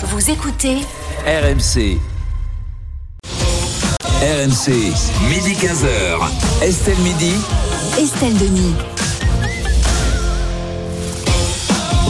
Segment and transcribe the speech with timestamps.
[0.00, 0.76] Vous écoutez
[1.26, 1.98] RMC.
[4.22, 4.70] RMC,
[5.28, 6.62] midi 15h.
[6.62, 7.32] Estelle Midi.
[7.98, 8.74] Estelle Denis.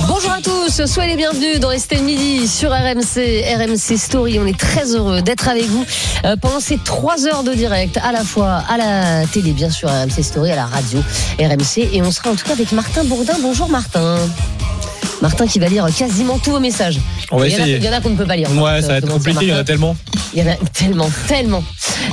[0.07, 4.39] Bonjour à tous, soyez les bienvenus dans Estelle Midi sur RMC, RMC Story.
[4.39, 5.87] On est très heureux d'être avec vous
[6.27, 9.89] euh, pendant ces trois heures de direct, à la fois à la télé, bien sûr,
[9.89, 11.01] RMC Story, à la radio,
[11.41, 11.89] RMC.
[11.95, 13.37] Et on sera en tout cas avec Martin Bourdin.
[13.41, 14.19] Bonjour Martin.
[15.21, 17.01] Martin qui va lire quasiment tous vos messages.
[17.31, 17.77] On va il, y en a, essayer.
[17.79, 18.51] il y en a qu'on ne peut pas lire.
[18.51, 19.97] Ouais, ça va être compliqué, il y en a tellement.
[20.33, 21.65] Il y en a tellement, tellement.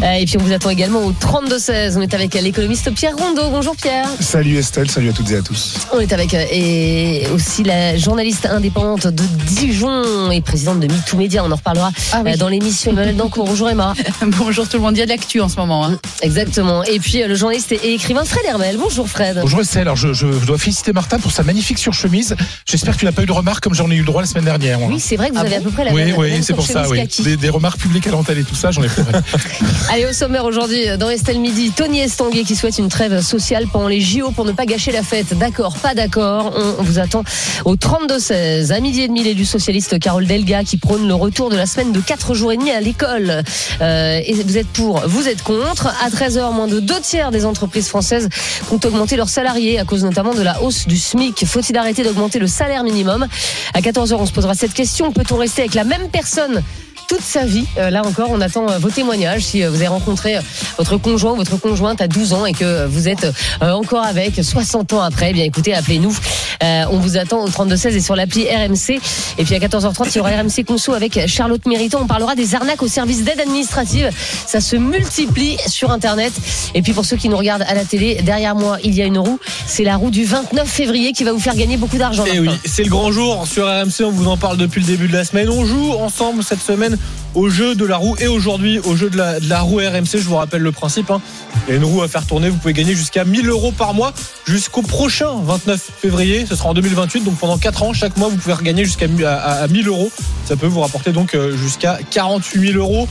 [0.03, 1.97] Euh, et puis on vous attend également au 32-16.
[1.97, 3.49] On est avec l'économiste Pierre Rondeau.
[3.49, 4.07] Bonjour Pierre.
[4.19, 5.75] Salut Estelle, salut à toutes et à tous.
[5.93, 11.17] On est avec euh, et aussi la journaliste indépendante de Dijon et présidente de MeToo
[11.17, 11.43] Media.
[11.43, 12.33] On en reparlera Ah oui.
[12.33, 13.45] euh, dans l'émission Emmanuel Dancourt.
[13.45, 13.93] Bonjour Emma.
[14.21, 15.85] Bonjour tout le monde, il y a de l'actu en ce moment.
[15.85, 15.97] hein.
[16.21, 16.83] Exactement.
[16.83, 18.77] Et puis le journaliste et écrivain Fred Hermel.
[18.77, 19.39] Bonjour Fred.
[19.41, 22.35] Bonjour Estelle, alors je, je dois féliciter Martin pour sa magnifique surchemise.
[22.65, 24.27] J'espère que tu n'as pas eu de remarques comme j'en ai eu le droit la
[24.27, 24.81] semaine dernière.
[24.81, 26.31] Oui, c'est vrai que vous Ah avez bon à peu près la oui, même, oui,
[26.31, 27.37] même c'est pour ça, surchemise oui.
[27.37, 29.11] des remarques publiques à l'antenne et tout ça, j'en ai pleuré.
[29.89, 33.87] Allez, au sommaire aujourd'hui, dans Estelle Midi, Tony Estanguet qui souhaite une trêve sociale pendant
[33.87, 35.37] les JO pour ne pas gâcher la fête.
[35.37, 36.53] D'accord, pas d'accord.
[36.79, 37.23] On vous attend
[37.65, 38.73] au 32-16.
[38.73, 41.91] À midi et demi, l'élu socialiste Carole Delga qui prône le retour de la semaine
[41.91, 43.43] de 4 jours et demi à l'école.
[43.81, 45.87] Euh, vous êtes pour, vous êtes contre.
[45.87, 48.29] À 13h, moins de deux tiers des entreprises françaises
[48.71, 51.45] ont augmenté leurs salariés à cause notamment de la hausse du SMIC.
[51.45, 53.27] Faut-il arrêter d'augmenter le salaire minimum?
[53.73, 55.11] À 14h, on se posera cette question.
[55.11, 56.63] Peut-on rester avec la même personne
[57.07, 57.65] toute sa vie.
[57.77, 59.43] Euh, là encore, on attend euh, vos témoignages.
[59.43, 60.37] Si euh, vous avez rencontré
[60.77, 63.27] votre conjoint ou votre conjointe à 12 ans et que vous êtes
[63.61, 66.15] encore avec 60 ans après, eh bien écoutez, appelez-nous.
[66.61, 68.99] On vous attend au 3216 et sur l'appli RMC.
[69.37, 71.99] Et puis à 14h30, il y aura RMC Conso avec Charlotte Mériton.
[72.01, 74.09] On parlera des arnaques au service d'aide administrative.
[74.47, 76.33] Ça se multiplie sur Internet.
[76.73, 79.05] Et puis pour ceux qui nous regardent à la télé, derrière moi, il y a
[79.05, 79.39] une roue.
[79.67, 82.25] C'est la roue du 29 février qui va vous faire gagner beaucoup d'argent.
[82.25, 82.59] Et Martin.
[82.63, 85.13] oui, c'est le grand jour sur RMC, on vous en parle depuis le début de
[85.13, 85.49] la semaine.
[85.49, 86.94] On joue ensemble cette semaine
[87.33, 90.05] au jeu de la roue et aujourd'hui au jeu de la, roue RMC.
[90.13, 91.11] Je vous rappelle le principe.
[91.11, 91.21] hein.
[91.67, 93.93] Il y a une roue à faire tourner, vous pouvez gagner jusqu'à 1000 euros par
[93.93, 94.13] mois
[94.47, 96.45] jusqu'au prochain 29 février.
[96.47, 99.33] Ce sera en 2028, donc pendant 4 ans, chaque mois, vous pouvez regagner jusqu'à à,
[99.33, 100.11] à- à 1000 euros.
[100.45, 103.07] Ça peut vous rapporter donc euh, jusqu'à 48 000 euros.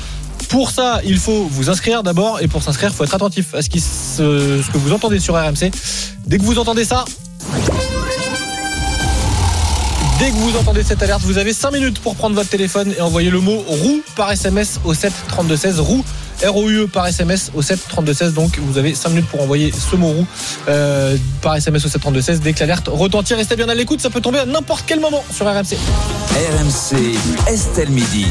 [0.48, 3.62] Pour ça, il faut vous inscrire d'abord et pour s'inscrire, il faut être attentif à
[3.62, 5.70] ce que vous entendez sur RMC.
[6.26, 7.04] Dès que vous entendez ça,
[10.18, 13.00] Dès que vous entendez cette alerte, vous avez 5 minutes pour prendre votre téléphone et
[13.00, 15.80] envoyer le mot roue par SMS au 7 32 16.
[15.80, 16.04] Roue
[16.44, 18.34] R-O-U-E par SMS au 7 32 16.
[18.34, 20.26] Donc vous avez 5 minutes pour envoyer ce mot roue
[20.68, 22.40] euh, par SMS au 7 32 16.
[22.40, 24.00] Dès que l'alerte retentit, restez bien à l'écoute.
[24.00, 25.76] Ça peut tomber à n'importe quel moment sur RMC.
[26.30, 28.26] RMC, Estelle Midi.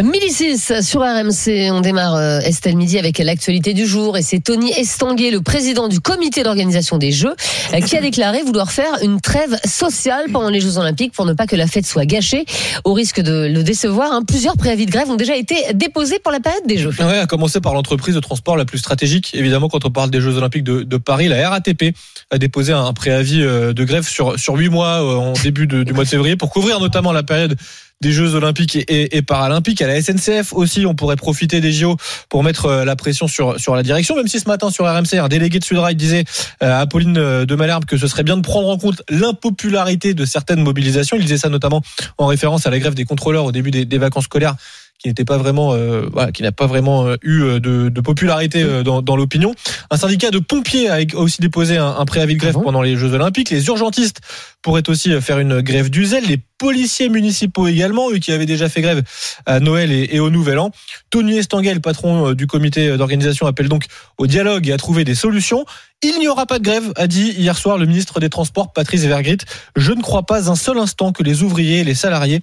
[0.00, 4.40] Midi 6 sur RMC, on démarre euh, Estelle Midi avec l'actualité du jour et c'est
[4.40, 7.34] Tony Estanguet, le président du comité d'organisation des Jeux,
[7.74, 11.34] euh, qui a déclaré vouloir faire une trêve sociale pendant les Jeux Olympiques pour ne
[11.34, 12.46] pas que la fête soit gâchée.
[12.84, 16.32] Au risque de le décevoir, hein, plusieurs préavis de grève ont déjà été déposés pour
[16.32, 16.94] la période des Jeux.
[16.98, 19.32] Ouais, à commencer par l'entreprise de transport la plus stratégique.
[19.34, 21.94] Évidemment, quand on parle des Jeux Olympiques de, Paris, la RATP
[22.30, 26.04] a déposé un préavis euh, de grève sur, sur 8 mois en début du mois
[26.04, 27.58] de février pour couvrir notamment la période
[28.02, 29.80] des Jeux Olympiques et, et- et Paralympiques.
[29.80, 31.96] À la SNCF aussi, on pourrait profiter des JO
[32.28, 35.14] pour mettre euh, la pression sur, sur la direction, même si ce matin sur RMC,
[35.18, 36.24] un délégué de Sudrail disait
[36.62, 40.14] euh, à Pauline euh, de Malherbe que ce serait bien de prendre en compte l'impopularité
[40.14, 41.16] de certaines mobilisations.
[41.16, 41.82] Il disait ça notamment
[42.18, 44.56] en référence à la grève des contrôleurs au début des, des vacances scolaires
[44.98, 49.02] qui n'était pas vraiment, euh, voilà, qui n'a pas vraiment eu de, de popularité dans,
[49.02, 49.52] dans l'opinion.
[49.90, 53.12] Un syndicat de pompiers a aussi déposé un, un préavis de grève pendant les Jeux
[53.12, 53.50] Olympiques.
[53.50, 54.20] Les urgentistes
[54.62, 56.24] pourraient aussi faire une grève du zèle.
[56.28, 59.02] Les policiers municipaux également, eux qui avaient déjà fait grève
[59.46, 60.70] à Noël et, au Nouvel An.
[61.10, 63.86] Tony Estanguet, patron euh, du comité d'organisation, appelle donc
[64.16, 65.64] au dialogue et à trouver des solutions.
[66.02, 69.02] Il n'y aura pas de grève, a dit hier soir le ministre des Transports, Patrice
[69.02, 69.38] Vergrit.
[69.74, 72.42] Je ne crois pas un seul instant que les ouvriers les salariés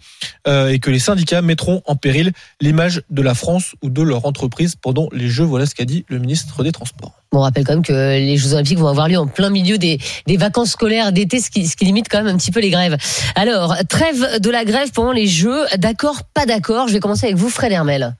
[0.49, 4.25] euh, et que les syndicats mettront en péril l'image de la France ou de leur
[4.25, 5.45] entreprise pendant les Jeux.
[5.45, 7.18] Voilà ce qu'a dit le ministre des Transports.
[7.31, 9.99] On rappelle quand même que les Jeux Olympiques vont avoir lieu en plein milieu des,
[10.25, 12.97] des vacances scolaires d'été, ce qui, limite quand même un petit peu les grèves.
[13.35, 17.37] Alors, trêve de la grève pendant les Jeux, d'accord, pas d'accord Je vais commencer avec
[17.37, 18.15] vous, Fred Hermel.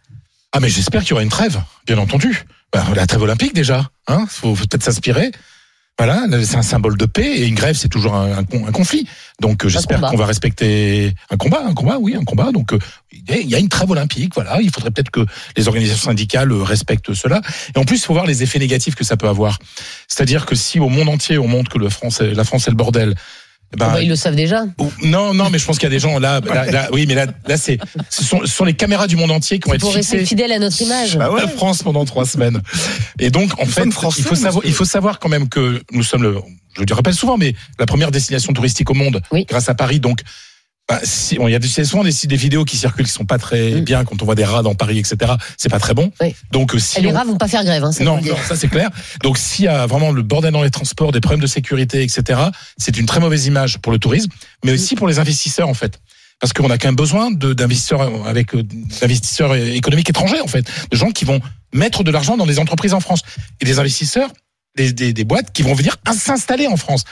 [0.52, 2.46] Ah mais j'espère qu'il y aura une trêve, bien entendu.
[2.72, 5.32] Bah, la trêve olympique déjà, hein, faut peut-être s'inspirer.
[6.00, 9.06] Voilà, c'est un symbole de paix et une grève c'est toujours un, un un conflit.
[9.42, 12.52] Donc euh, j'espère qu'on va respecter un combat, un combat, oui, un combat.
[12.54, 12.80] Donc euh,
[13.12, 14.60] il y a une trêve olympique, voilà.
[14.62, 15.26] Il faudrait peut-être que
[15.58, 17.42] les organisations syndicales euh, respectent cela.
[17.76, 19.60] Et en plus, il faut voir les effets négatifs que ça peut avoir.
[20.08, 22.72] C'est-à-dire que si au monde entier on montre que le France, est- la France est
[22.72, 23.16] le bordel.
[23.78, 24.64] Ben, Bon, bah, ils le savent déjà.
[25.04, 27.14] Non, non, mais je pense qu'il y a des gens là, là, là- oui, mais
[27.16, 27.78] là, là, c'est,
[28.10, 30.52] ce sont, ce sont les caméras du monde entier qui vont être Pour rester fidèle
[30.52, 31.18] à notre image.
[31.18, 32.62] la France pendant trois semaines.
[33.20, 33.92] Et donc, en fait, il
[34.24, 36.38] faut savoir, il faut savoir quand même que nous sommes le,
[36.78, 39.46] je le rappelle souvent, mais la première destination touristique au monde, Oui.
[39.48, 40.00] grâce à Paris.
[40.00, 40.22] Donc,
[40.90, 43.74] Bah, si, il y a souvent des, des vidéos qui circulent qui sont pas très
[43.74, 43.80] Mm.
[43.82, 45.34] bien quand on voit des rats dans Paris, etc.
[45.56, 46.12] C'est pas très bon.
[46.20, 46.36] Oui.
[46.52, 48.36] Donc euh, si Et les on- rats vont pas faire grève, hein, ça non, non,
[48.48, 48.90] ça c'est clair.
[49.22, 52.40] Donc s'il y a vraiment le bordel dans les transports, des problèmes de sécurité, etc.,
[52.78, 54.32] c'est une très mauvaise image pour le tourisme,
[54.66, 56.00] mais aussi pour les investisseurs en fait.
[56.40, 60.98] Parce qu'on a quand même besoin d'investisseurs avec euh, d'investisseurs économiques étrangers en fait, de
[60.98, 61.40] gens qui vont
[61.74, 63.22] mettre de l'argent dans des entreprises en France
[63.62, 64.30] et des investisseurs,
[64.76, 67.04] des, des, des boîtes qui vont venir s'installer en France.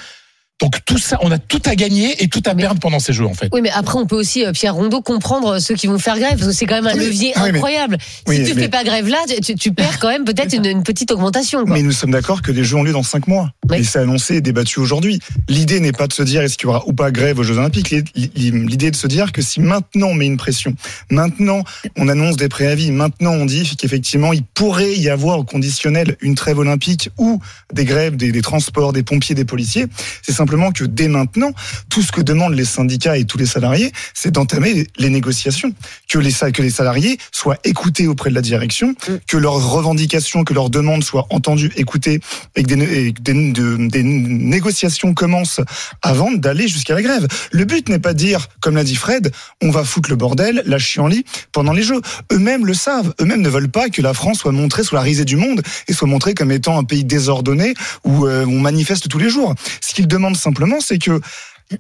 [0.59, 3.27] Donc tout ça, on a tout à gagner et tout à perdre pendant ces jeux
[3.27, 3.47] en fait.
[3.53, 6.35] Oui, mais après, on peut aussi, euh, Pierre Rondeau, comprendre ceux qui vont faire grève,
[6.35, 7.97] parce que c'est quand même un levier ah oui, mais- incroyable.
[8.27, 10.65] oui, si tu mais- fais pas grève là, tu, tu perds quand même peut-être une,
[10.65, 11.63] une petite augmentation.
[11.63, 11.75] Quoi.
[11.75, 13.51] Mais nous sommes d'accord que les Jeux ont lieu dans cinq mois.
[13.69, 13.77] Oui.
[13.79, 15.19] Et c'est annoncé et débattu aujourd'hui.
[15.47, 17.57] L'idée n'est pas de se dire est-ce qu'il y aura ou pas grève aux Jeux
[17.59, 17.93] Olympiques.
[18.15, 20.73] L'idée est de se dire que si maintenant on met une pression,
[21.11, 21.63] maintenant
[21.97, 26.33] on annonce des préavis, maintenant on dit qu'effectivement il pourrait y avoir au conditionnel une
[26.33, 27.39] trêve olympique ou
[27.73, 29.85] des grèves des, des transports, des pompiers, des policiers,
[30.23, 31.51] c'est simplement que dès maintenant,
[31.89, 35.73] tout ce que demandent les syndicats et tous les salariés, c'est d'entamer les, négociations.
[36.07, 38.95] Que les, que les salariés soient écoutés auprès de la direction,
[39.27, 42.21] que leurs revendications, que leurs demandes soient entendues, écoutées,
[42.55, 45.59] et que des, et que des, de- des négociations commencent
[46.01, 47.27] avant d'aller jusqu'à la grève.
[47.51, 50.63] Le but n'est pas de dire, comme l'a dit Fred, on va foutre le bordel,
[50.65, 51.99] la chienlit pendant les Jeux.
[52.31, 53.13] Eux-mêmes le savent.
[53.19, 55.93] Eux-mêmes ne veulent pas que la France soit montrée sous la risée du monde et
[55.93, 57.73] soit montrée comme étant un pays désordonné
[58.05, 59.53] où euh, on manifeste tous les jours.
[59.81, 61.19] Ce qu'ils demandent simplement, c'est que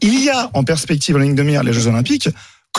[0.01, 2.29] il y a en perspective en ligne de mire les Jeux Olympiques.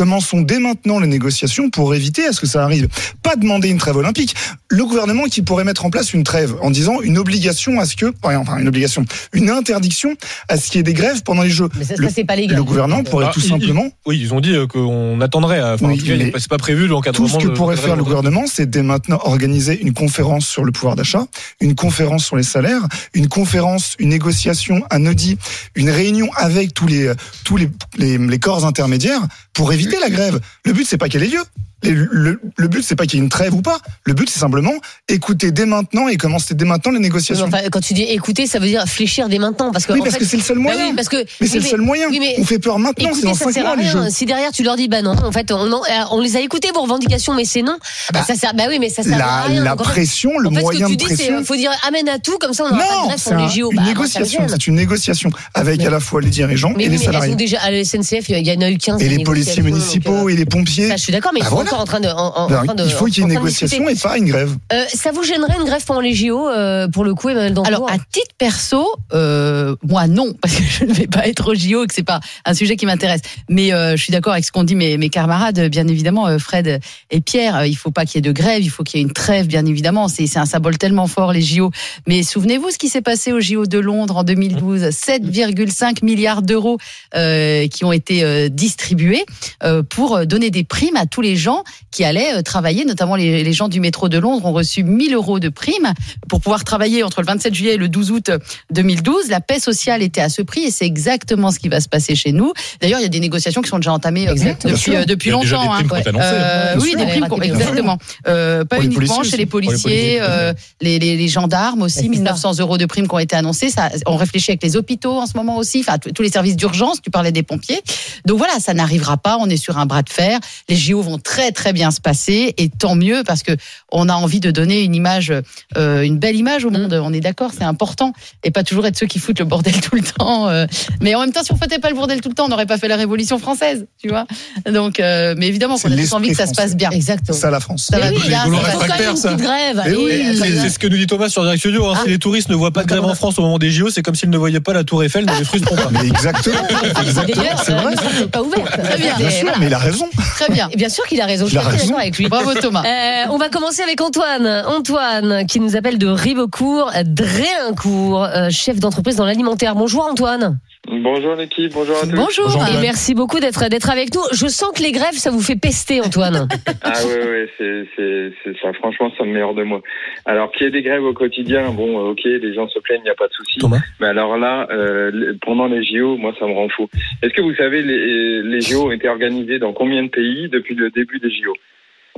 [0.03, 2.87] Commençons dès maintenant les négociations pour éviter à ce que ça arrive.
[3.25, 4.37] Pas demander une trêve olympique.
[4.69, 7.97] Le gouvernement qui pourrait mettre en place une trêve en disant une obligation à ce
[7.97, 10.15] que, enfin une obligation, une interdiction
[10.49, 11.69] à ce qu'il y ait des grèves pendant les Jeux.
[11.77, 12.57] Mais ça, ça, Le, c'est pas légal.
[12.57, 15.59] le gouvernement pourrait Ah, tout il- simplement Oui, ils ont dit euh, qu'on attendrait.
[15.59, 16.01] euh, Enfin, Oui,
[16.39, 17.27] c'est pas prévu l'encadrement.
[17.27, 20.47] Tout ce que de- pourrait de- faire le gouvernement, c'est dès maintenant organiser une conférence
[20.47, 21.27] sur le pouvoir d'achat,
[21.61, 22.83] une conférence sur les salaires,
[23.15, 25.41] une conférence, une négociation, un audit,
[25.75, 27.11] une réunion avec tous les
[27.43, 29.23] tous les, les, les corps intermédiaires
[29.59, 30.39] pour éviter la grève.
[30.65, 31.43] Le but, c'est pas qu'elle ait lieu.
[31.85, 33.79] Et Le, le, but, c'est pas qu'il y ait une trêve ou pas.
[34.05, 34.73] Le but, c'est simplement
[35.09, 37.47] écouter dès maintenant et commencer dès maintenant les négociations.
[37.47, 39.71] enfin, quand tu dis écouter, ça veut dire fléchir dès maintenant.
[39.71, 40.89] Parce que, oui, parce fait, que c'est le seul bah moyen.
[40.89, 42.09] oui, parce que, mais c'est le seul moyen.
[42.11, 43.93] oui, mais on fait peur maintenant, c'est Écoutez, dans ça 5 sert à les rien.
[44.05, 44.11] jeux.
[44.11, 46.41] Si derrière tu leur dis bah non, en fait on, en- euh, on les a
[46.41, 47.77] écoutés vos revendications, mais c'est non.
[48.13, 48.55] Bah, bah, ça sert.
[48.55, 49.63] Bah oui, mais ça sert à La, rien.
[49.63, 51.45] la pression, le en fait, moyen ce de que tu dis, c'est pression.
[51.45, 53.07] faut dire amène à tout, comme ça on n'aura pas de Non,
[53.39, 53.71] grève les JO.
[53.71, 54.47] une Bah, me négociation.
[54.49, 57.37] C'est une négociation avec Mais- à la fois les dirigeants et les salariés.
[57.37, 59.01] déjà à la SNCF, il y en a eu 15.
[59.01, 60.91] Et les policiers municipaux euh, et les pompiers.
[60.91, 62.09] Je suis d'accord, mais encore en train de.
[62.09, 64.19] en- en- Ben, en train de- il faut qu'il y ait une négociation et pas
[64.19, 64.57] une grève.
[64.73, 67.69] Euh, ça vous gênerait une grève pendant les JO euh, pour le coup, Emmanuel Dancourt
[67.69, 71.55] Alors, à titre perso, euh, moi non, parce que je ne vais pas être au
[71.55, 73.21] JO, et que c'est pas un sujet qui m'intéresse.
[73.49, 76.39] Mais euh, je suis d'accord avec ce qu'ont dit mes, mes camarades, bien évidemment, euh,
[76.39, 76.81] Fred
[77.11, 77.57] et Pierre.
[77.57, 79.13] euh, Il faut pas qu'il y ait de grève, il faut qu'il y ait une
[79.13, 80.09] trêve, bien évidemment.
[80.09, 81.71] C'est c'est un symbole tellement fort les JO.
[82.07, 86.79] Mais souvenez-vous ce qui s'est passé au JO de Londres en 2012 7,5 milliards d'euros
[87.15, 89.25] euh, qui ont été euh, distribués
[89.63, 91.58] euh, pour donner des primes à tous les gens
[91.91, 95.15] qui allaient euh, travailler, notamment les, les gens du métro de Londres ont reçu 1000
[95.15, 95.93] euros de primes
[96.29, 98.31] pour pouvoir travailler entre le 27 juillet et le 12 août
[98.71, 99.29] 2012.
[99.29, 102.15] La paix sociale était à ce prix et c'est exactement ce qui va se passer
[102.15, 102.53] chez nous.
[102.81, 104.75] D'ailleurs, il y a des négociations qui sont déjà entamées euh, Exactement.
[105.07, 105.79] depuis, euh, longtemps.
[105.79, 106.03] des primes hein.
[106.07, 107.99] annoncées, Euh, oui, des primes, exactement.
[108.27, 112.09] Euh, pas uniquement policiers chez les policiers, euh, les, gendarmes aussi, c'est ça.
[112.09, 113.71] 1900 euros de primes qui ont été annoncées.
[113.71, 117.01] Ça, on réfléchit avec les hôpitaux en ce moment aussi, enfin tous les services d'urgence.
[117.03, 117.81] Tu parlais des pompiers.
[118.25, 119.37] Donc voilà, ça n'arrivera pas.
[119.41, 120.39] On est sur un bras de fer.
[120.69, 123.53] Les JO vont très très bien se passer et tant mieux parce que
[123.93, 125.33] on a envie de donner une image,
[125.77, 126.93] euh, une belle image au monde.
[127.03, 128.13] On est d'accord, c'est important
[128.45, 130.49] et pas toujours être ceux qui foutent le bordel tout le temps.
[130.49, 130.67] euh.
[131.01, 132.67] Mais en même temps, si on foutait pas le bordel tout le temps, on n'aurait
[132.67, 134.27] pas fait la Révolution française, tu vois.
[134.71, 136.91] Donc, euh, mais évidemment qu'on a tous envie que ça se passe bien.
[136.91, 137.37] Exactement.
[137.39, 137.89] ça la France.
[137.91, 139.83] Ça va Mais oui, bien, il y a- ça grève.
[139.97, 141.87] Oui, C'est ce que nous dit Thomas sur Direct Studio.
[141.89, 141.95] hein.
[141.97, 142.01] Ah.
[142.05, 144.03] Si les touristes ne voient pas de grève en France au moment des JO, c'est
[144.03, 145.89] comme s'ils ne voyaient pas la Tour Eiffel, ne les frustrons pas.
[145.91, 146.57] Mais exactement,
[147.03, 147.95] exactement, D'ailleurs, c'est vrai.
[148.31, 148.83] pas ouverte.
[148.83, 149.17] Très bien.
[149.17, 150.09] Bien sûr, mais il a raison.
[150.37, 150.69] Très bien.
[150.73, 151.38] Et bien sûr qu'il a raison.
[151.47, 151.85] Je Il suis a assez raison.
[151.87, 152.29] d'accord avec lui.
[152.29, 152.83] Bravo Thomas.
[152.85, 154.47] Euh, on va commencer avec Antoine.
[154.67, 159.75] Antoine, qui nous appelle de Ribeaucourt, Dréincourt, euh, chef d'entreprise dans l'alimentaire.
[159.75, 160.59] Bonjour Antoine.
[160.87, 162.15] Bonjour l'équipe, bonjour à tous.
[162.15, 162.45] Bonjour.
[162.47, 164.23] Bonjour, Et merci beaucoup d'être d'être avec nous.
[164.33, 166.49] Je sens que les grèves, ça vous fait pester, Antoine.
[166.83, 168.73] Ah ouais, ouais, c'est, c'est, c'est ça.
[168.75, 169.83] Franchement, ça me met hors de moi.
[170.25, 173.05] Alors, qu'il y ait des grèves au quotidien, bon, ok, les gens se plaignent, il
[173.05, 173.59] n'y a pas de souci.
[173.59, 173.81] Thomas?
[174.01, 176.89] Mais alors là, euh, pendant les JO, moi, ça me rend fou.
[177.23, 180.75] Est-ce que vous savez, les, les JO ont été organisés dans combien de pays depuis
[180.75, 181.55] le début des JO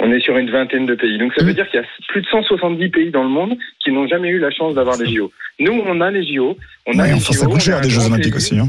[0.03, 1.19] On est sur une vingtaine de pays.
[1.19, 3.93] Donc, ça veut dire qu'il y a plus de 170 pays dans le monde qui
[3.93, 5.31] n'ont jamais eu la chance d'avoir les JO.
[5.59, 6.57] Nous, on a les JO.
[6.87, 8.59] On a Ouais, les enfin, ça coûte cher des Jeux Olympiques aussi.
[8.59, 8.69] hein.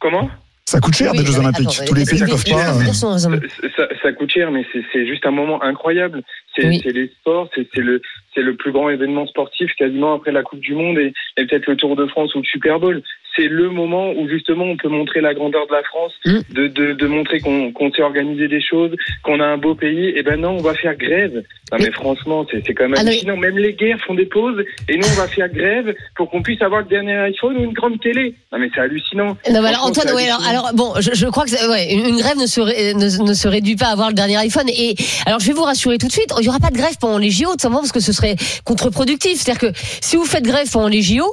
[0.00, 0.28] Comment?
[0.64, 1.68] Ça coûte cher Oui, des Jeux Olympiques.
[1.68, 2.72] attends, Tous les pays ne peuvent pas.
[2.72, 3.16] raison.
[3.16, 6.22] ça, ça coûte cher, mais c'est juste un moment incroyable.
[6.56, 6.80] C'est Oui.
[6.84, 8.02] les sports, c'est le,
[8.34, 11.66] c'est le plus grand événement sportif quasiment après la Coupe du Monde et, et peut-être
[11.66, 13.02] le Tour de France ou le Super Bowl.
[13.34, 16.38] c'est le moment où justement on peut montrer la grandeur de la France, Mm.
[16.54, 18.94] de, de, de montrer qu'on qu'on sait organiser des choses,
[19.24, 20.08] qu'on a un beau pays.
[20.16, 21.42] Et ben non, on va faire grève.
[21.72, 23.38] Non mais franchement, c'est quand même Ah, hallucinant.
[23.38, 26.60] Même les guerres font des pauses et nous on va faire grève pour qu'on puisse
[26.60, 28.34] avoir le dernier iPhone ou une grande télé.
[28.52, 29.28] Non mais c'est hallucinant.
[29.50, 32.36] Non, mais alors, Antoine, ouais, alors, bon, je, je crois que ouais, une une grève
[32.36, 34.68] ne se, ré- ne, ne se réduit pas à avoir le dernier iPhone.
[34.68, 34.94] Et
[35.26, 37.18] alors, je vais vous rassurer tout de suite, il n'y aura pas de grève pendant
[37.18, 39.40] les JO, tout simplement parce que ce serait contre-productif.
[39.40, 41.24] C'est-à-dire que si vous faites grève pendant les JO,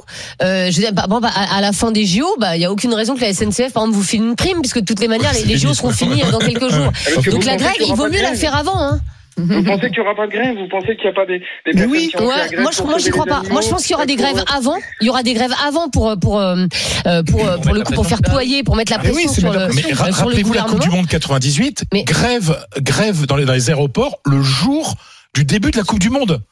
[0.42, 2.62] euh, je veux dire, bah, bon, bah, à, à la fin des JO, bah, il
[2.62, 4.84] y a aucune raison que la SNCF, par exemple, vous file une prime, puisque de
[4.84, 6.92] toutes les manières, les, les JO seront finis dans quelques jours.
[7.30, 8.78] Donc la grève, y il vaut mieux la faire avant.
[8.80, 9.00] Hein.
[9.36, 11.38] Vous pensez qu'il n'y aura pas de grève Vous pensez qu'il n'y a pas des,
[11.38, 12.08] des Mais personnes oui.
[12.08, 13.42] qui ont fait la Ouais, grève moi, je, pour moi, j'y sauver crois pas.
[13.50, 14.76] Moi, je pense qu'il y aura des Pour- grèves avant.
[15.00, 16.66] Il y aura des grèves avant pour pour euh,
[17.06, 19.52] euh, pour euh, pour le coup pour faire ployer, pour mettre la oui, pression sur
[19.52, 19.68] le.
[19.74, 23.36] Mais euh, ra- sur le rappelez-vous la Coupe du Monde 98, Mais- grève, grève dans
[23.36, 24.94] les, dans les aéroports le jour
[25.34, 26.42] du début de la Coupe du Monde.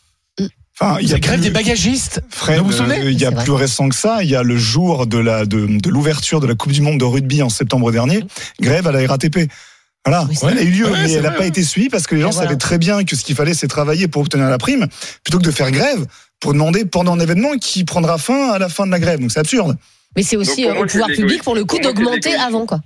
[0.80, 2.22] Enfin, il y a grève des bagagistes.
[2.30, 3.42] Fred, Vous vous souvenez il y a vrai.
[3.42, 4.18] plus récent que ça.
[4.22, 6.98] Il y a le jour de la de, de l'ouverture de la Coupe du Monde
[7.00, 8.22] de rugby en septembre dernier.
[8.60, 9.50] Grève à la RATP.
[10.04, 12.14] Voilà, Oui, elle a eu lieu, Ouais, mais elle n'a pas été suivie parce que
[12.14, 12.46] les gens voilà.
[12.48, 14.86] savaient très bien que ce qu'il fallait, c'est travailler pour obtenir la prime,
[15.22, 16.06] plutôt que de faire grève
[16.40, 19.20] pour demander pendant un événement qui prendra fin à la fin de la grève.
[19.20, 19.76] Donc c'est absurde.
[20.16, 22.80] Mais c'est aussi euh, au pouvoir public pour le coup d'augmenter avant quoi.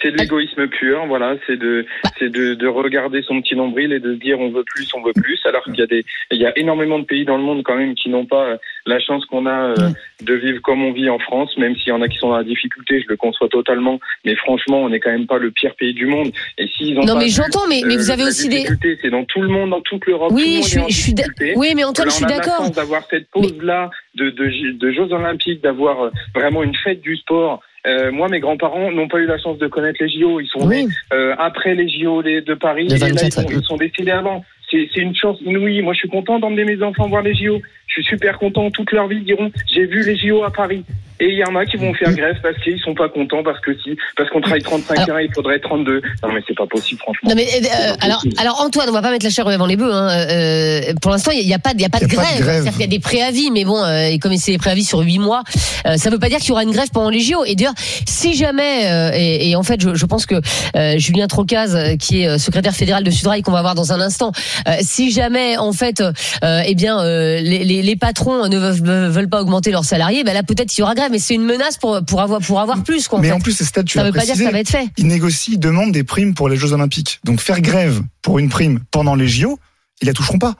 [0.00, 1.34] C'est de l'égoïsme pur, voilà.
[1.46, 1.84] C'est de,
[2.18, 5.02] c'est de, de regarder son petit nombril et de se dire on veut plus, on
[5.02, 5.40] veut plus.
[5.44, 7.76] Alors qu'il y a des, il y a énormément de pays dans le monde quand
[7.76, 9.90] même qui n'ont pas euh, la chance qu'on a euh,
[10.22, 12.36] de vivre comme on vit en France, même s'il y en a qui sont dans
[12.36, 13.98] la difficulté, je le conçois totalement.
[14.24, 16.30] Mais franchement, on n'est quand même pas le pire pays du monde.
[16.58, 18.66] Et s'ils ont Non pas mais j'entends, mais mais euh, vous avez aussi des.
[19.02, 20.28] C'est dans tout le monde, dans toute l'Europe.
[20.30, 21.54] tout le Oui, monde je suis je suis.
[21.56, 22.70] Oui, mais Antoine, je suis d'accord.
[22.70, 27.60] d'avoir cette pause-là de, de, de Jeux Olympiques, d'avoir vraiment une fête du sport.
[27.88, 30.40] Euh, moi, mes grands-parents n'ont pas eu la chance de connaître les JO.
[30.40, 32.86] Ils sont nés euh, après les JO les- de Paris.
[32.88, 33.54] Le et là, 24, ils, sont, ouais.
[33.58, 34.44] ils sont décédés avant.
[34.70, 35.80] C'est c'est une chance inouïe.
[35.80, 37.60] Moi, je suis content d'emmener mes enfants voir les JO.
[37.98, 38.70] Je suis super content.
[38.70, 40.84] Toute leur vie, ils diront j'ai vu les JO à Paris.
[41.20, 43.58] Et il y en a qui vont faire grève parce qu'ils sont pas contents, parce
[43.58, 46.00] que si, parce qu'on travaille 35 heures, il faudrait 32.
[46.22, 47.30] Non, mais c'est pas possible, franchement.
[47.30, 49.92] Non mais euh, alors, alors Antoine, on va pas mettre la chair avant les bœufs.
[49.92, 50.10] Hein.
[50.30, 52.22] Euh, pour l'instant, il y a pas, il y a pas de Il y a
[52.22, 52.70] pas de grève.
[52.70, 55.18] qu'il y a des préavis, mais bon, euh, et comme c'est des préavis sur huit
[55.18, 55.42] mois,
[55.86, 57.44] euh, ça veut pas dire qu'il y aura une grève pendant les JO.
[57.44, 57.74] Et d'ailleurs,
[58.06, 60.36] si jamais, euh, et, et en fait, je, je pense que
[60.76, 63.92] euh, Julien Trocaz, euh, qui est euh, secrétaire fédéral de Sudrail, qu'on va voir dans
[63.92, 64.30] un instant,
[64.68, 69.28] euh, si jamais, en fait, euh, eh bien, euh, les, les, les patrons ne veulent,
[69.28, 71.10] pas augmenter leurs salariés, ben là, peut-être qu'il y aura grève.
[71.10, 73.08] Mais c'est une menace pour pour avoir pour avoir plus.
[73.08, 73.34] Quoi, en Mais fait.
[73.34, 74.88] en plus, ces stades, tu ça veut pas dire que ça va être fait.
[74.98, 77.20] ils négocient, ils demandent des primes pour les Jeux Olympiques.
[77.24, 79.58] Donc faire grève pour une prime pendant les JO,
[80.02, 80.54] ils la toucheront pas.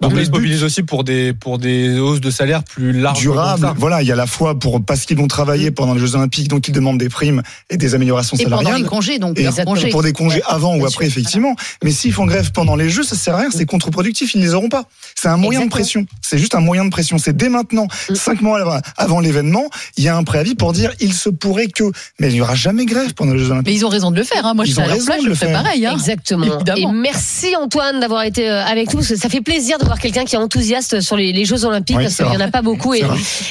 [0.00, 2.92] Donc, le ils se but- mobilisent aussi pour des, pour des hausses de salaire plus
[2.92, 3.18] larges.
[3.20, 3.60] durable.
[3.62, 3.74] comme ça.
[3.76, 6.46] Voilà, il y a la fois pour parce qu'ils vont travailler pendant les Jeux Olympiques,
[6.46, 8.88] donc ils demandent des primes et des améliorations Et pendant les salariales.
[8.88, 9.88] congés, donc Et congés.
[9.90, 11.56] pour des congés avant ou après, sûr, effectivement.
[11.82, 14.44] Mais s'ils font grève pendant les Jeux, ça sert à rien, c'est contre-productif, ils ne
[14.46, 14.84] les auront pas.
[15.16, 16.06] C'est un moyen de pression.
[16.22, 17.18] C'est juste un moyen de pression.
[17.18, 18.14] C'est dès maintenant, Mm.
[18.14, 19.64] cinq mois avant- l'événement,
[19.96, 21.84] il y a un préavis pour dire il se pourrait que.
[22.20, 23.66] Mais il n'y aura jamais grève pendant les Jeux Olympiques.
[23.66, 24.46] Mais ils ont raison de le faire.
[24.46, 24.54] Hein.
[24.54, 25.62] Moi, je Ils ont à leur place, je le ferais faire.
[25.64, 25.84] pareil.
[25.86, 25.92] Hein.
[25.94, 26.54] Exactement.
[26.54, 26.90] Évidemment.
[26.90, 29.02] Et merci Antoine d'avoir été euh, avec nous.
[29.02, 32.04] Ça fait plaisir de voir quelqu'un qui est enthousiaste sur les, les Jeux Olympiques Oui,
[32.04, 32.94] parce qu'il n'y en a pas beaucoup.
[32.94, 33.02] Et,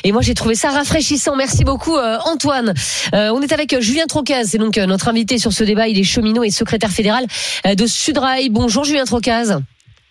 [0.03, 1.35] et moi j'ai trouvé ça rafraîchissant.
[1.35, 2.73] Merci beaucoup euh, Antoine.
[3.15, 5.87] Euh, on est avec Julien Trocaz, c'est donc euh, notre invité sur ce débat.
[5.87, 7.25] Il est cheminot et secrétaire fédéral
[7.65, 8.49] euh, de Sudrail.
[8.49, 9.59] Bonjour Julien Trocaz.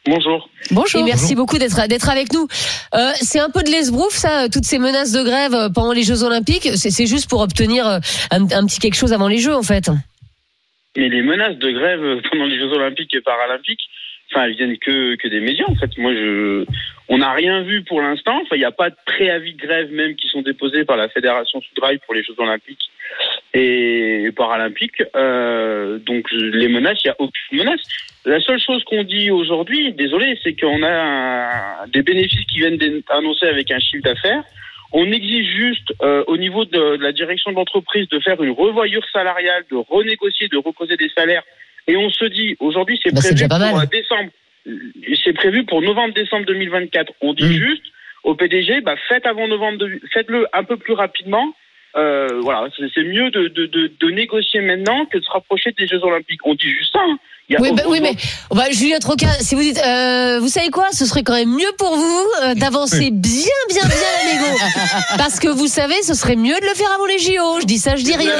[0.05, 0.49] Bonjour.
[0.73, 1.01] Bonjour.
[1.01, 2.49] Et merci beaucoup d'être d'être avec nous.
[2.95, 6.25] Euh, c'est un peu de l'esbrouf ça, toutes ces menaces de grève pendant les Jeux
[6.25, 6.69] Olympiques.
[6.75, 8.01] C'est c'est juste pour obtenir un,
[8.33, 9.91] un petit quelque chose avant les Jeux en fait.
[10.97, 13.83] Mais les menaces de grève pendant les Jeux Olympiques et Paralympiques,
[14.37, 15.97] enfin, elles viennent que, que des médias, en fait.
[15.99, 16.65] Moi, je,
[17.09, 18.39] on n'a rien vu pour l'instant.
[18.43, 21.09] Enfin, il n'y a pas de préavis de grève même qui sont déposés par la
[21.09, 22.91] Fédération Sudrail pour les Jeux Olympiques
[23.55, 25.03] et Paralympiques.
[25.15, 27.81] Euh, donc, les menaces, il n'y a aucune menace.
[28.25, 33.47] La seule chose qu'on dit aujourd'hui, désolé, c'est qu'on a des bénéfices qui viennent d'annoncer
[33.47, 34.43] avec un chiffre d'affaires.
[34.93, 38.53] On exige juste euh, au niveau de, de la direction de l'entreprise de faire une
[38.53, 41.43] revoyure salariale, de renégocier, de recauser des salaires.
[41.89, 43.75] Et on se dit, aujourd'hui, c'est Bah, prévu pour mal.
[43.75, 44.31] euh, décembre.
[45.25, 47.13] C'est prévu pour novembre-décembre 2024.
[47.21, 47.53] On dit Mm.
[47.53, 47.83] juste
[48.25, 51.53] au PDG, bah, faites avant novembre, de- faites-le un peu plus rapidement.
[51.97, 55.87] Euh, voilà, c'est mieux de, de, de, de négocier maintenant que de se rapprocher des
[55.87, 56.45] Jeux Olympiques.
[56.45, 56.99] On dit juste ça.
[57.01, 57.17] hein.
[57.49, 58.11] Il y a Oui, bah, oui, mais
[58.51, 61.71] bah, Julien Troca, si vous dites, euh, vous savez quoi, ce serait quand même mieux
[61.79, 64.59] pour vous euh, d'avancer bien, bien, bien la négo,
[65.17, 67.61] parce que vous savez, ce serait mieux de le faire avant les JO.
[67.61, 68.35] Je dis ça, je dis rien.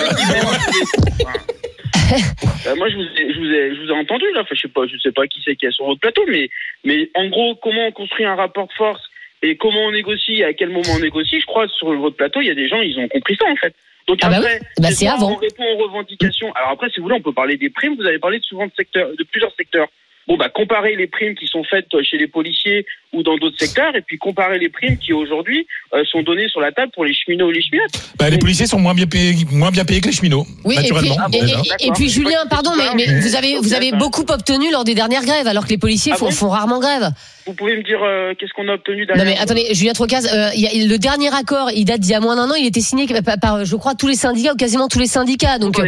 [2.67, 4.41] Euh, moi, je vous, ai, je, vous ai, je vous ai entendu là.
[4.43, 6.49] Enfin, je sais pas, je sais pas qui c'est qui est sur votre plateau, mais,
[6.85, 9.03] mais en gros, comment on construit un rapport de force
[9.43, 11.41] et comment on négocie, à quel moment on négocie.
[11.41, 13.57] Je crois sur votre plateau, il y a des gens, ils ont compris ça en
[13.57, 13.75] fait.
[14.09, 15.33] Donc Ah bah après, Bah, c'est avant.
[15.33, 16.53] on répond aux revendications.
[16.55, 17.97] Alors après, si vous voulez, on peut parler des primes.
[17.97, 19.89] Vous avez parlé souvent de secteurs, de plusieurs secteurs.
[20.29, 23.95] Bon, bah, comparer les primes qui sont faites chez les policiers ou dans d'autres secteurs,
[23.95, 27.15] et puis comparer les primes qui aujourd'hui euh, sont données sur la table pour les
[27.15, 27.93] cheminots ou les cheminotes.
[28.19, 30.45] Bah, les policiers sont moins bien payés, moins bien payés que les cheminots.
[30.65, 34.25] Oui, et puis, et, et- et Julien, pardon, mais, mais vous avez vous avez beaucoup
[34.29, 37.11] obtenu lors des dernières grèves, alors que les policiers Ah font, bon font rarement grève.
[37.47, 40.27] Vous pouvez me dire euh, qu'est-ce qu'on a obtenu Non derrière mais attendez, Julien Trocaz,
[40.27, 42.55] euh, il y a, le dernier accord, il date d'il y a moins d'un an,
[42.55, 45.59] il était signé par, par, je crois, tous les syndicats ou quasiment tous les syndicats.
[45.59, 45.87] Donc euh,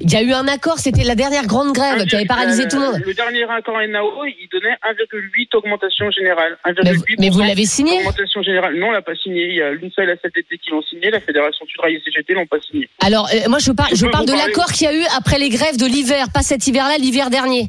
[0.00, 2.78] il y a eu un accord, c'était la dernière grande grève qui avait paralysé tout
[2.78, 3.02] le monde.
[3.04, 6.56] Le dernier accord NAO, il donnait 1,8 augmentation générale.
[6.64, 8.76] 1,8 Mais vous- mais vous l'avez signé Augmentation générale.
[8.76, 9.46] Non, on l'a pas signé.
[9.48, 11.10] Il y a l'UNSA et la CFDT qui l'ont signé.
[11.10, 12.88] La Fédération Sudrail et CGT l'ont pas signé.
[13.00, 15.48] Alors euh, moi je parle, Je parle de l'accord qu'il y a eu après les
[15.48, 17.68] grèves de l'hiver, pas cet hiver-là, l'hiver dernier.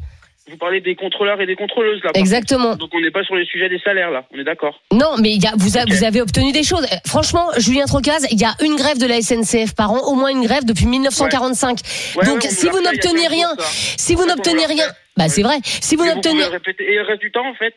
[0.49, 2.11] Vous parlez des contrôleurs et des contrôleuses là.
[2.15, 2.75] Exactement.
[2.75, 4.25] Donc on n'est pas sur les sujets des salaires là.
[4.33, 4.81] On est d'accord.
[4.91, 5.89] Non, mais il y a, vous, a- Ok.
[5.91, 6.83] vous avez obtenu des choses.
[6.91, 10.15] Euh, Franchement, Julien Trocaz, il y a une grève de la SNCF par an, au
[10.15, 11.79] moins une grève depuis 1945.
[12.17, 13.49] Ouais, Donc ouais, si vous fait n'obtenez 15 rien,
[13.97, 14.93] si vous n'obtenez rien, fait.
[15.15, 15.55] bah c'est vrai.
[15.63, 16.41] Si vous n'obtenez.
[16.79, 17.73] Et le reste du temps en fait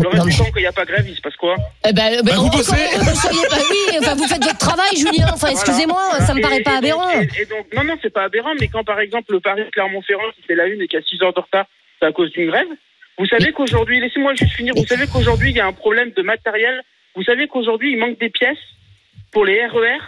[0.00, 1.56] Le reste Non, du temps quand il n'y a pas grève, il se passe quoi
[1.88, 2.70] Eh ben, ben, Bah, vous bossez.
[2.70, 5.26] pas, oui, enfin, vous faites votre travail, Julien.
[5.32, 6.24] Enfin, excusez-moi, Voilà.
[6.26, 7.10] ça me Et- paraît pas et aberrant.
[7.10, 10.30] et- et donc, non, non, c'est pas aberrant, mais quand par exemple le Paris Clermont-Ferrand
[10.36, 11.66] qui fait la une et qui a 6 heures de retard,
[11.98, 12.68] c'est à cause d'une grève.
[13.18, 16.22] Vous savez qu'aujourd'hui, laissez-moi juste finir, vous savez qu'aujourd'hui il y a un problème de
[16.22, 16.82] matériel.
[17.14, 18.58] Vous savez qu'aujourd'hui il manque des pièces
[19.32, 19.98] pour les RER.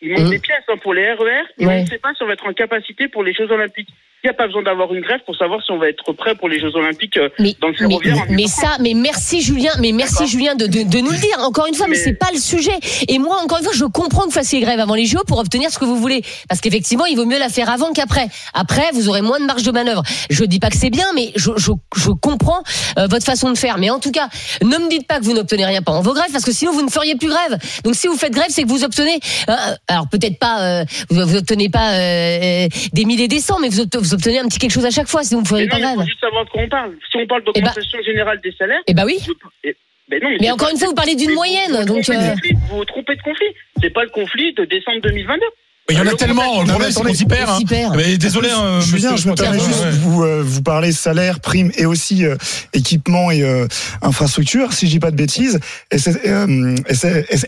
[0.00, 0.30] Il manque Mmh.
[0.30, 1.78] des pièces hein, pour les RER et Ouais.
[1.78, 3.88] on ne sait pas si on va être en capacité pour les Jeux Olympiques.
[4.24, 6.34] Il n'y a pas besoin d'avoir une grève pour savoir si on va être prêt
[6.34, 8.24] pour les Jeux Olympiques euh, Mais, dans le mais, ferroviaire.
[8.28, 8.64] mais Ile-de-France.
[8.64, 10.26] ça, mais merci Julien, mais merci.
[10.26, 11.38] Julien de, de, de nous le dire.
[11.38, 12.72] Encore une fois, mais, Mais- c'est pas le sujet.
[13.06, 15.38] Et moi, encore une fois, je comprends que vous fassiez grève avant les JO pour
[15.38, 16.22] obtenir ce que vous voulez.
[16.48, 18.26] Parce qu'effectivement, il vaut mieux la faire avant qu'après.
[18.54, 20.02] Après, vous aurez moins de marge de manœuvre.
[20.30, 22.64] Je dis pas que c'est bien, mais je, je, je comprends
[22.98, 23.78] euh, votre façon de faire.
[23.78, 24.28] Mais en tout cas,
[24.62, 26.82] ne me dites pas que vous n'obtenez rien pendant vos grèves, parce que sinon vous
[26.82, 27.56] ne feriez plus grève.
[27.84, 29.20] Donc si vous faites grève, c'est que vous obtenez.
[29.48, 29.54] euh,
[29.86, 33.82] alors peut-être pas, euh, vous, vous obtenez pas euh, des milliers des cents, mais vous,
[33.82, 35.22] obt- vous obtenez un petit quelque chose à chaque fois.
[35.22, 36.00] Sinon vous ne non, pas grève.
[36.06, 36.96] juste savoir de quoi on parle.
[37.10, 39.18] Si on parle Eh ben- d'augmentation générale des salaires, Eh bah oui.
[39.24, 39.32] je-
[39.64, 39.76] eh,
[40.08, 42.02] ben non, Mais encore pas- une fois, vous parlez d'une moyenne, vous vous donc.
[42.04, 42.52] trompez de euh, conflit.
[42.70, 43.46] Vous vous trompez de conflit.
[43.82, 45.44] C'est pas le conflit de décembre 2022.
[45.90, 46.60] Il y en a Le tellement.
[46.60, 47.48] Le problème, mais c'est qu'on s'y perd.
[47.50, 47.92] hein.
[47.96, 51.40] Mais désolé, hein, je me Trocaz, permets ouais, juste de vous, euh, vous parler salaire,
[51.40, 52.36] prime et aussi euh,
[52.74, 53.66] équipement et euh,
[54.02, 54.74] infrastructure.
[54.74, 55.58] Si je dis pas de bêtises,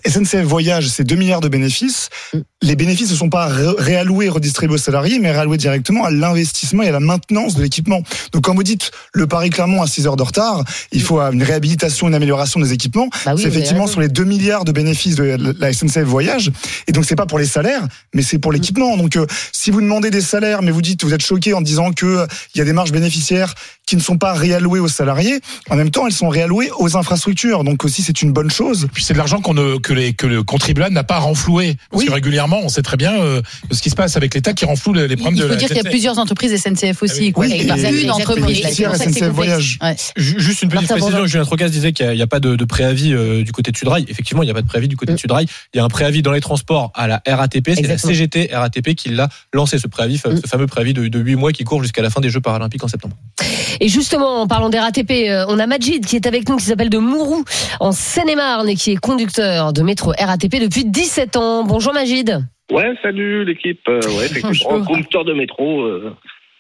[0.07, 2.09] SNCF Voyage, c'est 2 milliards de bénéfices.
[2.62, 6.83] Les bénéfices ne sont pas ré- réalloués, redistribués aux salariés, mais réalloués directement à l'investissement
[6.83, 8.03] et à la maintenance de l'équipement.
[8.33, 12.09] Donc quand vous dites le Paris-Clermont à 6 heures de retard, il faut une réhabilitation,
[12.09, 13.09] une amélioration des équipements.
[13.24, 16.50] Bah oui, c'est effectivement sur les 2 milliards de bénéfices de la SNCF Voyage.
[16.87, 17.83] Et donc c'est pas pour les salaires,
[18.14, 18.97] mais c'est pour l'équipement.
[18.97, 21.93] Donc euh, si vous demandez des salaires, mais vous dites vous êtes choqué en disant
[21.93, 23.55] que euh, il y a des marges bénéficiaires
[23.87, 27.64] qui ne sont pas réallouées aux salariés, en même temps elles sont réallouées aux infrastructures.
[27.64, 28.87] Donc aussi c'est une bonne chose.
[28.93, 31.77] Puis c'est de l'argent qu'on ne, que, les, que le contribuable n'a pas renfloué.
[31.90, 32.09] Parce Oui.
[32.09, 34.93] que régulièrement, on sait très bien euh, ce qui se passe avec l'État qui renfloue
[34.93, 37.33] les, les problèmes Il de faut la dire qu'il y a plusieurs entreprises SNCF aussi.
[37.33, 37.47] quoi.
[37.47, 38.62] Oui, Et une entreprise.
[38.62, 39.29] SNCF.
[39.31, 39.79] Voyage.
[39.83, 39.97] Ouais.
[40.16, 41.27] Juste une petite Martin précision.
[41.27, 44.05] Julien Trocas disait qu'il n'y a, pas de, de préavis euh, du côté de Sudrail.
[44.09, 45.47] Effectivement, il n'y a pas de préavis du côté de Sudrail.
[45.75, 47.71] Il y a un préavis dans les transports à la RATP.
[47.75, 47.99] C'est la.
[48.20, 51.64] CGT RATP qui l'a lancé, ce préavis, ce fameux préavis de, de 8 mois qui
[51.64, 53.16] court jusqu'à la fin des Jeux paralympiques en septembre.
[53.80, 56.64] Et justement, en parlant des RATP, euh, on a Majid qui est avec nous, qui
[56.64, 57.44] s'appelle de Mourou,
[57.80, 61.64] en Seine-et-Marne, et qui est conducteur de métro RATP depuis 17 ans.
[61.64, 62.44] Bonjour Majid.
[62.70, 63.80] Ouais, salut l'équipe.
[63.88, 65.83] Euh, ouais, effectivement, conducteur de métro.
[65.83, 66.14] Euh,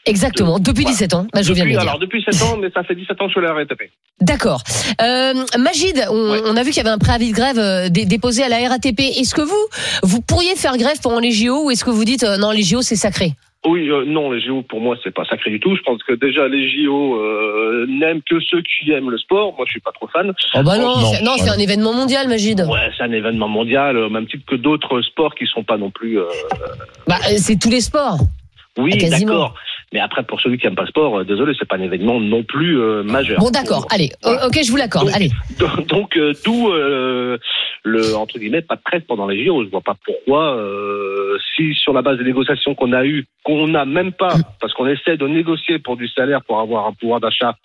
[0.06, 0.90] Exactement, depuis Voilà.
[0.96, 1.26] 17 ans.
[1.32, 1.88] Bah, je viens de depuis, le dire.
[1.88, 3.90] alors depuis 7 ans, mais ça fait 17 ans que je suis à la RATP.
[4.20, 4.62] D'accord.
[5.02, 6.40] Euh, Majid, on, Ouais.
[6.46, 8.56] on a vu qu'il y avait un préavis de grève euh, dé- déposé à la
[8.68, 9.00] RATP.
[9.00, 9.66] Est-ce que vous,
[10.02, 12.62] vous pourriez faire grève pendant les JO ou est-ce que vous dites euh, non, les
[12.62, 13.32] JO c'est sacré?
[13.66, 15.76] Oui, euh, non, les JO pour moi c'est pas sacré du tout.
[15.76, 19.54] Je pense que déjà les JO euh, n'aiment que ceux qui aiment le sport.
[19.56, 20.32] Moi je suis pas trop fan.
[20.54, 21.52] Oh bah non, non, c'est- voilà.
[21.52, 22.60] un événement mondial, Majid.
[22.62, 25.90] Ouais, c'est un événement mondial, au même titre que d'autres sports qui sont pas non
[25.90, 26.18] plus.
[26.18, 26.24] euh,
[27.06, 28.16] Bah, c'est tous les sports.
[28.78, 29.54] Oui, d'accord.
[29.92, 32.20] Mais après pour celui qui aime pas le sport, euh, désolé, c'est pas un événement
[32.20, 33.40] non plus euh, majeur.
[33.40, 33.86] Bon, d'accord.
[33.90, 34.46] Allez, Voilà.
[34.46, 35.06] ok, je vous l'accorde.
[35.06, 35.30] Donc, Allez.
[35.88, 37.38] Donc, euh, d'où euh,
[37.82, 39.64] le entre guillemets pas de trêve pendant les JO.
[39.64, 43.66] Je vois pas pourquoi euh, si sur la base des négociations qu'on a eues, qu'on
[43.68, 47.20] n'a même pas, parce qu'on essaie de négocier pour du salaire pour avoir un pouvoir
[47.20, 47.56] d'achat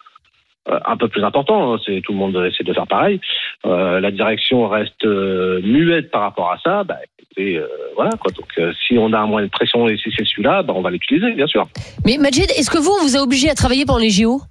[0.67, 1.73] euh, un peu plus important.
[1.75, 3.19] hein, c'est tout le monde essaie de faire pareil.
[3.67, 6.83] Euh, la direction reste euh, muette par rapport à ça.
[6.83, 6.97] Bah,
[7.35, 8.31] écoutez, euh, voilà quoi.
[8.31, 10.81] Donc euh, si on a un moyen de pression et si c'est celui-là, bah, on
[10.81, 11.65] va l'utiliser bien sûr.
[12.05, 14.41] Mais Majid, est-ce que vous, on vous a obligé à travailler pendant les JO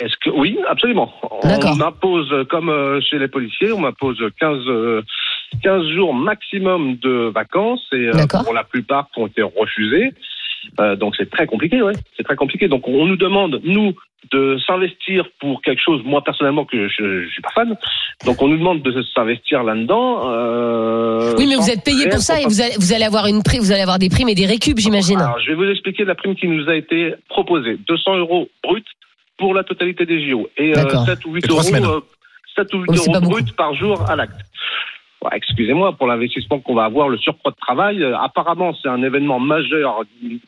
[0.00, 1.12] Est-ce que oui, absolument.
[1.42, 5.02] On m'impose, comme euh, chez les policiers, on m'impose 15, euh,
[5.62, 8.10] 15 jours maximum de vacances et
[8.44, 10.12] pour la plupart qui ont été refusés.
[10.98, 11.94] Donc c'est très compliqué, ouais.
[12.16, 12.68] C'est très compliqué.
[12.68, 13.94] Donc on nous demande nous
[14.32, 16.02] de s'investir pour quelque chose.
[16.04, 17.76] Moi personnellement que je, je suis pas fan.
[18.26, 20.30] Donc on nous demande de s'investir là-dedans.
[20.30, 23.42] euh, Oui, mais vous êtes payé pour ça et vous allez, vous allez avoir une
[23.42, 25.20] prime, vous allez avoir des primes et des récup, j'imagine.
[25.20, 27.78] Alors, je vais vous expliquer la prime qui nous a été proposée.
[27.88, 28.84] 200 euros brut
[29.38, 30.48] pour la totalité des JO.
[30.58, 31.06] Et euh, D'accord.
[31.06, 32.00] 7 ou 8 Et trois euros, euh,
[32.56, 34.40] 7 ou 8 Oh, c'est euros brut par jour à l'acte.
[35.34, 38.02] Excusez-moi pour l'investissement qu'on va avoir, le surcroît de travail.
[38.02, 40.02] euh, apparemment, c'est un événement majeur,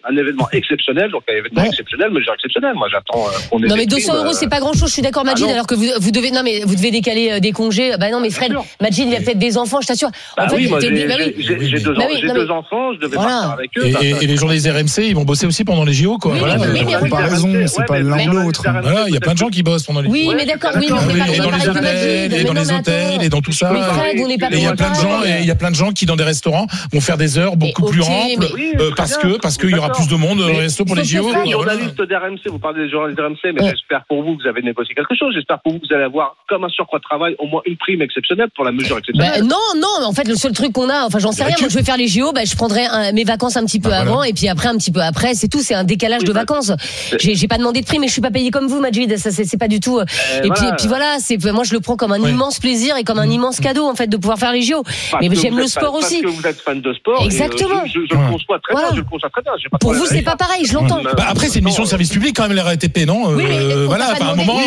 [0.08, 1.10] un événement exceptionnel.
[1.10, 1.68] Donc, un événement Ouais.
[1.68, 2.72] exceptionnel, mesure exceptionnelle.
[2.74, 4.88] Moi, j'attends euh, qu'on ait Non mais 200 primes, euros euh, c'est pas grand chose,
[4.88, 5.52] je suis d'accord Majid, Ah non.
[5.54, 7.92] alors que vous, vous devez non mais vous devez décaler euh, des congés.
[8.00, 8.54] Bah non mais Fred.
[8.80, 10.08] Majid il a peut-être des enfants, je t'assure.
[10.36, 11.34] Bah en fait, oui, moi, t'es- j'ai bah oui.
[11.36, 11.54] deux,
[11.94, 13.30] Bah oui, j'ai non, deux mais- enfants, je devais Voilà.
[13.30, 13.84] partir avec eux.
[13.84, 16.32] Et, et- ça- et les journalistes RMC, ils vont bosser aussi pendant les JO, quoi.
[16.32, 18.62] Oui, Voilà, mais- oui, mais comparaison, Ouais, c'est pas mais l'un ou l'autre.
[18.64, 20.86] Voilà, il y a plein de gens qui bossent pendant les Oui, mais d'accord, oui,
[20.88, 21.10] mais on d'accord.
[21.12, 21.98] fait pas et on dans fait les pas hôtels, Majid.
[22.06, 23.20] et dans Mais les non, mais hôtels, attends.
[23.20, 23.70] et dans tout ça.
[23.72, 25.50] Mais Fred, on n'est pas Et il y a plein de gens, et il y
[25.50, 28.46] a plein de gens qui dans des restaurants vont faire des heures beaucoup plus amples
[28.80, 30.96] euh, parce que parce qu'il y aura plus de monde dans les Mais restos pour
[30.96, 31.28] les JO.
[31.44, 34.62] Les journalistes d'RMC, vous parlez des journalistes d'RMC, mais j'espère pour vous que vous avez
[34.62, 35.32] négocié quelque chose.
[35.34, 37.76] J'espère pour vous que vous allez avoir, comme un surcroît de travail, au moins une
[37.76, 39.42] prime exceptionnelle pour la mesure Bah, exceptionnelle.
[39.44, 41.56] non, non, mais en fait, le seul truc qu'on a, enfin, j'en sais Le rien.
[41.60, 43.98] Moi, je vais faire les JO, bah, je prendrai mes vacances un petit peu Bah,
[44.00, 45.60] avant, et puis après, un petit peu après, c'est tout.
[45.60, 46.72] C'est un décalage de bah, vacances.
[47.18, 49.16] J'ai pas demandé de prix, mais je suis pas payé comme vous, Majid.
[49.18, 49.98] Ça, c'est pas du tout.
[49.98, 51.16] euh, Euh, Et puis, voilà.
[51.18, 53.94] c'est moi, je le prends comme un immense plaisir et comme un immense cadeau, en
[53.94, 54.82] fait, de pouvoir faire les JO.
[54.82, 56.22] Parce mais j'aime le sport fan- aussi.
[56.22, 57.20] Parce que vous êtes fan de sport.
[57.20, 57.82] et, euh, Exactement.
[57.86, 58.24] je, je- je Ouais.
[58.26, 58.88] le conçois très Voilà.
[58.88, 59.52] bien, je le conçois très bien.
[59.62, 61.02] j'ai pas de Pour vous, c'est pas pareil, je l'entends.
[61.02, 63.84] Bah après, c'est une mission de service public quand même, la RATP, non Oui, mais
[63.86, 64.58] Voilà, à un moment.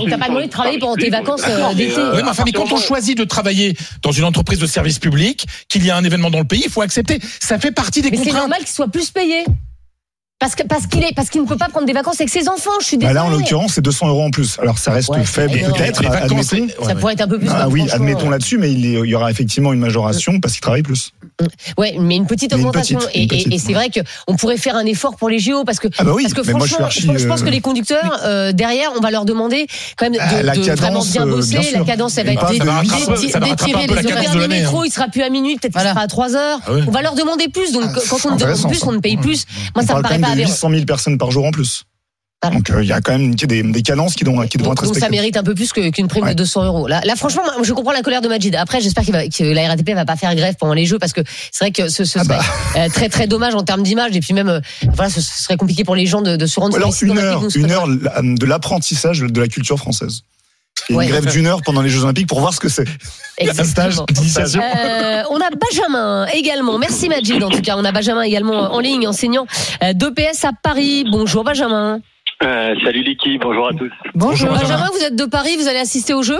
[0.00, 1.98] On t'a pas demandé de travailler pendant tes vacances euh, d'été.
[1.98, 4.98] euh, Oui, mais enfin, mais quand on choisit de travailler dans une entreprise de service
[4.98, 7.18] public, qu'il y a un événement dans le pays, il faut accepter.
[7.40, 9.44] Ça fait partie des Mais c'est normal qu'il soit plus payé.
[10.38, 12.46] Parce que parce qu'il est parce qu'il ne peut pas prendre des vacances avec ses
[12.50, 12.70] enfants.
[12.80, 13.14] Je suis Bah désolée.
[13.14, 14.58] là, en l'occurrence, c'est 200 euros en plus.
[14.60, 16.94] Alors, ça reste Ouais, faible, peut-être, ouais, ça ouais.
[17.00, 17.48] pourrait être un peu plus.
[17.50, 20.82] Ah bah, oui, admettons là-dessus, mais il y aura effectivement une majoration parce qu'il travaille
[20.82, 21.12] plus.
[21.76, 22.98] Ouais, mais une petite une augmentation.
[22.98, 23.74] petite, et petite, et, et c'est ouais.
[23.74, 26.22] vrai que on pourrait faire un effort pour les JO parce que Ah bah oui,
[26.22, 27.08] parce que moi je franchement, archi.
[27.14, 29.66] je pense que euh, les conducteurs euh, derrière, on va leur demander
[29.98, 31.58] quand même de, Ah, la de cadence, vraiment bien euh, bosser.
[31.58, 34.34] bien la cadence, elle va être d'étirer les horaires.
[34.36, 34.84] Le métro, hein.
[34.86, 36.58] il sera plus à minuit, peut-être qu'il sera à 3 heures.
[36.66, 36.70] Ah.
[36.86, 37.72] On va leur demander plus.
[37.72, 39.44] Donc Ah, quand on demande plus, on ne paye plus.
[39.74, 40.48] Moi, ça me paraît pas aberrant.
[40.48, 41.84] 800 000 personnes par jour en plus.
[42.42, 42.56] Voilà.
[42.56, 44.82] Donc euh, il y a quand même des, des cadences qui, doivent, qui Donc, être
[44.84, 45.10] donc ça respectées.
[45.16, 46.34] mérite un peu plus qu'une prime de Ouais.
[46.34, 46.86] 200 euros.
[46.86, 48.54] Là, là, franchement, je comprends la colère de Majid.
[48.56, 51.64] Après, j'espère que la RATP va pas faire grève pendant les Jeux parce que c'est
[51.64, 52.44] vrai que ce, ce Ah serait bah.
[52.76, 54.60] euh, très très dommage en termes d'image et puis même euh,
[54.94, 57.42] voilà, ce, serait compliqué pour les gens de, de se rendre Ou alors une heure,
[57.54, 60.20] une heure de l'apprentissage de la culture française.
[60.90, 61.04] Et Ouais.
[61.06, 62.84] une grève d'une heure pendant les Jeux Olympiques pour voir ce que c'est.
[63.38, 63.90] Exactement.
[63.90, 64.60] stage d'initiation.
[64.60, 66.76] Euh, on a Benjamin également.
[66.78, 67.42] Merci Majid.
[67.42, 69.46] En tout cas, on a Benjamin également en ligne, enseignant
[69.80, 71.06] d'EPS à Paris.
[71.10, 72.00] Bonjour Benjamin.
[72.42, 73.90] Euh, salut l'équipe, bonjour à tous.
[74.14, 74.68] Bonjour Benjamin.
[74.68, 74.90] Benjamin.
[74.92, 75.56] Vous êtes de Paris.
[75.56, 76.38] Vous allez assister au jeu?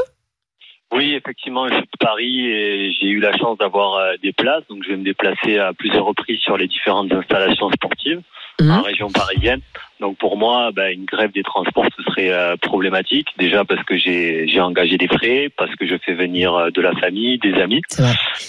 [0.93, 4.63] Oui, effectivement, je suis de Paris et j'ai eu la chance d'avoir euh, des places,
[4.71, 8.21] donc je vais me déplacer à plusieurs reprises sur les différentes installations sportives
[8.59, 8.71] Mhm.
[8.71, 9.61] en région parisienne.
[10.01, 13.29] Donc pour moi, bah, une grève des transports, ce serait euh, problématique.
[13.37, 16.81] Déjà parce que j'ai j'ai engagé des frais, parce que je fais venir euh, de
[16.81, 17.83] la famille, des amis.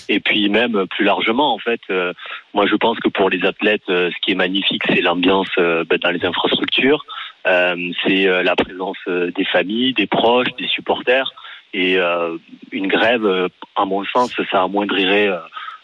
[0.08, 2.14] Et puis même euh, plus largement, en fait, euh,
[2.54, 5.84] moi je pense que pour les athlètes, euh, ce qui est magnifique, c'est l'ambiance euh,
[5.84, 10.68] ben, dans les infrastructures, Euh, c'est euh, la présence euh, des familles, des proches, des
[10.68, 11.32] supporters.
[11.74, 12.38] Et euh,
[12.72, 15.38] une grève, euh, à mon sens, ça amoindrirait euh,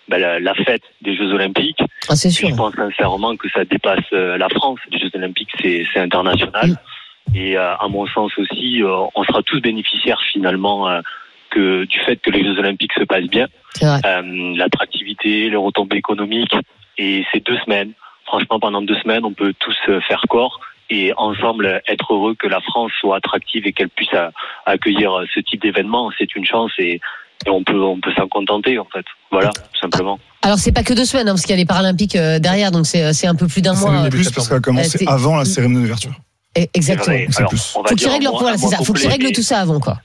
[0.07, 1.81] ben, la, la fête des Jeux Olympiques.
[2.09, 2.49] Ah, c'est Et sûr.
[2.49, 4.79] je pense sincèrement que ça dépasse euh, la France.
[4.91, 6.69] Les Jeux Olympiques, c'est international.
[6.69, 7.35] Mm.
[7.35, 11.01] Et euh, à mon sens aussi, euh, on sera tous bénéficiaires finalement euh,
[11.49, 13.47] que du fait que les Jeux Olympiques se passent bien
[13.81, 16.55] euh, l'attractivité, les retombées économiques.
[16.97, 17.93] Et ces deux semaines,
[18.25, 20.59] franchement, pendant deux semaines, on peut tous euh, faire corps
[20.93, 24.29] et ensemble être heureux que la France soit attractive et qu'elle puisse euh,
[24.65, 26.11] accueillir euh, ce type d'événement.
[26.17, 26.99] C'est une chance et,
[27.45, 29.05] et on peut on peut s'en contenter en fait.
[29.31, 30.19] Voilà, tout simplement.
[30.43, 32.71] Alors c'est pas que deux semaines hein, parce qu'il y a les Paralympiques euh, derrière,
[32.71, 34.05] donc c'est c'est un peu plus d'un mois.
[34.05, 36.11] euh, plus parce que ça a Euh, commencé avant la cérémonie d'ouverture.
[36.55, 37.15] eh, Exactement.
[37.37, 37.73] Alors, plus.
[37.75, 38.83] on va Faut qu'ils règlent leur c'est mois ça.
[38.83, 39.97] Faut qu'ils règlent tout ça avant, quoi.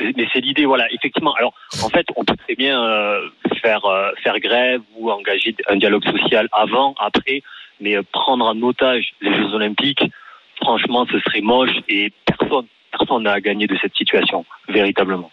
[0.00, 1.32] Mais mais c'est l'idée, voilà, effectivement.
[1.38, 3.20] Alors, en fait, on peut très bien euh,
[3.62, 7.42] faire euh, faire grève ou engager un dialogue social avant, après,
[7.80, 10.02] mais euh, prendre en otage les Jeux Olympiques,
[10.64, 15.30] franchement, ce serait moche et personne personne n'a à gagner de cette situation, véritablement.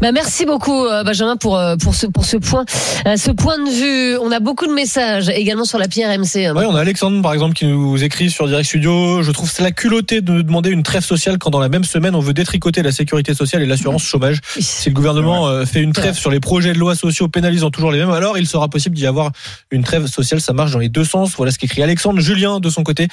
[0.00, 2.64] Bah, merci beaucoup euh, Benjamin pour euh, pour ce pour ce point
[3.06, 4.18] euh, ce point de vue.
[4.18, 6.50] On a beaucoup de messages également sur la pierre MC.
[6.54, 9.22] Ouais, on a Alexandre par exemple qui nous écrit sur Direct Studio.
[9.22, 12.14] Je trouve c'est la culottée de demander une trêve sociale quand dans la même semaine
[12.14, 14.40] on veut détricoter la sécurité sociale et l'assurance chômage.
[14.56, 14.62] Oui.
[14.62, 17.98] Si le gouvernement fait une trêve sur les projets de loi sociaux pénalisant toujours les
[17.98, 19.30] mêmes, alors il sera possible d'y avoir
[19.70, 20.40] une trêve sociale.
[20.40, 21.34] Ça marche dans les deux sens.
[21.36, 22.20] Voilà ce qu'écrit Alexandre.
[22.20, 23.08] Julien de son côté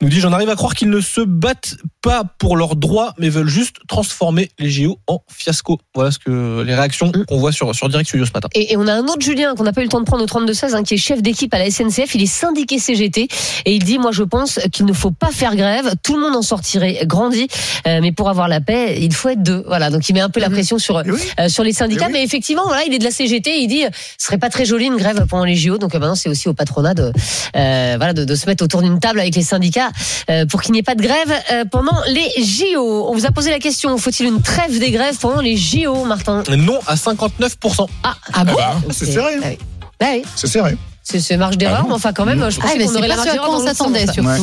[0.00, 3.28] nous dit j'en arrive à croire qu'ils ne se battent pas pour leurs droits, mais
[3.28, 5.73] veulent juste transformer les JO en fiasco.
[5.94, 8.48] Voilà ce que les réactions qu'on voit sur, sur Direct Studio ce matin.
[8.54, 10.22] Et, et on a un autre Julien qu'on n'a pas eu le temps de prendre
[10.22, 12.14] au 32-16, hein, qui est chef d'équipe à la SNCF.
[12.14, 13.28] Il est syndiqué CGT
[13.64, 15.94] et il dit Moi, je pense qu'il ne faut pas faire grève.
[16.02, 17.48] Tout le monde en sortirait grandi.
[17.86, 19.62] Euh, mais pour avoir la paix, il faut être deux.
[19.66, 19.90] Voilà.
[19.90, 21.18] Donc, il met un peu la pression sur, Eh oui.
[21.40, 22.06] euh, sur les syndicats.
[22.08, 22.18] Eh oui.
[22.18, 23.58] Mais effectivement, voilà, il est de la CGT.
[23.60, 23.82] Il dit
[24.18, 25.78] Ce serait pas très joli une grève pendant les JO.
[25.78, 27.12] Donc, euh, maintenant, c'est aussi au patronat de,
[27.56, 29.90] euh, voilà, de, de se mettre autour d'une table avec les syndicats
[30.30, 33.08] euh, pour qu'il n'y ait pas de grève euh, pendant les JO.
[33.08, 35.63] On vous a posé la question Faut-il une trêve des grèves pendant les JO,
[36.06, 37.86] Martin Non à 59%.
[38.02, 39.34] Ah, Ah bon bah, C'est serré.
[39.42, 39.58] Ah oui.
[40.00, 40.22] Ah oui.
[40.36, 40.76] C'est serré.
[41.06, 42.96] C'est c'est marge d'erreur, Ah mais enfin quand même, je Ah, pensais mais qu'on c'est
[42.98, 44.22] aurait la marge ce d'erreur on s'attendait surtout.
[44.26, 44.36] Ouais.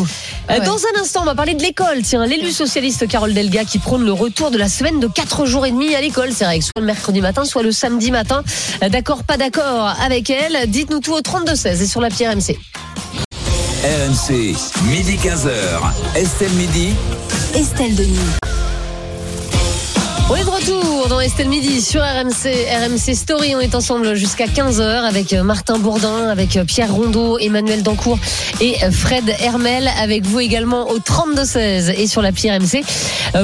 [0.47, 0.65] Ah Euh, ouais.
[0.67, 2.03] Dans un instant, on va parler de l'école.
[2.03, 5.65] Tiens, l'élu socialiste Carole Delga qui prône le retour de la semaine de 4 jours
[5.65, 6.29] et demi à l'école.
[6.33, 8.43] C'est vrai que soit le mercredi matin, soit le samedi matin.
[8.83, 10.69] Euh, D'accord, pas d'accord avec elle.
[10.69, 12.55] Dites-nous tout au 32-16 et sur la pierre MC.
[13.83, 15.49] RMC, midi 15h.
[16.15, 16.89] Estelle Midi.
[17.55, 18.19] Estelle Denis.
[20.31, 22.47] On est de retour dans Estelle Midi sur RMC,
[22.85, 23.53] RMC Story.
[23.53, 28.17] On est ensemble jusqu'à 15h avec euh, Martin Bourdin, avec euh, Pierre Rondeau, Emmanuel Dancourt
[28.61, 29.89] et euh, Fred Hermel.
[30.01, 32.81] Avec vous également au 32-16 et sur l'appli RMC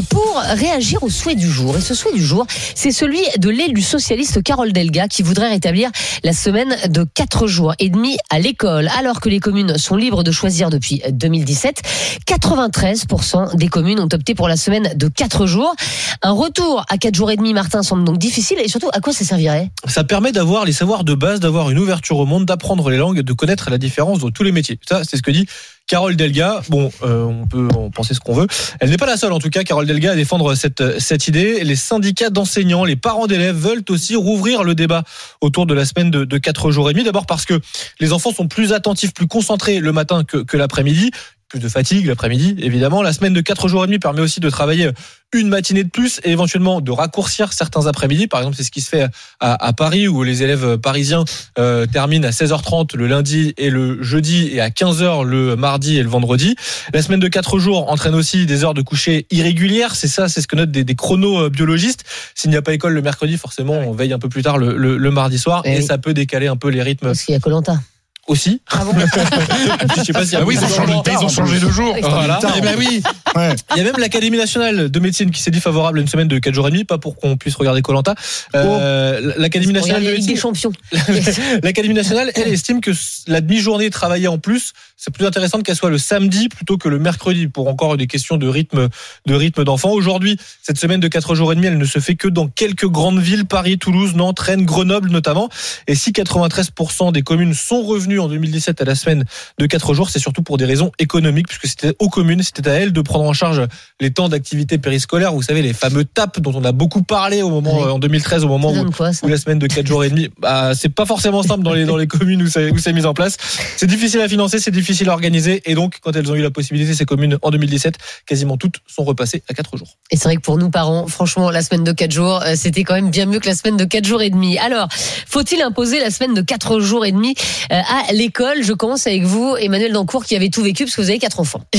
[0.10, 1.76] pour réagir au souhait du jour.
[1.76, 5.90] Et ce souhait du jour, c'est celui de l'élu socialiste Carole Delga qui voudrait rétablir
[6.24, 8.90] la semaine de 4 jours et demi à l'école.
[8.98, 11.82] Alors que les communes sont libres de choisir depuis 2017,
[12.26, 15.76] 93% des communes ont opté pour la semaine de 4 jours.
[16.22, 18.58] Un retour à 4 jours et demi, Martin, semble donc difficile.
[18.64, 19.72] Et surtout, à quoi ça servirait?
[19.88, 23.20] Ça permet d'avoir les savoirs de base, d'avoir une ouverture au monde, d'apprendre les langues,
[23.22, 24.80] de connaître la différence dans tous les métiers.
[24.88, 25.48] Ça, c'est ce que dit
[25.88, 26.62] Carole Delga.
[26.70, 28.48] Bon, euh, on peut en penser ce qu'on veut.
[28.80, 31.64] Elle n'est pas la seule, en tout cas, Carole Delga, à défendre cette, cette idée.
[31.64, 35.04] Les syndicats d'enseignants, les parents d'élèves veulent aussi rouvrir le débat
[35.40, 37.06] autour de la semaine de, de 4 jours et demi.
[37.06, 37.60] D'abord parce que
[38.00, 41.12] les enfants sont plus attentifs, plus concentrés le matin que, que l'après-midi.
[41.50, 43.02] Plus de fatigue l'après-midi, évidemment.
[43.02, 44.90] La semaine de 4 jours et demi permet aussi de travailler
[45.34, 48.28] une matinée de plus et éventuellement de raccourcir certains après-midi.
[48.28, 49.04] Par exemple, c'est ce qui se fait
[49.40, 51.24] à, à Paris où les élèves parisiens
[51.58, 56.04] euh, terminent à 16h30 le lundi et le jeudi et à 15h le mardi et
[56.04, 56.56] le vendredi.
[56.94, 59.96] La semaine de 4 jours entraîne aussi des heures de coucher irrégulières.
[59.96, 62.04] C'est ça, c'est ce que notent des, des chronobiologistes.
[62.36, 64.76] S'il n'y a pas école le mercredi, forcément, on veille un peu plus tard le,
[64.76, 65.84] le- le mardi soir Eh et oui.
[65.86, 67.80] ça peut décaler un peu les rythmes Parce qu'il y a Colanta.
[68.28, 68.62] Aussi.
[68.70, 68.94] Ah bon
[69.98, 71.60] Je sais pas s'il y a Ah oui, ils ont changé, de ils ont changé
[71.60, 71.96] de jour.
[72.02, 72.40] Voilà.
[72.58, 73.02] Eh ben oui.
[73.36, 73.56] Ouais.
[73.72, 76.28] Il y a même l'Académie nationale de médecine qui s'est dit favorable à une semaine
[76.28, 78.16] de 4 jours et demi, pas pour qu'on puisse regarder Colanta.
[78.56, 80.72] Euh, L'Académie nationale de des médecine, champions.
[81.64, 82.92] l'Académie nationale, elle estime que
[83.28, 87.00] la demi-journée travaillée en plus, c'est plus intéressant qu'elle soit le samedi plutôt que le
[87.00, 88.90] mercredi pour encore des questions de rythme,
[89.26, 89.92] de rythme d'enfant.
[89.92, 92.88] Aujourd'hui, cette semaine de 4 jours et demi, elle ne se fait que dans quelques
[92.88, 95.50] grandes villes, Paris, Toulouse, Nantes, Rennes, Grenoble notamment.
[95.88, 99.26] Et si 93% des communes sont revenues en 2017 à la semaine
[99.58, 102.74] de 4 jours, c'est surtout pour des raisons économiques, puisque c'était aux communes, c'était à
[102.74, 103.62] elles de prendre en charge
[104.00, 105.34] les temps d'activité périscolaire.
[105.34, 107.84] Vous savez, les fameux TAP dont on a beaucoup parlé au moment, Oui.
[107.86, 110.74] euh, en 2013, au moment où, quoi, la semaine de 4 jours et demi, bah,
[110.76, 113.14] c'est pas forcément simple dans les, dans les communes où c'est, où c'est mis en
[113.14, 113.38] place.
[113.78, 115.62] C'est difficile à financer, c'est difficile à organiser.
[115.66, 119.04] Et donc, quand elles ont eu la possibilité, ces communes, en 2017, quasiment toutes sont
[119.04, 119.98] repassées à 4 jours.
[120.12, 122.84] Et c'est vrai que pour nous parents, franchement, la semaine de 4 jours, euh, c'était
[122.84, 124.58] quand même bien mieux que la semaine de 4 jours et demi.
[124.58, 124.88] Alors,
[125.28, 127.36] faut-il imposer la semaine de 4 jours et demi
[127.72, 127.76] euh,
[128.07, 131.10] à l'école Je commence avec vous, Emmanuel Dancourt, qui avait tout vécu parce que vous
[131.10, 131.62] avez quatre enfants.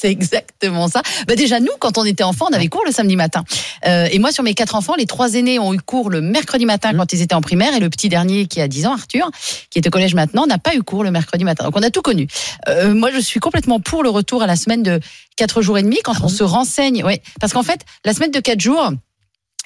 [0.00, 1.02] C'est exactement ça.
[1.28, 3.44] Bah déjà, nous, quand on était enfants, on avait cours le samedi matin.
[3.86, 6.64] Euh, et moi, sur mes quatre enfants, les trois aînés ont eu cours le mercredi
[6.64, 7.74] matin quand ils étaient en primaire.
[7.74, 9.30] Et le petit dernier, qui a 10 ans, Arthur,
[9.68, 11.64] qui est au collège maintenant, n'a pas eu cours le mercredi matin.
[11.64, 12.28] Donc, on a tout connu.
[12.68, 15.00] Euh, moi, je suis complètement pour le retour à la semaine de
[15.36, 17.04] quatre jours et demi quand on se renseigne.
[17.04, 18.92] Ouais, parce qu'en fait, la semaine de quatre jours,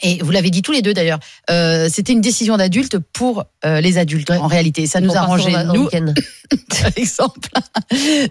[0.05, 1.19] et vous l'avez dit tous les deux d'ailleurs,
[1.51, 4.87] euh, c'était une décision d'adulte pour euh, les adultes en réalité.
[4.87, 5.37] Ça nous en- en
[5.75, 5.89] nous
[6.83, 7.49] par exemple.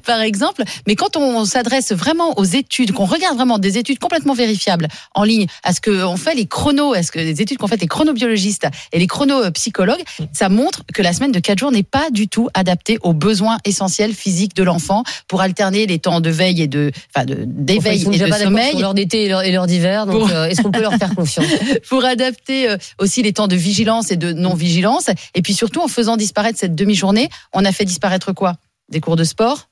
[0.06, 0.64] par exemple.
[0.88, 5.24] Mais quand on s'adresse vraiment aux études, qu'on regarde vraiment des études complètement vérifiables en
[5.24, 7.88] ligne, à ce qu'on fait les chronos, à ce que les études qu'ont fait les
[7.88, 12.28] chronobiologistes et les chronopsychologues, ça montre que la semaine de 4 jours n'est pas du
[12.28, 16.68] tout adaptée aux besoins essentiels physiques de l'enfant pour alterner les temps de veille et
[16.68, 19.52] de, enfin, de, Enfin, d'éveil ils sont et de sommeil l'heure d'été et l'heure- et
[19.52, 20.06] l'heure d'hiver.
[20.06, 21.46] Donc, Pour- euh, est-ce qu'on peut leur faire confiance
[21.90, 25.10] pour adapter euh, aussi les temps de vigilance et de non-vigilance.
[25.36, 28.56] Et puis surtout, en faisant disparaître cette demi-journée, on a fait disparaître quoi?
[28.90, 29.70] Des cours de sport,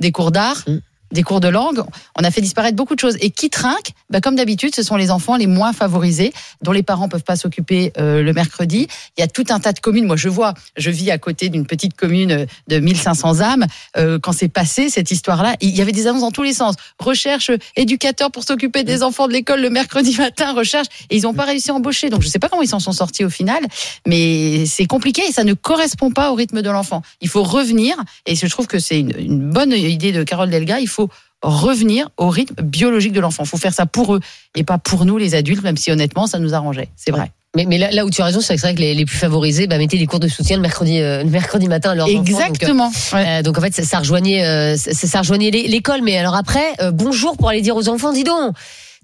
[0.00, 0.78] des cours d'art, Mm.
[1.12, 1.82] Des cours de langue.
[2.18, 3.16] On a fait disparaître beaucoup de choses.
[3.20, 6.82] Et qui trinque bah, Comme d'habitude, ce sont les enfants les moins favorisés, dont les
[6.82, 8.88] parents peuvent pas s'occuper euh, le mercredi.
[9.16, 10.06] Il y a tout un tas de communes.
[10.06, 13.66] Moi, je vois, je vis à côté d'une petite commune de 1500 âmes.
[13.96, 16.74] Euh, quand c'est passé, cette histoire-là, il y avait des annonces dans tous les sens.
[16.98, 20.88] Recherche euh, éducateur pour s'occuper des enfants de l'école le mercredi matin, recherche.
[21.10, 22.10] Et ils n'ont pas réussi à embaucher.
[22.10, 23.62] Donc, je sais pas comment ils s'en sont sortis au final,
[24.06, 27.02] mais c'est compliqué et ça ne correspond pas au rythme de l'enfant.
[27.20, 27.96] Il faut revenir,
[28.26, 31.01] et je trouve que c'est une, une bonne idée de Carole Delga, il faut
[31.42, 33.42] revenir au rythme biologique de l'enfant.
[33.44, 34.20] Il faut faire ça pour eux
[34.54, 36.88] et pas pour nous, les adultes, même si honnêtement, ça nous arrangeait.
[36.96, 37.32] C'est vrai.
[37.54, 39.66] Mais, mais là, là où tu as raison, c'est vrai que les, les plus favorisés
[39.66, 42.14] bah, mettaient des cours de soutien le mercredi, euh, le mercredi matin à leurs enfants.
[42.18, 42.90] Donc, euh, Exactement.
[43.12, 43.24] Ouais.
[43.40, 46.00] Euh, donc en fait, ça, ça rejoignait, euh, ça, ça rejoignait l'é- l'école.
[46.02, 48.54] Mais alors après, bonjour pour aller dire aux enfants, dis donc,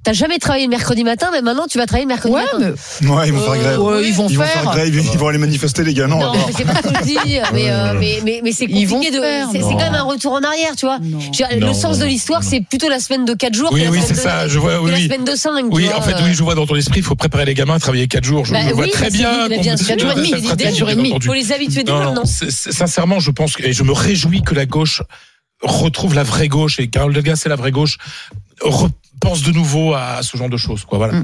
[0.04, 2.74] t'as jamais travaillé le mercredi matin, mais maintenant tu vas travailler le mercredi Ouais, matin.
[3.02, 3.80] mais Ouais, ils vont faire grève.
[3.80, 4.62] ouais, ils vont Ils vont faire.
[4.62, 6.06] faire grève, ils vont aller manifester les gars.
[6.06, 7.16] Non, Non, c'est pas ce que je dis,
[7.52, 9.22] mais, euh, mais, mais, mais c'est Ils vont compliqué de.
[9.22, 10.98] faire, C'est quand même un retour en arrière, tu vois.
[11.02, 13.70] Je dire, Non, le sens non, de l'histoire, c'est plutôt la semaine de 4 jours
[13.72, 15.64] Oui, que la oui, semaine c'est de- ça, je vois, oui, la semaine de 5.
[15.70, 17.78] Oui, en fait, oui, je vois dans ton esprit, il faut préparer les gamins à
[17.78, 18.44] travailler 4 jours.
[18.44, 19.30] Je Bah le vois oui, très bien.
[19.44, 19.68] entendu.
[21.24, 22.24] Faut les habituer dès maintenant.
[22.24, 25.02] sincèrement, je pense que, et je me réjouis que la gauche
[25.62, 27.98] retrouve la vraie gauche et Carole Delga, c'est la vraie gauche,
[28.60, 30.98] repense de nouveau à ce genre de choses, quoi.
[30.98, 31.14] Voilà.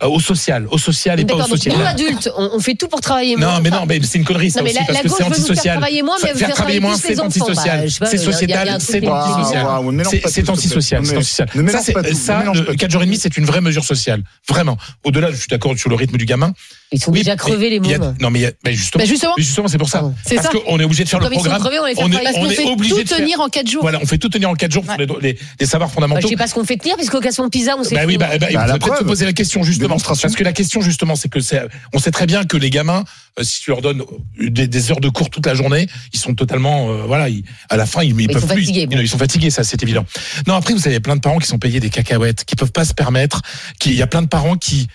[0.00, 1.74] Euh, Au social, au social et pas au social.
[1.76, 3.54] nous adultes, on, on fait tout pour travailler moins.
[3.54, 5.02] Non, mais Enfin, non, mais c'est une connerie, ça Non, mais aussi, la- parce la
[5.02, 5.76] que gauche c'est veut nous faire antisocial.
[5.78, 7.90] travailler moins, mais faire travailler moins, c'est antisocial.
[7.90, 9.66] C'est sociétal, c'est antisocial.
[10.32, 12.00] C'est antisocial, Ça, ça, ne mélange pas
[12.60, 12.76] le tout.
[12.76, 14.22] 4 jours et demi, c'est une vraie mesure sociale.
[14.48, 14.76] Vraiment.
[15.04, 16.52] Au-delà, je suis d'accord sur le rythme du gamin.
[16.90, 18.14] Ils sont Oui, déjà crevés, les y a- mômes.
[18.20, 19.34] Non, mais il y a- mais justement, Bah, justement.
[19.36, 20.10] justement, c'est pour ça.
[20.26, 21.60] C'est Parce qu'on est obligé de faire le Comme ils sont programme.
[21.62, 22.22] crevés, on les fait On est.
[22.24, 23.18] Parce on est obligé tout de faire.
[23.18, 23.82] tenir en 4 jours.
[23.82, 26.22] Voilà, on fait tout tenir en 4 jours pour les, les, les savoirs Bah, fondamentaux.
[26.22, 28.28] je sais pas ce qu'on fait tenir, puisqu'au classement PISA, on sait Bah oui, bah,
[28.32, 29.96] bah, Bah, il faudrait peut-être se poser la question justement.
[29.98, 31.60] Parce que la question justement, c'est que c'est,
[31.92, 33.04] on sait très bien que les gamins,
[33.38, 34.02] euh, si tu leur donnes
[34.40, 37.76] des, des heures de cours toute la journée, ils sont totalement, euh, voilà, ils- à
[37.76, 38.62] la fin, ils, ils Ils peuvent sont plus.
[38.62, 38.98] fatigués, Ils, bon.
[39.02, 40.06] ils sont fatigués, ça, c'est évident.
[40.46, 42.86] Non, après, vous avez plein de parents qui sont payés des cacahuètes, qui peuvent pas
[42.86, 43.42] se permettre,
[43.78, 44.88] qui, il y a plein de parents qui,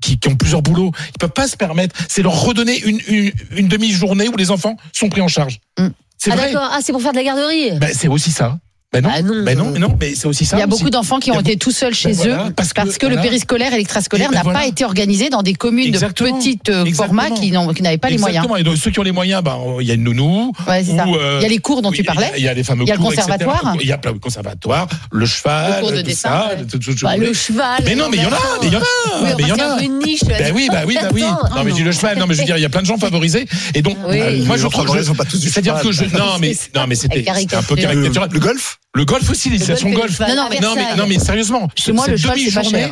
[0.00, 1.94] qui, qui ont plusieurs boulots, ils peuvent pas se permettre.
[2.08, 5.60] C'est leur redonner une, une, une demi-journée où les enfants sont pris en charge.
[5.78, 5.88] Mm.
[6.16, 6.52] C'est Ah vrai.
[6.52, 7.72] d'accord, ah c'est pour faire de la garderie.
[7.78, 8.58] Bah, c'est aussi ça.
[8.90, 9.42] Ben non, Bah non.
[9.44, 10.56] ben non, mais non, mais c'est aussi ça.
[10.56, 10.78] Il y a aussi.
[10.78, 13.16] beaucoup d'enfants qui ont été tout seuls chez Ben voilà, eux parce parce que- le
[13.20, 14.60] périscolaire et l'extrascolaire ben n'a voilà.
[14.60, 16.30] pas été organisé dans des communes Exactement.
[16.30, 18.44] de petits euh, formats qui n'avaient pas les moyens.
[18.46, 18.56] Exactement.
[18.56, 20.52] Et donc, ceux qui ont les moyens, ben, il y a une nounou.
[20.66, 21.06] Ouais, c'est ça.
[21.06, 22.32] ou, euh, Il y a les cours dont tu parlais.
[22.38, 23.26] Il y a les fameux Il y a le cours, etc.
[23.30, 23.76] conservatoire.
[23.78, 26.48] Il y a plein de conservatoires, le cheval, Le cours de tout dessin, ça.
[26.56, 26.64] ouais.
[26.64, 27.82] tout- tout- tout- Bah, le cheval.
[27.84, 29.52] Mais non, mais il y en a, mais il y en a, mais il y
[29.52, 29.82] en a.
[29.82, 30.24] une niche.
[30.24, 31.20] Ben oui, bah oui, bah oui.
[31.20, 32.18] Non, mais je dis le cheval.
[32.18, 33.46] Non, mais je veux dire, il y a plein de gens favorisés.
[33.74, 36.54] Et donc, euh, moi, je trouve, c'est-à-dire que je, non, mais,
[36.94, 38.30] c'était, un peu caricatural.
[38.32, 38.76] Le golf?
[38.98, 40.20] Le golf aussi, l'initiation golf golf.
[40.28, 40.98] Non, non, mais Non, mais, Versailles.
[40.98, 42.34] non, mais sérieusement, Chez moi, le cher,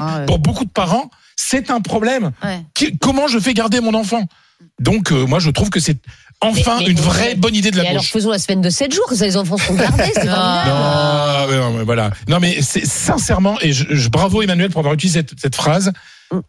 [0.00, 0.24] hein.
[0.28, 2.30] pour beaucoup de parents, c'est un problème.
[2.44, 2.60] Ouais.
[2.74, 4.22] Qui- comment je fais garder mon enfant?
[4.80, 5.96] Donc, euh, moi, je trouve que c'est
[6.40, 8.12] enfin Mais- mais- une vraie bonne idée de Et la alors gauche.
[8.12, 10.70] faisons la semaine de 7 jours, que ça les enfants sont gardés, c'est formidable.
[10.70, 12.10] Non, mais non, mais voilà.
[12.28, 15.92] Non, mais c'est sincèrement, et je, je- bravo Emmanuel pour avoir utilisé cette, cette phrase.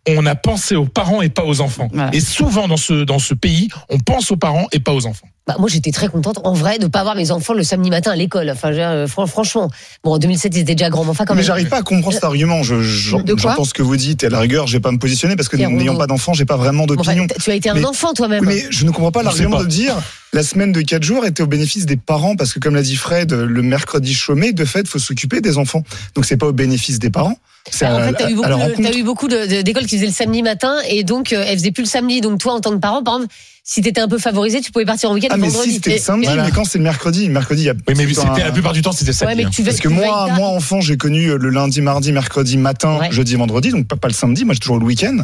[0.07, 1.87] On a pensé aux parents et pas aux enfants.
[1.93, 2.09] Voilà.
[2.13, 5.27] Et souvent dans ce dans ce pays, on pense aux parents et pas aux enfants.
[5.45, 7.89] Bah, moi, j'étais très contente, en vrai, de ne pas avoir mes enfants le samedi
[7.89, 8.49] matin à l'école.
[8.49, 9.69] Enfin, euh, fran- franchement.
[10.03, 12.13] Bon, en 2007, ils étaient déjà grands, mais enfin, quand Mais j'arrive pas à comprendre
[12.15, 12.63] cet argument.
[12.63, 14.81] Je, je- De quoi j'entends ce que vous dites et à la rigueur, je vais
[14.81, 17.27] pas me positionner parce que n'ayant pas d'enfant, j'ai pas vraiment enfin, d'opinion.
[17.27, 18.43] t- tu as été un Mais- enfant toi-même.
[18.45, 19.95] Mais je ne comprends pas l'argument de dire
[20.33, 22.97] la semaine de 4 jours était au bénéfice des parents parce que comme l'a dit
[22.97, 25.83] Fred, le mercredi chômé, de fait, faut s'occuper des enfants.
[26.15, 27.37] Donc c'est pas au bénéfice des parents.
[27.69, 29.95] C'est Bah, en à- fait, t'as eu beaucoup, de- eu beaucoup de- de- d'écoles qui
[29.95, 32.21] faisaient le samedi matin et donc euh, elles faisaient plus le samedi.
[32.21, 33.33] Donc toi, en tant que parent, par exemple,
[33.69, 35.69] si t'étais un peu favorisé, tu pouvais partir en week-end Ah le mais vendredi.
[35.71, 36.45] si c'était le samedi, Voilà.
[36.45, 38.81] mais quand c'est le mercredi, mercredi il y a Oui, mais un- la plupart du
[38.81, 39.25] temps c'était ça.
[39.25, 42.55] Ouais, mais tu vas- Parce que moi, moi enfant, j'ai connu le lundi, mardi, mercredi
[42.57, 43.11] matin, Ouais.
[43.11, 44.45] jeudi, vendredi, donc pas, pas le samedi.
[44.45, 45.17] Moi, j'ai toujours le week-end.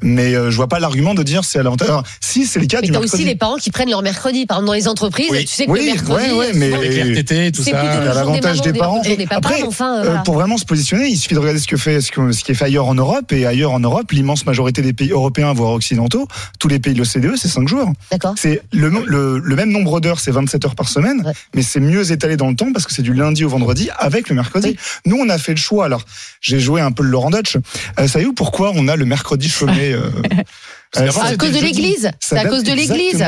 [0.00, 1.90] Mais euh, je vois pas l'argument de dire c'est à l'avantage.
[2.20, 3.22] Si c'est le cas Mais du t'as mercredi.
[3.22, 4.46] aussi les parents qui prennent leur mercredi.
[4.46, 5.40] Par exemple, dans les entreprises, Oui.
[5.44, 7.80] tu sais que Oui, le mercredi, ouais, mais- Avec les RTT, tout c'est ça.
[7.80, 9.02] à l'avantage des des- parents.
[9.02, 11.58] des- des papas, Après, enfin, euh, Euh, pour vraiment se positionner, il suffit de regarder
[11.58, 13.32] ce, que fait, ce, que- ce qui est fait ailleurs en Europe.
[13.32, 16.28] Et ailleurs en Europe, l'immense majorité des pays européens, voire occidentaux,
[16.60, 17.87] tous les pays de l'OCDE, c'est 5 jours.
[18.10, 18.34] D'accord.
[18.36, 21.32] C'est le, le, le même nombre d'heures, c'est 27 heures par semaine, Ouais.
[21.54, 24.28] mais c'est mieux étalé dans le temps parce que c'est du lundi au vendredi avec
[24.28, 24.76] le mercredi.
[25.06, 25.84] Nous, on a fait le choix.
[25.86, 26.04] Alors,
[26.40, 27.56] j'ai joué un peu le Laurent Dutch.
[27.98, 30.10] Euh, savez-vous pourquoi on a le mercredi chômé euh,
[30.96, 32.10] À c'était cause de l'église.
[32.18, 33.22] C'est à cause de l'église.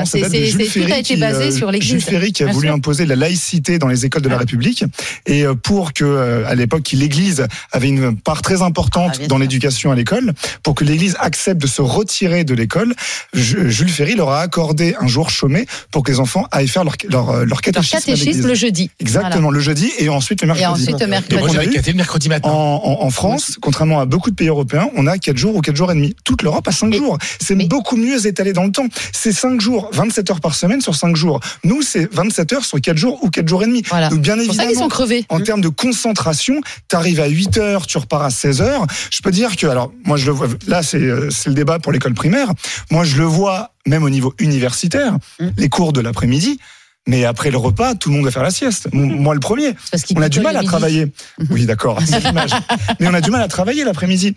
[0.51, 2.05] Jules tout Ferry a été qui, basé euh, sur Jules l'église.
[2.05, 4.85] Ferry qui a voulu imposer la laïcité dans les écoles de la République
[5.27, 9.37] et euh, pour que euh, à l'époque l'église avait une part très importante Ah, dans
[9.39, 12.95] l'éducation à l'école pour que l'église accepte de se retirer de l'école
[13.35, 16.85] Ju- Jules Ferry leur a accordé un jour chômé pour que les enfants aillent faire
[16.85, 18.91] leur leur, euh, leur Leur catéchisme, à catéchisme le jeudi.
[19.01, 20.61] exactement le jeudi et ensuite le Voilà.
[20.63, 21.75] Et mercredi ensuite le Et moi, mercredi.
[21.75, 22.49] caté le mercredi matin.
[22.49, 25.61] en, en, en France, contrairement à beaucoup de pays européens, on a 4 jours ou
[25.61, 26.15] 4 jours et demi.
[26.25, 27.19] Toute l'Europe a 5 Mais- jours.
[27.51, 28.87] C'est mais- beaucoup mieux étalé dans le temps.
[29.13, 31.41] C'est 5 jours, 27 heures par semaine sur 5 jours.
[31.65, 33.83] Nous, c'est 27 heures sur 4 jours ou 4 jours et demi.
[33.89, 34.09] Voilà.
[34.09, 35.25] Donc bien évidemment, sont crevés.
[35.31, 38.87] en termes de concentration, tu arrives à 8 heures, tu repars à 16 heures.
[39.11, 41.81] Je peux dire que, alors, moi je le vois, là c'est euh, c'est le débat
[41.81, 42.53] pour l'école primaire.
[42.93, 45.49] Moi je le vois même au niveau universitaire, Mm.
[45.57, 46.61] les cours de l'après-midi.
[47.09, 48.89] Mais après le repas, tout le monde va faire la sieste.
[48.93, 49.75] Mon- Moi le premier.
[49.91, 51.07] Parce qu'il On a du mal à travailler.
[51.51, 51.99] Oui, d'accord.
[53.01, 54.37] Mais on a du mal à travailler l'après-midi.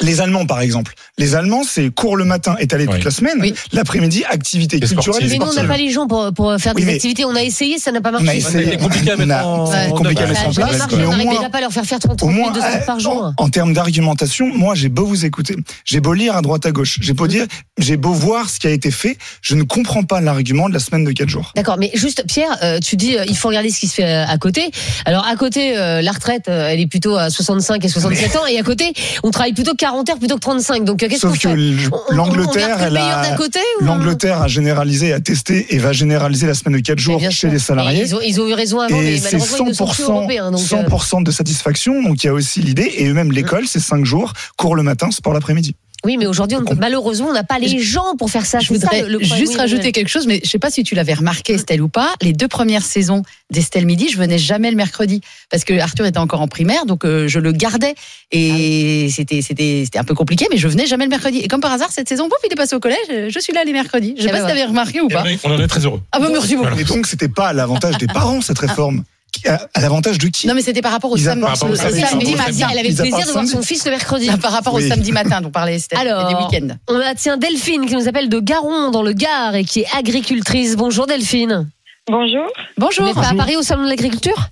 [0.00, 0.94] Les Allemands, par exemple.
[1.18, 2.94] Les Allemands, c'est cours le matin, étalé Oui.
[2.94, 3.38] toute la semaine.
[3.40, 3.54] Oui.
[3.72, 6.82] L'après-midi, activité Et culturelle Mais nous, on n'a pas les gens pour, pour faire des
[6.82, 7.24] Oui, mais- activités.
[7.24, 8.38] On a essayé, ça n'a pas On a marché.
[8.38, 8.68] essayé.
[8.70, 11.48] C'est compliqué à On mettre a- en- c'est compliqué à mettre en place, on n'arrivait
[11.50, 13.32] pas à leur faire faire 30 au minutes de sport euh, par jour.
[13.36, 16.70] en, en termes d'argumentation, moi, j'ai beau vous écouter, j'ai beau lire à droite à
[16.70, 17.46] gauche, j'ai beau dire,
[17.78, 20.80] j'ai beau voir ce qui a été fait, je ne comprends pas l'argument de la
[20.80, 21.52] semaine de 4 jours.
[21.56, 24.04] D'accord, mais juste Pierre, euh, tu dis euh, il faut regarder ce qui se fait
[24.04, 24.70] euh, à côté.
[25.06, 28.46] Alors à côté, euh, la retraite, euh, elle est plutôt à 65 et 67 ans,
[28.46, 28.92] et à côté,
[29.24, 30.84] on travaille plutôt 40 heures plutôt que 35.
[30.84, 35.12] Donc euh, qu'est-ce qu'on Sauf que l'Angleterre, elle a, d'un côté ou- l'Angleterre a généralisé,
[35.12, 37.50] a testé et va généraliser la semaine de 4 Mais jours chez sûr.
[37.50, 38.02] les salariés.
[38.02, 40.10] Ils ont, ils ont eu raison avant, Et c'est malheureusement, ils ne sont plus 100%,
[40.10, 40.50] européens.
[40.50, 42.02] Donc, euh, 100% de satisfaction.
[42.02, 42.92] Donc il y a aussi l'idée.
[42.98, 45.74] Et même l'école, c'est 5 jours, cours le matin, sport l'après-midi.
[46.04, 48.58] Oui, mais aujourd'hui, on- malheureusement, on n'a pas les gens pour faire ça.
[48.60, 49.38] Je ça, voudrais le- le problème.
[49.38, 51.88] juste Oui, rajouter quelque chose, mais je sais pas si tu l'avais remarqué, Estelle ou
[51.88, 52.14] pas.
[52.22, 55.20] Les deux premières saisons d'Estelle Midi, je venais jamais le mercredi
[55.50, 57.94] parce que Arthur était encore en primaire, donc euh, je le gardais
[58.32, 61.38] et c'était c'était c'était un peu compliqué, mais je venais jamais le mercredi.
[61.38, 62.98] Et comme par hasard, cette saison, pouf, il est passé au collège.
[63.10, 64.14] euh, Je suis là les mercredis.
[64.16, 65.24] Je sais Eh pas ben si t'avais remarqué ou Et pas.
[65.44, 66.00] on en est très heureux.
[66.12, 66.78] Ah bah merci beaucoup.
[66.78, 69.04] Et donc c'était pas à l'avantage des parents cette réforme.
[69.32, 71.40] Qui- À, à l'avantage de qui Non, mais c'était par rapport au samedi.
[71.40, 72.68] matin.
[72.72, 74.30] Elle avait le plaisir de voir son fils le mercredi.
[74.40, 75.98] Par rapport au samedi matin dont parlait Estelle.
[75.98, 76.76] Alors, et des week-ends.
[76.88, 79.86] On a tiens Delphine qui nous appelle de Garon dans le Gard et qui est
[79.96, 80.76] agricultrice.
[80.76, 81.68] Bonjour Delphine.
[82.10, 82.44] Bonjour.
[82.46, 83.04] Vous Bonjour.
[83.04, 84.48] n'êtes pas à Paris au salon de l'agriculture?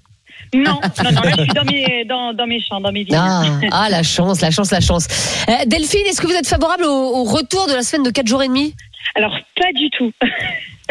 [0.55, 3.16] Non, non, non, là je suis dans mes, dans, dans mes champs, dans mes vignes.
[3.18, 5.09] ah, ah, la chance, la chance, la chance.
[5.49, 8.27] Euh, Delphine, est-ce que vous êtes favorable au, au retour de la semaine de 4
[8.29, 8.74] jours et demi?
[9.16, 10.12] Alors pas du tout.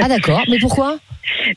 [0.02, 0.98] Ah d'accord, mais pourquoi?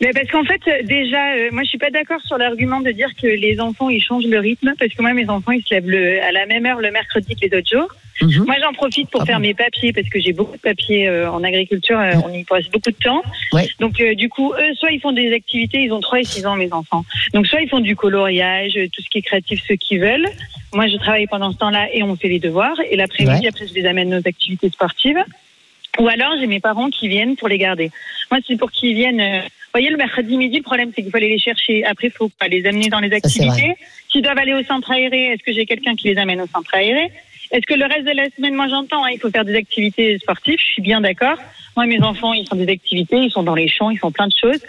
[0.01, 2.91] Mais parce qu'en fait, euh, déjà, euh, moi je suis pas d'accord sur l'argument de
[2.91, 5.75] dire que les enfants ils changent le rythme, parce que moi mes enfants ils se
[5.75, 7.89] lèvent le, à la même heure le mercredi que les autres jours.
[8.21, 8.45] Mhm.
[8.47, 11.09] Moi j'en profite pour Ah faire bon mes papiers, parce que j'ai beaucoup de papiers
[11.09, 13.23] euh, en agriculture, euh, on y passe beaucoup de temps.
[13.53, 13.69] Ouais.
[13.79, 16.47] Donc euh, du coup, eux, soit ils font des activités, ils ont 3 et 6
[16.47, 17.05] ans mes enfants.
[17.33, 20.29] Donc soit ils font du coloriage, tout ce qui est créatif, ceux qui veulent.
[20.73, 22.77] Moi je travaille pendant ce temps-là et on fait les devoirs.
[22.91, 23.49] Et l'après-midi, Ouais.
[23.49, 25.19] après je les amène nos activités sportives.
[26.01, 27.91] Ou alors j'ai mes parents qui viennent pour les garder.
[28.31, 29.43] Moi c'est pour qu'ils viennent.
[29.69, 31.85] Euh, vous voyez, le mercredi midi, le problème, c'est qu'il faut aller les chercher.
[31.85, 33.75] Après, il faut pas les amener dans les activités.
[34.11, 36.75] S'ils doivent aller au centre aéré, est-ce que j'ai quelqu'un qui les amène au centre
[36.75, 37.11] aéré?
[37.51, 40.19] Est-ce que le reste de la semaine, moi j'entends, hein, il faut faire des activités
[40.19, 41.39] sportives, je suis bien d'accord.
[41.77, 44.27] Moi, mes enfants, ils font des activités, ils sont dans les champs, ils font plein
[44.27, 44.61] de choses.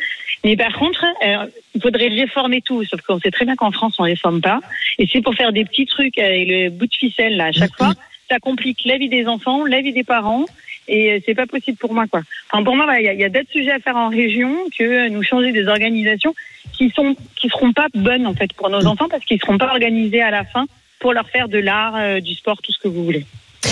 [0.43, 1.45] Mais par contre, euh,
[1.75, 2.83] il faudrait réformer tout.
[2.85, 4.61] Sauf qu'on sait très bien qu'en France, on ne réforme pas.
[4.97, 7.75] Et c'est pour faire des petits trucs avec le bout de ficelle, là, à chaque
[7.75, 7.93] fois.
[8.29, 10.45] Ça complique la vie des enfants, la vie des parents.
[10.89, 12.21] Et euh, c'est pas possible pour moi, quoi.
[12.51, 15.09] Enfin, pour moi, voilà, il y a, d'autres sujets à faire en région que euh,
[15.09, 16.33] nous changer des organisations
[16.73, 19.69] qui sont, qui seront pas bonnes, en fait, pour nos enfants parce qu'ils seront pas
[19.69, 20.65] organisés à la fin
[20.99, 23.25] pour leur faire de l'art, euh, du sport, tout ce que vous voulez.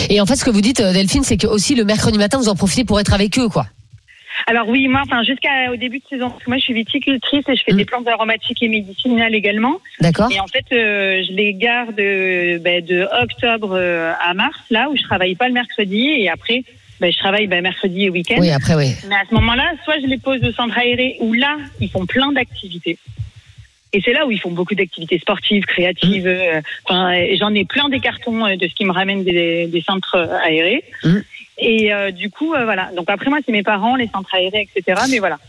[0.10, 2.50] Et en fait, ce que vous dites, Delphine, c'est que aussi le mercredi matin, vous
[2.50, 3.66] en profitez pour être avec eux, quoi.
[4.46, 7.56] Alors oui, moi, enfin, jusqu'au début de saison, parce que moi, je suis viticultrice et
[7.56, 7.78] je fais Mm.
[7.78, 9.80] des plantes aromatiques et médicinales également.
[10.00, 14.90] D'accord Et en fait, euh, je les garde euh, ben, de octobre à mars, là
[14.92, 16.64] où je travaille pas le mercredi, et après,
[17.00, 18.38] ben, je travaille ben, mercredi et week-end.
[18.40, 18.94] Oui, après, oui.
[19.08, 22.06] Mais à ce moment-là, soit je les pose au centre aéré, où là, ils font
[22.06, 22.98] plein d'activités.
[23.94, 26.28] Et c'est là où ils font beaucoup d'activités sportives, créatives.
[26.28, 29.68] euh, Enfin, euh, j'en ai plein des cartons euh, de ce qui me ramène des,
[29.68, 30.84] des centres euh, aérés.
[31.04, 31.18] Mm.
[31.60, 32.90] Et euh, du coup, euh, voilà.
[32.96, 35.02] Donc après, moi, c'est mes parents, les centres aérés, etc.
[35.10, 35.40] Mais voilà.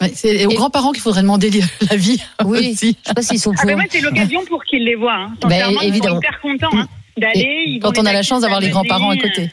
[0.00, 1.50] Ouais, c'est aux grands-parents qu'il faudrait demander
[1.90, 2.22] la vie.
[2.44, 2.96] Oui, aussi.
[3.02, 3.66] je sais pas s'ils sont Ah pour.
[3.66, 5.14] ben moi, c'est l'occasion pour qu'ils les voient.
[5.16, 5.32] Hein.
[5.42, 6.20] Sincèrement, Ben, évidemment.
[6.20, 6.88] Ils sont hyper contents hein,
[7.18, 7.78] d'aller.
[7.82, 9.50] Quand on a la chance d'avoir les grands-parents à côté.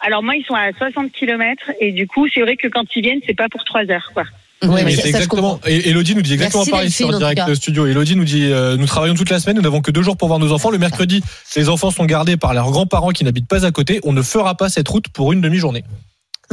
[0.00, 3.02] Alors moi, ils sont à 60 km et du coup, c'est vrai que quand ils
[3.02, 4.24] viennent, c'est pas pour trois heures, quoi.
[4.62, 5.60] Ouais, mais Mais c'est exactement.
[5.66, 7.86] Et Elodie nous dit exactement Merci, pareil sur en direct studio.
[7.86, 10.28] Elodie nous dit euh, nous travaillons toute la semaine, nous n'avons que deux jours pour
[10.28, 10.70] voir nos enfants.
[10.70, 11.22] Le mercredi,
[11.56, 14.00] les enfants sont gardés par leurs grands-parents qui n'habitent pas à côté.
[14.04, 15.84] On ne fera pas cette route pour une demi-journée.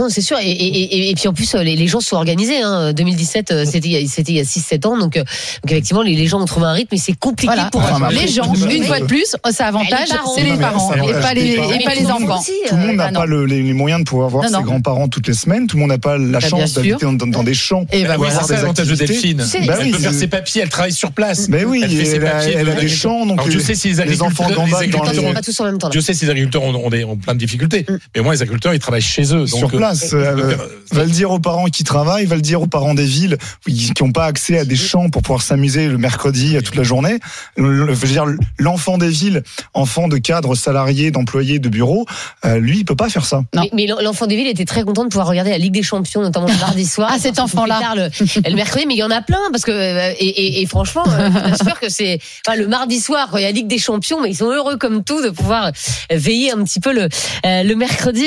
[0.02, 0.38] Non, c'est sûr.
[0.42, 0.66] Et, et,
[0.98, 2.62] et, et puis en plus, euh, les, les gens sont organisés.
[2.62, 2.92] Hein.
[2.94, 4.98] 2017, euh, c'était il y a- c'était il y a 6-7 ans.
[4.98, 6.96] Donc, euh, donc effectivement, les, les gens ont trouvé un rythme.
[6.96, 7.70] Et c'est compliqué Voilà.
[7.72, 10.34] pour Enfin, les gens, une fois de plus, ça avantage, Les parents.
[10.36, 12.40] c'est les parents et avantage pas les et pas enfants.
[12.40, 13.20] aussi, Tout le monde n'a ah non.
[13.20, 15.68] pas le- les, les moyens de pouvoir voir Non, ses grands-parents toutes les semaines.
[15.68, 17.86] Tout le monde n'a pas la Bah, chance d'habiter dans, dans- dans des champs.
[17.92, 18.40] Et ben oui, voilà.
[18.42, 18.96] c'est ça l'avantage de.
[18.96, 19.38] Delphine.
[19.38, 21.48] Bah elle oui, peut faire ses papiers, elle travaille sur place.
[21.50, 23.60] Mais oui, Elle fait ses elle, a, papiers elle a de- des champs, donc je
[23.60, 25.88] sais si les enfants gambadent dans agriculteurs Ils les, sont pas tous en même temps.
[25.88, 25.92] là.
[25.94, 27.86] Je sais si les agriculteurs ont, plein de difficultés,
[28.16, 29.40] mais au moins les agriculteurs ils travaillent chez eux.
[29.46, 29.91] Donc, sur place.
[30.14, 30.56] Euh, Euh,
[30.92, 33.94] va le dire aux parents qui travaillent, va le dire aux parents des villes qui
[34.02, 37.20] n'ont pas accès à des champs pour pouvoir s'amuser le mercredi euh, toute la journée.
[37.58, 38.26] Le- Je veux dire,
[38.60, 42.06] l'enfant des villes, enfant de cadres salariés, d'employés de bureaux,
[42.46, 43.44] euh, lui, il peut pas faire ça.
[43.56, 43.62] Non.
[43.64, 46.22] Mais, mais l'enfant des villes était très content de pouvoir regarder la Ligue des Champions,
[46.22, 47.10] notamment le mardi soir.
[47.14, 47.80] Ah, cet enfant-là.
[47.96, 48.10] Le,
[48.50, 51.56] le mercredi, mais il y en a plein parce que et, et, et franchement, je
[51.56, 53.78] suis sûr que c'est enfin, le mardi soir quand il y a la Ligue des
[53.78, 55.72] Champions, mais ils sont heureux comme tout de pouvoir
[56.10, 57.08] veiller un petit peu le
[57.44, 58.26] le mercredi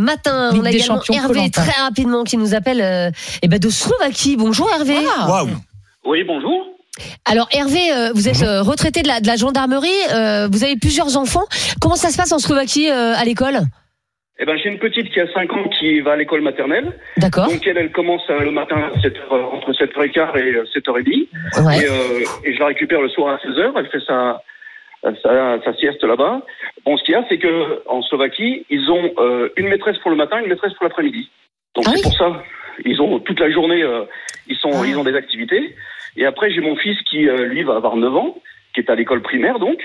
[0.00, 0.52] matin.
[0.52, 3.10] Ligue On a des également Hervé très rapidement qui nous appelle euh,
[3.42, 4.36] eh ben de Slovaquie.
[4.36, 4.96] Bonjour Hervé.
[5.18, 5.26] Ah.
[5.28, 5.48] Waouh
[6.04, 6.66] Oui, bonjour.
[7.24, 10.76] Alors Hervé, euh, vous êtes euh, retraité de la, de la gendarmerie, euh, vous avez
[10.76, 11.44] plusieurs enfants.
[11.80, 13.58] Comment ça se passe en Slovaquie euh, à l'école?
[14.38, 16.92] Eh ben, j'ai une petite qui a 5 ans qui va à l'école maternelle.
[17.16, 17.46] D'accord.
[17.48, 21.64] Donc elle, elle commence le matin à 7 heures, entre 7h15 et euh, 7h30.
[21.64, 21.78] Ouais.
[21.78, 23.72] Et, euh, et je la récupère le soir à 16h.
[23.78, 24.42] Elle fait sa,
[25.22, 26.42] sa, sa sieste là-bas.
[26.84, 30.10] Bon, ce qu'il y a, c'est que en Slovaquie, ils ont euh, une maîtresse pour
[30.10, 31.28] le matin, une maîtresse pour l'après-midi.
[31.74, 32.02] Donc Ah c'est oui.
[32.02, 32.42] pour ça,
[32.84, 34.04] ils ont toute la journée, euh,
[34.48, 34.86] ils sont, Ah.
[34.86, 35.74] ils ont des activités.
[36.16, 38.36] Et après, j'ai mon fils qui, euh, lui, va avoir 9 ans,
[38.74, 39.78] qui est à l'école primaire, donc.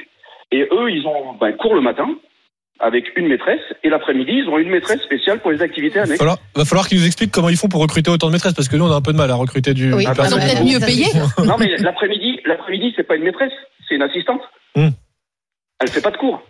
[0.51, 2.09] Et eux, ils ont ben, cours le matin
[2.83, 6.17] avec une maîtresse, et l'après-midi, ils ont une maîtresse spéciale pour les activités annexes.
[6.17, 8.67] falloir, va falloir qu'ils nous expliquent comment ils font pour recruter autant de maîtresses parce
[8.69, 9.93] que nous on a un peu de mal à recruter du.
[9.93, 10.47] Oui, ah, personnel.
[10.47, 11.05] peut-être mieux payé.
[11.45, 13.51] Non, mais l'après-midi, l'après-midi, c'est pas une maîtresse,
[13.87, 14.41] c'est une assistante.
[14.75, 14.89] Hmm.
[15.81, 16.41] Elle fait pas de cours.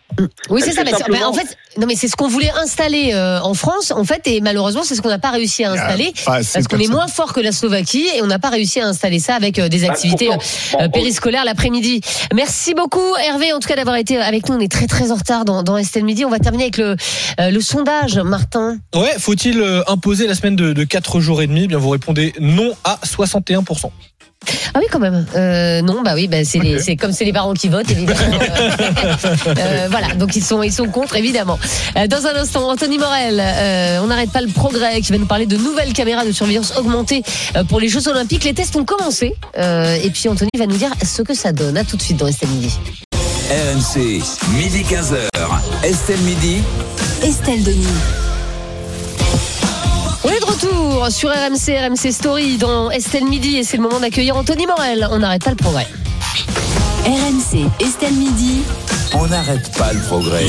[0.50, 0.84] Oui, Elle c'est ça.
[0.84, 3.92] mais simplement- ben, en fait, non, mais c'est ce qu'on voulait installer euh, en France,
[3.92, 6.68] en fait, et malheureusement, c'est ce qu'on n'a pas réussi à installer Ah, c'est parce
[6.68, 9.36] qu'on est moins fort que la Slovaquie et on n'a pas réussi à installer ça
[9.36, 10.44] avec euh, des Bah, activités pourtant,
[10.82, 12.02] euh, bon, périscolaires l'après-midi.
[12.36, 14.56] Merci beaucoup, Hervé, en tout cas d'avoir été avec nous.
[14.56, 16.26] On est très très en retard dans, dans Estelle Midi.
[16.26, 16.98] On va terminer avec le,
[17.40, 18.80] euh, le sondage, Martin.
[18.94, 21.62] Ouais, faut-il imposer la semaine de, de 4 jours et demi?
[21.64, 23.92] Eh Bien, vous répondez non à 61%.
[24.74, 25.26] Ah oui, quand même.
[25.36, 28.20] Euh, non, bah oui, bah c'est les- c'est comme c'est les parents qui votent, évidemment.
[29.48, 31.60] Euh, euh, voilà, donc ils sont ils sont contre, évidemment.
[32.10, 35.46] Dans un instant, Anthony Morel, euh, on n'arrête pas le progrès, qui va nous parler
[35.46, 37.24] de nouvelles caméras de surveillance augmentées
[37.70, 38.44] pour les Jeux Olympiques.
[38.44, 41.78] Les tests ont commencé, euh, et puis Anthony va nous dire ce que ça donne.
[41.78, 42.78] À tout de suite dans Estelle Midi.
[43.52, 44.22] RMC,
[44.56, 45.84] midi 15h.
[45.84, 46.58] Estelle Midi.
[47.24, 47.86] Estelle Denis.
[50.62, 55.08] Retour sur RMC, RMC Story dans Estelle Midi, et c'est le moment d'accueillir Anthony Morel.
[55.10, 55.88] On n'arrête pas le progrès.
[57.04, 58.62] RMC, Estelle Midi.
[59.14, 60.46] On n'arrête pas le progrès.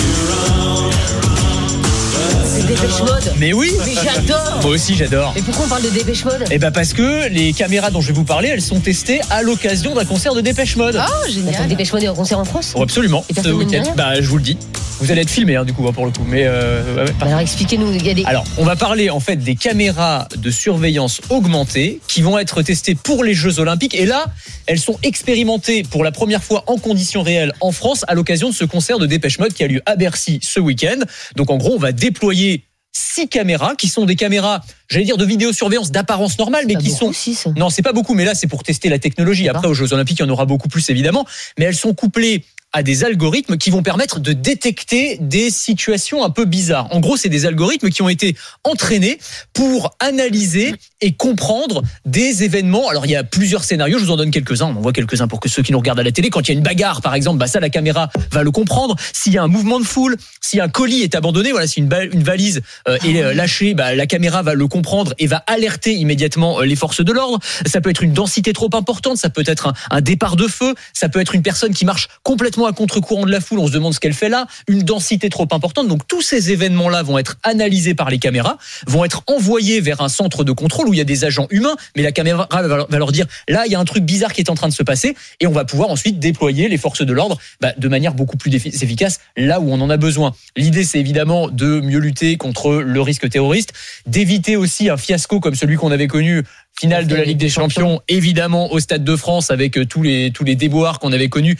[2.73, 3.35] Dépêche Mode.
[3.39, 4.61] Mais oui Mais j'adore.
[4.63, 5.33] Moi aussi j'adore.
[5.35, 8.07] Mais pourquoi on parle de Dépêche Mode Eh ben parce que les caméras dont je
[8.07, 10.97] vais vous parler, elles sont testées à l'occasion d'un concert de Dépêche Mode.
[10.99, 11.69] Oh, Attends, génial.
[11.69, 12.73] Dépêche Mode est en concert en France?
[12.75, 13.27] Oh, absolument.
[13.29, 13.83] Et Ce week-end.
[13.95, 14.57] Bah je vous le dis.
[15.01, 16.25] Vous allez être filmé hein, du coup hein, pour le coup.
[16.27, 17.05] Mais euh.
[17.19, 18.25] Bah Alors expliquez-nous, des...
[18.25, 22.95] Alors, on va parler en fait des caméras de surveillance augmentées qui vont être testées
[22.95, 23.95] pour les Jeux Olympiques.
[23.95, 24.27] Et là,
[24.67, 28.55] elles sont expérimentées pour la première fois en conditions réelles en France à l'occasion de
[28.55, 31.01] ce concert de Dépêche Mode qui a lieu à Bercy ce week-end.
[31.37, 32.62] Donc en gros, on va déployer
[32.93, 36.99] six caméras qui sont des caméras, j'allais dire de vidéosurveillance d'apparence normale, mais qui beaucoup,
[36.99, 37.47] sont six.
[37.57, 39.49] non, c'est pas beaucoup, mais là, c'est pour tester la technologie.
[39.49, 41.27] Après, aux Jeux Olympiques, il y en aura beaucoup plus, évidemment.
[41.59, 46.31] Mais elles sont couplées à des algorithmes qui vont permettre de détecter des situations un
[46.31, 46.89] peu bizarres.
[46.91, 48.35] En gros, c'est des algorithmes qui ont été
[48.65, 49.19] entraînés
[49.53, 52.89] pour analyser et comprendre des événements.
[52.89, 55.29] Alors, il y a plusieurs scénarios, je vous en donne quelques-uns, on en voit quelques-uns
[55.29, 57.03] pour que ceux qui nous regardent à la télé, quand il y a une bagarre,
[57.03, 58.97] par exemple, bah ça, la caméra va le comprendre.
[59.13, 61.89] S'il y a un mouvement de foule, si un colis est abandonné, voilà, si une,
[61.89, 66.61] valise euh, est euh, lâchée, bah, la caméra va le comprendre et va alerter immédiatement
[66.61, 67.41] euh, les forces de l'ordre.
[67.67, 71.09] Ça peut être une densité trop importante, ça peut être un départ de feu, ça
[71.09, 73.93] peut être une personne qui marche complètement à contre-courant de la foule, on se demande
[73.93, 75.89] ce qu'elle fait là, une densité trop importante.
[75.89, 80.09] Donc tous ces événements-là vont être analysés par les caméras, vont être envoyés vers un
[80.09, 83.13] centre de contrôle où il y a des agents humains, mais la caméra va leur-
[83.13, 85.17] dire là, il y a un truc bizarre qui est en train de se passer
[85.41, 88.55] et on va pouvoir ensuite déployer les forces de l'ordre bah, de manière beaucoup plus
[88.55, 90.35] efficace là où on en a besoin.
[90.57, 93.73] L'idée, c'est évidemment de mieux lutter contre le risque terroriste,
[94.07, 96.43] d'éviter aussi un fiasco comme celui qu'on avait connu
[96.79, 100.31] finale de la Ligue des Champions, évidemment au Stade de France avec euh, tous les
[100.31, 101.59] tous les déboires qu'on avait connus.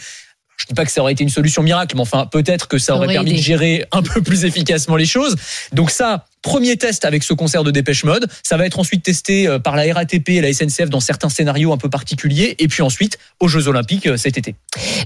[0.57, 2.95] Je dis pas que ça aurait été une solution miracle, mais enfin peut-être que ça
[2.95, 3.39] aurait aurait permis aidé.
[3.39, 5.35] de gérer un peu plus efficacement les choses.
[5.71, 8.27] Donc ça, premier test avec ce concert de Dépêche Mode.
[8.43, 11.73] Ça va être ensuite testé euh, par la RATP et la SNCF dans certains scénarios
[11.73, 14.55] un peu particuliers, et puis ensuite aux Jeux Olympiques euh, cet été.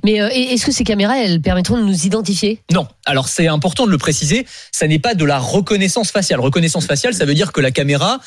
[0.03, 2.61] Mais euh, est-ce que ces caméras, elles permettront de nous identifier?
[2.71, 2.87] Non.
[3.05, 6.39] Alors c'est important de le préciser, ça n'est pas de la reconnaissance faciale.
[6.39, 8.19] Reconnaissance faciale, ça veut dire que la caméra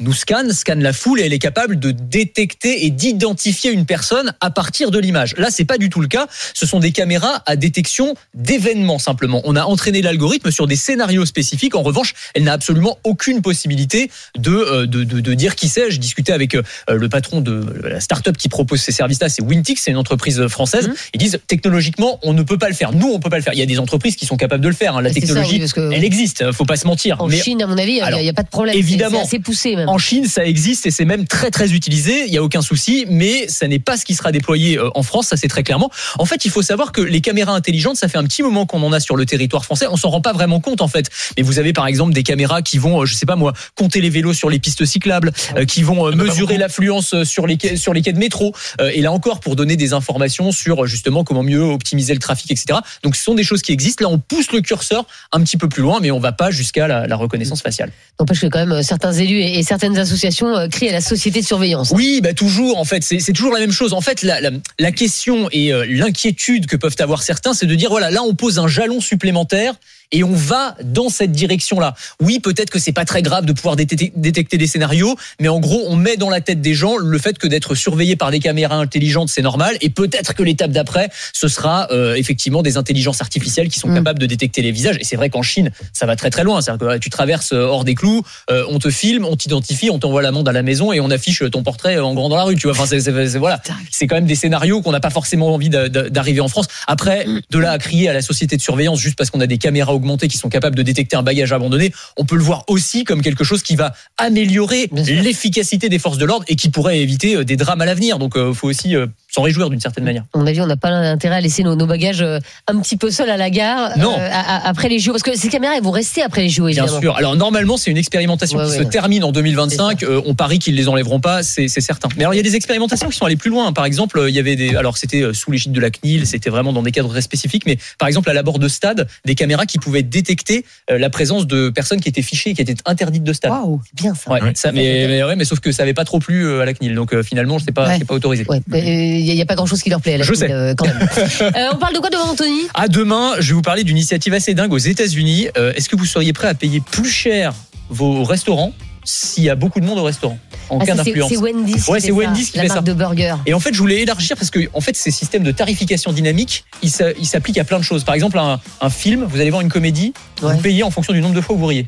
[0.00, 4.32] nous scanne, scanne la foule et elle est capable de détecter et d'identifier une personne
[4.40, 5.34] à partir de l'image.
[5.36, 6.28] Là, c'est pas du tout le cas.
[6.54, 9.40] Ce sont des caméras à détection d'événements simplement.
[9.44, 11.74] On a entraîné l'algorithme sur des scénarios spécifiques.
[11.74, 15.90] En revanche, elle n'a absolument aucune possibilité de, euh, de, de, de dire qui c'est.
[15.90, 19.82] Je discutais avec euh, le patron de la start-up qui propose ces services-là, c'est Wintix,
[19.82, 20.88] c'est une entreprise française.
[20.88, 20.94] Mhm.
[21.14, 22.92] Ils disent technologiquement, on ne peut pas le faire.
[22.92, 23.54] Nous, on peut pas le faire.
[23.54, 24.96] Il y a des entreprises qui sont capables de le faire.
[24.96, 25.02] hein.
[25.02, 26.52] La C'est ça, technologie, oui, que- elle existe.
[26.52, 27.20] Faut pas se mentir.
[27.20, 28.76] En Mais Chine, à mon avis, il n'y a, pas de problème.
[28.76, 29.26] Évidemment.
[29.28, 29.87] C'est poussé même.
[29.88, 32.24] En Chine, ça existe et c'est même très très utilisé.
[32.26, 35.02] Il y a aucun souci, mais ça n'est pas ce qui sera déployé euh, en
[35.02, 35.28] France.
[35.28, 35.90] Ça c'est très clairement.
[36.18, 38.82] En fait, il faut savoir que les caméras intelligentes, ça fait un petit moment qu'on
[38.82, 39.86] en a sur le territoire français.
[39.90, 41.10] On s'en rend pas vraiment compte en fait.
[41.36, 44.02] Mais vous avez par exemple des caméras qui vont, euh, je sais pas moi, compter
[44.02, 47.76] les vélos sur les pistes cyclables, euh, qui vont euh, mesurer l'affluence sur les quais,
[47.76, 48.54] sur les quais de métro.
[48.92, 52.80] Et là encore, pour donner des informations sur justement comment mieux optimiser le trafic, etc.
[53.02, 54.04] Donc ce sont des choses qui existent.
[54.04, 56.86] Là, on pousse le curseur un petit peu plus loin, mais on va pas jusqu'à
[56.86, 57.90] la, la reconnaissance faciale.
[58.20, 61.40] N'empêche que quand même certains élus et certains certaines associations euh, crient à la société
[61.40, 61.92] de surveillance.
[61.94, 62.78] Oui, bah toujours.
[62.78, 63.92] En fait, c'est toujours la même chose.
[63.92, 68.10] En fait, la question et euh, l'inquiétude que peuvent avoir certains, c'est de dire voilà,
[68.10, 69.74] là, on pose un jalon supplémentaire
[70.12, 71.94] et on va dans cette direction-là.
[72.20, 75.60] Oui, peut-être que c'est pas très grave de pouvoir détecter, détecter des scénarios, mais en
[75.60, 78.40] gros, on met dans la tête des gens le fait que d'être surveillé par des
[78.40, 83.20] caméras intelligentes, c'est normal, et peut-être que l'étape d'après, ce sera euh, effectivement des intelligences
[83.20, 83.94] artificielles qui sont Mm.
[83.94, 84.96] capables de détecter les visages.
[85.00, 86.60] Et c'est vrai qu'en Chine, ça va très très loin.
[86.60, 89.98] C'est-à-dire que tu traverses euh, hors des clous, euh, on te filme, on t'identifie, on
[89.98, 92.56] t'envoie l'amende à la maison et on affiche ton portrait en grand dans la rue.
[92.56, 95.10] Tu vois, enfin, c'est, c'est- c'est- voilà, c'est quand même des scénarios qu'on n'a pas
[95.10, 96.66] forcément envie d'a- d'a- d'arriver en France.
[96.86, 99.58] Après, de là à crier à la société de surveillance juste parce qu'on a des
[99.58, 99.92] caméras
[100.28, 103.44] qui sont capables de détecter un bagage abandonné, on peut le voir aussi comme quelque
[103.44, 107.56] chose qui va améliorer l'efficacité des forces de l'ordre et qui pourrait éviter euh, des
[107.56, 108.18] drames à l'avenir.
[108.18, 109.06] Donc, il faut aussi euh,
[109.38, 110.24] s'en réjouir d'une certaine manière.
[110.34, 112.96] À mon avis, on n'a pas intérêt à laisser nos, nos bagages euh, un petit
[112.96, 114.12] peu seuls à la gare Non.
[114.18, 115.12] euh, à- à- après les JO.
[115.12, 117.00] Parce que ces caméras, elles vont rester après les JO, Bien évidemment.
[117.00, 117.16] sûr.
[117.16, 118.78] Alors normalement, c'est une expérimentation Ouais, qui ouais.
[118.78, 120.02] se termine en 2025.
[120.02, 122.08] Euh, on parie qu'ils les enlèveront pas, c'est certain.
[122.16, 123.72] Mais alors il y a des expérimentations qui sont allées plus loin.
[123.72, 126.72] Par exemple, il y avait des, alors c'était sous l'égide de la CNIL, c'était vraiment
[126.72, 127.64] dans des cadres très spécifiques.
[127.66, 131.68] Mais par exemple, à l'abord de stade, des caméras qui pouvaient détecter la présence de
[131.70, 133.52] personnes qui étaient fichées, qui étaient interdites de stade.
[133.86, 134.30] C'est bien ça.
[134.32, 136.74] Ouais, ça mais, mais, ouais, mais sauf que ça avait pas trop plu à la
[136.74, 136.94] CNIL.
[136.94, 137.96] Donc euh, finalement, c'est pas, Ouais.
[137.98, 138.44] c'est pas autorisé.
[138.74, 140.14] Il n'y a, pas grand chose qui leur plaît.
[140.14, 140.50] à la Je sais.
[140.50, 140.98] euh, quand même.
[141.40, 142.62] Euh, on parle de quoi demain, Anthony?
[142.74, 145.48] À demain, je vais vous parler d'une initiative assez dingue aux États-Unis.
[145.56, 147.52] Euh, Est-ce que vous seriez prêt à payer plus cher
[147.90, 148.72] vos restaurants
[149.10, 150.38] s'il y a beaucoup de monde au restaurant
[150.68, 152.68] en Ah, cas d'influence c'est Wendy's qui Ouais, fait c'est ça, Wendy's qui la fait
[152.68, 152.82] marque ça.
[152.82, 153.34] de burger.
[153.46, 156.64] Et en fait, je voulais élargir parce que en fait, ces systèmes de tarification dynamique,
[156.82, 158.04] ils s'a- ils s'appliquent à plein de choses.
[158.04, 161.20] Par exemple, un, un film, vous allez voir une comédie, vous payez en fonction du
[161.22, 161.86] nombre de fois où vous riez.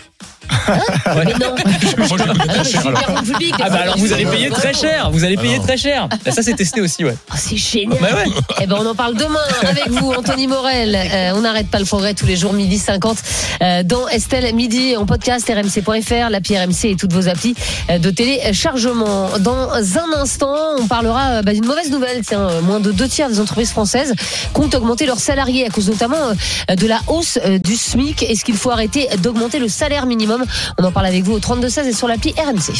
[0.66, 1.24] Ouais.
[1.26, 1.54] Mais non.
[3.24, 3.54] Public.
[3.60, 5.66] Ah bah alors vous allez payer très cher, vous allez payer Alors.
[5.66, 6.08] très cher.
[6.24, 7.14] Bah, ça c'est testé aussi ouais.
[7.30, 7.98] Oh, c'est génial.
[8.00, 8.30] Bah ouais.
[8.62, 10.94] Eh ben, on en parle demain avec vous, Anthony Morel.
[10.96, 13.18] Euh, on n'arrête pas le progrès tous les jours, midi 50,
[13.62, 17.54] euh, dans Estelle Midi, en podcast rmc.fr, l'appli RMC et toutes vos applis
[17.90, 19.30] euh, de téléchargement.
[19.38, 22.24] Dans un instant, on parlera euh, bah, d'une mauvaise nouvelle.
[22.24, 24.14] Tiens, euh, moins de deux tiers des entreprises françaises
[24.52, 26.32] comptent augmenter leurs salariés à cause notamment
[26.68, 28.22] de la hausse du SMIC.
[28.22, 30.44] Est-ce qu'il faut arrêter d'augmenter le salaire minimum?
[30.78, 32.72] On en parle avec vous au 32-16 et sur l'appli RMC.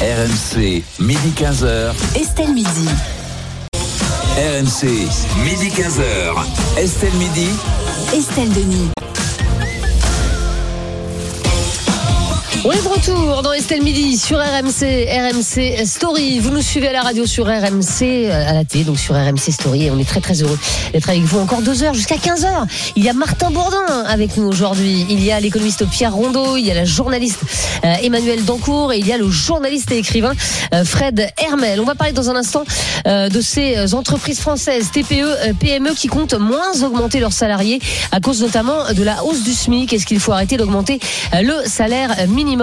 [0.00, 1.92] RMC, midi 15h.
[2.20, 2.88] Estelle Midi.
[4.36, 4.86] RMC,
[5.44, 6.78] midi 15h.
[6.78, 7.48] Estelle Midi.
[8.12, 8.90] Estelle Denis.
[12.66, 16.38] On est de retour dans Estelle Midi sur RMC, RMC Story.
[16.38, 19.52] Vous nous suivez à la radio sur RMC, euh, à la télé, donc sur RMC
[19.52, 19.84] Story.
[19.84, 20.58] Et on est très très heureux
[20.90, 22.64] d'être avec vous encore deux heures jusqu'à 15 heures.
[22.96, 25.04] Il y a Martin Bourdin avec nous aujourd'hui.
[25.10, 26.56] Il y a l'économiste Pierre Rondeau.
[26.56, 27.40] Il y a la journaliste
[27.84, 30.32] euh, Emmanuel Dancourt et il y a le journaliste et écrivain
[30.72, 31.80] euh, Fred Hermel.
[31.82, 32.64] On va parler dans un instant
[33.04, 37.78] de ces entreprises françaises, TPE, PME, qui comptent moins augmenter leurs salariés
[38.12, 39.92] à cause notamment de la hausse du SMIC.
[39.92, 41.00] Est-ce qu'il faut arrêter d'augmenter
[41.34, 42.53] le salaire minimum?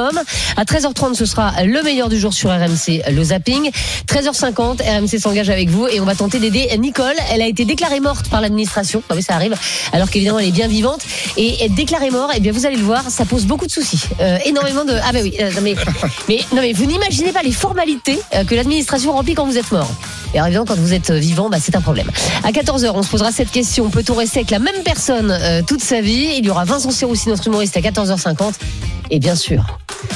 [0.57, 3.71] À 13h30, ce sera le meilleur du jour sur RMC, le zapping.
[4.07, 7.15] 13h50, RMC s'engage avec vous et on va tenter d'aider Nicole.
[7.31, 9.03] Elle a été déclarée morte par l'administration.
[9.09, 9.55] Ah oui, ça arrive.
[9.93, 11.01] Alors qu'évidemment, elle est bien vivante.
[11.37, 14.01] Et être déclarée morte, eh bien, vous allez le voir, ça pose beaucoup de soucis.
[14.21, 14.93] Euh, énormément de.
[15.03, 15.33] Ah, bah oui.
[15.39, 15.75] euh, non, mais,
[16.29, 19.71] mais, non, mais vous n'imaginez pas les formalités euh, que l'administration remplit quand vous êtes
[19.71, 19.91] mort.
[20.33, 22.09] Et alors, évidemment, quand vous êtes vivant, bah, c'est un problème.
[22.43, 23.89] À 14h, on se posera cette question.
[23.89, 26.29] Peut-on rester avec la même personne euh, toute sa vie?
[26.37, 28.53] Il y aura Vincent Siroussi, notre humoriste, à 14h50.
[29.09, 29.65] Et bien sûr,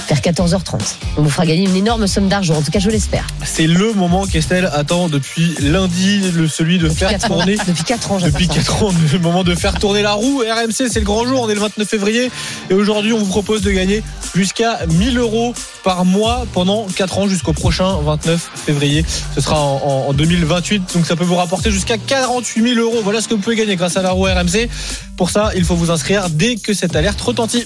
[0.08, 0.80] vers 14h30,
[1.18, 2.56] on vous fera gagner une énorme somme d'argent.
[2.56, 3.26] En tout cas, je l'espère.
[3.44, 7.28] C'est le moment qu'Estelle attend depuis lundi, le, celui de faire ans.
[7.28, 7.58] tourner.
[7.68, 8.54] Depuis 4 ans, Depuis ça.
[8.56, 10.40] 4 ans, le moment de faire tourner la roue.
[10.48, 11.42] RMC, c'est le grand jour.
[11.42, 12.32] On est le 29 février.
[12.70, 14.04] Et aujourd'hui, on vous propose de gagner
[14.36, 15.54] jusqu'à 1000 euros
[15.84, 19.04] par mois pendant 4 ans jusqu'au prochain 29 février.
[19.34, 20.94] Ce sera en, en- en 2028.
[20.96, 23.02] Donc ça peut vous rapporter jusqu'à 48 000 euros.
[23.04, 24.70] Voilà ce que vous pouvez gagner grâce à la roue RMC.
[25.18, 27.66] Pour ça, il faut vous inscrire dès que cette alerte retentit.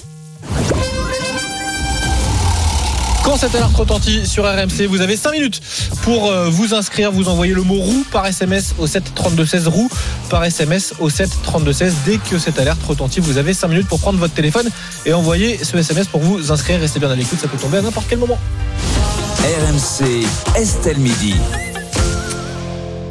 [3.30, 5.60] Quand cette alerte retentit sur RMC, vous avez 5 minutes
[6.02, 7.12] pour euh, vous inscrire.
[7.12, 9.88] Vous envoyez le mot roue par SMS au 7 32 16 roue
[10.28, 11.94] par SMS au 7 32 16.
[12.04, 14.68] Dès que cette alerte retentit, vous avez 5 minutes pour prendre votre téléphone
[15.06, 16.80] et envoyer ce SMS pour vous inscrire.
[16.80, 18.38] Restez bien à l'écoute, ça peut tomber à n'importe quel moment.
[19.44, 20.26] RMC,
[20.56, 21.36] Estelle Midi.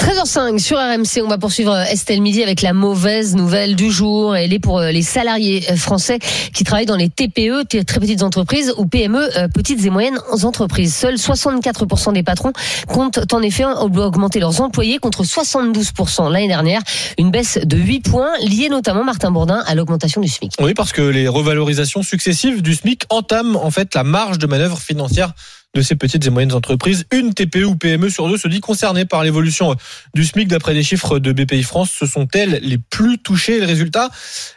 [0.09, 4.35] 13h05 sur RMC, on va poursuivre Estelle Midi avec la mauvaise nouvelle du jour.
[4.35, 6.17] Elle est pour euh, les salariés euh, français
[6.51, 10.95] qui travaillent dans les TPE, très petites entreprises, ou PME, euh, petites et moyennes entreprises.
[10.95, 12.53] Seuls 64% des patrons
[12.87, 16.81] comptent en effet augmenter leurs employés contre 72% l'année dernière.
[17.19, 20.53] Une baisse de 8 points liée notamment, Martin Bourdin, à l'augmentation du SMIC.
[20.59, 24.79] Oui, parce que les revalorisations successives du SMIC entament en fait la marge de manœuvre
[24.79, 25.33] financière
[25.75, 27.05] de ces petites et moyennes entreprises.
[27.11, 29.75] Une TPE ou PME sur deux se dit concernée par l'évolution
[30.15, 30.47] du SMIC.
[30.47, 33.59] D'après les chiffres de BPI France, ce sont elles les plus touchées.
[33.59, 34.09] Le résultat,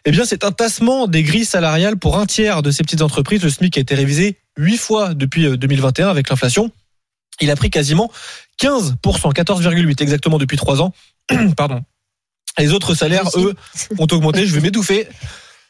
[0.04, 3.42] eh bien, c'est un tassement des grilles salariales pour un tiers de ces petites entreprises.
[3.42, 6.70] Le SMIC a été révisé huit fois depuis euh, 2021 avec l'inflation.
[7.40, 8.10] Il a pris quasiment
[8.60, 8.94] 15%,
[9.34, 10.94] 14,8 exactement depuis trois ans.
[11.56, 11.82] Pardon.
[12.58, 13.54] Les autres salaires, eux,
[13.98, 14.46] ont augmenté.
[14.46, 15.08] Je vais m'étouffer.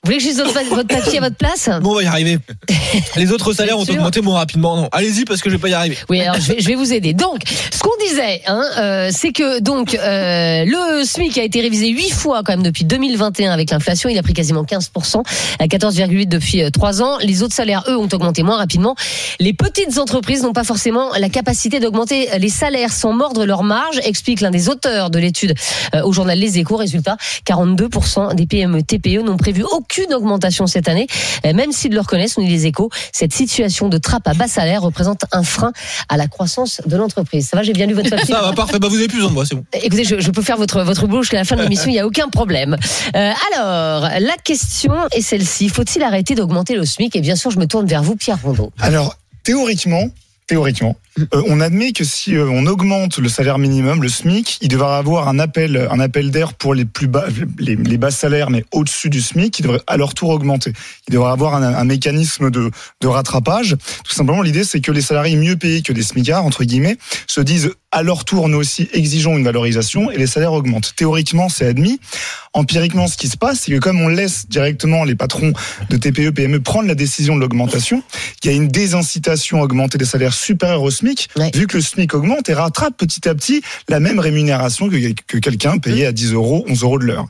[0.05, 1.71] Vous voulez que je dise votre, papier à votre place?
[1.81, 2.37] Bon, on va y arriver.
[3.17, 4.77] Les autres salaires ont augmenté moins rapidement.
[4.77, 5.97] Non, allez-y parce que je vais pas y arriver.
[6.11, 7.15] Oui, alors je vais, je vais vous aider.
[7.15, 11.87] Donc, ce qu'on disait, hein, euh, c'est que donc euh, le SMIC a été révisé
[11.91, 14.09] huit fois quand même depuis 2021 avec l'inflation.
[14.09, 15.23] Il a pris quasiment 15%,
[15.61, 17.19] à 14,8 depuis euh, trois ans.
[17.21, 18.97] Les autres salaires, eux, ont augmenté moins rapidement.
[19.39, 24.01] Les petites entreprises n'ont pas forcément la capacité d'augmenter les salaires sans mordre leur marge,
[24.03, 25.55] explique l'un des auteurs de l'étude
[25.95, 26.75] euh, au journal Les Échos.
[26.75, 29.63] Résultat, 42% des PME TPE n'ont prévu
[29.93, 31.07] aucune augmentation cette année,
[31.45, 32.89] même s'ils le reconnaissent, nous dit Les Échos.
[33.13, 35.73] Cette situation de trappe à bas salaire représente un frein
[36.09, 37.49] à la croissance de l'entreprise.
[37.49, 38.35] Ça va, j'ai bien lu votre papier.
[38.35, 38.79] Ça va, parfait.
[38.79, 39.65] Bah, vous avez plus besoin de moi, c'est bon.
[39.75, 42.01] Écoutez, je, je peux faire votre, votre boulot jusqu'à la fin de l'émission, il n'y
[42.01, 42.77] a aucun problème.
[43.15, 45.69] Euh, alors, la question est celle-ci.
[45.69, 47.15] Faut-il arrêter d'augmenter le SMIC?
[47.17, 48.73] Et bien sûr, je me tourne vers vous, Pierre Rondeau.
[48.81, 50.09] Alors, théoriquement,
[50.47, 54.69] théoriquement, euh, on admet que si euh, on augmente le salaire minimum, le SMIC, il
[54.69, 57.27] devrait avoir un appel, un appel d'air pour les plus bas,
[57.59, 60.73] les, les bas salaires, mais au-dessus du SMIC, qui devrait à leur tour augmenter.
[61.09, 62.71] Il devrait avoir un, mécanisme de,
[63.05, 63.77] rattrapage.
[64.05, 66.97] Tout simplement, l'idée, c'est que les salariés mieux payés que des SMICards, entre guillemets,
[67.27, 70.95] se disent à leur tour, nous aussi exigeons une valorisation et les salaires augmentent.
[70.97, 72.01] Théoriquement, c'est admis.
[72.55, 75.53] Empiriquement, ce qui se passe, c'est que comme on laisse directement les patrons
[75.91, 78.03] de TPE, PME prendre la décision de l'augmentation,
[78.43, 81.02] il y a une désincitation à augmenter des salaires supérieurs au SMIC,
[81.55, 84.97] vu que le SMIC augmente et rattrape petit à petit la même rémunération que,
[85.27, 87.27] que quelqu'un payé à 10 euros, 11 euros de l'heure.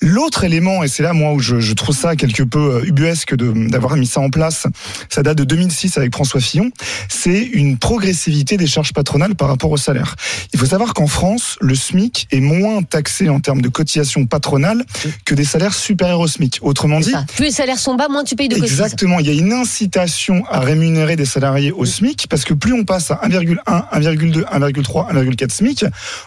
[0.00, 3.34] L'autre élément, et c'est là moi où je, je trouve ça quelque peu euh, ubuesque
[3.34, 4.66] d'avoir mis ça en place,
[5.08, 6.70] ça date de 2006 avec François Fillon,
[7.08, 10.16] c'est une progressivité des charges patronales par rapport au salaire.
[10.52, 14.84] Il faut savoir qu'en France, le SMIC est moins taxé en termes de cotisation patronale
[15.24, 16.58] que des salaires supérieurs au SMIC.
[16.62, 18.84] Autrement dit, Plus les salaires sont bas, moins tu payes de cotisations.
[18.84, 22.72] Exactement, il y a une incitation à rémunérer des salariés au SMIC parce que plus
[22.72, 25.84] on passe à 1,1, 1,2, 1,3, 1,4 SMIC,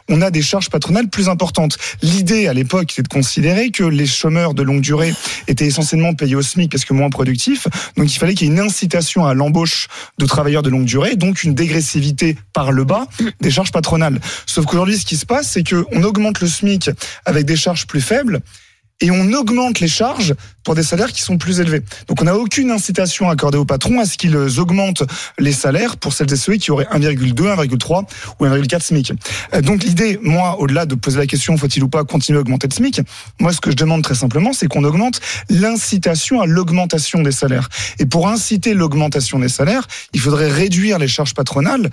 [0.09, 1.77] on a des charges patronales plus importantes.
[2.01, 5.13] L'idée à l'époque, c'est de considérer que les chômeurs de longue durée
[5.47, 8.53] étaient essentiellement payés au SMIC parce que moins productifs, donc il fallait qu'il y ait
[8.53, 13.07] une incitation à l'embauche de travailleurs de longue durée, donc une dégressivité par le bas
[13.41, 14.19] des charges patronales.
[14.45, 16.89] Sauf qu'aujourd'hui, ce qui se passe, c'est qu'on augmente le SMIC
[17.25, 18.41] avec des charges plus faibles
[19.01, 20.33] et on augmente les charges
[20.63, 21.81] pour des salaires qui sont plus élevés.
[22.07, 25.03] Donc on n'a aucune incitation accordée aux patrons à ce qu'ils augmentent
[25.37, 28.03] les salaires pour celles et ceux qui auraient 1,2, 1,3
[28.39, 29.13] ou 1,4 SMIC.
[29.53, 32.67] Euh, Donc l'idée, moi, au-delà de poser la question faut-il ou pas continuer à augmenter
[32.67, 33.01] le SMIC,
[33.39, 37.69] moi ce que je demande très simplement, c'est qu'on augmente l'incitation à l'augmentation des salaires.
[37.99, 41.89] Et pour inciter l'augmentation des salaires, il faudrait réduire les charges patronales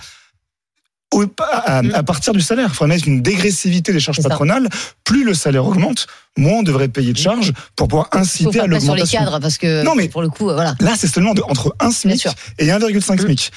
[1.15, 2.69] au- à, à partir du salaire.
[2.71, 4.69] Il faudrait mettre une dégressivité des charges patronales.
[5.05, 6.07] Plus le salaire augmente,
[6.37, 9.19] moins on devrait payer de charges pour pouvoir inciter faire à pas sur les l'augmentation.
[9.21, 10.75] cadres parce que Non, mais pour le coup, euh, voilà.
[10.81, 12.27] Là, c'est seulement de- entre 1 SMIC
[12.59, 13.51] et 1,5 SMIC.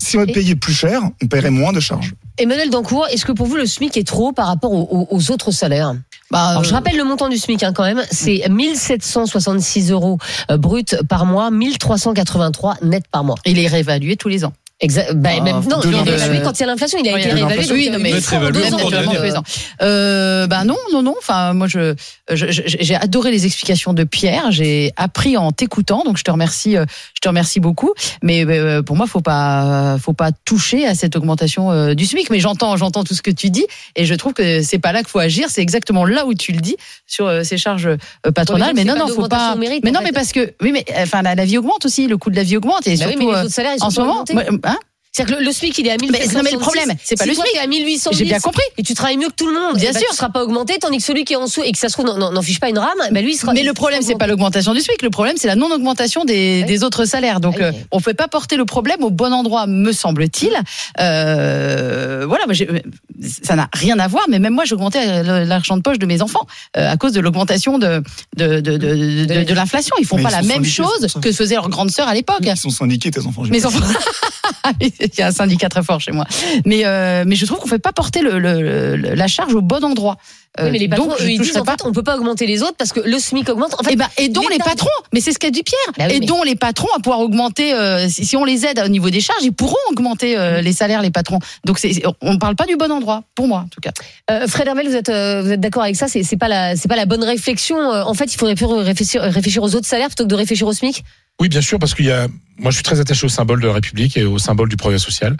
[0.00, 2.14] Si on est payé plus cher, on paierait moins de charges.
[2.38, 5.30] Emmanuel Dancourt, est-ce que pour vous le SMIC est trop par rapport aux, aux- aux
[5.32, 5.94] autres salaires?
[6.32, 10.18] Alors, Je rappelle le montant du SMIC hein, quand même, c'est 1766 euros
[10.50, 13.36] euh, brut par mois, 1383 net par mois.
[13.44, 14.52] Il est réévalué tous les ans.
[14.80, 15.12] Exact.
[15.14, 16.98] Bah, Ah, même, non, il est réévalué quand il y a l'inflation.
[17.02, 17.66] Il a Oui, été réévalué.
[17.72, 19.42] Oui, non, mais deux ans,
[19.82, 19.82] euh.
[19.82, 21.14] Euh, bah non, non, non.
[21.18, 21.94] Enfin, moi, je,
[22.30, 24.52] j'ai adoré les explications de Pierre.
[24.52, 27.92] J'ai appris en t'écoutant, donc je te remercie, euh, je te remercie beaucoup.
[28.22, 32.30] Mais euh, pour moi, faut pas, faut pas toucher à cette augmentation euh, du SMIC.
[32.30, 33.66] Mais j'entends, j'entends tout ce que tu dis,
[33.96, 35.48] et je trouve que c'est pas là qu'il faut agir.
[35.50, 36.76] C'est exactement là où tu le dis
[37.06, 37.88] sur ces charges
[38.32, 38.74] patronales.
[38.76, 39.56] mais non, non, faut pas.
[39.56, 40.06] mérite, mais non, fait.
[40.06, 42.44] mais parce que oui, mais enfin la, la vie augmente aussi, le coût de la
[42.44, 44.24] vie augmente et Bah oui, surtout mais les autres salaires, ils sont en ce moment.
[45.18, 46.36] C'est-à-dire que le, le SMIC, il est à Mais- 1766.
[46.36, 47.54] non, mais le problème, c'est pas si le toi, SMIC.
[47.54, 48.18] t'es à 1810.
[48.18, 48.62] J'ai bien compris.
[48.76, 49.76] Et tu travailles mieux que tout le monde.
[49.76, 50.08] Bien ben, sûr.
[50.10, 51.94] Tu seras pas augmenté, tandis que celui qui est en dessous et que ça se
[51.94, 53.52] trouve n'en- fiche pas une rame, ben lui, il sera.
[53.52, 55.02] Mais le problème, c'est pas l'augmentation du SMIC.
[55.02, 57.40] Le problème, c'est la non-augmentation des, des autres salaires.
[57.40, 60.52] Donc, euh, on ne peut pas porter le problème au bon endroit, me semble-t-il.
[61.00, 62.68] Euh, voilà, moi, j'ai-
[63.42, 64.24] ça n'a rien à voir.
[64.28, 66.46] Mais même moi, j'ai augmenté euh, l'argent de poche de mes enfants
[66.76, 68.02] euh, à cause de l'augmentation de,
[68.36, 69.94] de, de, de, de- l'inflation.
[69.98, 72.40] Ils font Mais pas ils la même chose que faisait leur grande sœur à l'époque.
[72.42, 73.42] Ils sont syndiqués, tes enfants.
[73.50, 73.84] Mes enfants.
[74.80, 76.24] Il y a un syndicat très fort chez moi.
[76.64, 79.54] Mais, euh, mais je trouve qu'on ne fait pas porter le, le- le- la charge
[79.54, 80.16] au bon endroit.
[80.58, 81.72] Euh, Oui, mais les patrons, donc, eux, ils disent en pas.
[81.72, 83.74] fait, on peut pas augmenter les autres parce que le SMIC augmente.
[83.78, 84.88] En fait, Eh ben, aidons les l'État- patrons.
[85.12, 85.78] Mais c'est ce qu'a dit Pierre.
[85.98, 87.74] Bah oui, mais- aidons les patrons à pouvoir augmenter.
[87.74, 90.72] euh, si, si on les aide au niveau des charges, ils pourront augmenter euh, les
[90.72, 91.38] salaires, les patrons.
[91.64, 91.78] Donc,
[92.22, 93.92] on ne parle pas du bon endroit, pour moi, en tout cas.
[94.30, 96.08] Euh, Fred Hermel, vous êtes, euh, vous êtes d'accord avec ça?
[96.08, 97.78] C'est c'est pas la, c'est pas la bonne réflexion.
[97.78, 100.72] En fait, il faudrait plus réfléchir, réfléchir aux autres salaires plutôt que de réfléchir au
[100.72, 101.04] SMIC?
[101.40, 102.26] Oui, bien sûr, parce qu'il y a.
[102.58, 104.98] Moi, je suis très attaché au symbole de la République et au symbole du progrès
[104.98, 105.36] social.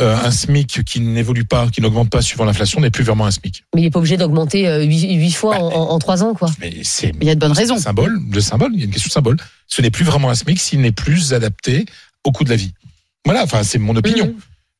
[0.00, 3.32] Euh, un SMIC qui n'évolue pas, qui n'augmente pas suivant l'inflation, n'est plus vraiment un
[3.32, 3.64] SMIC.
[3.74, 6.34] Mais il est pas obligé d'augmenter euh, huit huit fois en, en, en trois ans,
[6.34, 6.50] quoi.
[6.60, 7.12] Mais c'est.
[7.20, 7.78] Il y a de bonnes raisons.
[7.78, 8.70] Symbole, de symbole.
[8.74, 9.36] Il y a une question de symbole.
[9.66, 11.84] Ce n'est plus vraiment un SMIC s'il n'est plus adapté
[12.24, 12.72] au coût de la vie.
[13.24, 14.26] Voilà, enfin c'est mon opinion.
[14.26, 14.34] Mhm.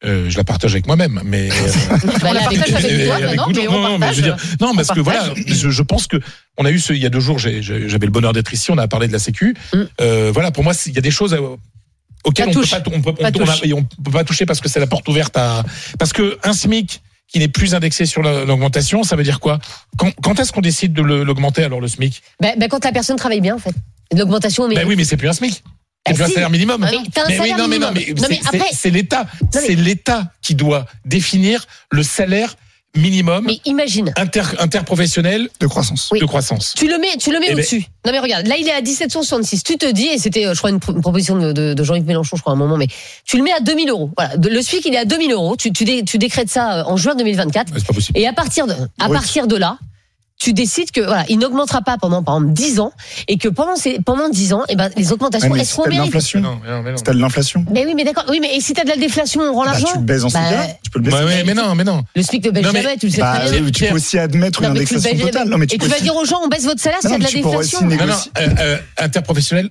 [0.04, 1.48] Euh, je la partage avec moi-même, mais
[2.22, 4.56] Bah, non, mais je veux dire, partage.
[4.60, 6.18] non, parce que voilà, je, je pense que
[6.56, 8.78] on a eu ce, il y a deux jours, j'avais le bonheur d'être ici, on
[8.78, 9.56] a parlé de la Sécu.
[9.74, 9.78] Mm.
[10.00, 11.36] Euh, voilà, pour moi, il y a des choses
[12.24, 12.70] Ça on peut touche.
[12.70, 13.60] pas, on peut, peut- on touche.
[14.04, 15.64] peut pas toucher parce que c'est la porte ouverte à,
[15.98, 19.58] parce que un SMIC qui n'est plus indexé sur la- l'augmentation, ça veut dire quoi?
[19.98, 22.22] Quand, quand est-ce qu'on décide de l'augmenter alors le SMIC?
[22.40, 23.74] Ben, ben, quand la personne travaille bien, en fait.
[24.16, 24.74] L'augmentation, mais.
[24.74, 25.62] Ben oui, mais c'est plus un SMIC.
[25.64, 25.70] Ah,
[26.10, 26.82] C'est plus un salaire minimum.
[26.86, 28.22] Ah, mais un Mais oui, non, mais non, mais minimum.
[28.22, 32.56] Non, mais c'est- l'État, c'est l'État qui doit définir le salaire
[32.96, 34.12] minimum Mais imagine.
[34.16, 36.08] inter, interprofessionnel de croissance.
[36.12, 36.20] Oui.
[36.20, 36.74] de croissance.
[36.76, 37.84] Tu le mets, tu le mets Eh ben- au-dessus.
[38.06, 39.62] Non mais regarde, là il est à 1766.
[39.62, 41.84] Tu te dis, et c'était, euh, je crois, une, pro- une proposition de, de- de
[41.84, 42.86] Jean-Yves Mélenchon, je crois, à un moment, mais
[43.24, 44.10] tu le mets à 2000 euros.
[44.16, 45.56] Voilà, De- le SMIC il est à 2000 euros.
[45.56, 47.72] Tu, tu, dé- tu décrètes ça euh, en juin 2024.
[47.72, 48.18] Ouais, C'est pas possible.
[48.18, 49.12] Et à partir de, à Oui.
[49.12, 49.78] partir de là,
[50.38, 52.92] tu décides que voilà, il n'augmentera pas pendant par exemple 10 ans
[53.26, 56.42] et que pendant ces pendant 10 ans, eh ben les augmentations elles si seront l'inflation,
[56.96, 58.24] si t'as de l'inflation, Mais oui, mais d'accord.
[58.28, 59.88] Oui, mais et si t'as de la déflation, on rend bah, l'argent.
[59.92, 61.16] tu le baises en ce Bah, cas tu peux le baisser.
[61.16, 62.04] Ouais, ouais, mais non, mais non.
[62.14, 63.62] Le SMIC ne baisse jamais, tu le sais Bah, très bien.
[63.64, 65.48] oui, tu peux aussi admettre une Non, tu le indexation totale.
[65.48, 67.10] Non, mais tu et peux tu vas dire aux gens, on baisse votre salaire s'il
[67.10, 67.80] y a de la tu déflation.
[67.82, 68.30] Non, non, négocier.
[68.38, 69.70] euh, euh, interprofessionnel,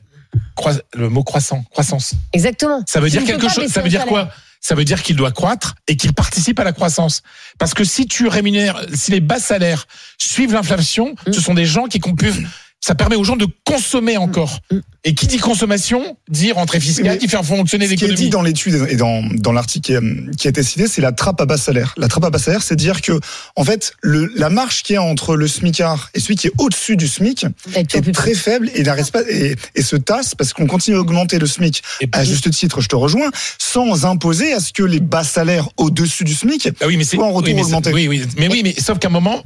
[0.95, 2.13] le mot croissant, croissance.
[2.34, 2.82] Exactement.
[2.86, 3.68] Ça veut Tu dire quelque chose.
[3.72, 4.30] Ça veut dire quoi
[4.62, 7.22] Ça veut dire qu'il doit croître et qu'il participe à la croissance.
[7.58, 9.86] Parce que si tu rémunères, si les bas salaires
[10.18, 11.34] suivent l'inflation, Mm.
[11.34, 12.41] ce sont des gens qui peuvent.
[12.80, 14.60] Ça permet aux gens de consommer encore.
[14.72, 14.78] Mm.
[15.04, 18.12] Et qui dit consommation dit rentrée fiscale, Mais qui fait fonctionner Ce qui est dit
[18.26, 18.30] l'économie.
[18.30, 21.40] dans l'étude et dans, dans l'article qui, est- qui a été cité, c'est la trappe
[21.42, 21.94] à bas salaire.
[21.98, 23.14] La trappe à bas salaire, c'est dire que,
[23.56, 26.52] en fait, le, la marge qu'il y a entre le SMICard et celui qui est
[26.58, 30.98] au-dessus du SMIC est très faible et pas et, et se tasse parce qu'on continue
[30.98, 34.74] à augmenter le SMIC Et à juste titre, je te rejoins, sans imposer à ce
[34.74, 37.54] que les bas salaires au-dessus du SMIC Ah oui, mais c'est soient en retour oui,
[37.54, 37.94] mais c'est- augmentés.
[37.94, 39.42] Oui, oui, mais oui, mais sauf qu'à un moment,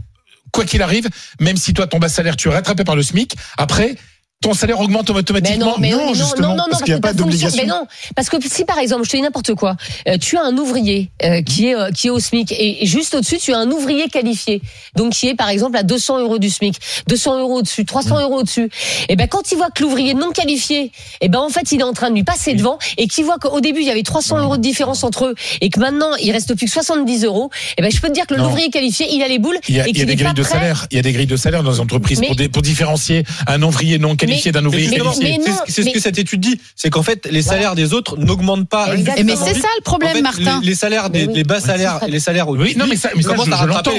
[0.52, 3.36] quoi qu'il arrive, même si toi ton bas salaire tu es rattrapé par le SMIC,
[3.58, 3.95] après
[4.42, 5.66] ton salaire augmente Mais automatiquement.
[5.66, 7.62] non, mais non, oui, non, justement, non, non, parce qu'il y a pas d'obligation.
[7.62, 7.86] Mais non,
[8.16, 9.76] parce que si par exemple, je te dis n'importe quoi,
[10.08, 13.14] euh, tu as un ouvrier euh, qui est euh, qui est au SMIC et, juste
[13.14, 14.62] au-dessus, tu as un ouvrier qualifié,
[14.96, 16.76] donc qui est par exemple à 200 euros du SMIC,
[17.08, 18.72] 200 euros au-dessus, 300 euros au-dessus.
[19.10, 21.84] Et ben quand il voit que l'ouvrier non qualifié, et ben en fait il est
[21.84, 24.39] en train de lui passer devant et qu'il voit qu'au début il y avait 300
[24.39, 27.84] euros de différence entre eux et que maintenant il reste plus que 70 euros, et
[27.84, 29.88] ben je peux te dire que l'ouvrier qualifié, il a les boules Il y a,
[29.88, 30.88] et il y a des grilles de salaire.
[30.89, 33.62] Il y a des grilles de salaire dans les entreprises Mais- pour, pour différencier un
[33.62, 35.38] ouvrier non qualifié d'un ouvrier mais- qualifié.
[35.38, 38.68] mais C'est ce que cette étude dit, c'est qu'en fait les salaires des autres n'augmentent
[38.70, 38.96] pas.
[38.96, 40.62] Mais c'est ça le problème, Martin.
[40.64, 43.66] Les, salaires les bas salaires les salaires Oui, non, mais ça, mais ça, commencent je,
[43.66, 43.92] l'entends.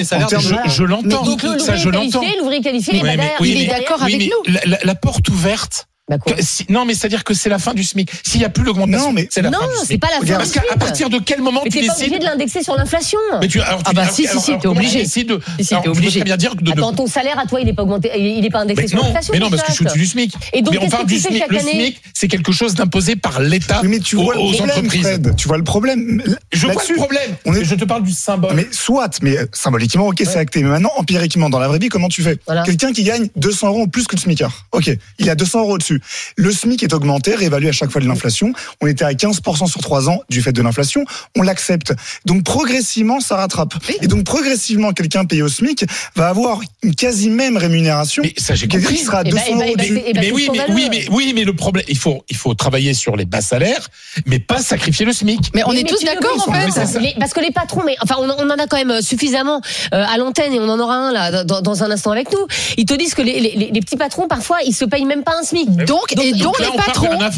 [0.69, 1.59] je, l'entends.
[1.59, 2.21] Ça, je l'ouvrier l'entends.
[2.21, 2.95] qualifié, l'ouvrier qualifié,
[3.41, 4.53] il est d'accord avec oui, nous.
[4.83, 5.87] la porte ouverte.
[6.11, 8.11] Bah quoi que- si- non, mais c'est-à-dire que c'est la fin du SMIC.
[8.25, 10.01] S'il n'y a plus l'augmentation, Non, mais- c'est la Non, fin du c'est SMIC.
[10.01, 10.73] pas la fin Parce qu'à SMIC.
[10.73, 13.21] à partir de quel moment Mais tu pas décides obligé de l'indexer sur l'inflation.
[13.41, 15.03] mais tu, alors, Ah tu- bah alors- si, si, alors- si, t'es obligé.
[15.05, 15.25] de- Si,
[15.61, 16.19] si, alors, t'es obligé.
[16.19, 18.45] très bien dire que de, Attends, ton salaire à toi, il est pas augmenté, il
[18.45, 19.33] est pas indexé mais sur non, l'inflation.
[19.33, 20.35] mais non, parce que je suis du SMIC.
[20.53, 21.45] Et donc, mais on parle du SMIC.
[21.49, 24.71] Le SMIC, c'est quelque chose d'imposé par l'État mais tu aux, vois le aux problème,
[24.71, 25.21] entreprises.
[25.37, 26.23] Tu vois le problème.
[26.53, 27.31] Je vois le problème.
[27.47, 28.55] On est- Mais Je te parle du symbole.
[28.57, 30.63] Mais soit, mais euh, symboliquement, ok, c'est acté.
[30.65, 32.39] Mais maintenant, empiriquement, dans la vraie vie, comment tu fais.
[32.65, 34.67] Quelqu'un qui gagne 200 euros en plus que le SMICard.
[34.73, 34.91] Ok,
[35.21, 36.33] il a 200 euros dessus.
[36.37, 38.53] Le SMIC est augmenté, réévalué à chaque fois de l'inflation.
[38.81, 41.05] On était à 15% sur 3 ans du fait de l'inflation.
[41.37, 41.93] On l'accepte.
[42.27, 43.75] Donc progressivement, ça rattrape.
[44.01, 45.85] Et donc progressivement, quelqu'un payé au SMIC
[46.17, 48.23] va avoir une quasi même rémunération.
[48.25, 48.95] Mais ça, j'ai compris.
[48.97, 50.49] qui sera à Eh ben, 200 eh euros eh ben, eh ben, mais c'est oui,
[50.53, 50.75] mais scandaleux.
[50.75, 53.89] oui, mais oui, mais le problème, il faut, il faut travailler sur les bas salaires,
[54.27, 55.51] mais pas sacrifier le SMIC.
[55.55, 56.67] Mais on Mais- est mais tous d'accord en fait.
[56.95, 57.01] mais.
[57.01, 59.61] Les- parce que les patrons, mais enfin, on, on en a quand même suffisamment
[59.95, 62.47] euh, à l'antenne et on en aura un là dans, dans un instant avec nous.
[62.77, 65.33] Ils te disent que les, les- les petits patrons parfois ils se payent même pas
[65.41, 65.69] un SMIC.
[65.87, 67.19] Donc, et donc là, les patrons.
[67.19, 67.31] là,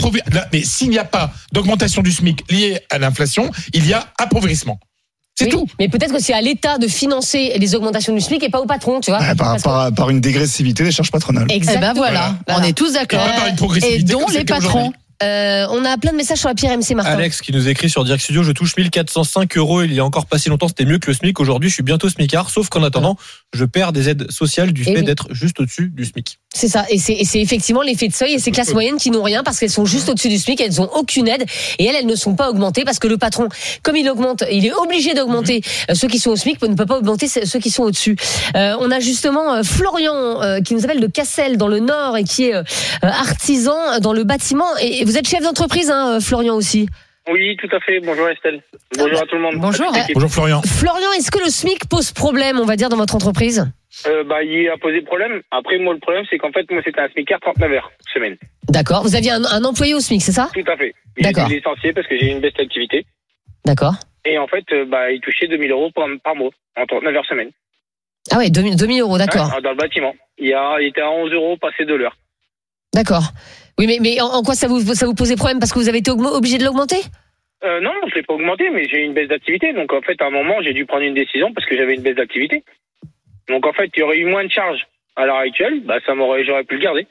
[0.53, 4.79] mais s'il n'y a pas d'augmentation du SMIC liée à l'inflation, il y a appauvrissement.
[5.37, 5.67] C'est Oui, tout.
[5.81, 8.67] Mais peut-être que c'est à l'État de financer les augmentations du SMIC et pas au
[8.67, 9.19] patron, tu vois.
[9.35, 11.47] Par, que- par, par une dégressivité des charges patronales.
[11.51, 11.89] Eh Exactement.
[11.89, 12.61] ben voilà, Voilà.
[12.61, 13.21] on est tous d'accord.
[13.27, 14.93] Et pas par une Et dont les patrons.
[15.25, 17.13] Euh, on a plein de messages sur la pierre MC Martin.
[17.13, 19.83] Alex qui nous écrit sur Direct Studio, je touche 1405 euros.
[19.83, 21.41] Il y a encore pas si longtemps, c'était mieux que le SMIC.
[21.41, 22.51] Aujourd'hui, je suis bientôt SMICard.
[22.51, 23.17] Sauf qu'en attendant,
[23.53, 25.05] je perds des aides sociales du Eh fait oui.
[25.05, 26.39] d'être juste au-dessus du SMIC.
[26.57, 29.43] C'est ça, et c'est effectivement l'effet de seuil et ces classes moyennes qui n'ont rien
[29.43, 31.45] parce qu'elles sont juste au-dessus du SMIC, elles n'ont aucune aide
[31.81, 33.49] et elles, elles ne sont pas augmentées parce que le patron,
[33.83, 36.87] comme il augmente, il est obligé d'augmenter euh, ceux qui sont au SMIC, ne peut
[36.87, 38.17] pas augmenter ceux qui sont au-dessus.
[38.55, 42.23] Euh, on a justement Florian euh, qui nous appelle de Cassel dans le Nord et
[42.23, 42.55] qui est
[43.03, 46.89] artisan dans le bâtiment et et vous êtes chef d'entreprise, hein, euh, Florian aussi.
[47.31, 48.01] Oui, tout à fait.
[48.01, 48.63] Bonjour Estelle.
[48.99, 49.55] Bonjour à tout le monde.
[49.57, 49.91] Bonjour.
[50.15, 50.61] Bonjour Florian.
[50.63, 53.67] Florian, est-ce que le SMIC pose problème, on va dire, dans votre entreprise
[54.07, 55.41] Euh, bah, il a posé problème.
[55.51, 58.37] Après, moi, le problème, c'est qu'en fait, moi, c'était un SMICard 39 heures semaine.
[58.69, 59.03] D'accord.
[59.05, 60.95] Vous aviez un, un employé au SMIC, c'est ça Tout à fait.
[61.19, 61.47] D'accord.
[61.47, 63.07] été licencié parce que j'ai eu une baisse d'activité.
[63.65, 63.95] D'accord.
[64.27, 67.27] Et en fait, euh, bah, il touchait 2000 euros par, par mois, en 39 heures
[67.27, 67.51] semaine.
[68.31, 69.49] Ah ouais, 2000, 2000 euros, d'accord.
[69.63, 70.15] Dans le bâtiment.
[70.39, 72.17] Il, a, il était à 11 euros passé de l'heure.
[72.95, 73.25] D'accord.
[73.79, 75.59] Oui, mais, mais en, en quoi ça vous, ça vous posait problème?
[75.59, 76.99] Parce que vous avez été obligé de l'augmenter?
[77.65, 79.73] Euh, non, je l'ai pas augmenté, mais j'ai eu une baisse d'activité.
[79.73, 82.03] Donc en fait, à un moment, j'ai dû prendre une décision parce que j'avais une
[82.03, 82.63] baisse d'activité.
[83.49, 84.87] Donc en fait, il y aurait eu moins de charges.
[85.17, 87.07] À l'heure actuelle, bah ça m'aurait, j'aurais pu le garder.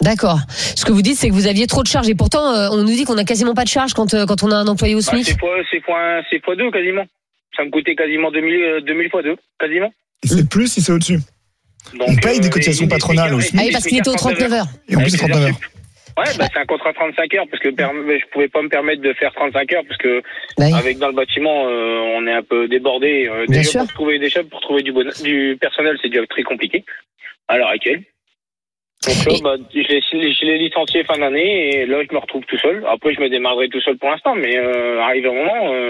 [0.00, 0.38] D'accord.
[0.48, 2.08] Ce que vous dites, c'est que vous aviez trop de charges.
[2.08, 4.42] Et pourtant, euh, on nous dit qu'on a quasiment pas de charges quand, euh, quand
[4.42, 5.24] on a un employé au Bah, SMIC.
[5.24, 7.04] c'est fois, c'est fois, c'est fois deux quasiment.
[7.56, 9.92] Ça me coûtait quasiment 2000, euh, 2000 fois deux, quasiment.
[10.24, 11.18] C'est plus si c'est au-dessus.
[11.98, 13.60] Donc, On paye des cotisations patronales au SMIC.
[13.60, 14.66] Ah oui, parce qu'il était aux 39 heures.
[14.88, 15.58] Et en plus, c'est 39 heures.
[16.18, 19.12] Ouais, bah, c'est un contrat 35 heures parce que je pouvais pas me permettre de
[19.12, 20.20] faire 35 heures parce que
[20.56, 20.72] Bah oui.
[20.76, 23.28] avec dans le bâtiment euh, on est un peu débordé.
[23.28, 23.80] Euh, Bien déjà sûr.
[23.82, 26.84] pour trouver des pour trouver du, bon, du personnel, c'est déjà très compliqué
[27.46, 28.02] à l'heure actuelle.
[29.06, 32.58] Donc là, Et- bah, je l'ai licencié fin d'année et là je me retrouve tout
[32.58, 32.84] seul.
[32.88, 35.88] Après je me démarrerai tout seul pour l'instant, mais euh, arrive un moment, euh,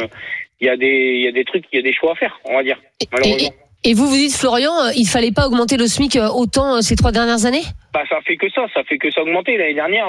[0.61, 2.17] il y a des il y a des trucs, il y a des choix à
[2.17, 2.79] faire, on va dire.
[3.11, 3.49] Malheureusement.
[3.49, 6.81] Et vous vous dites, Florian, euh, il fallait pas augmenter le SMIC euh, autant euh,
[6.81, 7.63] ces trois dernières années?
[7.95, 9.57] Bah, ça fait que ça, ça fait que ça augmenter.
[9.57, 10.07] L'année dernière,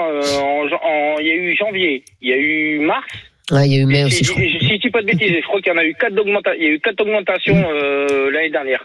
[1.20, 3.06] il y a eu janvier, il y a eu mars.
[3.50, 4.42] Ouais, il y a eu mai Si, aussi, je crois.
[4.42, 6.14] si, si je dis pas de bêtises, je crois qu'il y en a eu quatre
[6.58, 8.84] il y a eu quatre augmentations euh, l'année dernière.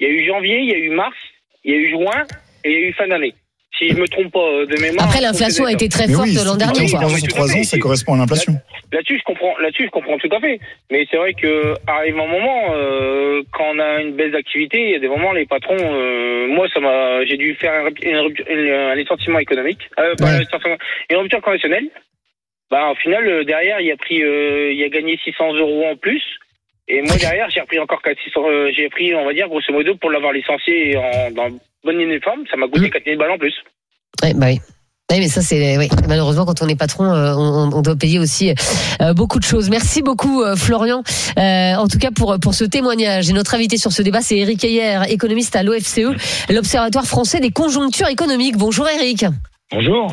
[0.00, 1.16] Il y a eu janvier, il y a eu mars,
[1.64, 2.22] il y a eu juin
[2.64, 3.34] et il y a eu fin d'année.
[3.78, 5.06] Si je me trompe pas de mémoire.
[5.06, 6.86] Après, l'inflation a été très forte oui, l'an dernier.
[6.86, 7.08] 3
[7.48, 7.58] fait.
[7.58, 8.54] ans, ça correspond à l'inflation.
[8.92, 9.56] Là-dessus, je comprends.
[9.58, 10.58] Là-dessus, je comprends tout à fait.
[10.90, 14.90] Mais c'est vrai que arrive un moment euh, quand on a une baisse d'activité, il
[14.90, 15.76] y a des moments les patrons.
[15.78, 17.24] euh, moi, ça m'a.
[17.24, 20.42] J'ai dû faire un, rup- une rupture- une- un licenciement économique, euh, Ouais.
[21.10, 21.86] une rupture conventionnelle.
[22.70, 25.96] Bah, au final, euh, derrière, il a pris, euh, il a gagné 600 euros en
[25.96, 26.22] plus.
[26.88, 29.94] Et moi, derrière, j'ai repris encore 400, euh, j'ai pris, on va dire, grosso modo,
[29.96, 31.48] pour l'avoir licencié en, dans
[31.84, 32.90] bonne uniforme, ça m'a coûté Mm.
[32.90, 33.54] 4000 balles en plus.
[34.22, 34.58] Ouais, bah oui.
[35.10, 35.88] Oui, mais ça, c'est oui.
[36.08, 38.54] malheureusement quand on est patron, euh, on, on doit payer aussi
[39.02, 39.68] euh, beaucoup de choses.
[39.68, 41.02] Merci beaucoup, euh, Florian.
[41.38, 43.28] Euh, en tout cas pour pour ce témoignage.
[43.28, 46.14] Et notre invité sur ce débat, c'est Eric Ayer, économiste à l'OFCE,
[46.48, 48.56] l'Observatoire français des conjonctures économiques.
[48.56, 49.24] Bonjour, Eric.
[49.72, 50.12] Bonjour.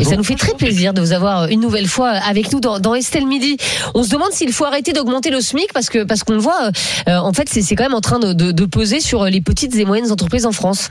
[0.00, 2.80] Et ça nous fait très plaisir de vous avoir une nouvelle fois avec nous dans,
[2.80, 3.56] dans Estelle Midi.
[3.94, 6.70] On se demande s'il faut arrêter d'augmenter le SMIC parce que parce qu'on le voit,
[7.08, 9.40] euh, en fait, c'est c'est quand même en train de, de, de peser sur les
[9.40, 10.90] petites et moyennes entreprises en France.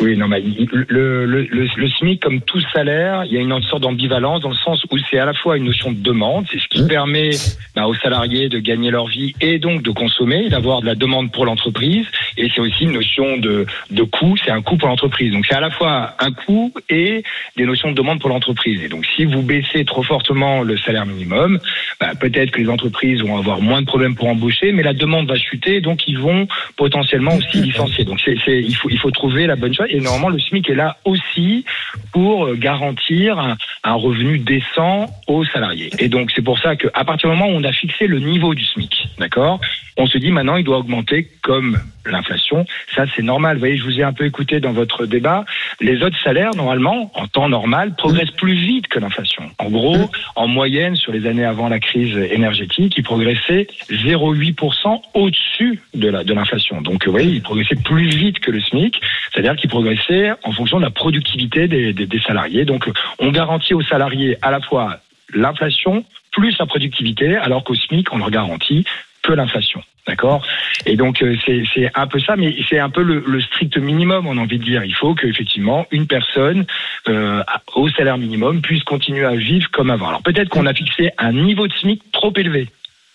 [0.00, 3.62] Oui, non, mais le, le, le, le SMIC, comme tout salaire, il y a une
[3.62, 6.58] sorte d'ambivalence dans le sens où c'est à la fois une notion de demande, c'est
[6.58, 7.30] ce qui permet
[7.74, 11.30] bah, aux salariés de gagner leur vie et donc de consommer, d'avoir de la demande
[11.30, 12.06] pour l'entreprise,
[12.38, 15.32] et c'est aussi une notion de, de coût, c'est un coût pour l'entreprise.
[15.32, 17.22] Donc c'est à la fois un coût et
[17.56, 18.82] des notions de demande pour l'entreprise.
[18.82, 21.58] Et donc si vous baissez trop fortement le salaire minimum,
[22.00, 25.28] bah, peut-être que les entreprises vont avoir moins de problèmes pour embaucher, mais la demande
[25.28, 28.04] va chuter, donc ils vont potentiellement aussi licencier.
[28.04, 29.89] Donc c'est, c'est, il faut il faut trouver la bonne chose.
[29.90, 31.64] Et normalement le SMIC est là aussi
[32.12, 35.90] pour euh, garantir un, revenu décent aux salariés.
[35.98, 38.54] Et donc c'est pour ça qu'à partir du moment où on a fixé le niveau
[38.54, 39.60] du SMIC, d'accord,
[39.96, 42.64] on se dit maintenant il doit augmenter comme l'inflation.
[42.94, 43.56] Ça c'est normal.
[43.56, 45.44] Vous voyez, je vous ai un peu écouté dans votre débat.
[45.80, 49.50] Les autres salaires normalement en temps normal progressent plus vite que l'inflation.
[49.58, 55.80] En gros, en moyenne sur les années avant la crise énergétique, ils progressaient 0,8% au-dessus
[55.94, 56.80] de l'inflation.
[56.80, 59.00] Donc vous voyez, ils progressaient plus vite que le SMIC,
[59.32, 62.64] c'est-à-dire qu'ils progressaient en fonction de la productivité des, des, des salariés.
[62.64, 64.98] Donc on garantit aux salariés à la fois
[65.32, 68.84] l'inflation plus la productivité, alors qu'au SMIC, on leur garantit
[69.22, 69.82] que l'inflation.
[70.06, 70.46] D'accord?
[70.86, 74.26] Et donc euh, c'est un peu ça, mais c'est un peu le, le strict minimum,
[74.26, 74.84] on a envie de dire.
[74.84, 76.64] Il faut qu'effectivement une personne
[77.08, 77.42] euh,
[77.74, 80.08] au salaire minimum puisse continuer à vivre comme avant.
[80.08, 82.68] Alors peut-être qu'on a fixé un niveau de SMIC trop élevé.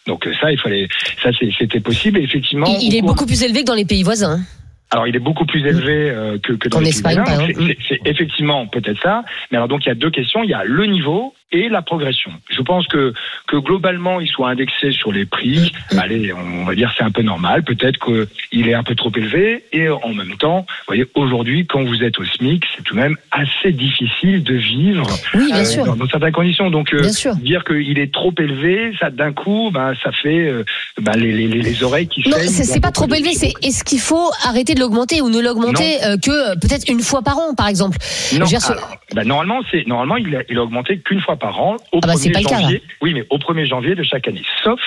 [0.07, 0.87] Donc euh, ça, il fallait,
[1.21, 2.19] ça c'était possible.
[2.19, 4.39] Et effectivement, Il, est beaucoup plus élevé que dans les pays voisins.
[4.91, 8.67] Alors, il est beaucoup plus élevé euh, que, que dans les Espagne, C'est c'est effectivement
[8.67, 9.23] peut-être ça.
[9.51, 10.43] Mais alors, donc, il y a deux questions.
[10.43, 12.31] Il y a le niveau et la progression.
[12.49, 13.13] Je pense que,
[13.47, 15.71] que globalement, il soit indexé sur les prix.
[15.97, 17.63] Allez, on va dire c'est un peu normal.
[17.63, 19.63] Peut-être qu'il est un peu trop élevé.
[19.71, 22.99] Et en même temps, vous voyez, aujourd'hui, quand vous êtes au SMIC, c'est tout de
[22.99, 25.85] même assez difficile de vivre Oui, bien euh, sûr.
[25.85, 26.69] dans, dans certaines conditions.
[26.71, 30.63] Donc, euh, dire qu'il est trop élevé, ça d'un coup, ben, ça fait euh,
[31.01, 33.33] ben, les, les, les- les oreilles qui Non, c'est pas trop élevé.
[33.33, 37.37] C'est est-ce qu'il faut arrêter de l'augmenter ou ne l'augmenter que peut-être une fois par
[37.37, 37.97] an, par exemple?
[38.37, 41.75] Non, alors, bah, normalement, c'est normalement il a, il a augmenté qu'une fois par an
[41.91, 42.83] au Ah bah, c'est 1er pas le cas, janvier.
[43.01, 44.79] oui, mais au 1er janvier de chaque année, sauf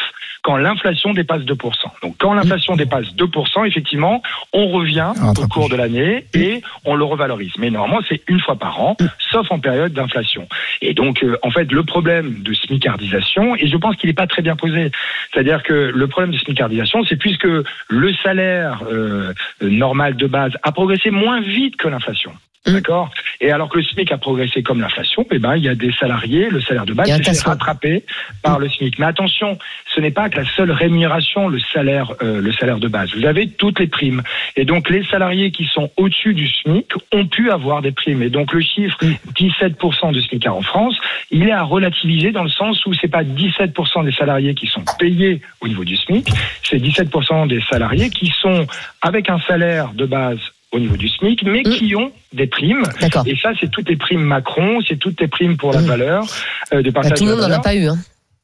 [0.49, 1.57] quand l'inflation dépasse 2%.
[2.03, 4.22] Donc quand l'inflation dépasse 2%, effectivement,
[4.55, 7.53] on revient au cours de l'année et on le revalorise.
[7.59, 8.96] Mais normalement, c'est une fois par an,
[9.30, 10.49] sauf en période d'inflation.
[10.80, 14.26] Et donc, euh, en fait, le problème de smicardisation, et je pense qu'il n'est pas
[14.26, 14.90] très bien posé,
[15.34, 17.49] c'est-à-dire que le problème de smicardisation, c'est puisque
[17.88, 22.32] le salaire euh, normal de base a progressé moins vite que l'inflation.
[22.66, 23.11] D'accord?
[23.40, 25.92] Et alors que le SMIC a progressé comme l'inflation, eh ben, il y a des
[25.92, 27.53] salariés, le salaire de base tassement.
[27.53, 28.05] rattraper
[28.42, 28.99] par le SMIC.
[28.99, 29.59] Mais attention,
[29.94, 33.11] ce ce n'est pas que la seule rémunération, le salaire, euh, le salaire de base.
[33.16, 34.22] Vous avez toutes les primes.
[34.55, 38.22] Et donc, les salariés qui sont au-dessus du SMIC ont pu avoir des primes.
[38.22, 38.97] Et donc, le chiffre
[39.36, 40.97] 17% de SMIC en France,
[41.32, 44.84] il est à relativiser dans le sens où c'est pas 17% des salariés qui sont
[44.99, 46.28] payés au niveau du SMIC,
[46.62, 48.66] c'est 17% des salariés qui sont
[49.03, 50.39] avec un salaire de base
[50.70, 52.84] au niveau du SMIC, mais qui ont des primes.
[53.26, 56.24] Et ça, c'est toutes les primes Macron, c'est toutes les primes pour la valeur,
[56.72, 57.89] euh, de partage Bah, tout le de monde n'en a pas eu.
[57.89, 57.97] Hein.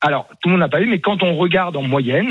[0.07, 2.29] Alors, tout le monde n'a pas eu, mais quand on regarde en moyenne,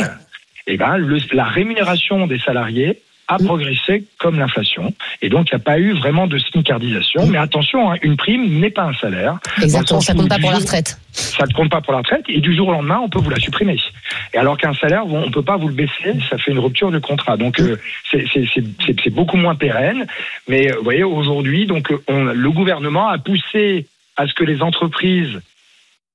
[0.68, 3.00] eh ben, le- la rémunération des salariés
[3.30, 4.94] a progressé comme l'inflation.
[5.22, 7.26] Et donc, il n'y a pas eu vraiment de smicardisation.
[7.26, 9.40] Mais attention, hein, une prime n'est pas un salaire.
[9.62, 11.00] Exactement, ça où compte pas pour la retraite.
[11.14, 12.26] Ça ne compte pas pour la retraite.
[12.28, 13.80] Et du jour au lendemain, on peut vous la supprimer.
[14.34, 16.14] Et alors qu'un salaire, on ne peut pas vous le baisser.
[16.30, 17.38] Ça fait une rupture de contrat.
[17.38, 17.78] Donc, euh,
[18.12, 20.06] c'est- beaucoup moins pérenne.
[20.48, 24.44] Mais euh, vous voyez, aujourd'hui, donc, euh, on- le gouvernement a poussé à ce que
[24.44, 25.40] les entreprises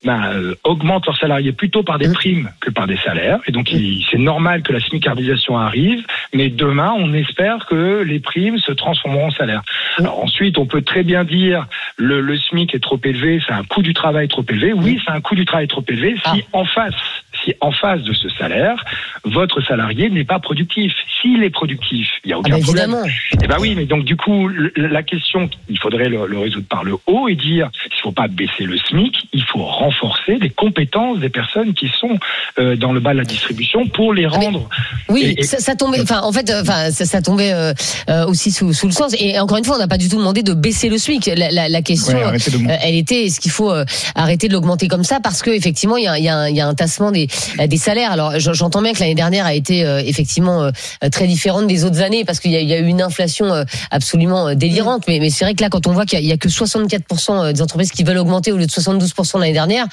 [0.05, 3.41] ben, euh, augmentent leurs salariés plutôt par des primes que par des salaires.
[3.47, 8.21] Et donc, il- c'est normal que la smicardisation arrive, mais demain, on espère que les
[8.21, 9.63] primes se transformeront en salaire.
[9.99, 13.65] Alors ensuite, on peut très bien dire le, le SMIC est trop élevé, c'est un
[13.65, 14.73] coût du travail trop élevé.
[14.73, 16.95] Oui, c'est un coût du travail trop élevé si en face,
[17.61, 18.85] en face de ce salaire,
[19.25, 20.93] votre salarié n'est pas productif.
[21.21, 22.91] S'il est productif, il n'y a aucun bah, problème.
[22.91, 23.07] évidemment.
[23.43, 26.85] Eh ben oui, mais donc du coup, la question, il faudrait le, le résoudre par
[26.85, 30.51] le haut et dire, il ne faut pas baisser le SMIC, il faut renforcer les
[30.51, 32.19] compétences des personnes qui sont
[32.59, 34.69] euh, dans le bas de la distribution pour les rendre.
[35.09, 36.01] Oui, Et- et- ça, ça tombait.
[36.01, 37.73] Enfin, en fait, euh, enfin, ça, ça tombait euh,
[38.09, 39.15] euh, aussi sous, sous le sens.
[39.19, 41.31] Et encore une fois, on n'a pas du tout demandé de baisser le SMIC.
[41.37, 42.39] La, la, la question, Ouais,
[42.83, 43.73] elle était est-ce qu'il faut
[44.15, 45.21] arrêter de l'augmenter comme ça?
[45.23, 47.29] Parce que effectivement, il y a, y un, il y a un tassement des,
[47.67, 48.13] des salaires.
[48.13, 50.71] Alors, j'entends bien que l'année dernière a été euh, effectivement euh,
[51.11, 54.55] très différente des autres années parce qu'il y, a- eu une inflation euh, absolument euh,
[54.55, 55.05] délirante.
[55.09, 57.91] Mais, c'est vrai que là, quand on voit qu'il y a- que 64% des entreprises
[57.91, 59.87] qui veulent augmenter au lieu de 72% l'année dernière.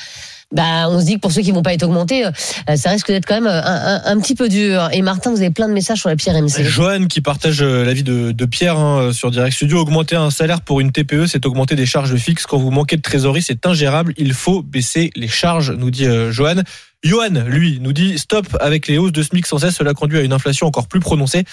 [0.53, 2.31] Bah, on se dit que pour ceux qui vont pas être augmentés, euh,
[2.75, 4.89] ça risque d'être quand même euh, un, petit peu dur.
[4.93, 6.63] Et Martin, vous avez plein de messages sur la pierre MC.
[6.63, 9.79] Johan qui partage euh, l'avis de, de Pierre hein, sur Direct Studio.
[9.79, 12.45] Augmenter un salaire pour une TPE, c'est augmenter des charges fixes.
[12.45, 14.13] Quand vous manquez de trésorerie, c'est ingérable.
[14.17, 16.61] Il faut baisser les charges, nous dit euh, Johan.
[17.05, 19.75] Johan, lui, nous dit stop avec les hausses de SMIC sans cesse.
[19.75, 21.43] Cela conduit à une inflation encore plus prononcée.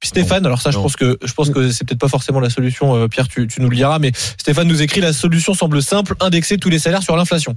[0.00, 2.50] Puis Stéphane, alors ça, je pense que je pense que c'est peut-être pas forcément la
[2.50, 2.94] solution.
[2.96, 6.16] euh, Pierre, tu, tu nous le diras, mais Stéphane nous écrit la solution semble simple
[6.20, 7.56] indexer tous les salaires sur l'inflation.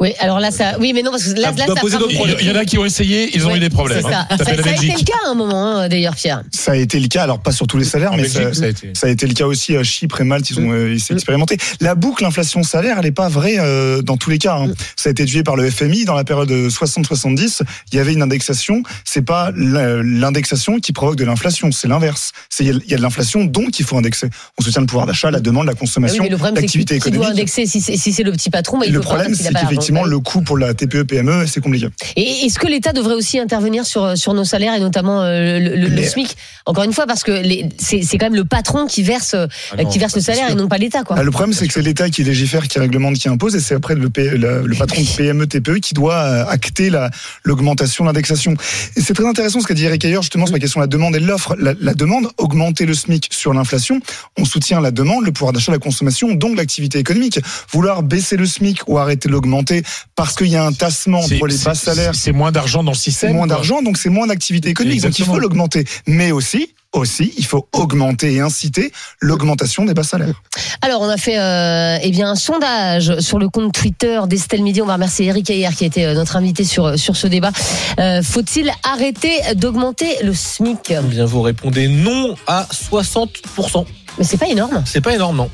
[0.00, 2.00] Oui, alors là, ça, oui, mais non, parce que là, Ça là, ça poser frappe-
[2.02, 2.36] d'autres problèmes.
[2.40, 4.02] Il y en a qui ont essayé, ils ont Oui, eu des problèmes.
[4.02, 4.20] C'est ça.
[4.20, 4.26] hein.
[4.30, 6.42] Ça, Ça ça a été le cas à un moment, hein, d'ailleurs, Pierre.
[6.50, 8.54] Ça a été le cas, alors pas sur tous les salaires, En mais Belgique, ça,
[8.54, 8.92] ça a été.
[8.94, 11.14] ça a été le cas aussi à Chypre et Malte, ils ont euh, ils s'est
[11.14, 11.56] expérimenté.
[11.80, 14.56] La boucle inflation-salaire, elle n'est pas vraie euh, dans tous les cas.
[14.56, 14.72] hein.
[14.96, 17.62] Ça a été étudié par le FMI dans la période 60-70.
[17.92, 18.82] Il y avait une indexation.
[19.04, 22.32] C'est pas l'indexation qui provoque de l'inflation, c'est l'inverse.
[22.60, 24.28] Il y a- il y a de l'inflation, donc il faut indexer.
[24.58, 26.96] On soutient le pouvoir d'achat, la demande, la Ah consommation, mais le problème, c'est l'activité
[26.96, 27.26] économique.
[27.28, 29.50] indexer si c'est le petit patron, mais il le problème, c'est.
[29.62, 31.88] Qu'effectivement, le coût pour la TPE, PME, c'est compliqué.
[32.16, 35.76] Et est-ce que l'État devrait aussi intervenir sur sur nos salaires et notamment euh, le,
[35.76, 36.36] le- le Mais- SMIC?
[36.66, 37.42] Encore une fois, parce que
[37.78, 39.46] c'est c'est quand même le patron qui verse euh,
[39.76, 41.02] non, qui verse le salaire et non pas l'État.
[41.10, 43.74] Ah, le problème, c'est que c'est l'État qui légifère, qui réglemente, qui impose, et c'est
[43.74, 47.10] après le, P- le, le patron de PME, TPE qui doit euh, acter la-
[47.44, 48.54] l'augmentation, l'indexation.
[48.96, 50.88] Et c'est très intéressant ce qu'a dit Eric ailleurs, justement, sur la question de la
[50.88, 51.56] demande et de l'offre.
[51.58, 54.00] La, la demande, augmenter le SMIC sur l'inflation,
[54.38, 57.40] on soutient la demande, le pouvoir d'achat, la consommation, donc l'activité économique.
[57.72, 59.82] Vouloir baisser le SMIC ou arrêter de l'augmenter
[60.16, 62.96] parce qu'il y a un tassement entre les bas salaires, C'est moins d'argent dans le
[62.96, 63.34] c'est système.
[63.34, 65.02] moins d'argent, donc c'est moins d'activité économique.
[65.02, 65.84] Donc il faut l'augmenter.
[66.06, 70.42] Mais aussi, aussi, il faut augmenter et inciter l'augmentation des bas salaires.
[70.82, 74.82] Alors, on a fait euh, eh bien un sondage sur le compte Twitter d'Estelle Midi.
[74.82, 77.52] On va remercier Eric Ayer qui a été euh, notre invité sur sur ce débat.
[77.98, 80.90] Euh, Faut-il arrêter d'augmenter le SMIC?
[80.90, 83.86] Eh Bien, vous répondez non à 60%.
[84.18, 84.82] Mais c'est pas énorme.
[84.86, 85.50] C'est pas énorme, non.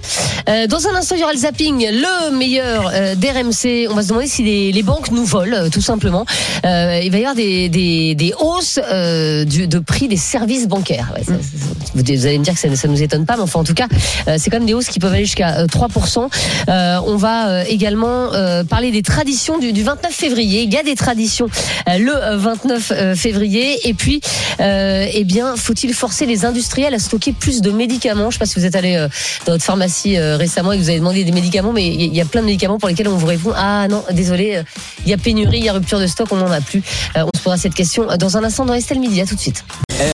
[0.48, 3.86] Euh, dans un instant, il y aura le zapping, le meilleur euh, d'RMC.
[3.90, 6.24] On va se demander si les, les banques nous volent, euh, tout simplement.
[6.64, 10.66] Euh, il va y avoir des, des, des hausses euh, du, de prix des services
[10.66, 11.12] bancaires.
[11.16, 13.60] Ouais, ça- ça- vous allez me dire que ça, ça nous étonne pas, mais enfin,
[13.60, 13.86] en tout cas,
[14.28, 16.28] euh, c'est quand même des hausses qui peuvent aller jusqu'à euh, 3%.
[16.68, 20.62] Euh, on va euh, également euh, parler des traditions du, du 29 février.
[20.62, 21.46] Il y a des traditions
[21.88, 23.88] euh, le euh, 29 euh, février.
[23.88, 24.20] Et puis,
[24.60, 28.30] euh, eh bien, faut-il forcer les industriels à stocker plus de médicaments?
[28.30, 29.08] Je sais pas si vous êtes allé euh,
[29.46, 32.20] dans votre pharmacie euh, récemment et que vous avez demandé des médicaments, mais il y
[32.20, 34.62] a plein de médicaments pour lesquels on vous répond ah non, désolé, euh,
[35.04, 36.82] il y a pénurie, il y a rupture de stock, on n'en a plus.
[37.14, 39.20] On se posera cette question dans un instant dans Estelle Midi.
[39.20, 39.64] À tout de suite.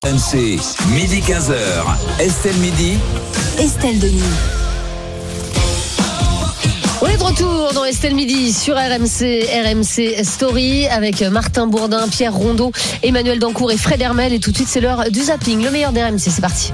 [0.04, 0.58] RMC,
[0.92, 1.54] midi 15h.
[2.20, 2.98] Estelle Midi.
[3.58, 4.63] Estelle Denis.
[7.34, 12.70] Retour dans Estelle Midi sur RMC, RMC Story avec Martin Bourdin, Pierre Rondeau,
[13.02, 14.32] Emmanuel Dancourt et Fred Hermel.
[14.32, 16.18] Et tout de suite, c'est l'heure du zapping, le meilleur d'RMC.
[16.18, 16.72] C'est parti.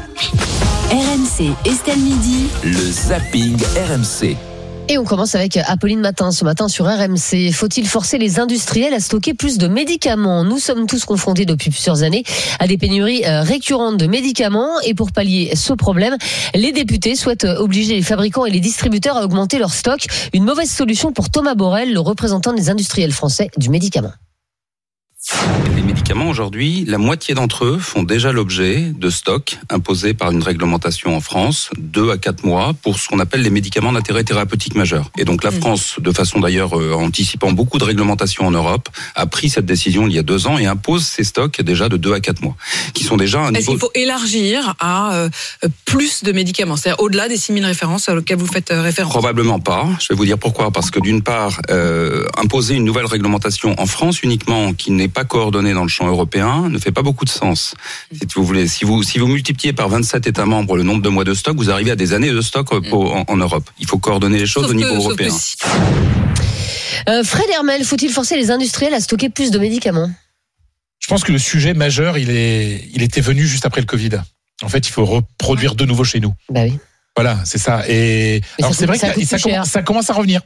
[0.91, 2.49] RMC Estelle Midi.
[2.63, 3.57] Le zapping
[3.89, 4.50] RMC.
[4.91, 7.53] Et on commence avec Apolline Matin ce matin sur RMC.
[7.53, 10.43] Faut-il forcer les industriels à stocker plus de médicaments?
[10.43, 12.25] Nous sommes tous confrontés depuis plusieurs années
[12.59, 16.17] à des pénuries euh, récurrentes de médicaments et pour pallier ce problème,
[16.57, 20.05] les députés souhaitent obliger les fabricants et les distributeurs à augmenter leur stock.
[20.33, 24.11] Une mauvaise solution pour Thomas Borrell, le représentant des industriels français du médicament.
[25.77, 30.43] Les médicaments aujourd'hui, la moitié d'entre eux font déjà l'objet de stocks imposés par une
[30.43, 34.77] réglementation en France, deux à quatre mois, pour ce qu'on appelle les médicaments d'intérêt thérapeutique
[34.77, 35.11] majeur.
[35.19, 39.27] Et donc la France, de façon d'ailleurs euh, anticipant beaucoup de réglementations en Europe, a
[39.27, 42.15] pris cette décision il y a deux ans et impose ces stocks déjà de deux
[42.15, 42.57] à quatre mois,
[42.95, 43.73] qui sont déjà un niveau...
[43.73, 45.29] qu'il faut élargir à euh,
[45.85, 49.87] plus de médicaments, c'est-à-dire au-delà des 6000 références auxquelles vous faites euh, référence Probablement pas.
[50.01, 50.71] Je vais vous dire pourquoi.
[50.71, 55.25] Parce que d'une part, euh, imposer une nouvelle réglementation en France uniquement, qui n'est pas
[55.25, 57.75] coordonnée dans le champ européen, ne fait pas beaucoup de sens.
[58.13, 61.09] Si vous voulez, si vous si vous multipliez par 27 États membres le nombre de
[61.09, 63.69] mois de stock, vous arrivez à des années de stock euh, pour- en, en Europe.
[63.79, 65.31] Il faut coordonner les choses Sauf au niveau que- européen.
[65.31, 65.57] si-
[67.09, 70.11] Euh, Fred Hermel, faut-il forcer les industriels à stocker plus de médicaments?
[70.99, 74.11] Je pense que le sujet majeur, il est, il était venu juste après le Covid.
[74.63, 76.35] En fait, il faut reproduire de nouveau chez nous.
[76.51, 76.79] Bah oui.
[77.17, 77.83] Voilà, c'est ça.
[77.89, 79.25] Et Mais alors c'est vrai ça que
[79.67, 80.43] ça commence à revenir.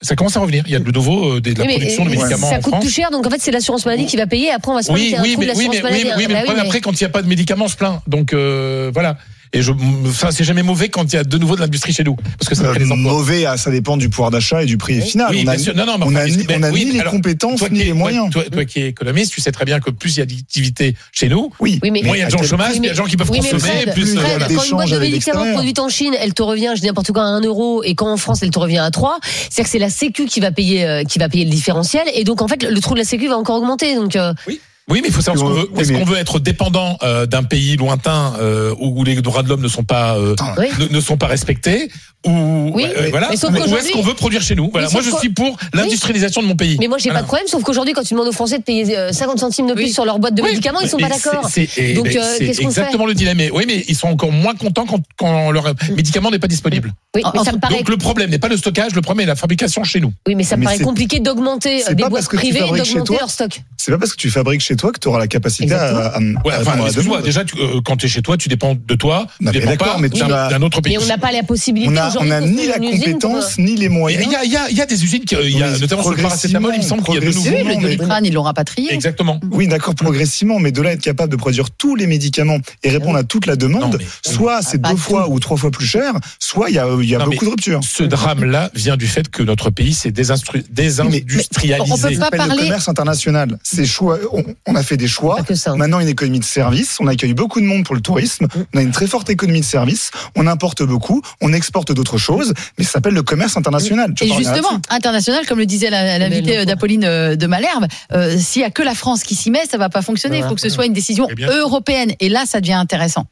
[0.00, 0.62] Ça commence à revenir.
[0.66, 2.72] Il y a de nouveau euh, de la mais, production de médicaments Ça en coûte
[2.74, 2.84] France.
[2.84, 4.50] plus cher, donc en fait c'est l'assurance maladie qui va payer.
[4.52, 6.04] Après on va se Oui, oui, mais, oui, mais, oui, maladie.
[6.04, 7.76] mais, oui, mais Bah mais- après, quand il n'y a pas de médicaments, on se
[7.76, 8.00] plaint.
[8.06, 9.16] Donc euh, voilà.
[9.52, 9.72] Et je,
[10.06, 12.48] enfin, c'est jamais mauvais quand il y a de nouveau de l'industrie chez nous, parce
[12.48, 13.12] que ça crée des emplois.
[13.12, 15.28] Mauvais, ah, ça dépend du pouvoir d'achat et du prix final.
[15.30, 15.74] Oui, on a, bien sûr.
[15.74, 17.92] Non, non, mais on a ni, on a oui, ni les alors, compétences ni les
[17.92, 18.30] moyens.
[18.30, 20.94] Toi, toi qui es économiste, tu sais très bien que plus il y a d'activité
[21.12, 22.84] chez nous, oui, Oui, mais- moins il y a de gens au chômage, plus il
[22.84, 24.16] y a de gens qui peuvent consommer, Fred, plus.
[24.16, 24.46] euh, Fred, voilà.
[24.54, 27.22] quand une boîte de médicaments produite en Chine, elle te revient, je dis n'importe quoi,
[27.22, 29.78] à 1 euro, et quand en France, elle te revient à 3, c'est-à-dire que c'est
[29.78, 32.62] la Sécu qui va payer, euh, qui va payer le différentiel, et donc en fait,
[32.62, 33.94] le trou de la Sécu va encore augmenter.
[33.94, 34.60] Donc, euh, Oui,
[34.94, 35.80] mais il faut savoir ce qu'on veut.
[35.80, 39.60] Est-ce qu'on veut être dépendant euh, d'un pays lointain euh, où les droits de l'homme
[39.62, 40.34] ne sont pas euh,
[40.80, 41.90] ne, ne sont pas respectés
[42.26, 44.70] ou Oui, euh, voilà ou est-ce qu'on veut produire chez nous?
[44.72, 46.76] Voilà, Oui, moi je suis pour l'industrialisation de mon pays.
[46.80, 47.20] Mais moi, j'ai Voilà.
[47.20, 49.68] pas de problème, sauf qu'aujourd'hui, quand tu demandes aux Français de payer euh, 50 centimes
[49.68, 51.42] de plus sur leur boîte de Oui, médicaments, ils sont mais pas d'accord.
[51.42, 53.40] Donc, euh, qu'est-ce qu'on exactement le dilemme.
[53.52, 56.92] Oui, mais ils sont encore moins contents quand, quand leur médicament n'est pas disponible.
[57.14, 59.28] Oui, mais ça me paraît- Donc le problème n'est pas le stockage, le problème est
[59.28, 60.12] la fabrication chez nous.
[60.26, 63.60] Oui, mais ça me paraît compliqué d'augmenter des boîtes privées et d'augmenter leur stock.
[63.76, 66.16] C'est pas parce que tu fabriques chez toi que tu auras la capacité à, à,
[66.16, 68.94] à Ouais, enfin, excuse-moi, déjà, tu, euh, quand tu es chez toi, tu dépends de
[68.94, 70.96] toi, tu Non, mais dépends d'accord, pas mais tu d'un autre pays.
[70.96, 73.58] Mais on n'a pas la possibilité On a, aujourd'hui on a ni la pour, compétence
[73.58, 74.24] euh, ni les Il moyens.
[74.32, 76.02] y a, il y a- il y a des usines, qui, il y a, notamment
[76.02, 77.50] sur le paracétamol, il me semble qu'il y a de nouveau.
[77.50, 78.92] Oui, le mais- doliprane, ils l'ont rapatrié.
[78.94, 79.40] Exactement.
[79.50, 83.18] Oui, d'accord, progressivement, mais de là être capable de produire tous les médicaments et répondre
[83.18, 86.76] à toute la demande, soit c'est deux fois ou trois fois plus cher, soit il
[86.76, 87.80] y a, il y a Non, beaucoup mais de ruptures.
[87.82, 91.96] Ce drame-là vient du fait que notre pays s'est désindustrialisé.
[91.96, 93.58] Ça s'appelle le commerce international.
[93.62, 94.18] C'est choix.
[94.32, 95.38] On, on a fait des choix.
[95.76, 96.98] Maintenant, une économie de service.
[97.00, 98.46] On accueille beaucoup de monde pour le tourisme.
[98.74, 100.10] On a une très forte économie de service.
[100.36, 101.22] On importe beaucoup.
[101.40, 102.52] On exporte d'autres choses.
[102.78, 104.12] Mais ça s'appelle le commerce international.
[104.14, 107.46] Tu Et vois, on est justement, international, comme le disait la- l'invité d'Apolline euh, de
[107.46, 110.38] Malherbe, euh, s'il y a que la France qui s'y met, ça va pas fonctionner.
[110.38, 112.12] Il faut que ce soit une décision européenne.
[112.20, 113.26] Et là, ça devient intéressant.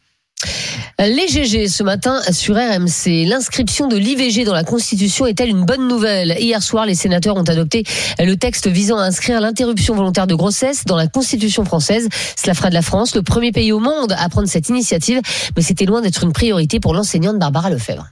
[0.98, 1.28] Les
[1.68, 3.26] ce matin sur RMC.
[3.26, 6.36] L'inscription de l'IVG dans la Constitution est-elle une bonne nouvelle?
[6.40, 7.84] Hier soir, les sénateurs ont adopté
[8.18, 12.08] le texte visant à inscrire l'interruption volontaire de grossesse dans la Constitution française.
[12.34, 15.20] Cela fera de la France le premier pays au monde à prendre cette initiative,
[15.54, 18.06] mais c'était loin d'être une priorité pour l'enseignante Barbara Lefebvre.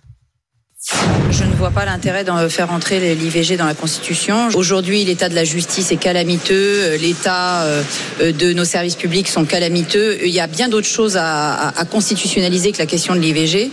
[1.30, 4.48] Je ne vois pas l'intérêt de faire entrer l'IVG dans la Constitution.
[4.54, 7.82] Aujourd'hui, l'état de la justice est calamiteux, euh, l'état euh,
[8.20, 10.18] de nos services publics sont calamiteux.
[10.22, 13.70] Il y a bien d'autres choses à, constitutionnaliser que la question de l'IVG.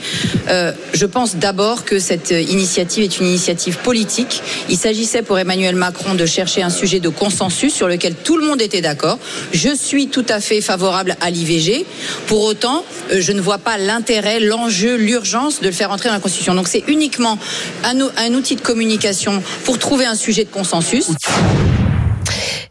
[0.48, 4.42] Euh, je pense d'abord que cette initiative est une initiative politique.
[4.70, 8.46] Il s'agissait pour Emmanuel Macron de chercher un sujet de consensus sur lequel tout le
[8.46, 9.20] monde était d'accord.
[9.52, 11.86] Je suis tout à fait favorable à l'IVG.
[12.28, 16.16] Pour autant, euh, je ne vois pas l'intérêt, l'enjeu, l'urgence de le faire entrer dans
[16.16, 16.56] la Constitution.
[16.56, 17.40] Donc c'est uniquement
[17.84, 21.08] un, un outil de communication pour trouver un sujet de consensus.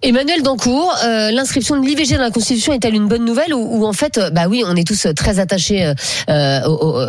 [0.02, 3.84] Emmanuel Dancourt, euh, l'inscription de l'IVG dans la Constitution est-elle une bonne nouvelle ou, ou
[3.86, 5.92] en fait, euh, bah oui, on est tous euh, très attachés
[6.30, 7.06] euh, au- au-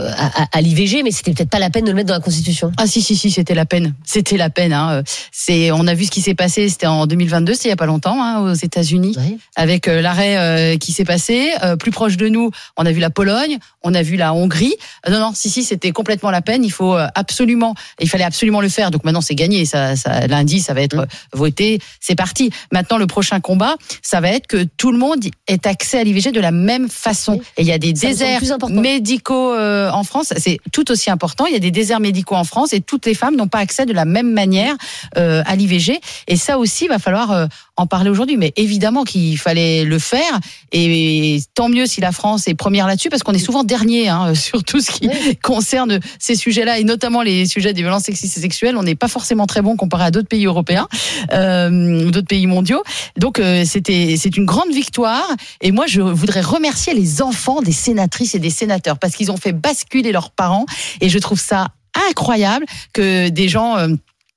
[0.51, 2.69] à, l'IVG, mais c'était peut-être pas la peine de le mettre dans la Constitution.
[2.75, 3.93] Ah si si si, c'était la peine.
[4.03, 4.73] C'était la peine.
[4.73, 5.03] Hein.
[5.31, 6.67] C'est, on a vu ce qui s'est passé.
[6.67, 9.15] C'était en 2022, c'était il y a pas longtemps, hein, aux États-Unis,
[9.55, 11.51] avec l'arrêt euh, qui s'est passé.
[11.79, 14.75] Plus proche de nous, on a vu la Pologne, on a vu la Hongrie.
[15.09, 16.65] Non non, si si, c'était complètement la peine.
[16.65, 18.91] Il faut absolument, il fallait absolument le faire.
[18.91, 19.63] Donc maintenant c'est gagné.
[19.63, 21.79] Ça, ça, lundi, ça va être euh, voté.
[22.01, 22.49] C'est parti.
[22.73, 26.03] Maintenant maintenant, le prochain combat, ça va être que tout le monde ait accès à
[26.03, 27.39] l'IVG de la même façon.
[27.57, 30.33] Et il y a des Ça déserts médicaux euh, en France.
[30.37, 31.45] C'est tout aussi important.
[31.45, 33.85] Il y a des déserts médicaux en France et toutes les femmes n'ont pas accès
[33.85, 34.75] de la même manière
[35.17, 35.99] euh, à l'IVG.
[36.27, 37.45] Et ça aussi, va falloir euh,
[37.77, 38.37] en parler aujourd'hui.
[38.37, 40.39] Mais évidemment qu'il fallait le faire.
[40.71, 44.33] Et tant mieux si la France est première là-dessus, parce qu'on est souvent dernier hein,
[44.35, 45.07] sur tout ce qui
[45.43, 48.75] concerne ces sujets-là, et notamment les sujets des violences sexistes et sexuelles.
[48.75, 50.87] On n'est pas forcément très bon comparé à d'autres pays européens
[51.29, 52.70] d'autres pays mondiaux.
[53.17, 55.27] Donc euh, c'était c'est une grande victoire.
[55.61, 59.37] Et moi, je voudrais remercier les enfants des sénatrices et des sénateurs parce qu'ils ont
[59.37, 60.65] fait basculer leurs parents.
[60.99, 61.67] Et je trouve ça
[62.09, 63.89] incroyable que des gens euh,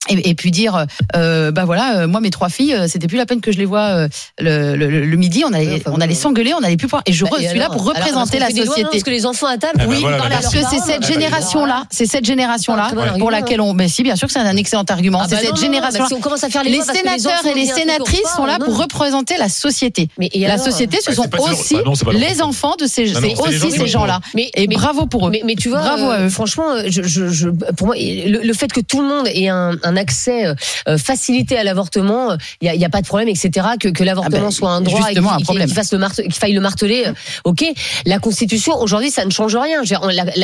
[0.08, 0.86] et, et puis dire
[1.16, 3.58] euh, bah voilà euh, moi mes trois filles euh, c'était plus la peine que je
[3.58, 4.08] les vois euh,
[4.38, 5.44] le, le, le midi.
[5.46, 7.02] On allait on allait s'engueuler on allait plus pouvoir.
[7.06, 8.88] Et je Bah, et suis là pour représenter la des lois, non, société.
[8.90, 11.06] Parce que les enfants à table, Ah bah oui, voilà, parce que c'est cette bah,
[11.08, 14.26] génération là c'est cette génération là Ah, pour argument, laquelle on mais si bien sûr
[14.28, 15.20] que c'est un excellent argument.
[15.22, 16.82] Ah c'est bah cette non, non, génération bah si on commence à faire les les
[16.82, 20.08] sénateurs et les sénatrices sont là pour représenter la société.
[20.18, 23.70] Mais la société ce Bah, sont aussi bah les enfants de ces Bah c'est aussi
[23.70, 25.32] ces gens là Mais, et bravo pour eux.
[25.44, 29.08] Mais, tu vois, euh, franchement, je, je, pour moi, le, le fait que tout le
[29.08, 30.46] monde ait un, un accès
[30.88, 33.50] euh, facilité à l'avortement, il n'y a, pas de problème, etc.
[33.78, 36.60] Que, que l'avortement Ah ben, soit un droit et qu'il fasse le qu'il faille le
[36.60, 37.04] marteler.
[37.06, 37.12] euh,
[37.44, 37.64] ok,
[38.06, 39.82] la Constitution aujourd'hui, ça ne change rien.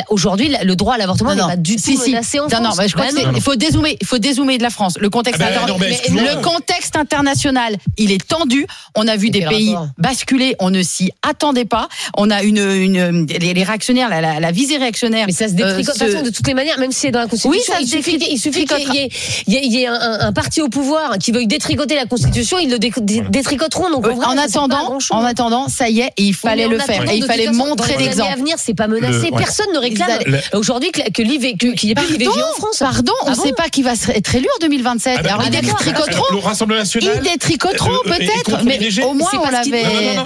[0.09, 2.11] Aujourd'hui, le droit à l'avortement n'est pas du tout si, si.
[2.11, 2.77] menacé en non, France.
[2.77, 4.95] non, je crois que il faut dézoomer, il faut dézoomer de la France.
[4.99, 6.23] Le contexte, Ah ben, inter- non, mais mais excuse-moi.
[6.35, 8.65] le contexte international, il est tendu.
[8.95, 11.87] On a vu des pays rapport basculer, on ne s'y attendait pas.
[12.17, 15.25] On a une, une les, les réactionnaires, la, la, la visée réactionnaire.
[15.27, 15.77] Mais ça se détricote.
[15.77, 17.61] euh, de toute façon, de toutes les manières, même si c'est dans la Constitution, Oui,
[17.65, 19.09] ça il se suffit, il suffit qu'il y ait,
[19.47, 22.57] il y y ait un, un- un parti au pouvoir qui veuille détricoter la Constitution,
[22.59, 23.89] ils le dé- dé- détricoteront.
[23.89, 26.79] Donc, Euh, vrai, en attendant, en attendant, ça y est, et il fallait Oui, le
[26.79, 27.09] faire.
[27.09, 28.31] Et il fallait façon, montrer l'exemple.
[28.31, 29.27] à venir, c'est pas menacé.
[29.27, 29.37] Le- ouais.
[29.37, 31.55] Personne ne réclame Le- aujourd'hui qu'il n'y ait
[31.95, 32.77] plus d'IVG en France.
[32.79, 35.15] Pardon, on Ah ne bon sait pas qui va être élu en 2027.
[35.19, 36.23] Ah bah, Alors, ah, ils détricoteront.
[36.31, 37.13] Le Rassemblement national.
[37.23, 39.83] Ils détricoteront Euh, euh, peut-être, mais au moins on l'avait.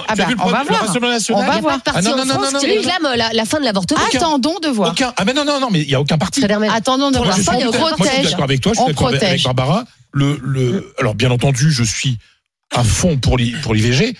[0.08, 0.84] Ah bah, on va voir.
[1.30, 1.80] On va n'y voir.
[1.80, 4.00] parti en France qui réclame la, fin de l'avortement.
[4.12, 4.94] Attendons de voir.
[5.16, 6.42] Ah mais non non non mais il y a aucun parti.
[6.44, 7.30] Attendons de voir.
[7.30, 7.50] On je suis
[8.24, 9.42] d'accord avec toi, je suis d'accord avec-.
[9.44, 9.84] Barbara.
[10.12, 12.18] Le, le, alors bien entendu, je suis
[12.74, 14.16] à fond pour l'I- pour l'IVG,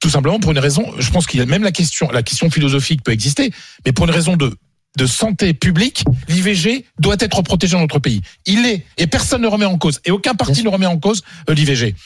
[0.00, 0.90] tout simplement pour une raison.
[0.98, 3.52] Je pense qu'il y a même la question, la question philosophique peut exister,
[3.84, 4.56] mais pour une raison de
[4.96, 8.22] de santé publique, l'IVG doit être protégé dans notre pays.
[8.46, 11.22] Il est et personne ne remet en cause et aucun parti ne remet en cause
[11.50, 11.96] euh, l'IVG.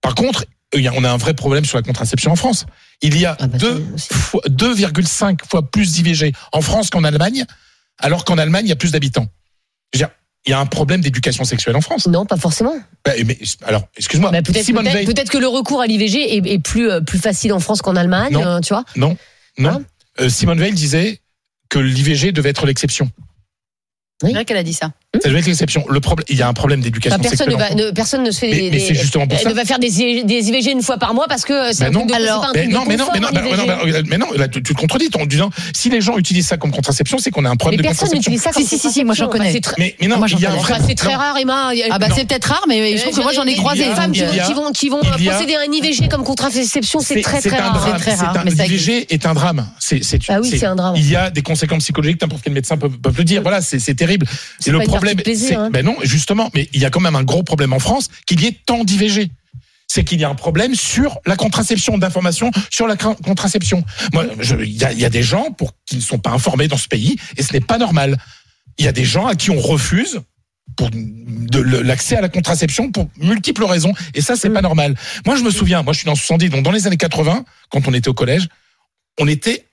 [0.00, 2.64] Par contre, on a un vrai problème sur la contraception en France.
[3.02, 3.58] Il y a Ah bah,
[3.98, 7.44] fois- 2,5 fois plus d'IVG en France qu'en Allemagne,
[7.98, 9.26] alors qu'en Allemagne, il y a plus d'habitants.
[10.46, 12.06] Il y a un problème d'éducation sexuelle en France.
[12.06, 12.74] Non, pas forcément.
[13.04, 14.30] Bah, mais, alors, excuse-moi.
[14.30, 15.06] Bah, peut-être Simone peut-être- Veil.
[15.06, 17.96] peut-être que le recours à l'IVG est, est plus, euh, plus facile en France qu'en
[17.96, 18.44] Allemagne, Non.
[18.46, 18.84] euh, tu vois.
[18.94, 19.16] Non,
[19.58, 19.84] non.
[20.20, 21.20] Euh, Simone Veil disait
[21.68, 23.10] que l'IVG devait être l'exception.
[24.22, 24.92] C'est vrai qu'elle a dit ça.
[25.22, 25.84] Ça devait être l'exception.
[25.88, 27.72] Le problème, il y a un problème d'éducation Enfin, personne, sexuelle.
[27.74, 29.44] ne va, ne- personne ne se fait Mais- des, mais des- c'est justement pour elle
[29.44, 29.50] ça.
[29.50, 29.88] ne va faire des,
[30.24, 32.52] des IVG une fois par mois parce que euh, c'est un non, truc de, un
[32.52, 34.74] Ben truc non, de mais non, mais non, non, ben- mais non, là, tu, tu
[34.74, 37.56] te contredis en disant si les gens utilisent ça comme contraception, c'est qu'on a un
[37.56, 38.32] problème Mais de personne contraception.
[38.32, 39.44] n'utilise ça comme Si, si, si, si, moi, j'en connais.
[39.44, 40.74] Enfin, c'est très- Mais, mais non, Moi, il y a un vrai.
[40.86, 41.70] C'est très rare, Emma.
[41.90, 43.84] Ah bah c'est peut-être rare, mais je trouve que moi j'en ai croisé.
[43.86, 44.22] Les femmes qui,
[44.54, 47.74] vont, qui vont a- procéder à un IVG comme contraception, c'est très très rare.
[47.74, 47.92] drame.
[47.96, 49.66] C'est très rare, C'est un- mais ça L'IVG est un drame.
[49.78, 50.94] C'est, c'est, Ah oui, c'est un drame.
[50.96, 53.42] Il y a des conséquences psychologiques, n'importe quel médecin peut, le dire.
[53.42, 54.26] Voilà, c'est, terrible.
[54.58, 55.70] C'est le une problème, plaisir, hein.
[55.70, 58.40] ben non, justement, mais il y a quand même un gros problème en France qu'il
[58.40, 59.30] y ait tant d'IVG.
[59.88, 63.84] C'est qu'il y a un problème sur la contraception, d'information sur la contraception.
[64.12, 64.26] Moi,
[64.60, 66.76] il y a, il y a des gens pour qui ne sont pas informés dans
[66.76, 68.16] ce pays et ce n'est pas normal.
[68.78, 70.20] Il y a des gens à qui on refuse
[70.76, 74.96] pour de le- l'accès à la contraception pour multiples raisons et ça c'est pas normal.
[75.24, 77.86] Moi je me souviens, moi je suis dans 70 donc dans les années 80 quand
[77.86, 78.48] on était au collège,
[79.18, 79.64] on était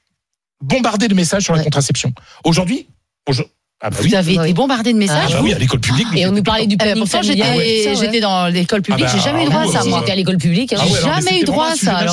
[0.62, 2.14] bombardé de messages sur la contraception.
[2.46, 2.88] Aujourd'hui,
[3.28, 3.50] aujourd-
[3.86, 4.08] ah bah oui.
[4.10, 5.32] Vous avez été bombardé de Ah messages.
[5.34, 6.08] bah oui, à l'école publique.
[6.16, 9.12] Et on nous parlait du Eh ben, planning pourtant, j'étais Ouais, dans l'école publique, Ah
[9.12, 10.00] bah, j'ai jamais eu droit à ça, moi.
[10.00, 10.72] J'étais à l'école publique.
[10.74, 10.78] hein.
[10.80, 12.06] Ah ouais, J'ai jamais eu droit à ça,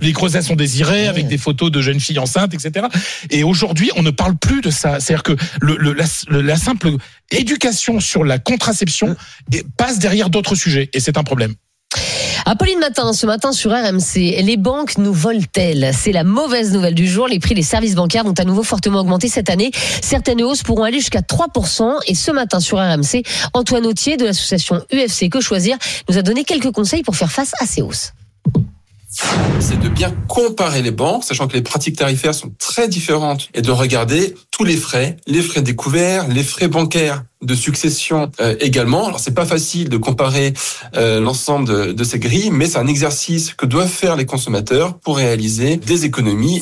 [0.00, 2.86] les grossesses sont désirées avec des photos de jeunes filles enceintes, etc.
[3.30, 5.00] Et aujourd'hui, on ne parle plus de ça.
[5.00, 6.92] C'est-à-dire que le, le- la, le- la simple
[7.32, 9.16] éducation sur la contraception
[9.52, 11.54] et- passe derrière d'autres sujets, et c'est un problème.
[12.52, 15.92] Apolline Matin, ce matin sur RMC, les banques nous volent-elles?
[15.96, 17.28] C'est la mauvaise nouvelle du jour.
[17.28, 19.70] Les prix des services bancaires vont à nouveau fortement augmenter cette année.
[20.02, 21.98] Certaines hausses pourront aller jusqu'à 3%.
[22.08, 23.22] Et ce matin sur RMC,
[23.54, 25.78] Antoine Autier de l'association UFC Que Choisir
[26.08, 28.14] nous a donné quelques conseils pour faire face à ces hausses.
[29.60, 33.62] C'est de bien comparer les banques, sachant que les pratiques tarifaires sont très différentes, et
[33.62, 39.06] de regarder tous les frais, les frais découverts, les frais bancaires de succession euh, également.
[39.06, 40.52] Alors c'est pas facile de comparer
[40.96, 44.98] euh, l'ensemble de, de ces grilles, mais c'est un exercice que doivent faire les consommateurs
[44.98, 46.60] pour réaliser des économies.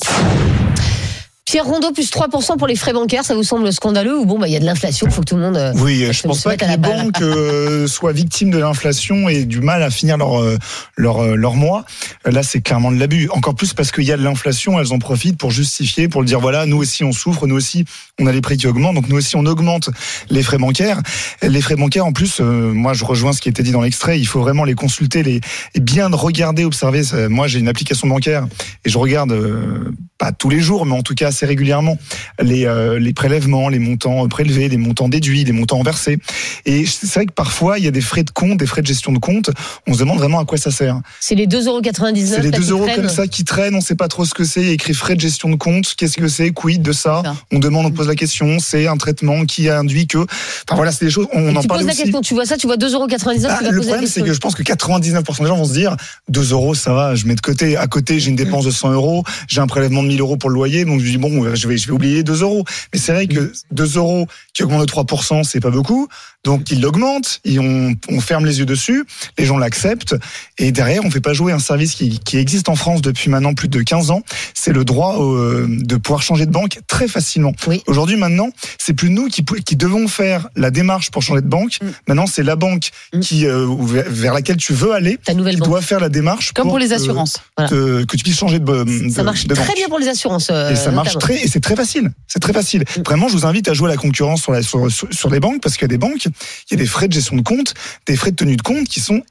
[1.51, 4.49] Pierre Rondeau, plus 3% pour les frais bancaires, ça vous semble scandaleux ou bon, bah,
[4.49, 5.57] il y a de l'inflation, il faut que tout le monde.
[5.57, 9.31] euh, Oui, je se- pense se pas que les banques euh, soient victimes de l'inflation
[9.31, 10.59] et du mal à finir leur euh,
[10.99, 11.87] leur euh, leur mois.
[12.27, 13.31] Là, c'est clairement de l'abus.
[13.33, 16.27] Encore plus parce qu'il y a de l'inflation, elles en profitent pour justifier, pour le
[16.27, 17.87] dire voilà, nous aussi on souffre, nous aussi
[18.21, 19.89] on a les prix qui augmentent, donc nous aussi on augmente
[20.29, 21.01] les frais bancaires.
[21.41, 22.45] Les frais bancaires, en plus, euh,
[22.75, 24.21] moi je rejoins ce qui était dit dans l'extrait.
[24.21, 25.41] Il faut vraiment les consulter, les
[25.75, 27.01] et bien regarder, observer.
[27.31, 28.47] Moi, j'ai une application bancaire
[28.85, 31.97] et je regarde euh, pas tous les jours, mais en tout cas assez régulièrement
[32.43, 36.19] les euh, les prélèvements, les montants prélevés, les montants déduits, les montants versés.
[36.67, 38.87] Et c'est vrai que parfois il y a des frais de compte, des frais de
[38.87, 39.51] gestion de compte.
[39.87, 41.01] On se demande vraiment à quoi ça sert.
[41.21, 43.95] C'est les 2,99€ C'est les là, 2 qui euros comme ça qui traînent, on sait
[43.95, 44.61] pas trop ce que c'est.
[44.61, 45.95] Il y a écrit frais de gestion de compte.
[45.97, 46.51] Qu'est-ce que c'est?
[46.51, 47.23] Quid de ça?
[47.53, 48.59] On demande, on pose la question.
[48.59, 50.19] C'est un traitement qui a induit que.
[50.19, 51.29] Enfin voilà, c'est des choses.
[51.33, 53.59] On Et en tu parle poses la question, tu vois ça, tu vois 2,99€, Ah,
[53.59, 55.97] tu vas le problème, c'est que je pense que 99% des gens vont se dire
[56.29, 57.77] 2 euros, ça va, je mets de côté.
[57.77, 60.51] À côté, j'ai une dépense de 100 euros, j'ai un prélèvement de 1000 euros pour
[60.51, 62.65] le loyer, donc je dis bon, je vais, je vais oublier 2 euros.
[62.93, 66.09] Mais c'est vrai que 2 euros qui augmentent de 3%, c'est pas beaucoup.
[66.45, 69.05] Donc ils l'augmentent, et on, on ferme les yeux dessus,
[69.39, 70.15] les gens l'acceptent,
[70.57, 73.55] et derrière, on fait pas jouer un service qui, qui existe en France depuis maintenant
[73.55, 74.23] plus de 15 ans.
[74.55, 77.53] C'est le droit euh, de pouvoir changer de banque très facilement.
[77.87, 81.79] Aujourd'hui, maintenant, c'est plus nous qui, qui devons faire la démarche pour changer de banque.
[82.07, 82.91] Maintenant, c'est la banque
[83.21, 83.67] qui euh,
[84.07, 87.37] vers laquelle tu veux aller qui doit faire la démarche Comme pour les que- assurances.
[87.69, 89.77] que, que tu puisses changer de, de Ça marche de très banque.
[89.77, 90.51] bien pour les assurances.
[90.51, 92.11] euh, Et ça marche très, et c'est très facile.
[92.27, 92.85] C'est très facile.
[93.05, 95.41] Vraiment, je vous invite à jouer à la concurrence sur, la, sur, sur, sur les
[95.41, 96.31] banques parce qu'il y a des banques, il
[96.71, 97.75] y a des frais de gestion de compte,
[98.07, 99.23] des frais de tenue de compte qui sont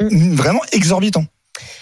[0.00, 1.26] vraiment exorbitants.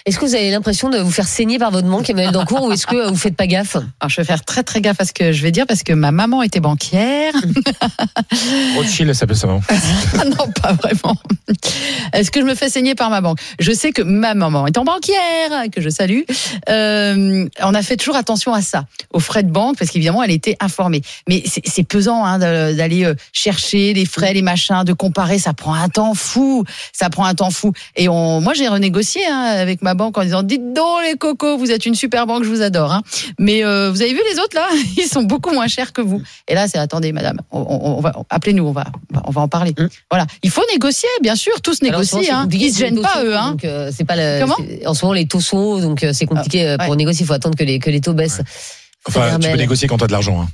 [0.05, 2.71] Est-ce que vous avez l'impression de vous faire saigner par votre banque, Emmanuel Dancourt, ou
[2.71, 3.75] est-ce que euh, vous faites pas gaffe?
[3.75, 5.93] Alors, je vais faire très très gaffe à ce que je vais dire parce que
[5.93, 7.33] ma maman était banquière.
[8.75, 9.47] Rothschild, elle s'appelle ça.
[9.47, 9.61] non
[10.19, 11.15] Ah non, pas vraiment.
[12.13, 13.39] Est-ce que je me fais saigner par ma banque?
[13.59, 16.21] Je sais que ma maman étant banquière, que je salue,
[16.69, 20.31] euh, on a fait toujours attention à ça, aux frais de banque, parce qu'évidemment, elle
[20.31, 21.01] était informée.
[21.29, 25.37] Mais c'est pesant hein, d'aller euh, chercher les frais, les machins, de comparer.
[25.37, 26.65] Ça prend un temps fou.
[26.91, 27.73] Ça prend un temps fou.
[27.95, 31.57] Et on, moi, j'ai renégocié hein, avec ma banque en disant dites donc les cocos,
[31.57, 32.91] vous êtes une super banque, je vous adore.
[32.91, 33.01] Hein.
[33.39, 34.67] Mais euh, vous avez vu les autres là?
[34.97, 36.21] Ils sont beaucoup moins chers que vous.
[36.47, 38.85] Et là, c'est attendez, madame, on, on- on va appelez-nous, on va,
[39.25, 39.73] on va en parler.
[40.09, 41.87] Voilà, il faut négocier, bien sûr, tous Hum.
[41.89, 42.35] Alors, négocient.
[42.37, 42.41] Hein.
[42.43, 43.35] compliqué Ils se gênent pas eux.
[43.35, 43.51] Hein.
[43.51, 44.57] donc, euh, c'est pas le- Comment?
[44.85, 47.23] En ce moment, les taux sont hauts, donc euh, c'est compliqué euh, pour négocier.
[47.23, 48.41] Il faut attendre que les, que les taux baissent.
[49.07, 50.41] Enfin, tu peux négocier quand t'as de l'argent.
[50.41, 50.47] Hein.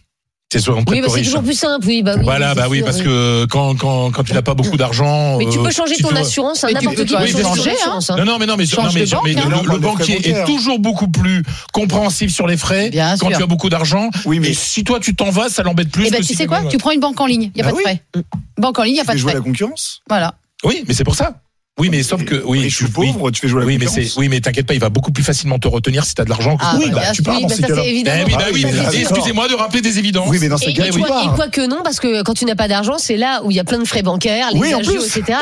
[0.50, 2.04] C'est Oui, bah, c'est toujours plus simple, oui.
[2.04, 4.78] Bah, oui Voilà, bah oui, sûr, parce que quand, quand, quand tu n'as pas beaucoup
[4.78, 5.38] d'argent.
[5.38, 7.72] Mais tu euh, peux changer ton tu assurance, hein, tu n'importe peux qui même changer
[7.86, 8.00] hein.
[8.08, 8.16] hein.
[8.18, 9.50] Non, non, mais non, mais, Change non, mais, de banque, mais hein.
[9.50, 11.44] le, frais banquier est toujours beaucoup plus
[11.74, 13.38] compréhensif sur les frais Bien quand sûr.
[13.38, 14.10] tu as beaucoup d'argent.
[14.24, 16.06] Oui, mais- Et si toi tu t'en vas, ça l'embête plus.
[16.08, 17.62] Eh ben, que tu si sais quoi Tu prends une banque en ligne, il y
[17.62, 17.84] a Bah pas de oui.
[17.84, 18.24] frais.
[18.58, 19.40] Banque en ligne, il y a Tu pas de jouer à frais.
[19.42, 20.02] la concurrence?
[20.08, 20.34] Voilà.
[20.64, 21.34] Oui, mais c'est pour ça.
[21.80, 23.86] Oui, mais sauf que oui, ou tu- pauvre, tu fais jouer la oui, mais
[24.18, 26.58] oui, mais t'inquiète pas, il va beaucoup plus facilement te retenir si t'as de l'argent.
[26.58, 27.82] que- Ah, oui, bah, bah, tu pars Oui, dans bah, ces ça, cas-là.
[27.86, 28.04] Eh
[28.52, 28.66] oui,
[29.00, 30.28] excusez-moi de rappeler des évidences.
[30.28, 31.36] Oui, mais dans ces et, cas, tu quoi, et pars.
[31.36, 33.60] quoi que non, parce que quand tu n'as pas d'argent, c'est là où il y
[33.60, 35.18] a plein de frais bancaires, les Oui, en agios, plus.
[35.18, 35.38] etc.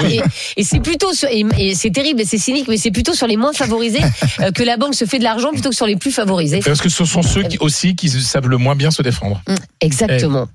[0.57, 3.37] Et, c'est plutôt, sur- et, c'est terrible et c'est cynique, mais c'est plutôt sur les
[3.37, 4.01] moins favorisés
[4.41, 6.59] euh, que la banque se fait de l'argent plutôt que sur les plus favorisés.
[6.59, 9.41] Parce que ce sont ceux qui, aussi qui savent le moins bien se défendre.
[9.47, 10.47] Mm, Exactement.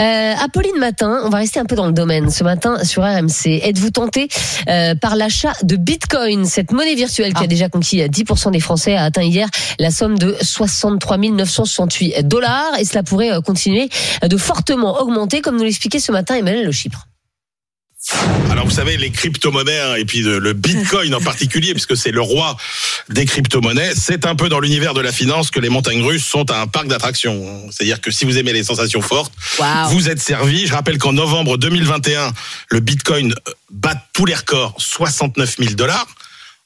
[0.00, 2.28] Euh, Apolline Matin, on va rester un peu dans le domaine.
[2.30, 4.28] Ce matin sur RMC, êtes-vous tenté
[4.68, 8.60] euh, par l'achat de Bitcoin, cette monnaie virtuelle qui a déjà conquis euh, 10% des
[8.60, 9.46] Français, a atteint hier
[9.78, 12.78] la somme de 63 968 dollars.
[12.78, 13.90] Et cela pourrait euh, continuer
[14.22, 17.06] de fortement augmenter, comme nous l'expliquait ce matin Emmanuel Le Chypre.
[18.50, 22.12] Alors vous savez les crypto-monnaies hein, et puis de- le Bitcoin en particulier puisque c'est
[22.12, 22.56] le roi
[23.08, 26.50] des crypto-monnaies, c'est un peu dans l'univers de la finance que les montagnes russes sont
[26.52, 27.44] un parc d'attractions.
[27.72, 29.32] C'est-à-dire que si vous aimez les sensations fortes,
[29.90, 30.66] vous êtes servi.
[30.66, 32.32] Je rappelle qu'en novembre 2021,
[32.70, 33.34] le Bitcoin
[33.70, 36.06] bat tous les records, 69 000 dollars.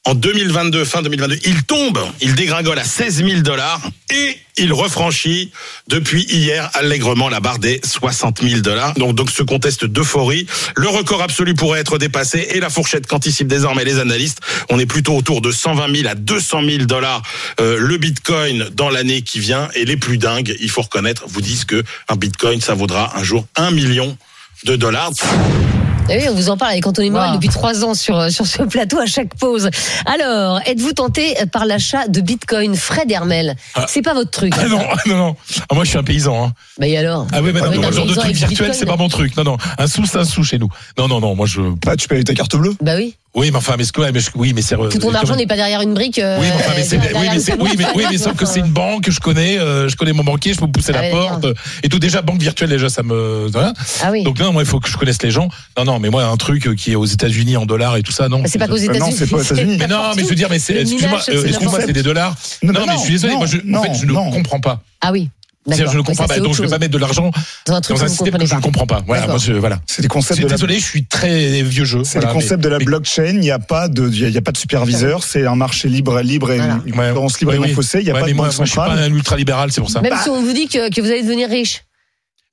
[0.05, 3.81] En 2022, fin 2022, il tombe, il dégringole à 16 000 dollars
[4.13, 5.53] et il refranchit
[5.87, 8.95] depuis hier allègrement la barre des 60 000 dollars.
[8.95, 10.49] Donc, donc ce conteste d'euphorie.
[10.75, 14.41] Le record absolu pourrait être dépassé et la fourchette qu'anticipent désormais les analystes.
[14.71, 17.23] On est plutôt autour de 120 000 à 200 000 dollars
[17.61, 19.69] euh, le Bitcoin dans l'année qui vient.
[19.77, 23.23] Et les plus dingues, il faut reconnaître, vous disent que un Bitcoin, ça vaudra un
[23.23, 24.19] jour un million
[24.65, 25.13] de dollars.
[26.11, 27.37] Eh oui, on vous en parle avec Anthony Morel Wow.
[27.37, 29.71] depuis trois ans sur, sur ce plateau à chaque pause.
[30.05, 33.87] Alors, êtes-vous tenté par l'achat de Bitcoin Fred Hermel Ah.
[33.89, 34.53] C'est pas votre truc.
[34.59, 35.37] Ah non, non, non.
[35.71, 36.47] Ah, moi, je suis un paysan.
[36.47, 36.53] Hein.
[36.79, 38.85] Bah et alors Ah oui, mais non, Oui, non, le genre de truc virtuel, c'est
[38.85, 39.37] pas mon truc.
[39.37, 39.57] Non, non.
[39.79, 40.69] Un sou, c'est un sou chez nous.
[40.99, 41.35] Non, non, non.
[41.35, 41.61] Moi, je.
[41.87, 42.75] Bah, tu peux aller ta carte bleue.
[42.83, 43.15] Bah oui.
[43.35, 44.77] Oui, mais enfin, mais ce que, mais je- oui, mais c'est.
[44.77, 46.19] Tout ton argent n'est pas derrière une brique.
[46.19, 48.45] euh, Oui, mais, enfin, mais c'est, oui, mais c'est, oui, mais, oui, mais sauf que
[48.45, 51.01] c'est une banque que je connais, euh, je connais mon banquier, je peux pousser Ah
[51.01, 51.99] la porte, euh, et tout.
[51.99, 53.73] Déjà, banque virtuelle, déjà, ça me, voilà.
[54.03, 54.23] Ah oui.
[54.23, 55.49] Donc, non, moi, il faut que je connaisse les gens.
[55.79, 58.13] Non, non, mais moi, un truc euh, qui est aux États-Unis en dollars et tout
[58.13, 58.41] ça, non.
[58.41, 59.17] Bah, c'est pas qu'aux Euh, non, États-Unis.
[59.19, 59.77] c'est pas aux États-Unis.
[59.81, 62.03] Mais non, mais je veux dire, mais c'est, excuse-moi, euh, c'est excuse-moi, n'importe c'est des
[62.03, 62.35] dollars.
[62.63, 64.13] Non, Non, mais non, je suis désolé, non, moi, je, en non, fait, je ne
[64.13, 64.31] non.
[64.31, 64.83] comprends pas.
[65.01, 65.29] Ah oui.
[65.71, 66.41] Je ne comprends pas.
[66.41, 67.31] Donc, je ne vais pas mettre de l'argent
[67.67, 69.01] Dans un truc dans un que vous système que je ne comprends pas.
[69.07, 69.79] Voilà, moi, je, voilà.
[69.87, 72.03] C'est des concepts Je de suis la- désolé, je suis très vieux jeu.
[72.03, 73.27] C'est Voilà, le concept mais- de la mais- blockchain.
[73.35, 75.23] Il n'y a pas de, il y a pas de superviseur.
[75.23, 76.81] C'est un marché libre, libre et Voilà.
[76.85, 77.99] une concurrence libre Ouais, et non faussée.
[78.01, 79.81] Il n'y a Ouais, pas mais de moi, moi, je suis pas un ultra-libéral, c'est
[79.81, 80.01] pour ça.
[80.01, 81.85] Même Bah, si on vous dit que, que vous allez devenir riche.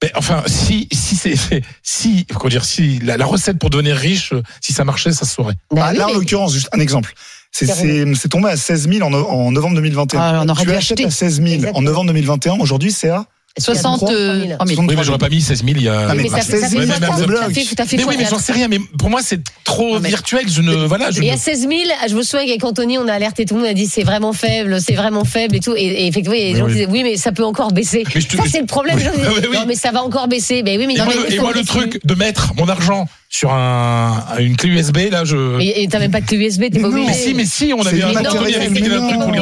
[0.01, 1.35] Mais enfin, si, si c'est,
[1.84, 5.34] si, comment dire, si la, la recette pour devenir riche, si ça marchait, ça se
[5.35, 5.55] saurait.
[5.71, 7.13] Bah Ah, oui, là, en l'occurrence, juste un exemple.
[7.51, 8.13] C'est Carrément.
[8.13, 10.19] c'est- c'est tombé à 16 000 en, en novembre 2021.
[10.21, 11.81] Ah, on tu achètes à 16 000 en Exactement.
[11.81, 12.59] novembre 2021.
[12.59, 13.26] Aujourd'hui, c'est à
[13.60, 14.57] 63 000.
[14.88, 16.07] Oui, mais j'aurais pas mis 16 000 il y a.
[16.10, 17.41] Ah, mais mais ça, fait mais ça bloc.
[17.53, 18.68] fait- Mais oui, mais j'en sais rien.
[18.68, 20.44] Mais pour moi, c'est trop mais- virtuel.
[20.49, 21.34] Je ne, voilà, je Et ne.
[21.34, 21.72] à 16 000,
[22.10, 24.03] je me souviens qu'avec Anthony, on a alerté tout le monde, on a dit c'est
[24.03, 25.76] vraiment faible, c'est vraiment faible et tout.
[25.76, 28.03] Et, et effectivement, il y a Mais gens disaient oui, mais ça peut encore baisser.
[28.15, 28.98] Mais Ça, c'est le problème.
[28.99, 29.53] Les oui.
[29.53, 30.64] Non, mais ça va encore baisser.
[30.64, 31.77] Ben oui, mais Et non, moi, mais le, et il moi, faut le baisser.
[31.77, 35.61] truc de mettre mon argent sur un, une clé USB, là, je.
[35.61, 37.06] Et t'as même pas de clé USB, t'es pas obligé.
[37.07, 39.39] Mais si, mais si, on avait un Anthony avec qui un truc pour lui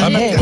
[0.00, 0.32] Ah bon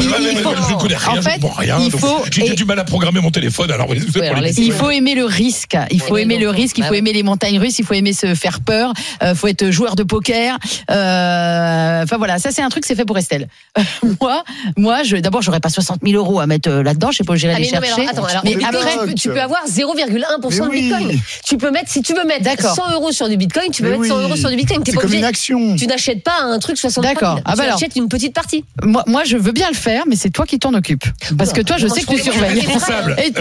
[0.43, 1.77] faut- Je connais rien, en je comprends rien.
[1.81, 3.71] il donc faut- J'ai du mal à programmer mon téléphone.
[3.71, 7.13] Alors, Il faut aimer le risque, il faut aimer le risque, il Bah faut aimer
[7.13, 10.57] les montagnes russes, il faut aimer se faire peur, il faut être joueur de poker.
[10.91, 13.49] euh, Enfin voilà, ça c'est un truc, c'est fait pour Estelle.
[14.21, 14.45] moi,
[14.79, 17.35] moi, je d'abord j'aurais pas 60 000 euros à mettre euh, là-dedans, je sais pas
[17.35, 18.07] où j'irai Ah, les chercher.
[18.45, 20.71] mais après, tu, peux, avoir 0,1% de.
[20.71, 21.21] Bitcoin.
[21.45, 22.75] Tu peux mettre, si tu veux mettre D'accord.
[22.75, 24.25] 100 euros sur du Bitcoin, tu peux Mais mettre 100 oui.
[24.25, 24.81] euros sur du Bitcoin.
[24.85, 25.19] C'est pas comme obligé.
[25.21, 25.77] une action.
[25.77, 27.41] Tu n'achètes pas un truc 60 D'accord.
[27.45, 27.77] Ah, tu bah alors.
[27.77, 28.65] achètes une petite partie.
[28.83, 31.05] moi, moi, je veux bien le faire, mais c'est toi qui t'en occupes.
[31.37, 32.61] Parce que toi, je sais que tu surveilles.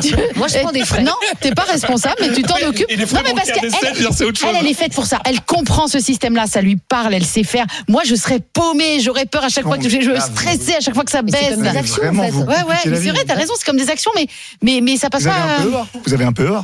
[0.01, 1.03] tu- Moi, je prends des frais.
[1.03, 2.85] Non, t'es pas responsable, mais tu t'en Et occupes.
[2.89, 4.49] les frais non, mais parce qu'elle, d'Estelle, dire, c'est autre chose.
[4.51, 5.19] elle, elle est faite pour ça.
[5.25, 7.65] Elle comprend ce système-là, ça lui parle, elle sait faire.
[7.87, 10.79] Moi, je serais paumée, j'aurais peur à chaque fois que je, je Ah, stressais à
[10.81, 11.49] chaque fois que ça Mais c'est baisse.
[11.55, 12.31] comme des Ouais, actions, Vraiment, en fait.
[12.31, 12.55] vous ouais,
[12.85, 14.27] la c'est vrai, t'as raison, c'est comme des actions, mais,
[14.61, 15.31] mais, mais ça passe pas.
[15.61, 16.61] PEA Vous avez un PEA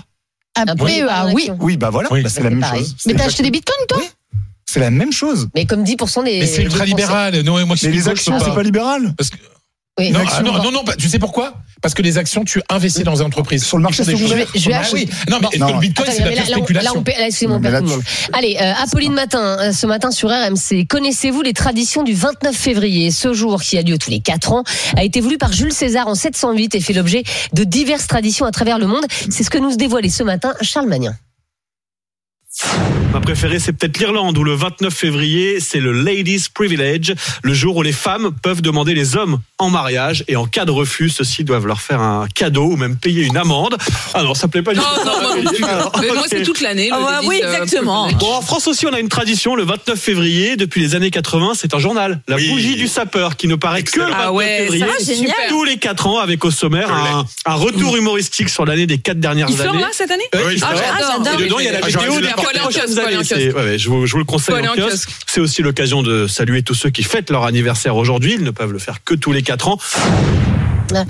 [0.56, 1.44] Un PEA, oui.
[1.44, 1.58] action.
[1.62, 2.24] Oui, bah voilà, Oui.
[2.24, 2.82] bah, c'est la même pareil.
[2.84, 2.96] chose.
[3.06, 4.02] Mais t'as acheté des bitcoins, toi
[4.66, 5.48] C'est la même chose.
[5.56, 6.40] Mais comme 10% des.
[6.40, 7.42] Mais c'est ultra libéral.
[7.44, 9.14] Non, moi, je Mais les actions, c'est pas libéral.
[9.18, 9.38] Parce que
[10.02, 10.12] Oui.
[10.12, 10.62] non, Une ah, non, bah.
[10.64, 11.54] non, non, pas- tu sais pourquoi?
[11.82, 13.64] Parce que les actions, tu investis dans les entreprises.
[13.66, 14.28] Sur le marché secondaire.
[14.28, 14.30] choses.
[14.30, 15.10] Je vais- je vais Ah acheter- oui.
[15.30, 15.68] Non, mais est-ce Non.
[15.68, 17.74] que le bitcoin, c'est la là, spéculation là, on, paie- là, excusez-moi, on Mais perd
[17.74, 18.04] là, tout le monde.
[18.34, 20.86] Allez, euh, Apolline Matin, euh, ce matin sur RMC.
[20.88, 23.10] Connaissez-vous les traditions du 29 février?
[23.12, 24.64] Ce jour qui a lieu tous les 4 ans
[24.96, 27.24] a été voulu par Jules César en 708 et fait l'objet
[27.54, 29.06] de diverses traditions à travers le monde.
[29.30, 31.16] C'est ce que nous dévoilait ce matin Charles Magnin.
[33.14, 37.14] Ma préférée, c'est peut-être l'Irlande, où le 29 février, c'est le Ladies Privilege,
[37.44, 40.72] le jour où les femmes peuvent demander les hommes en mariage, et en cas de
[40.72, 43.78] refus, ceux-ci doivent leur faire un cadeau ou même payer une amende.
[44.14, 45.06] Ah non, ça plaît pas du Non, tout.
[45.06, 45.64] non, moi non plus.
[45.66, 46.90] Alors, Mais moi, c'est toute l'année.
[46.94, 48.10] Ah Ladies, oui, exactement.
[48.14, 51.52] Bon, en France aussi, on a une tradition, le 29 février, depuis les années 80,
[51.56, 52.50] c'est un journal, la Oui.
[52.50, 55.36] bougie du sapeur, qui ne paraît que le 29 Ah ouais, février, ça, c'est génial.
[55.50, 59.20] tous les 4 ans, avec au sommaire un, un retour humoristique sur l'année des 4
[59.20, 59.82] dernières Il sort années.
[59.82, 61.40] là cette année Oui, il Ah, sort.
[61.40, 63.78] Et dedans, il y a la Ah, vidéo des aller en kiosque.
[63.78, 65.10] Je, vous, le conseille en kiosque.
[65.28, 68.34] C'est aussi l'occasion de saluer tous ceux qui fêtent leur anniversaire aujourd'hui.
[68.36, 69.78] Ils ne peuvent le faire que tous les 4 ans.
[70.94, 71.04] Euh,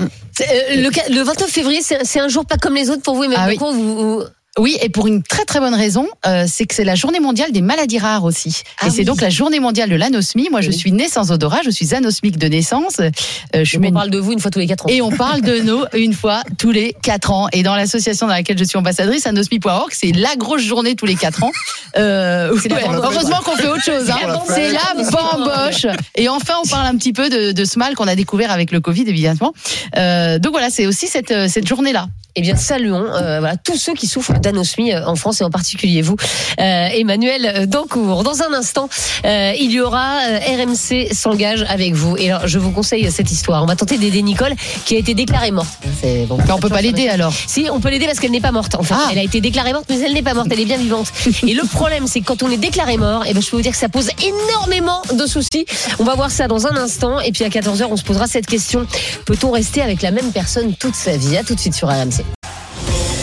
[0.76, 3.36] le, ca- le 29 février, c'est un jour pas comme les autres pour vous, mais
[3.38, 3.58] Ah oui.
[3.58, 4.24] pourquoi vous, vous-
[4.60, 7.54] Oui, et pour une très très bonne raison, euh, c'est que c'est la journée mondiale
[7.54, 8.64] des maladies rares aussi.
[8.82, 10.50] Ah et c'est donc la journée mondiale de l'anosmie.
[10.52, 13.00] Moi, je suis née sans odorat, je suis anosmique de naissance.
[13.00, 14.90] Euh, je on parle de vous une fois tous les 4 ans.
[14.90, 17.48] Et on parle de nous une fois tous les quatre ans.
[17.54, 21.16] Et dans l'association dans laquelle je suis ambassadrice, anosmie.org, c'est la grosse journée tous les
[21.16, 21.52] quatre ans.
[21.98, 24.10] Euh, ouais, heureusement qu'on fait autre chose.
[24.10, 24.42] hein.
[24.48, 25.86] C'est la bamboche.
[26.16, 28.72] Et enfin, on parle un petit peu de, de ce mal qu'on a découvert avec
[28.72, 29.54] le Covid, évidemment.
[29.96, 32.08] Euh, donc voilà, c'est aussi cette, cette journée-là.
[32.36, 36.02] Eh bien, saluons voilà, tous ceux qui souffrent d'anosmie euh, en France et en particulier
[36.02, 36.16] vous,
[36.60, 38.24] euh, Emmanuel Dancourt.
[38.24, 38.90] Dans un instant,
[39.26, 42.18] euh, il y aura euh, RMC s'engage avec vous.
[42.18, 43.64] Et alors, je vous conseille cette histoire.
[43.64, 44.54] On va tenter d'aider Nicole
[44.86, 45.70] qui a été déclarée morte.
[46.02, 46.38] C'est bon.
[46.50, 47.34] on peut pas l'aider alors.
[47.48, 48.76] Si, on peut l'aider parce qu'elle n'est pas morte.
[48.76, 49.10] En fait, Ah.
[49.12, 50.48] elle a été déclarée morte, mais elle n'est pas morte.
[50.52, 51.12] Elle est bien vivante.
[51.48, 53.62] et le problème, c'est que quand on est déclaré mort, et ben, je peux vous
[53.62, 55.66] dire que ça pose énormément de soucis.
[56.00, 57.20] On va voir ça dans un instant.
[57.20, 58.86] Et puis à 14h, on se posera cette question.
[59.26, 61.38] Peut-on rester avec la même personne toute sa vie?
[61.38, 62.41] À tout de suite sur RMC.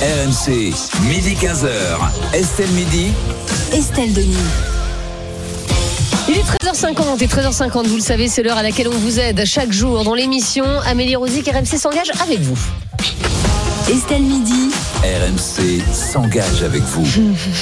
[0.01, 0.73] RMC,
[1.09, 1.69] midi 15h.
[2.33, 3.09] Estelle Midi.
[3.73, 4.37] Estelle Denis.
[6.29, 9.45] Il est 13h50 et 13h50, vous le savez, c'est l'heure à laquelle on vous aide
[9.45, 10.65] chaque jour dans l'émission.
[10.87, 12.57] Amélie Rosic, RMC s'engage avec vous.
[13.91, 14.70] Estelle Midi.
[15.03, 17.05] RMC s'engage avec vous.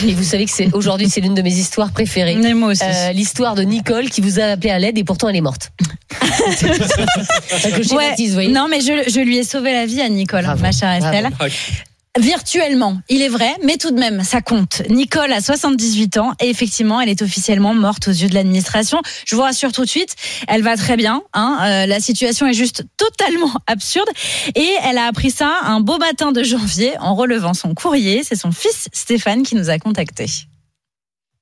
[0.07, 2.37] Et vous savez que c'est aujourd'hui, c'est l'une de mes histoires préférées.
[2.37, 2.83] Mais moi aussi.
[2.85, 5.71] Euh, L'histoire de Nicole qui vous a appelé à l'aide et pourtant elle est morte.
[6.21, 8.05] Que je Ouais.
[8.05, 8.53] schématise, vous voyez.
[8.53, 11.29] Non, mais je, je lui ai sauvé la vie à Nicole, Bravo, ma chère bravo.
[12.19, 14.83] Virtuellement, il est vrai, mais tout de même, ça compte.
[14.89, 19.01] Nicole a 78 ans et effectivement, elle est officiellement morte aux yeux de l'administration.
[19.27, 20.15] Je vous rassure tout de suite,
[20.49, 21.23] elle va très bien.
[21.35, 24.09] Hein, euh, la situation est juste totalement absurde
[24.55, 28.23] et elle a appris ça un beau matin de janvier en relevant son courrier.
[28.25, 30.47] C'est son fils Stéphane qui nous a contactés.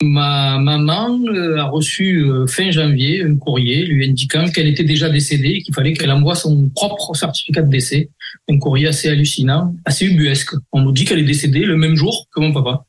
[0.03, 5.09] Ma maman euh, a reçu euh, fin janvier un courrier lui indiquant qu'elle était déjà
[5.09, 8.11] décédée et qu'il fallait qu'elle envoie son propre certificat de décès.
[8.49, 10.55] Un courrier assez hallucinant, assez ubuesque.
[10.73, 12.85] On nous dit qu'elle est décédée le même jour que mon papa.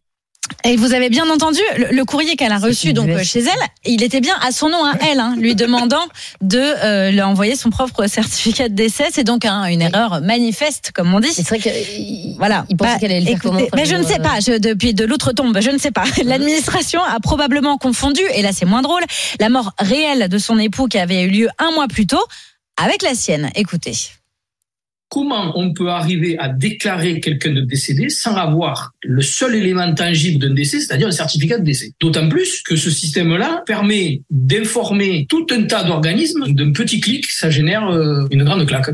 [0.63, 3.67] Et vous avez bien entendu, le, le courrier qu'elle a reçu donc euh, chez elle,
[3.85, 6.03] il était bien à son nom à elle, hein, lui demandant
[6.41, 9.05] de euh, lui envoyer son propre certificat de décès.
[9.11, 11.31] C'est donc un- une erreur manifeste, comme on dit.
[11.31, 12.65] C'est vrai qu'il voilà.
[12.69, 14.39] il pensait qu'elle allait le faire mais je ne sais pas.
[14.39, 16.03] Je, depuis de l'outre-tombe, je ne sais pas.
[16.23, 19.03] L'administration a probablement confondu, et là c'est moins drôle,
[19.39, 22.23] la mort réelle de son époux qui avait eu lieu un mois plus tôt
[22.81, 23.51] avec la sienne.
[23.55, 23.93] Écoutez.
[25.09, 30.39] Comment on peut arriver à déclarer quelqu'un de décédé sans avoir le seul élément tangible
[30.39, 31.93] d'un décès, c'est-à-dire un certificat de décès?
[31.99, 36.45] D'autant plus que ce système-là permet d'informer tout un tas d'organismes.
[36.49, 38.89] D'un petit clic, ça génère euh, une grande claque.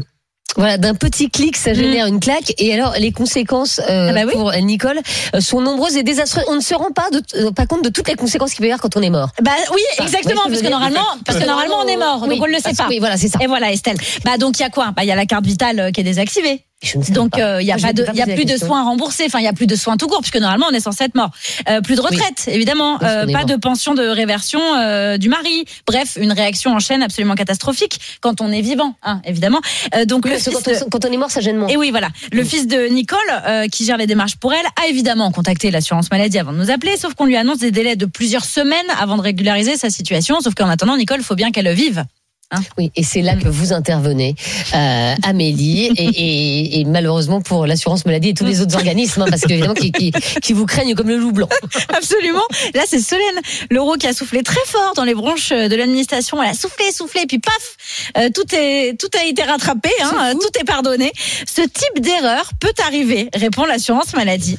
[0.58, 2.54] Voilà, d'un petit clic, ça génère une claque.
[2.58, 4.34] Et alors, les conséquences euh, Ah bah oui.
[4.34, 5.00] pour Nicole
[5.34, 6.44] euh, sont nombreuses et désastreuses.
[6.50, 8.66] On ne se rend pas, de, euh, pas compte de toutes les conséquences qu'il peut
[8.68, 9.30] y avoir quand on est mort.
[9.42, 12.30] Bah oui, Enfin, exactement, parce ce que normalement, parce que normalement on est mort, Oui,
[12.36, 12.88] donc on ne le sait pas.
[12.90, 13.40] Oui, voilà, c'est ça.
[13.42, 13.98] Et voilà, Estelle.
[14.26, 14.92] Bah donc il y a quoi?
[14.96, 16.66] Bah il y a la carte vitale euh, qui est désactivée.
[17.10, 19.24] Donc euh, il y a Moi, je pas de, y a plus de soins remboursés.
[19.28, 21.16] Enfin il y a plus de soins tout court puisque normalement on est censé être
[21.16, 21.30] mort.
[21.70, 22.96] Euh, plus de retraite, évidemment.
[23.04, 23.46] Euh, pas mort.
[23.46, 25.66] de pension de réversion euh, du mari.
[25.88, 29.62] Bref, une réaction en chaîne absolument catastrophique quand on est vivant, hein, évidemment.
[29.96, 31.58] Euh, donc Oui, le parce que fils quand, on, quand on est mort, ça gêne
[31.58, 31.68] moins.
[31.68, 32.10] et oui, voilà.
[32.32, 36.10] Le fils de Nicole, euh, qui gère les démarches pour elle, a évidemment contacté l'assurance
[36.12, 39.18] maladie avant de nous appeler, sauf qu'on lui annonce des délais de plusieurs semaines avant
[39.18, 40.42] de régulariser sa situation.
[40.42, 42.04] Sauf qu'en attendant, Nicole, faut bien qu'elle vive.
[42.52, 44.36] Hein Oui, et c'est là que vous intervenez,
[44.74, 49.28] euh, Amélie, et, et, et malheureusement pour l'assurance maladie et tous les autres organismes, hein,
[49.30, 50.12] parce qu'évidemment qui, qui,
[50.42, 51.48] qui vous craignent comme le loup blanc.
[51.96, 52.44] Absolument.
[52.74, 56.44] Là, c'est Solène Leroux qui a soufflé très fort dans les branches de l'administration.
[56.44, 57.78] Elle a soufflé, soufflé, puis paf,
[58.18, 61.14] euh, tout est, tout a été rattrapé, hein, tout est pardonné.
[61.48, 64.58] Ce type d'erreur peut arriver, répond l'assurance maladie.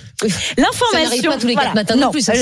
[0.57, 2.33] L'information, pas tous les quatre matins non plus, euh,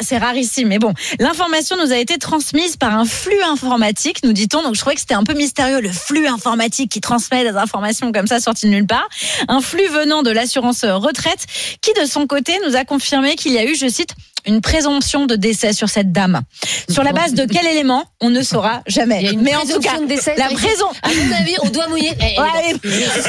[0.00, 4.62] c'est rarissime, mais bon, l'information nous a été transmise par un flux informatique, nous dit-on.
[4.62, 8.12] Donc je trouvais que c'était un peu mystérieux, le flux informatique qui transmet des informations
[8.12, 9.08] comme ça sorties de nulle part.
[9.48, 11.44] Un flux venant de l'assurance retraite,
[11.80, 14.14] qui de son côté nous a confirmé qu'il y a eu, je cite,
[14.46, 16.42] une présomption de décès sur cette dame.
[16.88, 19.18] Sur la base de quel élément On ne saura jamais.
[19.20, 20.34] Il y a une Mais en tout cas, présomption de décès.
[20.36, 20.86] la présomption.
[21.02, 22.12] À mon avis, on doit mouiller.
[22.20, 22.74] Eh, Ouais,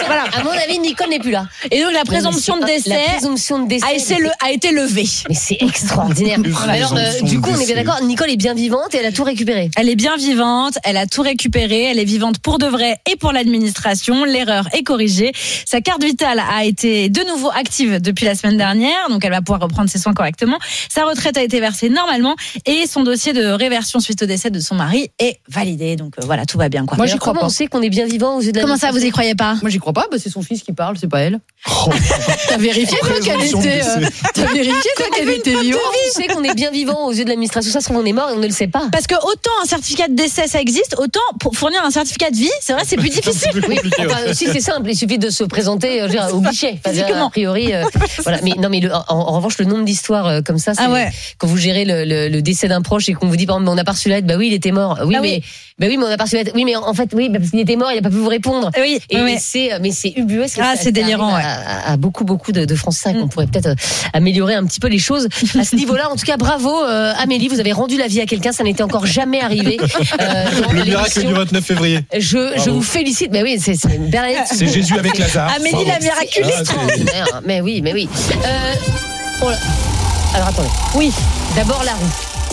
[0.06, 0.26] voilà.
[0.36, 1.48] À mon avis, Nicole n'est plus là.
[1.72, 4.72] Et donc la présomption de décès, la présomption de décès, a, été le- a été
[4.72, 5.08] levée.
[5.30, 6.40] Mais c'est extraordinaire.
[6.68, 8.02] Alors, euh, du coup, on est bien d'accord.
[8.04, 9.70] Nicole est bien vivante et elle a tout récupéré.
[9.76, 13.16] Elle est bien vivante, elle a tout récupéré, elle est vivante pour de vrai et
[13.16, 14.24] pour l'administration.
[14.26, 15.32] L'erreur est corrigée.
[15.66, 19.42] Sa carte vitale a été de nouveau active depuis la semaine dernière, donc elle va
[19.42, 20.58] pouvoir reprendre ses soins correctement.
[20.90, 22.36] Sa retraite a été versée normalement
[22.66, 25.96] et son dossier de réversion suite au décès de son mari est validé.
[25.96, 26.86] Donc euh, voilà, tout va bien.
[26.86, 26.98] Quoi.
[26.98, 27.46] Moi, j'y crois pas.
[27.46, 29.36] On sait qu'on est bien vivant aux yeux de la Comment ça, vous y croyez
[29.36, 29.56] pas?
[29.62, 30.06] Moi, j'y crois pas.
[30.12, 31.40] Bah, c'est son fils qui parle, c'est pas elle.
[31.70, 31.90] Oh.
[32.50, 33.82] T'as vérifié, toi, qu'elle était.
[33.84, 35.82] euh, vérifié, toi, qu'elle était vivante?
[35.86, 37.72] On sait qu'on est bien vivant aux yeux de l'administration.
[37.72, 38.88] Ça se trouve, on est mort et on ne le sait pas.
[38.92, 42.36] Parce que autant un certificat de décès ça existe, autant pour fournir un certificat de
[42.38, 43.52] vie, c'est vrai, c'est plus difficile.
[43.68, 46.80] Oui, enfin, aussi c'est simple, il suffit de se présenter euh, au guichet.
[46.86, 47.28] Physiquement.
[47.28, 47.84] a priori, euh,
[48.24, 48.40] voilà.
[48.44, 50.94] Mais non, mais le- en, en revanche, le nombre d'histoires euh, comme ça, c'est Ah
[50.94, 51.10] ouais.
[51.38, 53.72] quand vous gérez le, le- le décès d'un proche et qu'on vous dit, par exemple,
[53.76, 55.00] on a pas reçu la lettre, bah oui, il était mort.
[55.06, 55.44] Oui, Ah mais oui.
[55.80, 56.54] bah oui, mais on a pas reçu la lettre.
[56.56, 58.28] Oui, mais en fait, oui, bah, parce qu'il était mort, il a pas pu vous
[58.30, 58.72] répondre.
[58.80, 59.38] Oui, Et oui.
[59.40, 60.60] c'est, mais c'est ubuesque.
[60.62, 63.68] Ah, c'est délirant, arrive À, à- à beaucoup, beaucoup de, de Français, qu'on pourrait peut-être
[63.68, 63.76] euh,
[64.14, 65.28] améliorer un petit peu les choses
[65.60, 66.10] à ce niveau-là.
[66.10, 68.84] En tout cas, bravo, euh, Amélie, vous avez rendu la vie à quelqu'un, ça n'était
[68.84, 69.78] encore jamais arrivé.
[70.22, 72.00] euh, Le miracle du 29 février.
[72.18, 73.30] Je, je vous félicite.
[73.32, 74.36] Mais oui, c'est c'est une belle année.
[74.46, 75.52] C'est Jésus avec Lazare.
[75.56, 76.54] Amélie la miraculiste.
[76.58, 77.42] Ah, Extraordinaire.
[77.46, 78.10] Mais oui, mais oui.
[78.32, 78.74] Euh,
[79.44, 79.58] oh là.
[80.34, 80.70] Alors attendez.
[80.96, 81.12] Oui.
[81.56, 82.06] D'abord la roue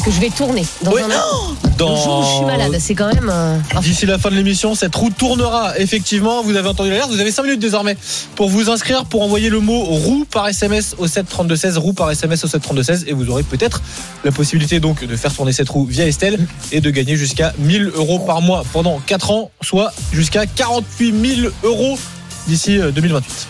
[0.05, 1.01] que je vais tourner dans Oui.
[1.03, 1.69] un.
[1.79, 3.29] Dans- Le jour où je suis malade, c'est quand même.
[3.33, 6.43] euh, D'ici la fin de l'émission, cette roue tournera effectivement.
[6.43, 7.11] Vous avez entendu l'alerte.
[7.11, 7.97] Vous avez 5 minutes désormais
[8.37, 12.45] pour vous inscrire, pour envoyer le mot roue par SMS au 73216, roue par SMS
[12.45, 13.83] au 73216, et vous aurez peut-être
[14.25, 16.39] la possibilité donc de faire tourner cette roue via Estelle
[16.71, 21.49] et de gagner jusqu'à 1000 euros par mois pendant 4 ans, soit jusqu'à 48 000
[21.65, 21.99] euros
[22.47, 23.49] d'ici euh, 2028.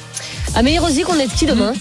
[0.54, 1.72] Amélie Rosic, on est qui demain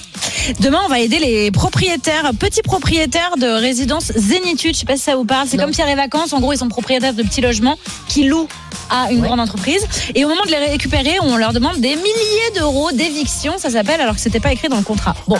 [0.60, 4.73] Demain, on va aider les propriétaires, petits propriétaires de résidences Zénitude.
[4.73, 5.48] Je sais pas si ça vous parle.
[5.48, 6.34] C'est comme Pierre et Vacances.
[6.34, 7.77] En gros, ils sont propriétaires de petits logements
[8.07, 8.48] qui louent
[8.90, 9.27] à une Ouais.
[9.27, 9.85] grande entreprise.
[10.15, 13.53] Et au moment de les récupérer, on leur demande des milliers d'euros d'éviction.
[13.57, 15.15] Ça s'appelle alors que c'était pas écrit dans le contrat.
[15.27, 15.38] Bon,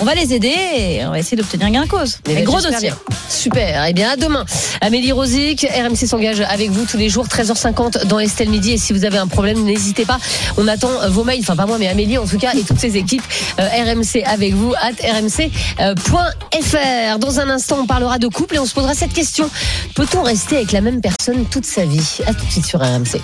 [0.00, 2.18] on va les aider et on va essayer d'obtenir gain de cause.
[2.26, 2.90] Mais ben, gros dossier.
[2.90, 2.96] bien.
[3.28, 3.84] Super.
[3.88, 4.44] Eh bien, à demain.
[4.80, 8.72] Amélie Rosic, RMC s'engage avec vous tous les jours, 13h50 dans Estelle Midi.
[8.72, 10.18] Et si vous avez un problème, n'hésitez pas.
[10.56, 11.40] On attend euh, vos mails.
[11.40, 13.22] Enfin, pas moi, mais Amélie en tout cas et toutes ses équipes.
[13.60, 17.18] Euh, RMC avec vous, at rmc.fr.
[17.18, 19.48] Dans un instant, on parlera de couple et on se posera cette question.
[19.94, 22.18] Peut-on rester avec la même personne toute sa vie?
[22.26, 23.20] À tout de suite sur RMC.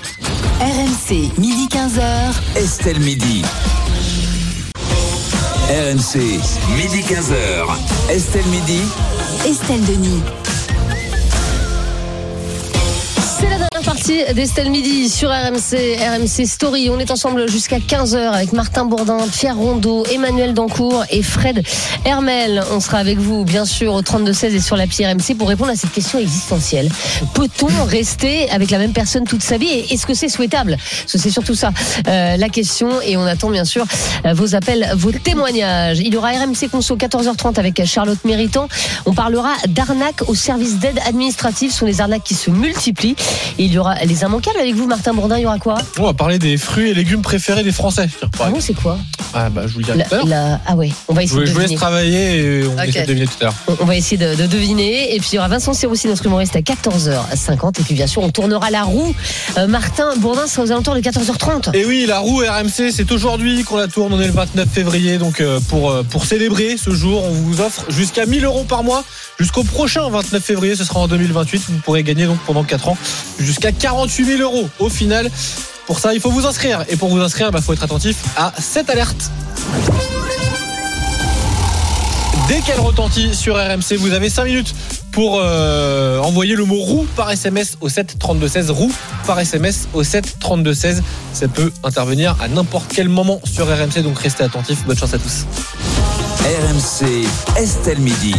[0.60, 2.56] RMC, midi 15h.
[2.56, 3.42] Estelle Midi.
[5.70, 6.14] RMC,
[6.74, 8.10] midi 15h.
[8.10, 8.82] Estelle Midi.
[9.47, 10.39] Estelle Denis.
[13.94, 16.90] Partie d'Estelle Midi sur RMC, RMC Story.
[16.90, 21.60] On est ensemble jusqu'à 15h avec Martin Bourdin, Pierre Rondeau, Emmanuel Dancourt et Fred
[22.04, 22.62] Hermel.
[22.70, 25.74] On sera avec vous, bien sûr, au 32-16 et sur l'appli RMC pour répondre à
[25.74, 26.88] cette question existentielle.
[27.34, 29.66] Peut-on rester avec la même personne toute sa vie?
[29.66, 30.76] Et est-ce que c'est souhaitable?
[31.06, 31.72] C'est surtout ça
[32.06, 33.84] euh, la question et on attend bien sûr
[34.24, 35.98] euh, vos appels, vos témoignages.
[35.98, 38.68] Il y aura RMC Conso 14h30 avec Charlotte Méritant.
[39.04, 41.72] On parlera d'arnaques au service d'aide administrative.
[41.72, 43.16] Ce sont les arnaques qui se multiplient.
[43.81, 45.39] Aura les immanquables avec vous, Martin Bourdin.
[45.39, 48.09] Il y aura quoi On va parler des fruits et légumes préférés des Français.
[48.40, 48.98] Ah bon, c'est quoi
[49.35, 50.59] Ah bah je vous le La- tout à l'heure.
[50.66, 51.81] Ah ouais, on va essayer de je vous laisse deviner.
[51.81, 52.89] travailler et on Ok.
[52.89, 53.55] essaie de deviner tout à l'heure.
[53.69, 55.15] On- On va essayer de, de deviner.
[55.15, 57.81] Et puis il y aura Vincent Serroussi, notre humoriste, à 14h50.
[57.81, 59.15] Et puis bien sûr, on tournera la roue.
[59.59, 61.74] Euh, Martin Bourdin sera aux alentours de 14h30.
[61.74, 64.12] Et oui, la roue RMC, c'est aujourd'hui qu'on la tourne.
[64.12, 65.19] On est le 29 février.
[65.19, 68.82] Donc, euh, pour, euh, pour célébrer ce jour, on vous offre jusqu'à 1000 euros par
[68.85, 69.05] mois.
[69.39, 71.62] Jusqu'au prochain 29 février, ce sera en 2028.
[71.70, 72.97] Vous pourrez gagner donc pendant 4 ans
[73.39, 75.30] jusqu'à 48 000 euros au final.
[75.86, 76.84] Pour ça, il faut vous inscrire.
[76.88, 79.30] Et pour vous inscrire, il faut être attentif à cette alerte.
[82.48, 84.74] Dès qu'elle retentit sur RMC, vous avez 5 minutes
[85.12, 88.70] pour euh, envoyer le mot roue par SMS au 7 32 16.
[88.70, 88.92] Roue
[89.26, 91.02] par SMS au 7 32 16.
[91.32, 94.84] Ça peut intervenir à n'importe quel moment sur RMC, donc restez attentifs.
[94.84, 95.47] Bonne chance à tous.
[96.40, 97.26] RMC,
[97.56, 98.34] Estelle Midi.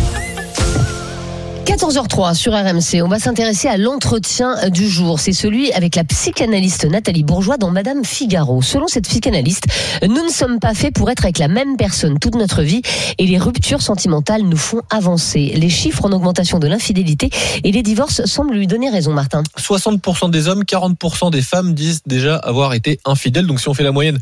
[1.66, 5.20] 14h03 sur RMC, on va s'intéresser à l'entretien du jour.
[5.20, 8.62] C'est celui avec la psychanalyste Nathalie Bourgeois dans Madame Figaro.
[8.62, 9.66] Selon cette psychanalyste,
[10.02, 12.82] nous ne sommes pas faits pour être avec la même personne toute notre vie
[13.18, 15.54] et les ruptures sentimentales nous font avancer.
[15.56, 17.30] Les chiffres en augmentation de l'infidélité
[17.64, 19.44] et les divorces semblent lui donner raison, Martin.
[19.58, 23.46] 60% des hommes, 40% des femmes disent déjà avoir été infidèles.
[23.46, 24.20] Donc si on fait la moyenne,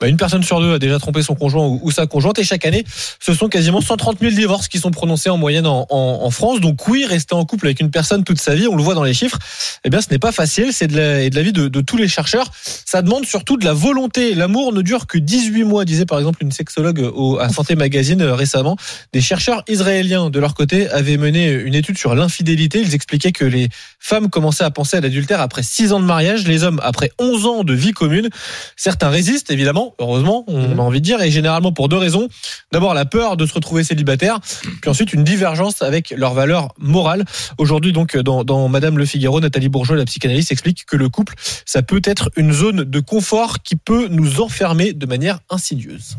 [0.00, 2.38] bah, une personne sur deux a déjà trompé son conjoint ou, sa conjointe.
[2.38, 2.84] Et chaque année,
[3.20, 6.60] ce sont quasiment 130 000 divorces qui sont prononcés en moyenne en, France.
[6.60, 9.02] Donc oui, rester en couple avec une personne toute sa vie, on le voit dans
[9.02, 9.38] les chiffres,
[9.84, 10.72] eh bien ce n'est pas facile.
[10.72, 12.50] C'est de la, et de tous les chercheurs.
[12.62, 14.34] Ça demande surtout de la volonté.
[14.34, 18.22] L'amour ne dure que 18 mois, disait par exemple une sexologue au, à Santé Magazine
[18.22, 18.76] euh, récemment.
[19.12, 22.80] Des chercheurs israéliens, de leur côté, avaient mené une étude sur l'infidélité.
[22.80, 23.68] Ils expliquaient que les
[23.98, 27.46] femmes commençaient à penser à l'adultère après 6 ans de mariage, les hommes après 11
[27.46, 28.28] ans de vie commune.
[28.76, 32.28] Certains résistent, évidemment, heureusement, on a envie de dire, et généralement pour deux raisons.
[32.72, 34.38] D'abord, la peur de se retrouver célibataire,
[34.80, 37.24] puis ensuite une divergence avec leurs valeurs morales.
[37.58, 41.34] Aujourd'hui, donc, dans, dans Madame Le Figaro, Nathalie Bourgeois, la psychanalyste, explique que le couple,
[41.66, 46.16] ça peut être une zone de confort qui peut nous enfermer de manière insidieuse.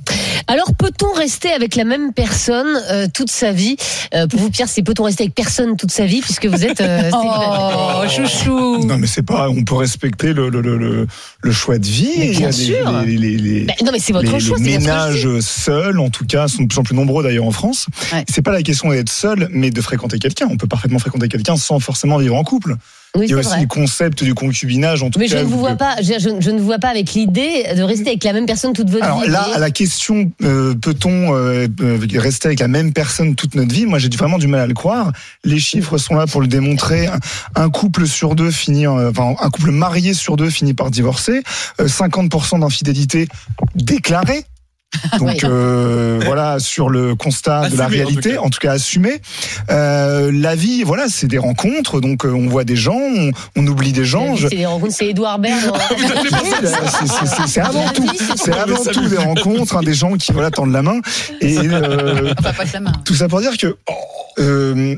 [0.47, 3.75] Alors, peut-on rester avec la même personne euh, toute sa vie?
[4.13, 6.81] Euh, Pour vous, Pierre, c'est peut-on rester avec personne toute sa vie puisque vous êtes
[6.81, 8.85] euh, Oh, chouchou.
[8.85, 9.49] Non, mais c'est pas.
[9.49, 11.07] On peut respecter le, le, le, le,
[11.41, 12.31] le choix de vie.
[12.37, 12.91] Bien sûr.
[13.05, 16.09] Les, les, les- Bah, non, mais c'est votre les- choix, les votre ménages seuls, en
[16.09, 17.87] tout cas, sont de plus en plus nombreux d'ailleurs en France.
[18.29, 20.47] C'est pas la question d'être seul, mais de fréquenter quelqu'un.
[20.49, 22.75] On peut parfaitement fréquenter quelqu'un sans forcément vivre en couple.
[23.15, 23.61] Oui, Il y a aussi vrai.
[23.61, 25.37] le concept du concubinage, en tout Mais cas.
[25.37, 27.81] je ne vous vois pas, je, je- je ne vous vois pas avec l'idée de
[27.83, 29.29] rester avec la même personne toute votre Alors vie.
[29.29, 33.55] là, vous à la question, euh, peut-on euh, euh, rester avec la même personne toute
[33.55, 35.11] notre vie Moi, j'ai vraiment du mal à le croire.
[35.43, 37.07] Les chiffres sont là pour le démontrer.
[37.07, 37.19] Un,
[37.55, 41.43] un couple sur deux finit, en- enfin, un couple marié sur deux finit par divorcer.
[41.81, 43.27] Euh, 50% d'infidélité
[43.75, 44.45] déclarée.
[45.19, 49.21] Donc euh, voilà sur le constat de la réalité, en tout cas, assumé.
[49.69, 52.01] Euh, la vie, voilà, c'est des rencontres.
[52.01, 54.35] Donc euh, on voit des gens, on, on oublie des gens.
[54.35, 55.71] Je- C'est des rencontres, c'est Edouard Baird.
[55.71, 55.79] bah,
[57.47, 60.81] c'est- avant tout, c'est avant tout des rencontres, hein, des gens qui voilà tendent la
[60.81, 60.99] main
[61.39, 62.91] et euh, pas la main.
[63.05, 63.75] tout ça pour dire que
[64.39, 64.95] euh,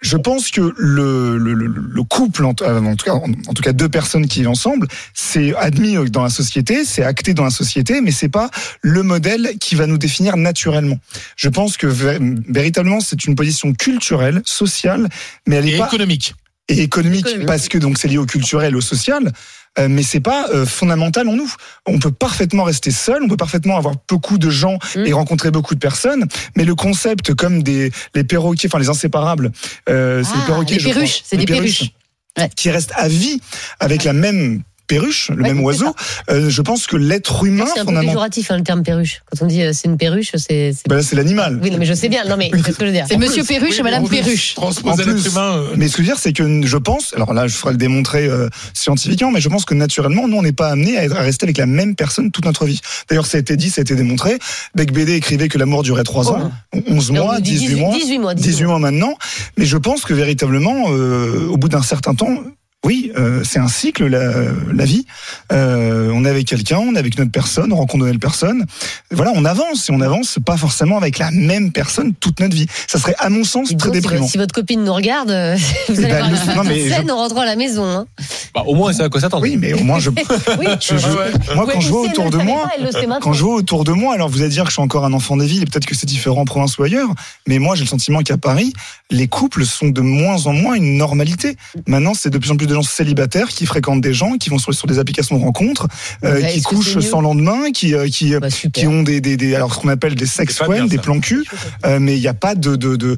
[0.00, 3.52] je pense que le, le, le- le couple, en, euh, en tout cas, en, en
[3.54, 7.44] tout cas deux personnes qui vivent ensemble, c'est admis dans la société, c'est acté dans
[7.44, 8.50] la société, mais c'est pas
[8.80, 10.98] le modèle qui va nous définir naturellement.
[11.36, 15.08] Je pense que vé- véritablement c'est une position culturelle, sociale,
[15.46, 16.34] mais elle est Et pas économique.
[16.68, 17.46] et économique, Économique.
[17.46, 19.32] parce que donc c'est lié au culturel, au social.
[19.78, 21.52] Euh, mais c'est pas euh, fondamental en nous.
[21.86, 25.06] On peut parfaitement rester seul, on peut parfaitement avoir beaucoup de gens Mm.
[25.06, 26.26] et rencontrer beaucoup de personnes.
[26.56, 29.52] Mais le concept, comme des les perroquets, enfin les inséparables,
[29.88, 31.92] euh, c'est Ah, les perroquets, les perruches, c'est des perruches.
[32.38, 32.48] Ouais.
[32.54, 33.40] qui restent à vie
[33.80, 35.94] avec la même perruche, le Ouais, même oiseau.
[36.30, 39.22] Euh, je pense que l'être humain, C'est un peu péjoratif hein, le terme perruche?
[39.30, 40.72] Quand on dit euh, c'est une perruche, c'est.
[40.72, 41.60] c'est- ben là, c'est l'animal.
[41.62, 42.24] Oui, non, mais je sais bien.
[42.24, 43.06] Non, mais c'est ce que je veux dire.
[43.08, 44.54] C'est Monsieur Perruche et Madame Perruche.
[44.56, 45.52] Transposer l'être humain.
[45.56, 47.72] euh, Mais ce que je veux dire, c'est que je pense, alors là, je ferai
[47.72, 51.20] le démontrer euh, scientifiquement, mais je pense que naturellement, nous, on n'est pas amené à,
[51.22, 52.80] rester avec la même personne toute notre vie.
[53.08, 54.38] D'ailleurs, ça a été dit, ça a été démontré.
[54.74, 56.50] Beck BD écrivait que l'amour durait 3 ans,
[56.88, 57.94] 11 Là, on mois, nous dit 18 mois.
[57.94, 58.34] 18 mois.
[58.34, 59.14] 18 mois maintenant.
[59.56, 62.34] Mais je pense que véritablement, euh, au bout d'un certain temps,
[62.82, 64.32] Oui, euh, c'est un cycle, la,
[64.72, 65.04] la vie.
[65.52, 68.18] Euh, on est avec quelqu'un, on est avec une autre personne, on rencontre de nouvelles
[68.18, 68.64] personnes.
[69.10, 72.66] Voilà, on avance et on avance pas forcément avec la même personne toute notre vie.
[72.88, 74.26] Ça serait, à mon sens, très Donc, déprimant.
[74.26, 75.56] si votre copine nous regarde, euh,
[75.90, 77.56] vous allez Eh ben, voir le- la non, mais scène je- en rentrant à la
[77.56, 77.84] maison.
[77.84, 78.06] hein.
[78.54, 79.42] Bah, au moins, c'est à quoi s'attendre.
[79.42, 80.08] Oui, mais au moins, je.
[80.58, 82.66] Oui, je- je- moi, quand je vois autour de moi,
[83.06, 85.04] pas, quand je vois autour de moi, alors vous allez dire que je suis encore
[85.04, 87.10] un enfant des villes, et peut-être que c'est différent en province ou ailleurs,
[87.46, 88.72] mais moi, j'ai le sentiment qu'à Paris,
[89.10, 91.56] les couples sont de moins en moins une normalité.
[91.86, 94.58] Maintenant, c'est de plus en plus de gens célibataires qui fréquentent des gens, qui vont
[94.58, 95.88] sur, sur des applications de rencontres,
[96.24, 99.54] euh, Ouais, qui couchent sans lendemain, qui, euh, qui, Bah, qui ont des, des, des
[99.54, 101.02] alors ce qu'on appelle des sex friends, des ça.
[101.02, 101.44] plans cul,
[101.84, 103.16] euh, mais il n'y a pas de, de, de,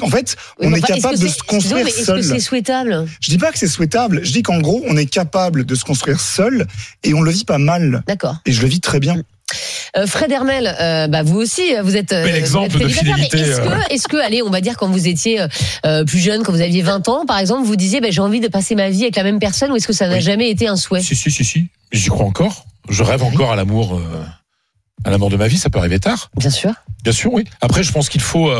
[0.00, 2.20] en fait, Oui, on est enfin, capable de se construire mais Est-ce seul.
[2.20, 4.20] que c'est souhaitable Je dis pas que c'est souhaitable.
[4.24, 6.66] Je dis qu'en gros, on est capable de se construire seul
[7.04, 8.02] et on le vit pas mal.
[8.06, 8.36] D'accord.
[8.46, 9.16] Et je le vis très bien.
[9.96, 12.88] Euh, Fred Hermel, euh, bah vous aussi, vous êtes, euh, Bel vous exemple êtes de
[12.88, 13.64] fidélité, Est-ce euh.
[13.68, 15.40] que, est-ce que, allez, on va dire quand vous étiez
[15.86, 18.40] euh, plus jeune, quand vous aviez 20 ans, par exemple, vous disiez, bah, j'ai envie
[18.40, 20.20] de passer ma vie avec la même personne, ou est-ce que ça n'a Oui.
[20.20, 21.00] jamais été un souhait?
[21.00, 21.68] Si, si, si, si.
[21.92, 22.66] J'y crois encore.
[22.90, 24.00] Je rêve encore à l'amour,
[25.04, 25.58] à l'amour de ma vie.
[25.58, 26.30] Ça peut arriver tard.
[26.36, 26.72] Bien sûr.
[27.02, 27.44] Bien sûr, oui.
[27.60, 28.50] Après, je pense qu'il faut,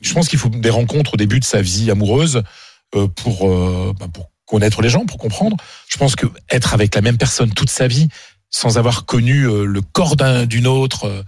[0.00, 2.42] je pense qu'il faut des rencontres au début de sa vie amoureuse
[2.90, 3.48] pour,
[3.98, 5.56] bah, pour connaître les gens, pour comprendre.
[5.88, 8.08] Je pense que être avec la même personne toute sa vie,
[8.54, 11.22] sans avoir connu euh, le corps d'un- d'une autre, euh,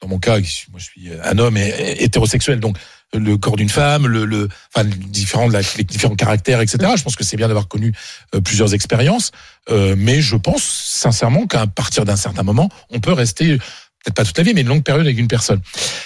[0.00, 2.76] dans mon cas, moi je suis un homme et- hétérosexuel, donc
[3.16, 6.92] euh, le corps d'une femme, le, le, enfin, différents, la- les différents caractères, etc.
[6.96, 7.92] Je pense que c'est bien d'avoir connu
[8.36, 9.32] euh, plusieurs expériences,
[9.70, 14.24] euh, mais je pense sincèrement qu'à partir d'un certain moment, on peut rester peut-être pas
[14.24, 15.60] toute la vie, mais une longue période avec une personne.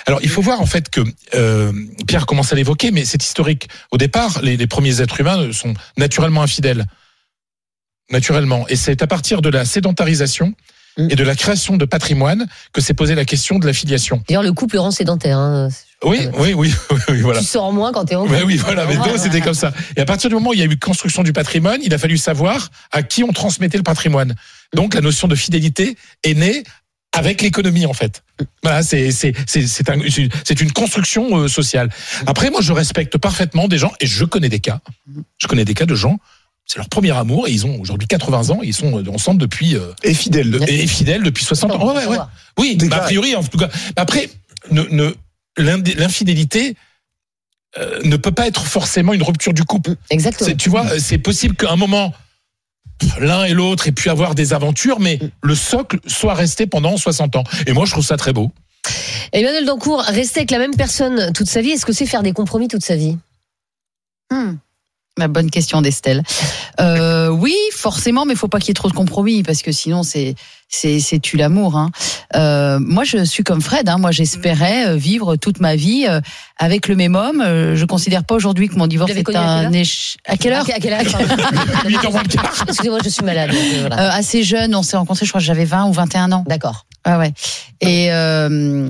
[0.06, 1.02] Alors, il faut voir en fait que
[1.34, 1.70] euh,
[2.06, 3.68] Pierre commence à l'évoquer, mais c'est historique.
[3.90, 6.86] Au départ, les, les premiers êtres humains sont naturellement infidèles,
[8.10, 10.54] naturellement, et c'est à partir de la sédentarisation
[10.98, 14.22] et de la création de patrimoine que s'est posée la question de la filiation.
[14.28, 15.38] D'ailleurs, le couple rend sédentaire.
[15.38, 15.68] Hein.
[16.04, 16.70] Oui, oui, oui,
[17.08, 17.40] oui, voilà.
[17.40, 18.44] Tu sors moins quand t'es en Mais couple.
[18.44, 19.72] oui, voilà, mais donc c'était comme ça.
[19.96, 21.98] Et à partir du moment où il y a eu construction du patrimoine, il a
[21.98, 24.34] fallu savoir à qui on transmettait le patrimoine.
[24.74, 26.62] Donc la notion de fidélité est née
[27.14, 28.22] avec l'économie en fait.
[28.62, 31.88] Voilà, c'est c'est c'est c'est un- c'est une- c'est une construction euh, sociale.
[32.26, 34.80] Après, moi, je respecte parfaitement des gens et je connais des cas.
[35.38, 36.18] Je connais des cas de gens.
[36.72, 39.38] C'est leur premier amour et ils ont aujourd'hui 80 ans et ils sont euh, ensemble
[39.38, 40.58] depuis euh, Et fidèle.
[40.66, 41.86] et fidèles depuis 60 ans.
[41.94, 42.16] Ouais, ouais, ouais.
[42.58, 43.68] Oui, bah, a priori, en tout cas.
[43.96, 44.30] Après,
[44.70, 45.14] ne, ne,
[45.58, 46.74] l'indi- l'infidélité
[47.76, 49.96] euh, ne peut pas être forcément une rupture du couple.
[50.08, 50.54] Exactement.
[50.56, 52.14] Tu vois, c'est possible qu'à un moment,
[53.20, 57.36] l'un et l'autre aient pu avoir des aventures, mais le socle soit resté pendant 60
[57.36, 57.44] ans.
[57.66, 58.50] Et moi, je trouve ça très beau.
[59.32, 62.32] Emmanuel Dancourt, rester avec la même personne toute sa vie, est-ce que c'est faire des
[62.32, 63.18] compromis toute sa vie?
[64.30, 64.54] Hmm.
[65.18, 66.22] La bonne question d'Estelle.
[66.80, 69.70] Euh, oui, forcément, mais il faut pas qu'il y ait trop de compromis parce que
[69.70, 70.34] sinon c'est
[70.70, 71.76] c'est c'est tue l'amour.
[71.76, 71.90] Hein.
[72.34, 73.90] Euh, moi, je suis comme Fred.
[73.90, 73.98] Hein.
[73.98, 76.22] Moi, j'espérais euh, vivre toute ma vie euh,
[76.58, 77.42] avec le même homme.
[77.42, 80.18] Euh, je considère pas aujourd'hui que mon divorce est à quelle un heure échec.
[80.26, 80.66] À quelle heure?
[80.74, 81.06] À quel âge
[82.68, 83.50] Excusez-moi, je suis malade.
[83.80, 84.00] voilà.
[84.00, 86.44] Euh, assez jeune, on s'est rencontrés, je crois que j'avais 20 ou 21 ans.
[86.46, 86.86] D'accord.
[87.04, 87.32] Ah ouais.
[87.80, 88.88] Et, euh,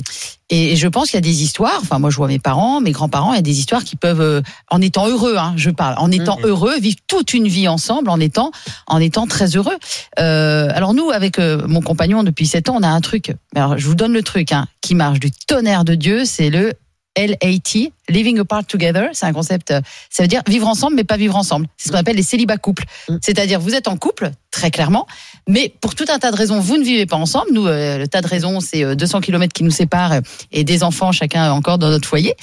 [0.51, 2.93] et je pense qu'il y a des histoires, enfin moi je vois mes parents, mes
[2.93, 5.95] grands-parents, il y a des histoires qui peuvent, euh, en étant heureux, hein, je parle,
[5.97, 8.51] en étant heureux, vivre toute une vie ensemble, en étant,
[8.87, 9.79] en étant très heureux.
[10.19, 13.79] Euh, alors nous, avec euh, mon compagnon depuis 7 ans, on a un truc, alors
[13.79, 16.75] je vous donne le truc, hein, qui marche du tonnerre de Dieu, c'est le
[17.17, 19.81] LAT, Living Apart Together, c'est un concept, euh,
[20.11, 21.67] ça veut dire vivre ensemble mais pas vivre ensemble.
[21.77, 22.85] C'est ce qu'on appelle les célibats couples.
[23.21, 25.07] C'est-à-dire vous êtes en couple, très clairement,
[25.49, 27.53] mais pour tout un tas de raisons, vous ne vivez pas ensemble.
[27.53, 30.21] Nous, euh, le tas de raisons, c'est euh, 200 km qui nous séparent euh,
[30.53, 32.35] et des enfants, chacun encore dans notre foyer.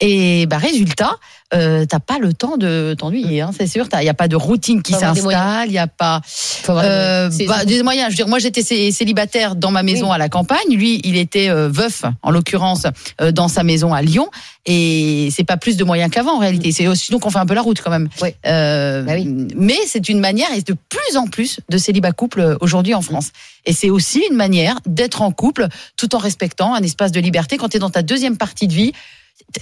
[0.00, 1.16] Et bah résultat,
[1.56, 3.88] euh, t'as pas le temps de t'ennuyer, hein, c'est sûr.
[4.00, 6.20] Il y a pas de routine qui s'installe, il y a pas
[6.84, 8.06] euh, bah, des moyens.
[8.06, 10.58] Je veux dire, moi j'étais cé- célibataire dans ma maison à la campagne.
[10.70, 12.86] Lui, il était euh, veuf, en l'occurrence,
[13.20, 14.28] euh, dans sa maison à Lyon.
[14.66, 16.72] Et c'est pas plus de moyens qu'avant en réalité.
[16.72, 18.08] C'est aussi donc on fait un peu la route quand même.
[18.46, 19.12] Euh, Bah
[19.56, 23.02] Mais c'est une manière et de plus en plus de célibats couples euh, aujourd'hui en
[23.02, 23.28] France.
[23.64, 27.56] Et c'est aussi une manière d'être en couple tout en respectant un espace de liberté
[27.56, 28.92] quand tu es dans ta deuxième partie de vie.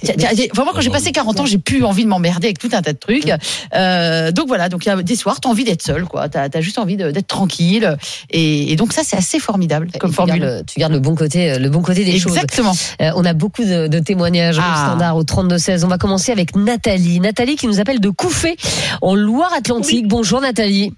[0.01, 2.69] Tiens, tiens, Vraiment, quand j'ai passé 40 ans, j'ai plus envie de m'emmerder avec tout
[2.73, 3.31] un tas de trucs.
[3.73, 6.27] Euh, donc voilà, donc il y a des soirs, t'as envie d'être seul, quoi.
[6.29, 7.97] T'as as juste envie d'être tranquille.
[8.29, 10.39] Et, et donc ça, c'est assez formidable comme tu formule.
[10.39, 12.33] gardes, le, tu gardes le bon côté, euh, le bon côté des choses.
[12.35, 12.73] Exactement.
[13.01, 14.85] Euh, on a beaucoup de, de témoignages au Ah.
[14.87, 15.83] standard au 32 16.
[15.85, 17.19] On va commencer avec Nathalie.
[17.19, 18.55] Nathalie qui nous appelle de Couffé
[19.01, 20.07] en Loire-Atlantique.
[20.07, 20.93] Bonjour Nathalie.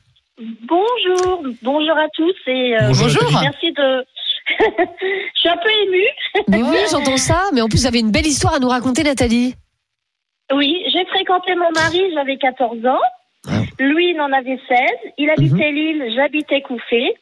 [0.68, 4.06] Bonjour, bonjour à tous et euh, Bonjour, merci de.
[4.60, 6.44] Je suis un peu émue.
[6.48, 7.44] Mais oui, j'entends ça.
[7.54, 9.56] Mais en plus, vous avez une belle histoire à nous raconter, Nathalie.
[10.54, 13.52] Oui, j'ai fréquenté mon mari, j'avais 14 ans.
[13.80, 14.80] Lui, il en avait 16.
[15.18, 17.16] Il habitait Lille, j'habitais Couffé.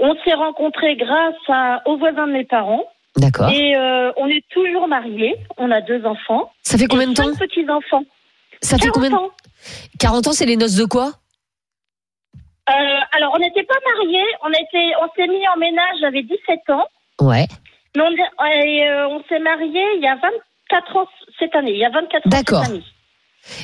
[0.00, 2.84] On s'est rencontrés grâce à, aux voisins de mes parents.
[3.16, 3.50] D'accord.
[3.50, 5.36] Et euh, on est toujours mariés.
[5.58, 6.50] On a deux enfants.
[6.62, 7.30] Ça fait combien de temps?
[7.34, 8.04] petits-enfants.
[8.62, 9.30] Ça fait 40 combien de ans.
[9.98, 11.12] 40 ans, c'est les noces de quoi?
[12.66, 14.24] Alors, on n'était pas mariés.
[14.44, 16.84] On, était, on s'est mis en ménage, j'avais 17 ans.
[17.20, 17.46] Ouais.
[17.96, 21.06] Mais on, et, euh, on s'est mariés il y a 24 ans
[21.38, 21.72] cette année.
[21.72, 22.64] Il y a 24 ans D'accord.
[22.64, 22.84] cette année.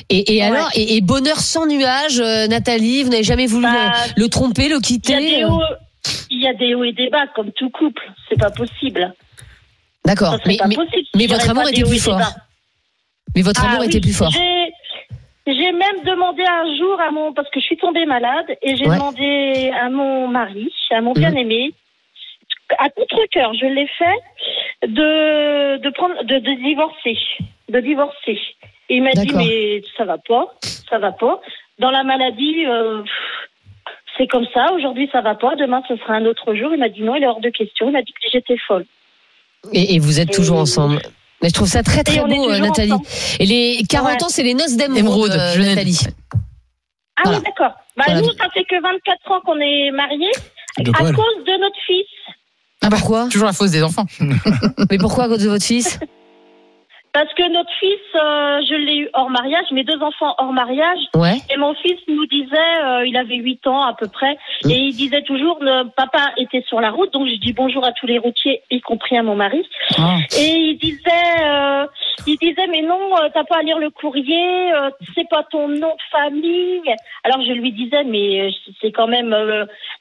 [0.09, 0.47] Et, et Ouais.
[0.47, 4.29] alors, et, et bonheur sans nuage, euh, Nathalie, vous n'avez jamais voulu Bah, le, le
[4.29, 5.49] tromper, le quitter euh
[6.29, 8.01] il y a des hauts et des bas, comme tout couple.
[8.29, 9.13] C'est pas possible.
[10.05, 10.37] D'accord.
[10.45, 12.21] Mais, votre dirais amour était plus fort.
[13.35, 14.31] Mais votre Ah amour était plus fort.
[15.53, 18.87] J'ai même demandé un jour à mon parce que je suis tombée malade et j'ai
[18.87, 18.95] Ouais.
[18.97, 21.19] demandé à mon mari, à mon Mhm.
[21.19, 21.73] bien-aimé,
[22.77, 24.19] à contre cœur, je l'ai fait
[24.87, 27.17] de de prendre de, de divorcer,
[27.69, 28.39] de divorcer.
[28.89, 30.53] Et il m'a dit mais ça va pas,
[30.89, 31.41] ça va pas.
[31.79, 33.01] Dans la maladie, euh,
[34.17, 34.73] c'est comme ça.
[34.73, 35.55] Aujourd'hui, ça va pas.
[35.55, 36.69] Demain, ce sera un autre jour.
[36.73, 37.87] Il m'a dit non, il est hors de question.
[37.89, 38.85] Il m'a dit que j'étais folle.
[39.73, 40.99] Et, et vous êtes toujours ensemble?
[41.41, 42.91] Mais je trouve ça très très Et beau, euh, Nathalie.
[42.91, 43.07] ensemble.
[43.39, 44.23] Et les 40 Ouais.
[44.23, 45.99] ans, c'est les noces d'émeraude, euh, Nathalie.
[47.15, 47.37] Ah Voilà.
[47.39, 47.73] oui, d'accord.
[47.97, 48.21] Bah, Voilà.
[48.21, 50.31] nous, ça fait que 24 ans qu'on est mariés
[50.79, 52.05] De à cause de notre fils.
[52.81, 53.27] Ah bah, Pourquoi?
[53.29, 54.05] Toujours la fausse des enfants.
[54.91, 55.99] Mais pourquoi à cause de votre fils?
[57.11, 60.99] Parce que notre fils, euh, je l'ai eu hors mariage, mes deux enfants hors mariage.
[61.15, 61.37] Ouais.
[61.49, 64.69] Et mon fils nous disait, euh, il avait 8 ans à peu près, Mm.
[64.71, 67.91] et il disait toujours, le papa était sur la route, donc je dis bonjour à
[67.93, 69.67] tous les routiers, y compris à mon mari.
[69.97, 70.17] Ah.
[70.37, 71.85] Et il disait, euh,
[72.27, 72.99] il disait, mais non,
[73.33, 74.71] t'as pas à lire le courrier,
[75.15, 76.95] c'est pas ton nom de famille.
[77.23, 79.35] Alors je lui disais, mais c'est quand même,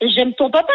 [0.02, 0.72] j'aime ton papa.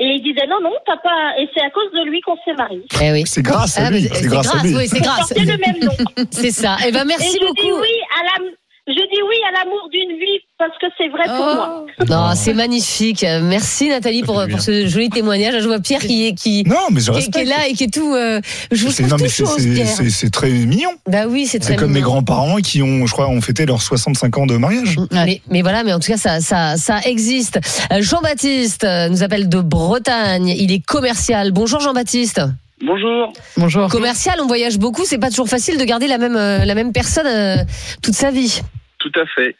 [0.00, 2.54] Et il disait, non, non, t'as pas, et c'est à cause de lui qu'on s'est
[2.54, 2.84] mariés.
[3.00, 3.22] Eh oui.
[3.26, 4.02] C'est grâce à Ah, lui.
[4.12, 4.74] C'est grâce à lui.
[4.74, 5.32] oui, c'est grâce.
[5.36, 6.24] le même nom.
[6.32, 6.76] C'est ça.
[6.86, 7.80] Eh ben Et merci je dis beaucoup.
[7.80, 8.44] oui à la,
[8.88, 11.54] je dis oui à l'amour d'une vie parce que c'est vrai pour Oh.
[11.54, 11.86] moi.
[12.08, 13.24] Non, c'est magnifique.
[13.42, 15.60] Merci Nathalie pour, ce joli témoignage.
[15.62, 17.36] Je vois Pierre qui est qui, Non, mais je qui, est- respecte.
[17.36, 18.14] qui est là et qui est tout.
[18.14, 18.40] euh,
[18.72, 20.90] je vous C'est- trouve c'est- très mignon.
[21.06, 23.82] Bah oui, c'est très C'est comme mes grands-parents qui ont, je crois, ont fêté leurs
[23.82, 24.96] 65 ans de mariage.
[25.12, 27.58] Mais, mais voilà, mais en tout cas, ça, ça, ça existe.
[27.92, 30.48] Euh, Jean-Baptiste euh, nous appelle de Bretagne.
[30.48, 31.52] Il est commercial.
[31.52, 32.40] Bonjour Jean-Baptiste.
[32.84, 33.32] Bonjour.
[33.56, 33.88] Bonjour.
[33.88, 35.04] Commercial, on voyage beaucoup.
[35.04, 37.56] C'est pas toujours facile de garder la même, la même personne euh,
[38.02, 38.60] toute sa vie.
[38.98, 39.54] Tout à fait.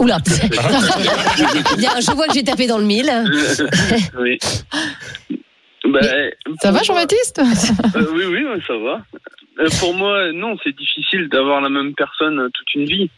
[0.00, 0.18] Oula.
[1.78, 3.10] Bien, je vois que j'ai tapé dans le mille.
[4.18, 4.38] oui.
[5.84, 6.00] Bah,
[6.62, 7.40] Ça va, Jean-Baptiste
[7.94, 9.02] Euh, Oui, oui, ça va.
[9.58, 13.10] Euh, pour moi, non, c'est difficile d'avoir la même personne euh, toute une vie.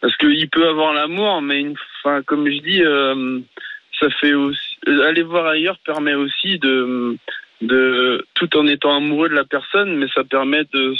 [0.00, 1.74] Parce qu'il peut avoir l'amour, mais une,
[2.26, 3.40] comme je dis, euh,
[4.00, 4.76] ça fait aussi.
[4.86, 7.16] Aller voir ailleurs permet aussi de,
[7.62, 8.24] de.
[8.34, 10.94] Tout en étant amoureux de la personne, mais ça permet de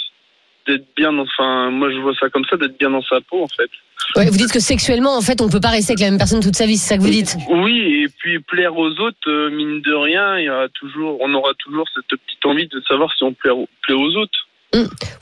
[0.67, 1.23] d'être bien dans.
[1.23, 3.71] Enfin, moi, je vois ça comme ça, d'être bien dans sa peau, en fait.
[4.15, 6.41] Ouais, vous dites que sexuellement, en fait, on peut pas rester avec la même personne
[6.41, 6.77] toute sa vie.
[6.77, 10.39] C'est ça que vous dites Oui, et puis plaire aux autres, euh, mine de rien,
[10.39, 13.51] il y aura toujours, on aura toujours cette petite envie de savoir si on plaît,
[13.83, 14.47] plaît aux autres.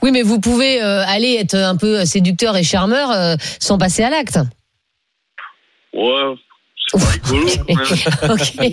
[0.01, 4.03] Oui, mais vous pouvez euh, aller être un peu séducteur et charmeur euh, sans passer
[4.03, 4.39] à l'acte.
[5.93, 6.35] Ouais,
[6.93, 6.99] même.
[8.29, 8.71] ok,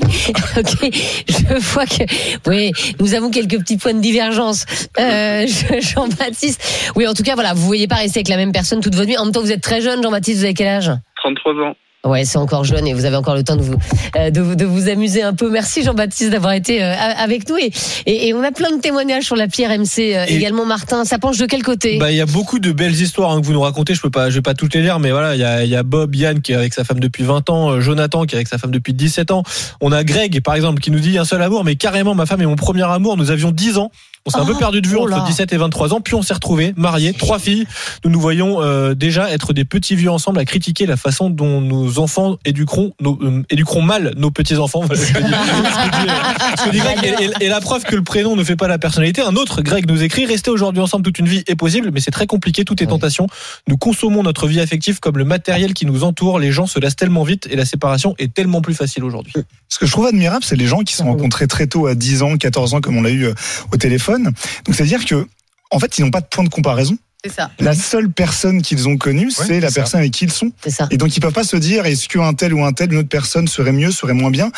[0.59, 0.91] ok.
[1.29, 2.05] Je vois que
[2.49, 4.65] oui, nous avons quelques petits points de divergence.
[5.01, 8.37] Euh, je- Jean-Baptiste, oui, en tout cas, voilà, vous ne voyez pas rester avec la
[8.37, 9.17] même personne toute votre vie.
[9.17, 10.39] En même temps, vous êtes très jeune, Jean-Baptiste.
[10.39, 10.91] Vous avez quel âge?
[11.23, 11.75] 33 ans.
[12.05, 13.77] Ouais, c'est encore jeune et vous avez encore le temps de vous
[14.17, 15.49] euh, de, vous- de vous amuser un peu.
[15.49, 17.71] Merci Jean-Baptiste d'avoir été euh, avec nous et,
[18.07, 20.65] et, et on a plein de témoignages sur l'appli RMC euh, Et- également.
[20.65, 21.99] Martin, ça penche de quel côté?
[21.99, 23.95] Bah, il y a beaucoup de belles histoires hein, que vous nous racontez.
[23.95, 25.71] Je peux pas, je vais pas toutes les lire, mais voilà, il y a, il
[25.71, 28.35] y a Bob, Yann qui est avec sa femme depuis 20 ans, euh, Jonathan qui
[28.35, 29.45] est avec sa femme depuis 17 ans.
[29.81, 32.43] On a Greg, par exemple, qui nous dit un seul amour, mais carrément, ma femme
[32.43, 33.17] est mon premier amour.
[33.17, 33.93] Nous avions 10 ans.
[34.25, 35.25] On s'est un peu Oh, perdu de vue oh entre là.
[35.27, 37.67] 17 et 23 ans, puis on s'est retrouvés, mariés, trois filles.
[38.05, 41.61] Nous nous voyons euh, déjà être des petits vieux ensemble à critiquer la façon dont
[41.61, 44.83] nos enfants éduqueront, nos, euh, éduqueront mal nos petits enfants.
[44.87, 46.13] Voilà ce que dit- ce que dit,
[46.59, 47.33] ce que dit Greg.
[47.41, 49.23] Et, la preuve que le prénom ne fait pas la personnalité.
[49.23, 52.11] Un autre Greg nous écrit rester aujourd'hui ensemble toute une vie est possible, mais c'est
[52.13, 52.65] très compliqué.
[52.65, 53.27] Tout est tentation.
[53.67, 56.39] Nous consommons notre vie affective comme le matériel qui nous entoure.
[56.39, 59.33] Les gens se lassent tellement vite et la séparation est tellement plus facile aujourd'hui.
[59.69, 61.95] Ce que je trouve admirable, c'est les gens qui se sont rencontrés très tôt, à
[61.95, 63.35] 10 ans, 14 ans, comme on l'a eu euh,
[63.73, 64.12] au téléphone.
[64.19, 64.35] Donc,
[64.75, 65.27] c'est-à-dire que,
[65.71, 66.97] en fait, ils n'ont pas de point de comparaison.
[67.25, 67.53] C'est ça.
[67.61, 69.75] La seule personne qu'ils ont connue, c'est la ça.
[69.77, 70.51] personne avec qui ils sont.
[70.61, 70.89] C'est ça.
[70.91, 73.09] Et donc, ils peuvent pas se dire, est-ce qu'un tel ou un tel, une autre
[73.09, 74.51] personne serait mieux, serait moins bien?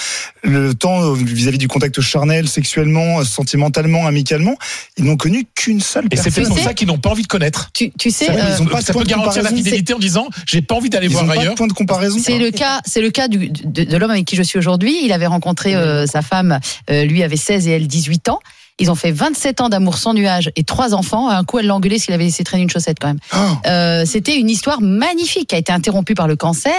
[0.43, 4.57] Le temps euh, vis-à-vis du contact charnel, sexuellement, euh, sentimentalement, amicalement,
[4.97, 6.47] ils n'ont connu qu'une seule Et c'est personne.
[6.49, 7.69] pour ça qu'ils n'ont pas envie de connaître.
[7.75, 9.99] Tu, tu sais, Ça, ils euh, ont pas de ça peut garantir la fidélité en
[9.99, 11.55] disant j'ai pas envie d'aller Ils voir ont pas de ailleurs.
[11.57, 12.19] point de comparaison.
[12.19, 15.01] C'est le cas, c'est le cas du, de, de l'homme avec qui je suis aujourd'hui.
[15.05, 16.59] Il avait rencontré euh, sa femme,
[16.89, 18.41] euh, lui avait 16 et elle 18 ans.
[18.81, 21.29] Ils ont fait 27 ans d'amour sans nuage et trois enfants.
[21.29, 23.21] Un coup, elle l'a engueulé s'il avait laissé traîner une chaussette quand même.
[23.33, 23.37] Oh.
[23.67, 26.73] Euh, C'était une histoire magnifique qui a été interrompue par le cancer.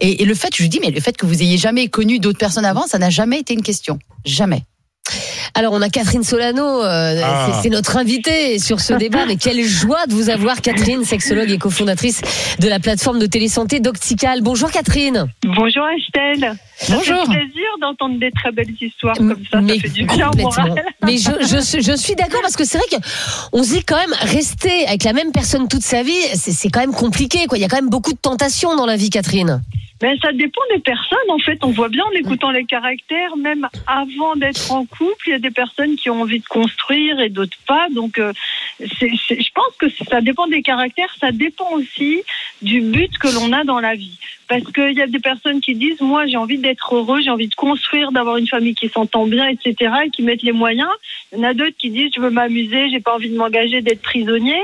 [0.00, 2.18] Et, et le fait, je lui dis, mais le fait que vous ayez jamais connu
[2.20, 3.98] d'autres personnes avant, ça n'a jamais été une question.
[4.24, 4.62] Jamais.
[5.54, 7.48] Alors, on a Catherine Solano, euh, Ah.
[7.56, 9.26] c'est- c'est notre invitée sur ce débat.
[9.26, 12.22] Mais quelle joie de vous avoir, Catherine, sexologue et cofondatrice
[12.60, 14.40] de la plateforme de télésanté Doctical.
[14.40, 15.26] Bonjour, Catherine.
[15.44, 16.54] Bonjour Estelle.
[16.82, 17.24] Ça Bonjour.
[17.32, 19.60] fait plaisir d'entendre des très belles histoires comme ça.
[19.60, 20.84] Mais ça fait du bien au moral.
[21.04, 22.96] Mais je, je, suis- je suis d'accord parce que c'est vrai que
[23.52, 26.80] on se dit quand même rester avec la même personne toute sa vie, c'est quand
[26.80, 27.46] même compliqué.
[27.46, 27.58] Quoi.
[27.58, 29.62] Il y a quand même beaucoup de tentations dans la vie, Catherine.
[30.02, 31.58] Mais ça dépend des personnes, en fait.
[31.62, 35.38] On voit bien en écoutant les caractères, même avant d'être en couple, il y a
[35.38, 37.86] des personnes qui ont envie de construire et d'autres pas.
[37.94, 38.32] Donc, euh,
[38.80, 41.14] je pense que ça dépend des caractères.
[41.20, 42.22] Ça dépend aussi
[42.62, 44.18] du but que l'on a dans la vie.
[44.52, 47.48] Parce qu'il y a des personnes qui disent, moi, j'ai envie d'être heureux, j'ai envie
[47.48, 50.90] de construire, d'avoir une famille qui s'entend bien, etc., et qui mettent les moyens.
[51.32, 53.80] Il y en a d'autres qui disent, je veux m'amuser, j'ai pas envie de m'engager,
[53.80, 54.60] d'être prisonnier.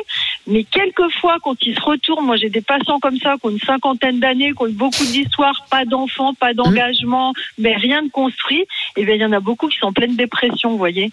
[0.47, 3.61] Mais quelquefois, quand ils se retournent, moi j'ai des patients comme ça qui ont une
[3.61, 8.67] cinquantaine d'années, qui ont eu beaucoup d'histoires, pas d'enfants, pas d'engagement, mais rien de construit.
[8.95, 11.11] Et bien il y en a beaucoup qui sont en pleine dépression, vous voyez.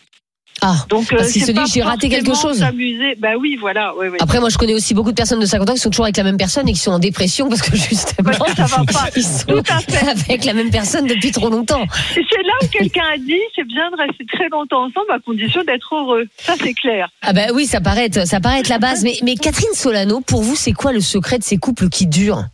[0.61, 2.59] Ah, Donc euh, parce se disent, j'ai raté quelque chose.
[2.59, 3.93] S'amuser, bah oui, voilà.
[3.95, 4.17] Ouais, ouais.
[4.21, 6.17] Après, moi, je connais aussi beaucoup de personnes de 50 ans qui sont toujours avec
[6.17, 9.09] la même personne et qui sont en dépression parce que justement, ça va pas.
[9.15, 10.09] ils sont Tout à fait.
[10.29, 11.83] avec la même personne depuis trop longtemps.
[11.83, 15.19] Et c'est là où quelqu'un a dit, c'est bien de rester très longtemps ensemble à
[15.19, 16.25] condition d'être heureux.
[16.37, 17.09] Ça c'est clair.
[17.21, 19.03] Ah bah oui, ça paraît être, ça paraît être la base.
[19.03, 22.45] Mais, mais Catherine Solano, pour vous, c'est quoi le secret de ces couples qui durent?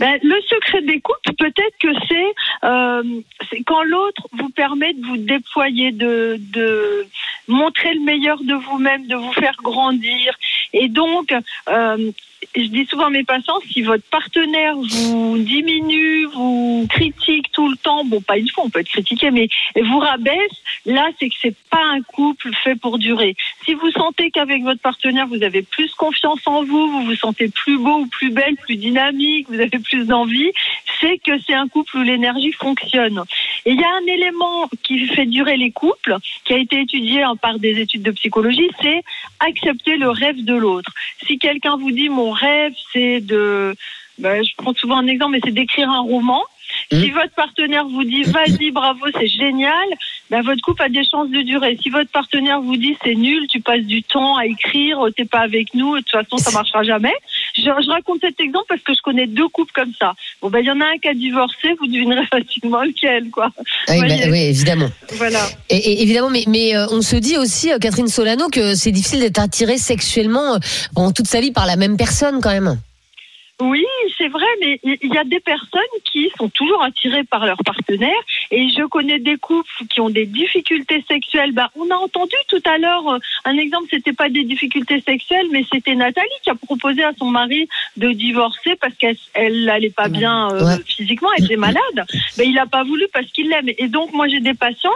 [0.00, 2.34] Ben, le secret des couples, peut-être que c'est
[2.64, 3.20] euh,
[3.66, 7.06] quand l'autre vous permet de vous déployer, de, de
[7.46, 10.36] montrer le meilleur de vous-même, de vous faire grandir.
[10.72, 11.32] Et donc,
[11.68, 12.10] euh,
[12.54, 17.76] je dis souvent à mes patients, si votre partenaire vous diminue, vous critique tout le
[17.76, 19.48] temps, bon, pas une fois, on peut être critiqué, mais
[19.80, 23.36] vous rabaisse, là, c'est que c'est pas un couple fait pour durer.
[23.64, 27.48] Si vous sentez qu'avec votre partenaire, vous avez plus confiance en vous, vous vous sentez
[27.48, 30.52] plus beau ou plus belle, plus dynamique, vous avez plus d'envie,
[31.00, 33.22] c'est que c'est un couple où l'énergie fonctionne.
[33.66, 37.24] Et il y a un élément qui fait durer les couples, qui a été étudié
[37.40, 39.02] par des études de psychologie, c'est
[39.40, 40.92] accepter le rêve de l'autre.
[41.26, 43.74] Si quelqu'un vous dit mon rêve, c'est de,
[44.18, 46.42] ben, je prends souvent un exemple, mais c'est d'écrire un roman.
[46.90, 49.88] Si votre partenaire vous dit vas-y bravo c'est génial,
[50.30, 51.78] ben votre couple a des chances de durer.
[51.82, 55.40] Si votre partenaire vous dit c'est nul, tu passes du temps à écrire, t'es pas
[55.40, 57.14] avec nous, de toute façon ça marchera jamais.
[57.56, 60.14] Je, je raconte cet exemple parce que je connais deux couples comme ça.
[60.40, 63.50] Bon ben il y en a un qui a divorcé, vous devinerez facilement lequel quoi.
[63.88, 64.90] oui, bah, oui, évidemment.
[65.14, 65.40] Voilà.
[65.68, 68.92] Et, et évidemment, mais, mais euh, on se dit aussi, euh, Catherine Solano, que c'est
[68.92, 70.58] difficile d'être attiré sexuellement euh,
[70.94, 72.78] pendant toute sa vie par la même personne quand même.
[73.60, 73.84] Oui,
[74.18, 78.10] c'est vrai, mais il y a des personnes qui sont toujours attirées par leur partenaire.
[78.50, 81.52] Et je connais des couples qui ont des difficultés sexuelles.
[81.52, 85.46] Ben, on a entendu tout à l'heure euh, un exemple, c'était pas des difficultés sexuelles,
[85.52, 89.90] mais c'était Nathalie qui a proposé à son mari de divorcer parce qu'elle elle allait
[89.90, 92.06] pas bien euh, physiquement, elle était malade.
[92.36, 93.68] Ben, il a pas voulu parce qu'il l'aime.
[93.78, 94.90] Et donc, moi, j'ai des patients.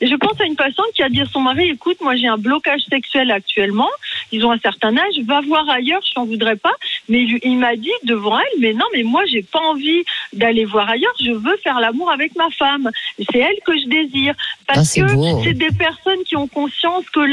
[0.00, 2.28] Et je pense à une patiente qui a dit à son mari, écoute, moi, j'ai
[2.28, 3.90] un blocage sexuel actuellement.
[4.30, 5.18] Ils ont un certain âge.
[5.24, 6.74] Va voir ailleurs, je t'en voudrais pas.
[7.08, 10.64] Mais il, il m'a dit devant elle, mais non, mais moi, j'ai pas envie d'aller
[10.64, 11.14] voir ailleurs.
[11.20, 12.90] Je veux faire l'amour avec ma femme.
[13.30, 14.34] C'est elle que je désire.
[14.66, 17.24] Parce Ah, que c'est des personnes qui ont conscience que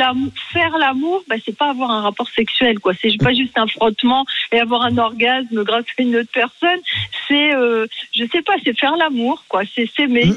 [0.53, 2.93] faire l'amour, bah, c'est pas avoir un rapport sexuel, quoi.
[2.99, 6.79] C'est pas juste un frottement et avoir un orgasme grâce à une autre personne.
[7.27, 9.61] C'est, euh, je sais pas, c'est faire l'amour, quoi.
[9.73, 10.33] C'est s'aimer.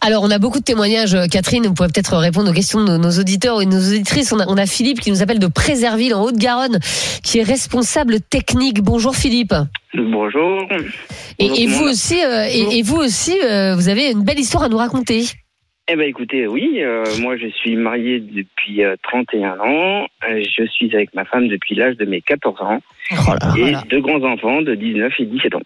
[0.00, 1.66] Alors, on a beaucoup de témoignages, euh, Catherine.
[1.66, 4.32] Vous pourrez peut-être répondre aux questions de nos, auditeurs et de nos auditrices.
[4.32, 6.78] On a, on a Philippe qui nous appelle de Préserville, en Haute-Garonne,
[7.22, 8.82] qui est responsable technique.
[8.82, 9.54] Bonjour Philippe.
[9.94, 10.62] Bonjour.
[11.38, 14.68] Et, vous aussi, euh, et, et vous aussi, euh, vous avez une belle histoire à
[14.68, 15.24] nous raconter.
[15.88, 20.08] Eh ben écoutez, oui, euh, moi je suis marié depuis euh, 31 ans.
[20.28, 22.80] Euh, je suis avec ma femme depuis l'âge de mes 14 ans.
[23.56, 25.60] et deux grands-enfants de 19 et 17 ans.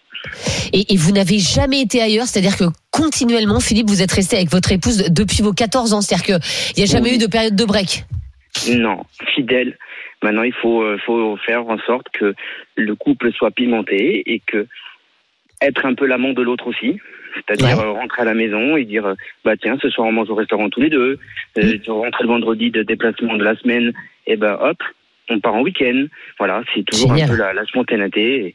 [0.75, 4.51] Et, et vous n'avez jamais été ailleurs, c'est-à-dire que continuellement, Philippe, vous êtes resté avec
[4.51, 7.15] votre épouse depuis vos 14 ans, c'est-à-dire qu'il n'y a jamais Oui.
[7.17, 8.05] eu de période de break?
[8.75, 9.79] Non, fidèle.
[10.23, 12.35] Maintenant, il faut, euh, faut faire en sorte que
[12.77, 14.67] le couple soit pimenté et que
[15.63, 16.99] être un peu l'amant de l'autre aussi.
[17.35, 20.31] C'est-à-dire euh, rentrer à la maison et dire euh, bah tiens ce soir on mange
[20.31, 21.19] au restaurant tous les deux.
[21.59, 23.93] Euh, tu rentrer le vendredi de déplacement de la semaine
[24.27, 24.79] et ben hop
[25.29, 26.07] on part en week-end.
[26.39, 27.31] Voilà c'est toujours Génial.
[27.31, 28.55] un peu la, la spontanéité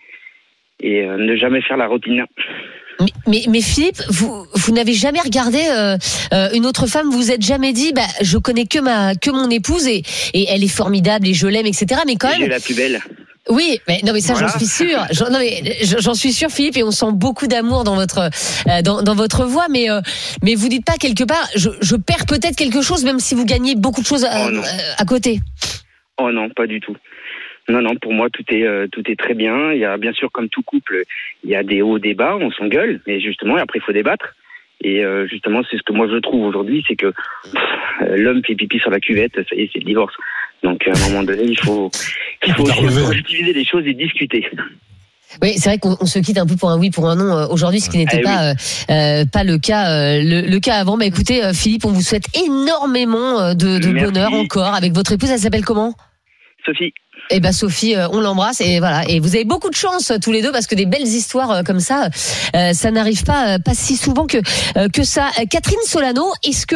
[0.79, 2.25] et, et, euh, ne jamais faire la routine.
[3.01, 5.97] Mais, mais, mais Philippe, vous, vous n'avez jamais regardé euh,
[6.53, 9.49] une autre femme, vous vous êtes jamais dit, bah, je connais que ma que mon
[9.49, 10.01] épouse et,
[10.33, 12.01] et elle est formidable et je l'aime, etc.
[12.07, 13.01] Mais quand J'ai même, la plus belle.
[13.49, 14.47] Oui, mais non, mais ça, Voilà.
[14.47, 14.99] j'en suis sûre.
[15.11, 18.81] J'en, non, mais j'en suis sûre, Philippe, et on sent beaucoup d'amour dans votre euh,
[18.83, 19.67] dans, dans votre voix.
[19.69, 20.01] Mais euh,
[20.43, 23.45] mais vous dites pas quelque part, je, je perds peut-être quelque chose, même si vous
[23.45, 24.61] gagnez beaucoup de choses à, Oh euh,
[24.97, 25.39] à côté.
[26.17, 26.95] Oh non, pas du tout.
[27.67, 29.71] Non, non, pour moi, tout est, euh, tout est très bien.
[29.73, 31.03] Il y a, bien sûr, comme tout couple,
[31.43, 34.35] il y a des hauts, des bas, on s'engueule, mais justement, après, il faut débattre.
[34.81, 37.63] Et euh, justement, c'est ce que moi je trouve aujourd'hui, c'est que pff,
[38.01, 40.13] euh, l'homme fait pipi sur la cuvette, ça y est, c'est le divorce.
[40.65, 41.91] Donc à un moment donné, il faut,
[42.45, 44.43] il faut aussi relativiser les choses et discuter.
[45.41, 47.37] Oui, c'est vrai qu'on on se quitte un peu pour un oui, pour un non
[47.37, 48.53] euh, aujourd'hui, ce qui n'était Eh pas
[48.89, 50.97] euh, pas le cas euh, le, le cas avant.
[50.97, 55.29] Mais écoutez, euh, Philippe, on vous souhaite énormément euh, de, bonheur encore avec votre épouse.
[55.29, 55.93] Elle s'appelle comment?
[56.65, 56.93] Sophie.
[57.31, 59.03] Eh ben Sophie, euh, on l'embrasse et voilà.
[59.07, 61.63] Et vous avez beaucoup de chance tous les deux parce que des belles histoires euh,
[61.63, 62.09] comme ça,
[62.55, 64.37] euh, ça n'arrive pas pas si souvent que
[64.89, 65.29] que ça.
[65.49, 66.75] Catherine Solano, est-ce que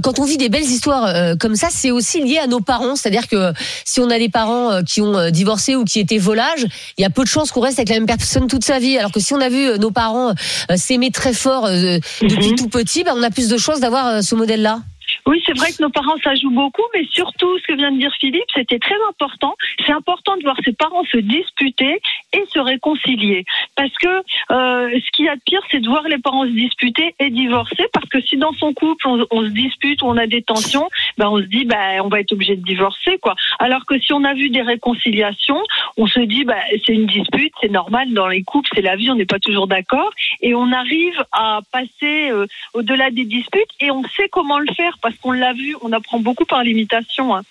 [0.00, 2.96] quand on vit des belles histoires comme ça, c'est aussi lié à nos parents?
[2.96, 3.52] C'est-à-dire que
[3.84, 6.66] si on a des parents qui ont divorcé ou qui étaient volages,
[6.98, 8.98] il y a peu de chances qu'on reste avec la même personne toute sa vie.
[8.98, 10.34] Alors que si on a vu nos parents
[10.76, 14.80] s'aimer très fort depuis tout petit, ben, on a plus de chances d'avoir ce modèle-là.
[15.26, 17.98] Oui, c'est vrai que nos parents, ça joue beaucoup, mais surtout, ce que vient de
[17.98, 19.54] dire Philippe, c'était très important.
[19.86, 22.00] C'est important de voir ses parents se disputer
[22.32, 23.44] et se réconcilier.
[23.74, 26.50] Parce que euh, ce qu'il y a de pire, c'est de voir les parents se
[26.50, 27.84] disputer et divorcer.
[27.92, 31.28] Parce que si dans son couple, on, se dispute ou on a des tensions, ben
[31.28, 33.18] on se dit, ben, on va être obligé de divorcer.
[33.18, 33.34] quoi.
[33.58, 35.62] Alors que si on a vu des réconciliations,
[35.96, 39.10] on se dit, ben, c'est une dispute, c'est normal dans les couples, c'est la vie,
[39.10, 40.10] on n'est pas toujours d'accord.
[40.42, 44.98] Et on arrive à passer euh, au-delà des disputes et on sait comment le faire
[45.20, 47.34] qu'on l'a vu, on apprend beaucoup par l'imitation.
[47.34, 47.42] hein.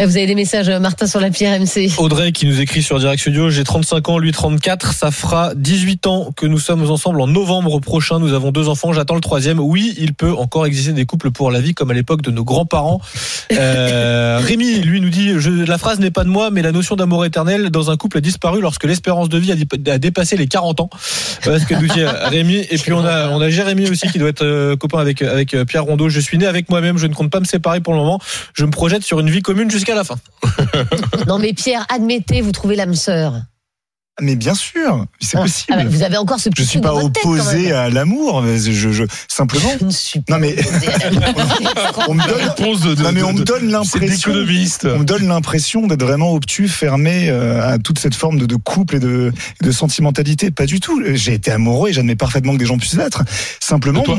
[0.00, 1.90] Euh, Vous avez des messages, euh, Martin, sur l'appli RMC.
[1.98, 6.06] Audrey qui nous écrit sur Direct Studio, j'ai 35 ans, lui 34, ça fera 18
[6.06, 9.58] ans que nous sommes ensemble en novembre prochain, nous avons deux enfants, j'attends le troisième.
[9.60, 12.44] Oui, il peut encore exister des couples pour la vie comme à l'époque de nos
[12.44, 13.00] grands-parents.
[13.52, 16.96] Euh, Rémi, lui, nous dit, je, la phrase n'est pas de moi, mais la notion
[16.96, 20.36] d'amour éternel dans un couple a disparu lorsque l'espérance de vie a, dé- a dépassé
[20.36, 20.90] les 40 ans.
[21.42, 22.66] Voilà ce que nous dit Rémi.
[22.70, 25.56] Et puis on a, on a Jérémy aussi qui doit être euh, copain avec, avec
[25.64, 26.08] Pierre Rondeau.
[26.08, 28.20] Je suis né avec moi-même, je ne compte pas me séparer pour le moment.
[28.54, 30.16] Je me projette sur une vie commune jusqu'à la fin.
[31.26, 33.34] Non mais Pierre, admettez, vous trouvez l'âme sœur.
[34.22, 35.74] Mais bien sûr, c'est possible.
[35.78, 38.58] Ah bah, vous avez encore ce petit je suis truc pas opposé à l'amour, mais
[38.58, 39.68] je, je simplement.
[40.30, 40.56] non mais
[42.08, 46.32] on me donne, non, mais on me donne l'impression, on me donne l'impression d'être vraiment
[46.32, 50.50] obtus, fermé euh, à toute cette forme de, de couple et de, de sentimentalité.
[50.50, 51.02] Pas du tout.
[51.12, 53.22] J'ai été amoureux et j'admets parfaitement que des gens puissent l'être.
[53.60, 54.02] Simplement.
[54.02, 54.14] De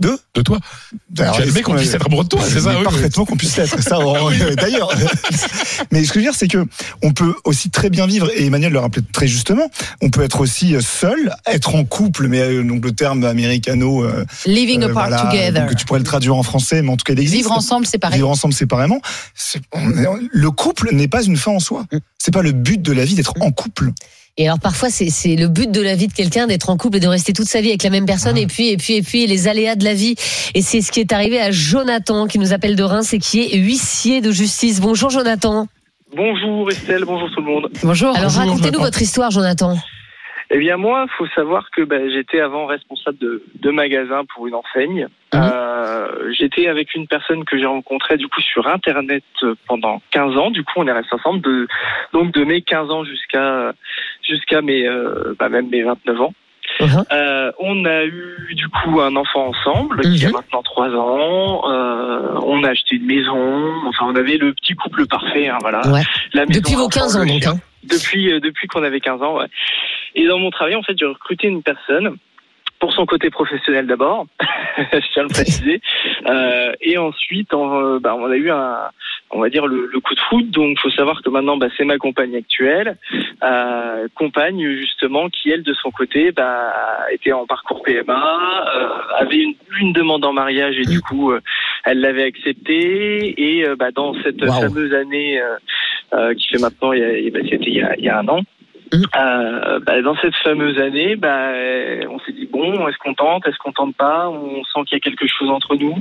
[0.00, 0.58] De De toi
[1.18, 2.84] admets est-ce qu'on puisse être amoureux de toi, c'est ça, oui, oui.
[2.84, 3.80] Parfaitement qu'on puisse l'être.
[3.82, 4.90] Ça, on- d'ailleurs.
[5.92, 6.64] Mais ce que je veux dire, c'est que
[7.02, 9.70] on peut aussi très bien vivre, et Emmanuel le rappelait très justement,
[10.02, 14.04] on peut être aussi seul, être en couple, mais euh, donc le terme américano.
[14.04, 15.66] euh, Living apart together.
[15.66, 17.36] Donc tu pourrais le traduire en français, mais en tout cas, il existe.
[17.36, 18.16] Vivre ensemble séparément.
[18.16, 19.00] Vivre ensemble séparément.
[19.72, 21.84] On le couple n'est pas une fin en soi.
[22.18, 23.92] C'est pas le but de la vie d'être en couple.
[24.36, 26.96] Et alors parfois c'est c'est le but de la vie de quelqu'un d'être en couple
[26.96, 29.02] et de rester toute sa vie avec la même personne et puis et puis et
[29.02, 30.16] puis les aléas de la vie
[30.54, 33.42] et c'est ce qui est arrivé à Jonathan qui nous appelle de Reims et qui
[33.42, 34.80] est huissier de justice.
[34.80, 35.68] Bonjour Jonathan.
[36.16, 37.68] Bonjour Estelle, bonjour tout le monde.
[37.84, 38.16] Bonjour.
[38.16, 39.76] Alors racontez-nous votre histoire Jonathan.
[40.56, 44.54] Eh bien moi, faut savoir que bah, j'étais avant responsable de, de magasin pour une
[44.54, 45.08] enseigne.
[45.34, 50.36] Euh, j'étais avec une personne que j'ai rencontrée du coup sur internet euh, pendant 15
[50.36, 50.52] ans.
[50.52, 51.66] Du coup, on est restés ensemble de
[52.12, 53.72] donc de mes 15 ans jusqu'à
[54.22, 56.32] jusqu'à mes euh, bah, même mes 29 ans.
[56.80, 61.68] Euh, on a eu du coup un enfant ensemble qui a maintenant 3 ans.
[61.68, 63.72] Euh, on a acheté une maison.
[63.88, 65.48] Enfin, on avait le petit couple parfait.
[65.48, 65.80] hein, voilà.
[65.90, 66.02] Ouais.
[66.32, 67.44] La Depuis vos l'enfant, 15 ans donc.
[67.44, 67.56] Hein.
[67.82, 69.46] Depuis, depuis qu'on avait 15 ans, ouais.
[70.14, 72.16] Et dans mon travail, en fait, j'ai recruté une personne
[72.80, 74.26] pour son côté professionnel d'abord,
[74.76, 75.80] je tiens à le préciser.
[76.26, 78.76] Euh, et ensuite, on, euh, bah, on a eu un,
[79.30, 80.50] on va dire le, le coup de foot.
[80.50, 82.98] Donc, faut savoir que maintenant, bah, c'est ma compagne actuelle,
[83.42, 86.72] euh, compagne justement qui elle de son côté, bah,
[87.10, 91.40] était en parcours PMA, euh, avait une, une demande en mariage et du coup, euh,
[91.84, 93.34] elle l'avait accepté.
[93.58, 95.40] Et euh, bah, dans cette fameuse année
[96.36, 98.40] qui fait maintenant, il y a- c'était il il y a un an.
[99.16, 101.50] Euh, bah, dans cette fameuse année, bah,
[102.08, 105.00] on s'est dit bon, est-ce qu'on tente, est-ce qu'on tente pas On sent qu'il y
[105.00, 105.96] a quelque chose entre nous,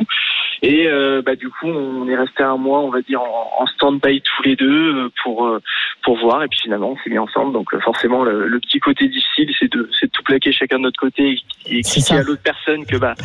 [0.61, 3.65] et euh, bah, du coup, on est resté un mois, on va dire, en, en
[3.67, 5.59] stand-by tous les deux euh, pour euh,
[6.03, 7.53] pour voir, et puis finalement, on s'est mis ensemble.
[7.53, 10.83] Donc forcément, le, le petit côté difficile, c'est de c'est de tout plaquer chacun de
[10.83, 11.37] notre côté
[11.67, 13.15] et expliquer à l'autre personne que bah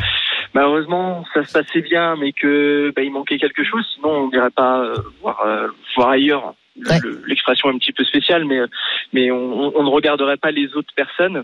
[0.54, 4.50] malheureusement ça se passait bien, mais que bah, il manquait quelque chose, sinon on n'irait
[4.50, 6.54] pas euh, voir euh, voir ailleurs.
[6.78, 8.58] Le- le- L'expression est un petit peu spéciale, mais
[9.12, 11.42] mais on, on ne regarderait pas les autres personnes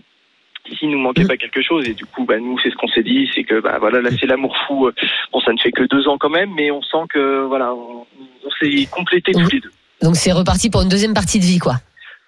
[0.79, 1.87] s'il nous manquait pas quelque chose.
[1.87, 4.09] Et du coup bah nous c'est ce qu'on s'est dit c'est que bah voilà là
[4.19, 4.89] c'est l'amour fou.
[5.31, 8.05] Bon ça ne fait que deux ans quand même mais on sent que voilà on,
[8.45, 9.71] on s'est complété tous les deux.
[10.01, 11.75] Donc c'est reparti pour une deuxième partie de vie quoi.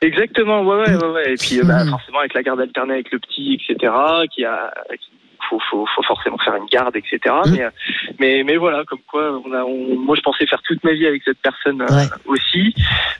[0.02, 1.34] exactement ouais ouais ouais, ouais.
[1.34, 3.92] et puis euh, bah, forcément avec la garde alternée avec le petit etc
[4.34, 5.10] qui a qui-
[5.49, 7.19] faut, faut, faut forcément faire une garde, etc.
[7.52, 7.69] Mais, euh,
[8.19, 11.07] mais, mais voilà, comme quoi, on a, on- moi je pensais faire toute ma vie
[11.07, 11.86] avec cette personne euh,
[12.26, 12.74] aussi.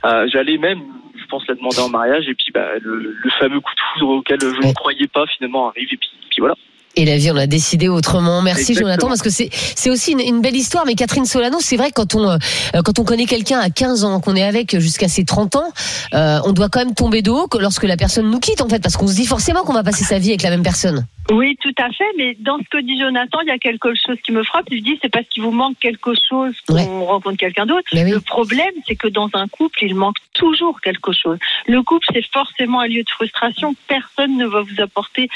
[0.04, 0.82] Euh, J'allais même,
[1.16, 4.10] je pense, la demander en mariage, et puis bah, le, le fameux coup de foudre
[4.12, 6.54] auquel je ne croyais pas finalement arrive, et puis, puis voilà.
[6.98, 8.42] Et la vie, on a décidé autrement.
[8.42, 8.88] Merci Exactement.
[8.88, 10.84] Jonathan, parce que c'est c'est aussi une, une belle histoire.
[10.84, 12.38] Mais Catherine Solano, c'est vrai quand on euh,
[12.84, 15.72] quand on connaît quelqu'un à 15 ans, qu'on est avec jusqu'à ses 30 ans,
[16.14, 18.68] euh, on doit quand même tomber de haut que lorsque la personne nous quitte, en
[18.68, 21.06] fait, parce qu'on se dit forcément qu'on va passer sa vie avec la même personne.
[21.30, 22.10] Oui, tout à fait.
[22.16, 24.66] Mais dans ce que dit Jonathan, il y a quelque chose qui me frappe.
[24.72, 27.86] Il dit c'est parce qu'il vous manque quelque chose qu'on rencontre quelqu'un d'autre.
[27.92, 31.38] Le problème, c'est que dans un couple, il manque toujours quelque chose.
[31.68, 33.76] Le couple, c'est forcément un lieu de frustration.
[33.86, 35.28] Personne ne va vous apporter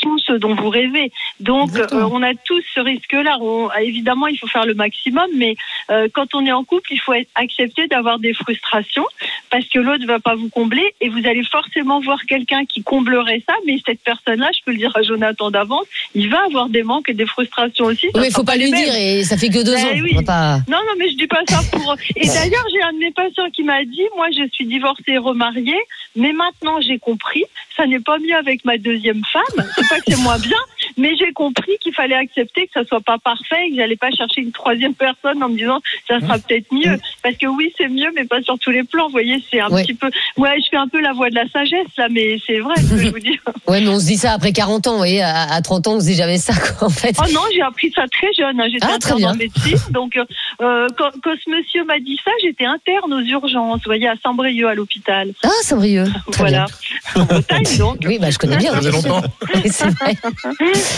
[0.00, 1.12] tout ce dont vous rêvez.
[1.40, 3.38] Donc, euh, on a tous ce risque-là.
[3.40, 5.54] On- évidemment, il faut faire le maximum, mais
[5.90, 9.06] euh, quand on est en couple, il faut être- accepter d'avoir des frustrations
[9.50, 12.82] parce que l'autre ne va pas vous combler et vous allez forcément voir quelqu'un qui
[12.82, 16.68] comblerait ça, mais cette personne-là, je peux le dire à Jonathan d'avance, il va avoir
[16.68, 18.06] des manques et des frustrations aussi.
[18.14, 20.02] Oui, il faut pas les lui dire, et ça fait que deux Ben ans.
[20.02, 20.24] oui.
[20.24, 21.96] Pas- Non, non, mais je dis pas ça pour.
[22.16, 25.18] Et d'ailleurs, j'ai un de mes patients qui m'a dit, moi, je suis divorcée et
[25.18, 25.78] remariée,
[26.16, 27.44] mais maintenant j'ai compris,
[27.76, 29.66] ça n'est pas mieux avec ma deuxième femme.
[29.90, 30.56] Pas que c'est moins bien,
[30.96, 34.10] mais j'ai compris qu'il fallait accepter que ça soit pas parfait, et que j'allais pas
[34.12, 36.96] chercher une troisième personne en me disant, ça sera peut-être mieux.
[37.22, 39.06] Parce que oui, c'est mieux, mais pas sur tous les plans.
[39.06, 39.82] Vous voyez, c'est un Ouais.
[39.82, 40.08] petit peu.
[40.36, 42.90] Ouais, je fais un peu la voix de la sagesse là, mais c'est vrai ce
[42.90, 43.38] que je vous dis.
[43.66, 45.92] Ouais, mais on se dit ça après 40 ans, vous voyez, à, à 30 ans,
[45.94, 47.16] on se dit jamais ça, quoi, en fait.
[47.20, 48.60] Oh non, j'ai appris ça très jeune.
[48.60, 48.66] hein.
[48.70, 49.46] J'étais Ah, très interne en bien.
[49.46, 49.78] médecine.
[49.92, 50.24] Donc, euh,
[50.60, 54.14] euh, quand, quand ce monsieur m'a dit ça, j'étais interne aux urgences, vous voyez, à
[54.24, 55.32] Saint-Brieuc, à l'hôpital.
[55.44, 56.08] Ah, Saint-Brieuc.
[56.36, 56.66] Voilà.
[57.14, 57.98] En Bretagne, donc.
[58.06, 58.72] Oui, bah, je connais bien.
[58.72, 59.22] Ça faisait longtemps.
[59.80, 60.16] C'est vrai.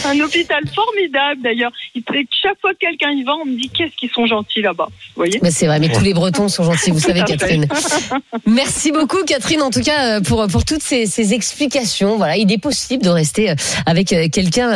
[0.06, 1.72] Un hôpital formidable, d'ailleurs.
[1.94, 2.02] Il-
[2.42, 4.86] Chaque fois que quelqu'un y va, on me dit qu'est-ce qu'ils sont gentils là-bas.
[4.90, 7.22] Vous voyez Mais c'est vrai, mais tous les Bretons sont gentils, vous savez.
[7.24, 7.66] Catherine.
[8.46, 12.16] Merci beaucoup, Catherine, en tout cas, euh, pour, pour toutes ces, ces explications.
[12.16, 13.54] Voilà, il est possible de rester euh,
[13.86, 14.72] avec euh, quelqu'un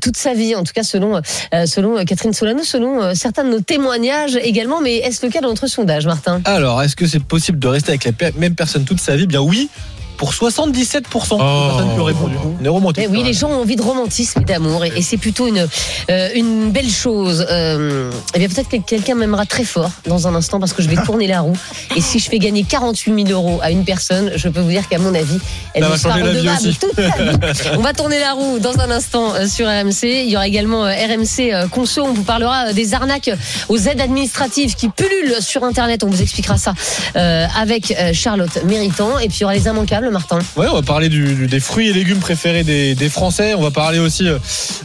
[0.00, 1.20] toute sa vie, en tout cas, selon,
[1.66, 4.80] selon Catherine Solano, selon certains de nos témoignages également.
[4.80, 6.40] Mais est-ce le cas dans notre sondage, Martin?
[6.44, 9.26] Alors, est-ce que c'est possible de rester avec la même personne toute sa vie?
[9.26, 9.68] Bien oui,
[10.16, 12.34] pour 77% des personnes qui ont répondu.
[12.64, 13.04] Romantique.
[13.06, 15.66] Eh oui, les gens ont envie de romantisme et d'amour, et, et c'est plutôt une
[16.10, 17.46] euh, une belle chose.
[17.50, 20.88] Euh, eh bien, peut-être que quelqu'un m'aimera très fort dans un instant parce que je
[20.88, 21.56] vais tourner la roue.
[21.96, 24.88] Et si je fais gagner 48 000 euros à une personne, je peux vous dire
[24.88, 25.38] qu'à mon avis,
[25.74, 26.78] elle va sera changer la vie redevable aussi.
[26.78, 27.74] toute sa vie.
[27.78, 30.04] On va tourner la roue dans un instant euh, sur RMC.
[30.04, 32.02] Il y aura également euh, RMC Conso.
[32.02, 33.30] On vous parlera des arnaques
[33.68, 36.04] aux aides administratives qui pullulent sur Internet.
[36.04, 36.74] On vous expliquera ça
[37.16, 39.18] euh, avec Charlotte Méritant.
[39.18, 40.38] Et puis il y aura les immanquables, Martin.
[40.56, 43.54] Ouais, on va parler du- du- des fruits et légumes préférés des, des Français.
[43.54, 44.38] On va parler aussi euh,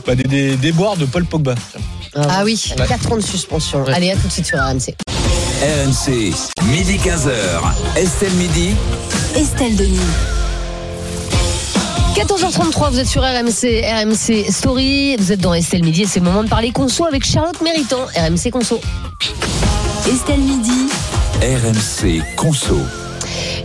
[0.06, 1.56] bah, des, des, des boires de Paul Pogba.
[2.16, 3.84] Ah oui, 4 ans de suspension.
[3.88, 4.96] Allez, à tout de suite sur RMC.
[5.62, 6.34] RMC,
[6.64, 7.32] midi 15h.
[7.98, 8.72] Estelle Midi.
[9.36, 10.00] Estelle Denis.
[12.16, 16.26] 14h33, vous êtes sur RMC, RMC Story, vous êtes dans Estelle Midi et c'est le
[16.26, 18.82] moment de parler conso avec Charlotte Méritant, RMC Conso.
[20.12, 20.90] Estelle Midi.
[21.41, 22.78] RMC Conso.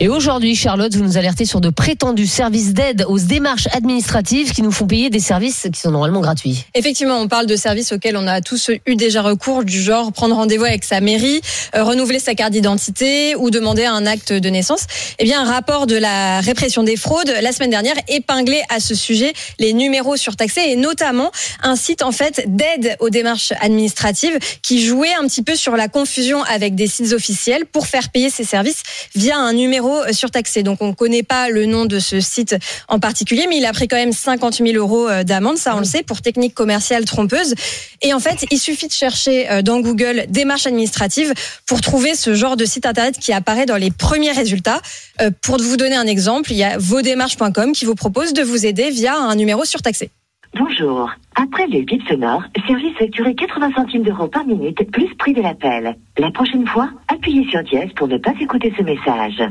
[0.00, 4.60] Et aujourd'hui, Charlotte, vous nous alertez sur de prétendus services d'aide aux démarches administratives qui
[4.60, 6.64] nous font payer des services qui sont normalement gratuits.
[6.74, 10.34] Effectivement, on parle de services auxquels on a tous eu déjà recours, du genre prendre
[10.34, 11.40] rendez-vous avec sa mairie,
[11.76, 14.86] euh, renouveler sa carte d'identité ou demander un acte de naissance.
[15.20, 18.96] Eh bien, un rapport de la répression des fraudes la semaine dernière épinglait à ce
[18.96, 21.30] sujet les numéros surtaxés et notamment
[21.62, 25.86] un site en fait d'aide aux démarches administratives qui jouait un petit peu sur la
[25.86, 28.82] confusion avec des sites officiels pour faire payer ces services
[29.14, 30.62] via un numéro surtaxé.
[30.62, 32.56] Donc, on ne connaît pas le nom de ce site
[32.88, 35.78] en particulier, mais il a pris quand même 50 000 euros euh, d'amende, ça on
[35.78, 37.54] le sait, pour technique commerciale trompeuse.
[38.02, 41.32] Et en fait, il suffit de chercher euh, dans Google démarche administrative
[41.66, 44.80] pour trouver ce genre de site internet qui apparaît dans les premiers résultats.
[45.20, 48.66] Euh, Pour vous donner un exemple, il y a vosdémarches.com qui vous propose de vous
[48.66, 50.10] aider via un numéro surtaxé.
[50.56, 51.10] Bonjour.
[51.34, 55.96] Après le bip sonore, service facturé 80 centimes d'euros par minute, plus prix de l'appel.
[56.16, 59.42] La prochaine fois, appuyez sur dièse pour ne pas écouter ce message.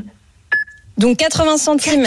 [0.96, 2.06] Donc 80 centimes,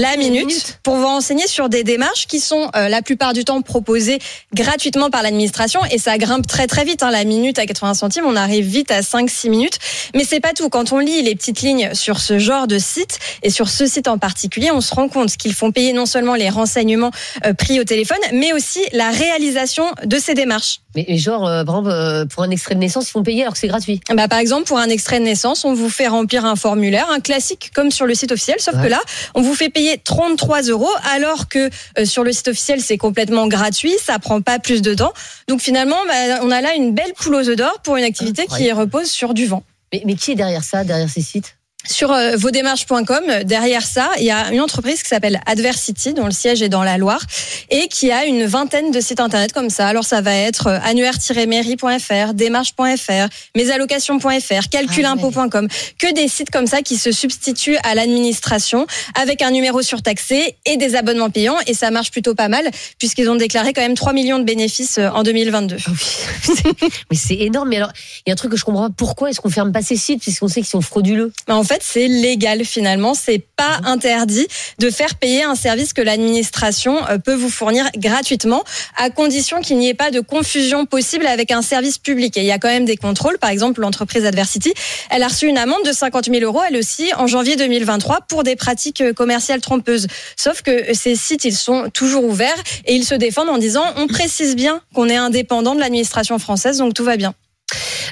[0.00, 3.62] la minute, pour vous renseigner sur des démarches qui sont euh, la plupart du temps
[3.62, 4.18] proposées
[4.52, 7.04] gratuitement par l'administration et ça grimpe très très vite.
[7.04, 9.78] Hein, la minute à 80 centimes, on arrive vite à 5-6 minutes.
[10.14, 10.68] Mais c'est pas tout.
[10.68, 14.08] Quand on lit les petites lignes sur ce genre de site et sur ce site
[14.08, 17.12] en particulier, on se rend compte qu'ils font payer non seulement les renseignements
[17.46, 20.80] euh, pris au téléphone, mais aussi la réalisation de ces démarches.
[20.96, 23.42] Mais, mais genre, euh, par exemple, euh, pour un extrait de naissance, ils font payer
[23.42, 24.00] alors que c'est gratuit.
[24.12, 27.20] Bah, par exemple, pour un extrait de naissance, on vous fait remplir un formulaire, un
[27.20, 28.84] classique comme sur le site officiel, sauf Ouais.
[28.84, 29.00] que là,
[29.34, 33.46] on vous fait payer 33 euros, alors que euh, sur le site officiel, c'est complètement
[33.46, 35.12] gratuit, ça prend pas plus de temps.
[35.48, 38.46] Donc finalement, bah, on a là une belle poule aux œufs d'or pour une activité
[38.46, 39.62] qui repose sur du vent.
[39.92, 41.56] Mais, mais qui est derrière ça, derrière ces sites?
[41.86, 46.24] Sur euh, vosdémarches.com, euh, derrière ça, il y a une entreprise qui s'appelle Adversity, dont
[46.24, 47.20] le siège est dans la Loire,
[47.70, 49.86] et qui a une vingtaine de sites internet comme ça.
[49.86, 56.96] Alors ça va être euh, annuaire-mairie.fr, démarche.fr, mesallocations.fr, calculimpôt.com, que des sites comme ça qui
[56.96, 61.56] se substituent à l'administration avec un numéro surtaxé et des abonnements payants.
[61.66, 64.98] Et ça marche plutôt pas mal, puisqu'ils ont déclaré quand même 3 millions de bénéfices
[64.98, 65.76] euh, en 2022.
[67.10, 67.68] Mais c'est énorme.
[67.68, 67.92] Mais alors,
[68.26, 68.94] il y a un truc que je comprends pas.
[68.96, 71.32] Pourquoi est-ce qu'on ferme pas ces sites puisqu'on sait qu'ils sont frauduleux?
[71.48, 73.14] Mais en fait, c'est légal finalement.
[73.14, 74.46] C'est pas interdit
[74.78, 78.64] de faire payer un service que l'administration euh, peut vous fournir gratuitement,
[78.96, 82.36] à condition qu'il n'y ait pas de confusion possible avec un service public.
[82.36, 83.38] Et il y a quand même des contrôles.
[83.38, 84.72] Par exemple, l'entreprise Adversity,
[85.10, 88.42] elle a reçu une amende de 50 000 euros, elle aussi, en janvier 2023, pour
[88.42, 90.06] des pratiques euh, commerciales trompeuses.
[90.36, 94.06] Sauf que ces sites, ils sont toujours ouverts et ils se défendent en disant on
[94.06, 97.34] précise bien qu'on est indépendant de l'administration française, donc tout va bien.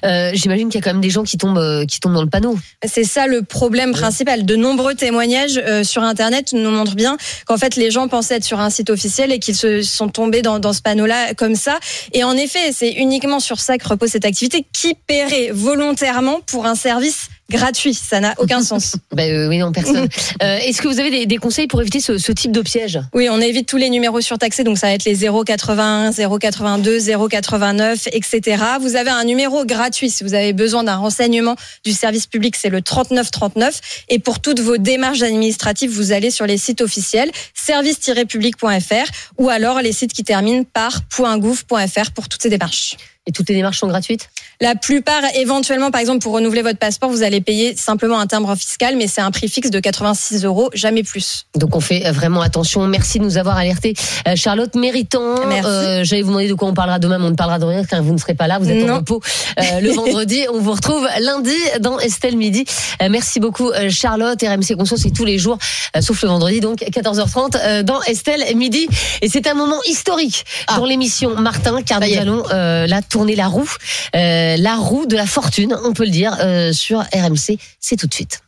[0.04, 2.22] Euh, J'imagine qu'il y a quand même des gens qui tombent, euh, qui tombent dans
[2.22, 2.58] le panneau.
[2.84, 4.44] C'est ça le problème principal.
[4.44, 7.16] De nombreux témoignages euh, sur Internet nous montrent bien
[7.46, 10.42] qu'en fait les gens pensaient être sur un site officiel et qu'ils se sont tombés
[10.42, 11.78] dans, dans ce panneau-là comme ça.
[12.12, 14.66] Et en effet, c'est uniquement sur ça que repose cette activité.
[14.72, 18.96] Qui paierait volontairement pour un service gratuit Ça n'a aucun sens.
[19.12, 20.08] Ben euh, oui, non, personne.
[20.42, 22.98] Euh, Est-ce que vous avez des, des conseils pour éviter ce, ce type de piège?
[23.14, 26.98] Oui, on évite tous les numéros surtaxés, donc ça va être les 081, 082,
[27.28, 28.62] 089, etc.
[28.80, 31.54] Vous avez un numéro gratuit si vous avez besoin d'un renseignement
[31.84, 34.04] du service public, c'est le 3939.
[34.08, 39.80] Et pour toutes vos démarches administratives, vous allez sur les sites officiels service-public.fr ou alors
[39.80, 41.02] les sites qui terminent par
[41.38, 42.96] .gouv.fr pour toutes ces démarches.
[43.26, 44.28] Et toutes les démarches sont gratuites?
[44.60, 48.54] La plupart, éventuellement, par exemple, pour renouveler votre passeport, vous allez payer simplement un timbre
[48.56, 51.46] fiscal, mais c'est un prix fixe de 86 euros, jamais plus.
[51.56, 52.86] Donc on fait vraiment attention.
[52.88, 53.94] Merci de nous avoir alertés.
[54.26, 55.68] Euh, Charlotte Méritant, Merci.
[55.68, 57.84] euh, j'allais vous demander de quoi on parlera demain, mais on ne parlera de rien
[57.84, 59.20] car vous ne serez pas là, vous êtes en repos
[59.58, 60.44] euh, le vendredi.
[60.52, 62.64] On vous retrouve lundi dans Estelle Midi.
[63.02, 65.58] Euh, merci beaucoup Charlotte, RMC Conso, c'est tous les jours,
[66.00, 68.88] sauf le vendredi, donc 14h30 euh, dans Estelle Midi.
[69.22, 70.44] Et c'est un moment historique
[70.76, 73.70] dans l'émission Martin, car nous allons là tourner la roue,
[74.16, 77.58] euh, la roue de la fortune, on peut le dire, euh, sur RMC.
[77.78, 78.40] C'est tout de suite.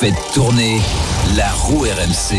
[0.00, 0.80] Faites tourner
[1.36, 2.38] la roue RMC.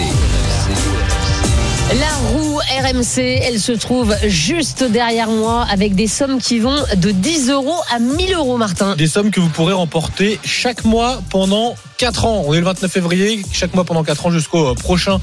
[1.99, 7.11] La roue RMC, elle se trouve juste derrière moi avec des sommes qui vont de
[7.11, 8.95] 10 euros à 1000 euros, Martin.
[8.95, 12.43] Des sommes que vous pourrez remporter chaque mois pendant 4 ans.
[12.47, 15.19] On est le 29 février, chaque mois pendant 4 ans jusqu'au euh, prochain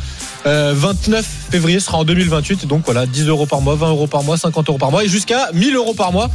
[0.46, 2.62] euh, 29 février sera en 2028.
[2.62, 5.04] Et donc voilà, 10 euros par mois, 20 euros par mois, 50 euros par mois
[5.04, 6.30] et jusqu'à 1000 euros par mois.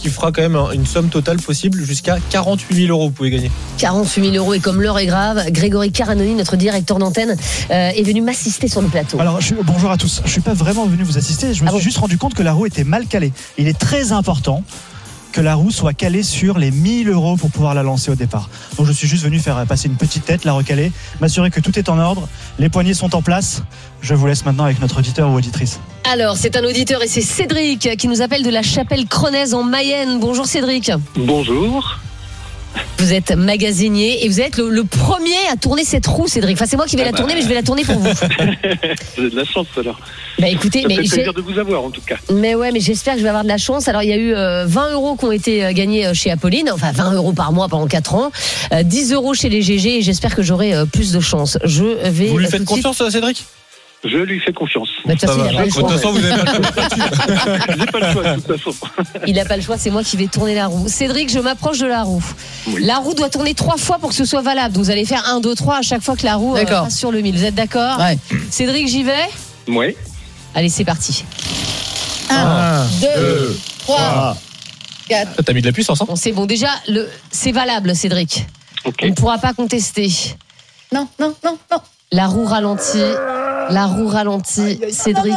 [0.00, 3.08] Qui fera quand même un- une somme totale possible jusqu'à 48 000 euros.
[3.08, 3.50] Vous pouvez gagner.
[3.78, 7.36] 48 000 euros et comme l'heure est grave, Grégory Caranoni, notre directeur d'antenne,
[7.70, 9.20] euh, est venu m'assister sur le plateau.
[9.20, 10.22] Alors, je suis- bonjour à tous.
[10.24, 11.52] Je suis pas vraiment venu vous assister.
[11.52, 13.32] Je me suis juste rendu compte que la roue était mal calée.
[13.58, 14.62] Il est très important
[15.32, 18.48] que la roue soit calée sur les 1000 euros pour pouvoir la lancer au départ.
[18.76, 21.78] Donc, je suis juste venu faire passer une petite tête, la recaler, m'assurer que tout
[21.78, 22.28] est en ordre,
[22.58, 23.62] les poignées sont en place.
[24.00, 25.80] Je vous laisse maintenant avec notre auditeur ou auditrice.
[26.10, 29.62] Alors, c'est un auditeur et c'est Cédric qui nous appelle de la chapelle Cronaise en
[29.62, 30.18] Mayenne.
[30.20, 30.90] Bonjour Cédric.
[31.16, 32.00] Bonjour.
[32.98, 36.56] Vous êtes magasinier et vous êtes le, le premier à tourner cette roue, Cédric.
[36.56, 37.18] Enfin, c'est moi qui vais Ah la bah.
[37.18, 38.10] tourner, mais je vais la tourner pour vous.
[39.16, 39.98] Vous avez de la chance alors.
[40.38, 42.16] Bah écoutez, Ça mais fait plaisir de vous avoir en tout cas.
[42.30, 43.88] Mais ouais, mais j'espère que je vais avoir de la chance.
[43.88, 46.30] Alors, il y a eu euh, 20 euros qui ont été euh, gagnés euh, chez
[46.30, 48.30] Apolline, enfin 20 euros par mois pendant 4 ans,
[48.72, 51.58] euh, 10 euros chez les GG et j'espère que j'aurai euh, plus de chance.
[51.64, 52.26] Je vais.
[52.26, 53.44] Vous lui euh, faites suite- confiance, euh, Cédric?
[54.02, 54.88] Je lui fais confiance.
[55.04, 55.60] Bah, de toute façon, il va.
[55.60, 55.82] a pas le De choix.
[55.82, 57.58] toute façon, vous avez pas le choix.
[57.68, 58.74] Je n'ai pas le choix de toute façon.
[59.26, 60.88] Il n'a pas le choix, c'est moi qui vais tourner la roue.
[60.88, 62.24] Cédric, je m'approche de la roue.
[62.80, 64.74] La roue doit tourner trois fois pour que ce soit valable.
[64.74, 66.96] Donc, vous allez faire 1, 2, 3 à chaque fois que la roue euh, passe
[66.96, 67.36] sur le 1000.
[67.36, 67.98] Vous êtes d'accord
[68.50, 69.28] Cédric, j'y vais
[69.68, 69.94] Oui.
[70.54, 71.24] Allez, c'est parti.
[72.30, 74.36] 1, 2, 3,
[75.08, 75.30] 4.
[75.38, 76.46] Ah, T'as mis de la puissance, hein Bon, c'est bon.
[76.46, 77.06] Déjà, le...
[77.30, 78.46] c'est valable, Cédric.
[78.86, 80.08] On ne pourra pas contester.
[80.92, 81.78] Non, non, non, non.
[82.12, 82.98] La roue ralentit.
[83.68, 84.80] La roue ralentit.
[84.90, 85.34] Cédric.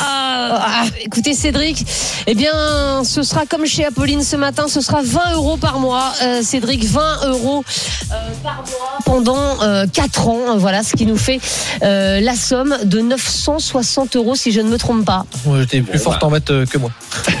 [0.00, 1.84] Ah, écoutez, Cédric,
[2.26, 6.12] eh bien, ce sera comme chez Apolline ce matin, ce sera 20 euros par mois.
[6.22, 7.64] Euh, Cédric, 20 euros
[8.10, 9.56] euh, par mois pendant
[9.92, 10.56] 4 ans.
[10.56, 11.40] Voilà ce qui nous fait
[11.82, 15.24] euh, la somme de 960 euros, si je ne me trompe pas.
[15.46, 16.90] Ouais, T'es plus forte en maths euh, que moi.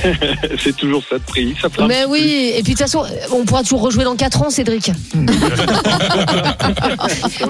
[0.62, 1.54] C'est toujours ça de prix.
[1.60, 4.42] Ça un Mais oui, et puis de toute façon, on pourra toujours rejouer dans 4
[4.42, 4.86] ans, Cédric.
[7.38, 7.46] ça.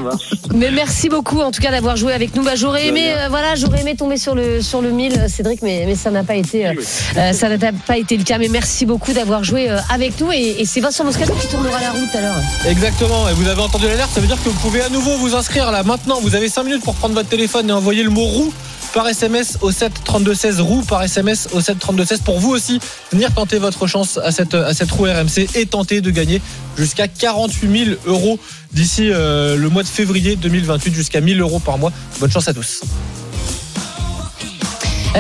[0.55, 2.42] Mais merci beaucoup en tout cas d'avoir joué avec nous.
[2.45, 5.63] Bah, j'aurais aimé, euh, voilà, j'aurais aimé tomber sur le sur le 1000, euh, Cédric,
[5.63, 6.73] mais, mais ça n'a pas été, euh,
[7.17, 8.39] euh, ça n'a pas été le cas.
[8.39, 11.91] Mais merci beaucoup d'avoir joué avec nous et, et c'est Vincent Moscato qui tournera la
[11.91, 12.35] route tout à l'heure.
[12.69, 15.35] Exactement, et vous avez entendu l'alerte, ça veut dire que vous pouvez à nouveau vous
[15.35, 16.21] inscrire là maintenant.
[16.21, 18.53] Vous avez 5 minutes pour prendre votre téléphone et envoyer le mot roue
[18.93, 22.51] par SMS au 7 32 16 roue par SMS au 7 32 16 pour vous
[22.51, 26.41] aussi venir tenter votre chance à cette à cette roue RMC et tenter de gagner
[26.77, 28.39] jusqu'à 48 000 euros
[28.73, 31.93] d'ici euh, le mois de février 2028 jusqu'à 1000 euros par mois.
[32.21, 32.83] Bonne chance à tous.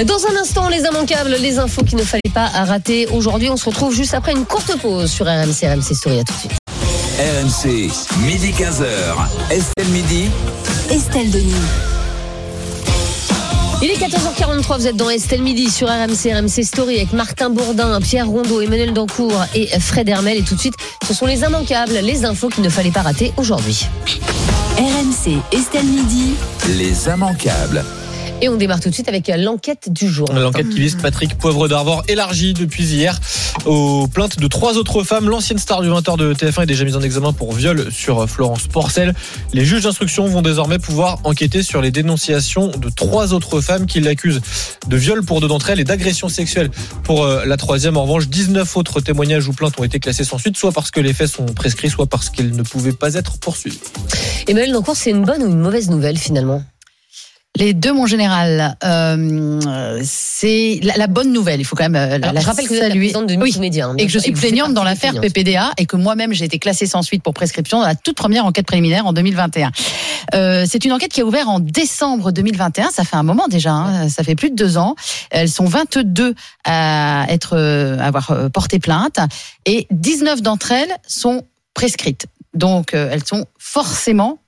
[0.06, 3.50] Dans un instant, les immanquables, les infos qu'il ne fallait pas rater aujourd'hui.
[3.50, 6.20] On se retrouve juste après une courte pause sur RMC, RMC Story.
[6.20, 6.52] À tout de suite.
[7.18, 7.92] RMC,
[8.24, 9.50] midi 15h.
[9.50, 10.30] Estelle Midi.
[10.90, 11.91] Estelle Denis.
[13.84, 18.00] Il est 14h43, vous êtes dans Estelle Midi sur RMC, RMC Story avec Martin Bourdin,
[18.00, 20.38] Pierre Rondeau, Emmanuel Dancourt et Fred Hermel.
[20.38, 23.32] Et tout de suite, ce sont les immanquables, les infos qu'il ne fallait pas rater
[23.38, 23.88] aujourd'hui.
[24.78, 26.34] RMC, Estelle Midi.
[26.78, 27.84] Les immanquables.
[28.42, 30.26] Et on démarre tout de suite avec l'enquête du jour.
[30.34, 33.20] L'enquête qui vise Patrick Poivre d'Arvor élargie depuis hier
[33.66, 35.28] aux plaintes de trois autres femmes.
[35.28, 38.66] L'ancienne star du 20h de TF1 est déjà mise en examen pour viol sur Florence
[38.66, 39.14] Porcel.
[39.52, 44.00] Les juges d'instruction vont désormais pouvoir enquêter sur les dénonciations de trois autres femmes qui
[44.00, 44.40] l'accusent
[44.88, 46.68] de viol pour deux d'entre elles et d'agression sexuelle
[47.04, 47.96] pour euh, la troisième.
[47.96, 50.98] En revanche, 19 autres témoignages ou plaintes ont été classés sans suite, soit parce que
[50.98, 53.78] les faits sont prescrits, soit parce qu'ils ne pouvaient pas être poursuivis.
[54.48, 56.64] Emmanuel Dancourt, c'est une bonne ou une mauvaise nouvelle finalement?
[57.58, 61.60] Les deux, mon général, euh, c'est la, la bonne nouvelle.
[61.60, 63.10] Il faut quand même euh, la, Alors, la je rappelle que vous êtes la saluer.
[63.12, 63.50] présidente de Oui.
[63.50, 63.86] Nice Média.
[63.88, 65.20] hein, et que je suis plaignante dans l'affaire.
[65.20, 68.46] PPDA et que moi-même j'ai été classée sans suite pour prescription dans la toute première
[68.46, 69.70] enquête préliminaire en 2021.
[70.34, 72.90] Euh, c'est une enquête qui a ouvert en décembre 2021.
[72.90, 73.72] Ça fait un moment déjà.
[73.72, 74.94] hein, ça fait plus de deux ans.
[75.30, 76.34] Elles sont 22
[76.64, 79.18] à être euh, à avoir euh, porté plainte
[79.66, 81.42] et 19 d'entre elles sont
[81.74, 82.26] prescrites.
[82.54, 84.38] Donc euh, elles sont forcément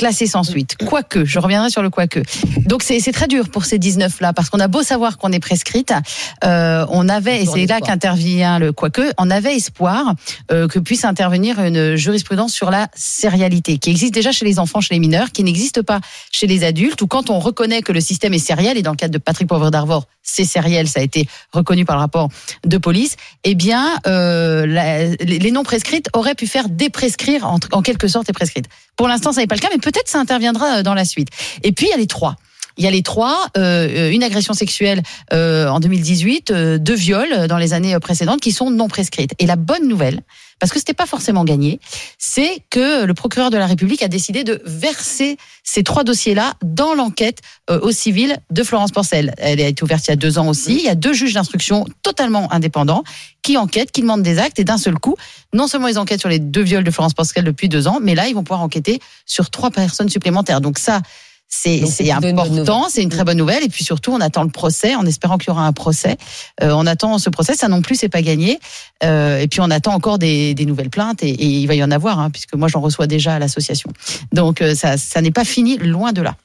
[0.00, 0.76] classées sans suite.
[0.86, 2.20] Quoique, je reviendrai sur le quoique.
[2.66, 5.40] Donc c'est très dur pour ces 19 là parce qu'on a beau savoir qu'on est
[5.40, 5.92] prescrite,
[6.42, 10.14] euh, on avait et c'est là qu'intervient le quoique, on avait espoir
[10.52, 14.80] euh, que puisse intervenir une jurisprudence sur la sérialité qui existe déjà chez les enfants,
[14.80, 16.00] chez les mineurs, qui n'existe pas
[16.32, 18.96] chez les adultes ou quand on reconnaît que le système est sériel et dans le
[18.96, 22.30] cadre de Patrick Poivre d'Arvor, c'est sériel, ça a été reconnu par le rapport
[22.64, 27.82] de police, eh bien euh, la- les non prescrites auraient pu faire déprescrire en, en
[27.82, 28.66] quelque sorte les prescrites.
[28.96, 31.28] Pour l'instant, ça n'est pas le cas, mais peut-être ça interviendra euh, dans la suite.
[31.62, 32.36] Et puis il y a les trois.
[32.80, 35.02] Il y a les trois, euh, une agression sexuelle
[35.34, 39.34] euh, en 2018, euh, deux viols dans les années précédentes qui sont non prescrites.
[39.38, 40.22] Et la bonne nouvelle,
[40.60, 41.80] parce que c'était pas forcément gagné,
[42.18, 46.94] c'est que le procureur de la République a décidé de verser ces trois dossiers-là dans
[46.94, 47.38] l'enquête
[47.70, 49.34] euh, au civil de Florence Porcel.
[49.38, 50.76] Elle a été ouverte il y a deux ans aussi.
[50.76, 53.02] Il y a deux juges d'instruction totalement indépendants
[53.42, 55.16] qui enquêtent, qui demandent des actes et d'un seul coup,
[55.54, 58.14] non seulement ils enquêtent sur les deux viols de Florence Porcel depuis deux ans, mais
[58.14, 60.60] là ils vont pouvoir enquêter sur trois personnes supplémentaires.
[60.60, 61.00] Donc ça,
[61.50, 63.64] c'est important, c'est une très bonne nouvelle.
[63.64, 66.16] Et puis surtout, on attend le procès, en espérant qu'il y aura un procès.
[66.62, 68.60] Euh, on attend ce procès, ça non plus, c'est pas gagné.
[69.02, 71.82] Euh, et puis on attend encore des, des nouvelles plaintes, et, et il va y
[71.82, 73.90] en avoir, hein, puisque moi j'en reçois déjà à l'association.
[74.32, 76.36] Donc euh, ça, ça n'est pas fini, loin de là.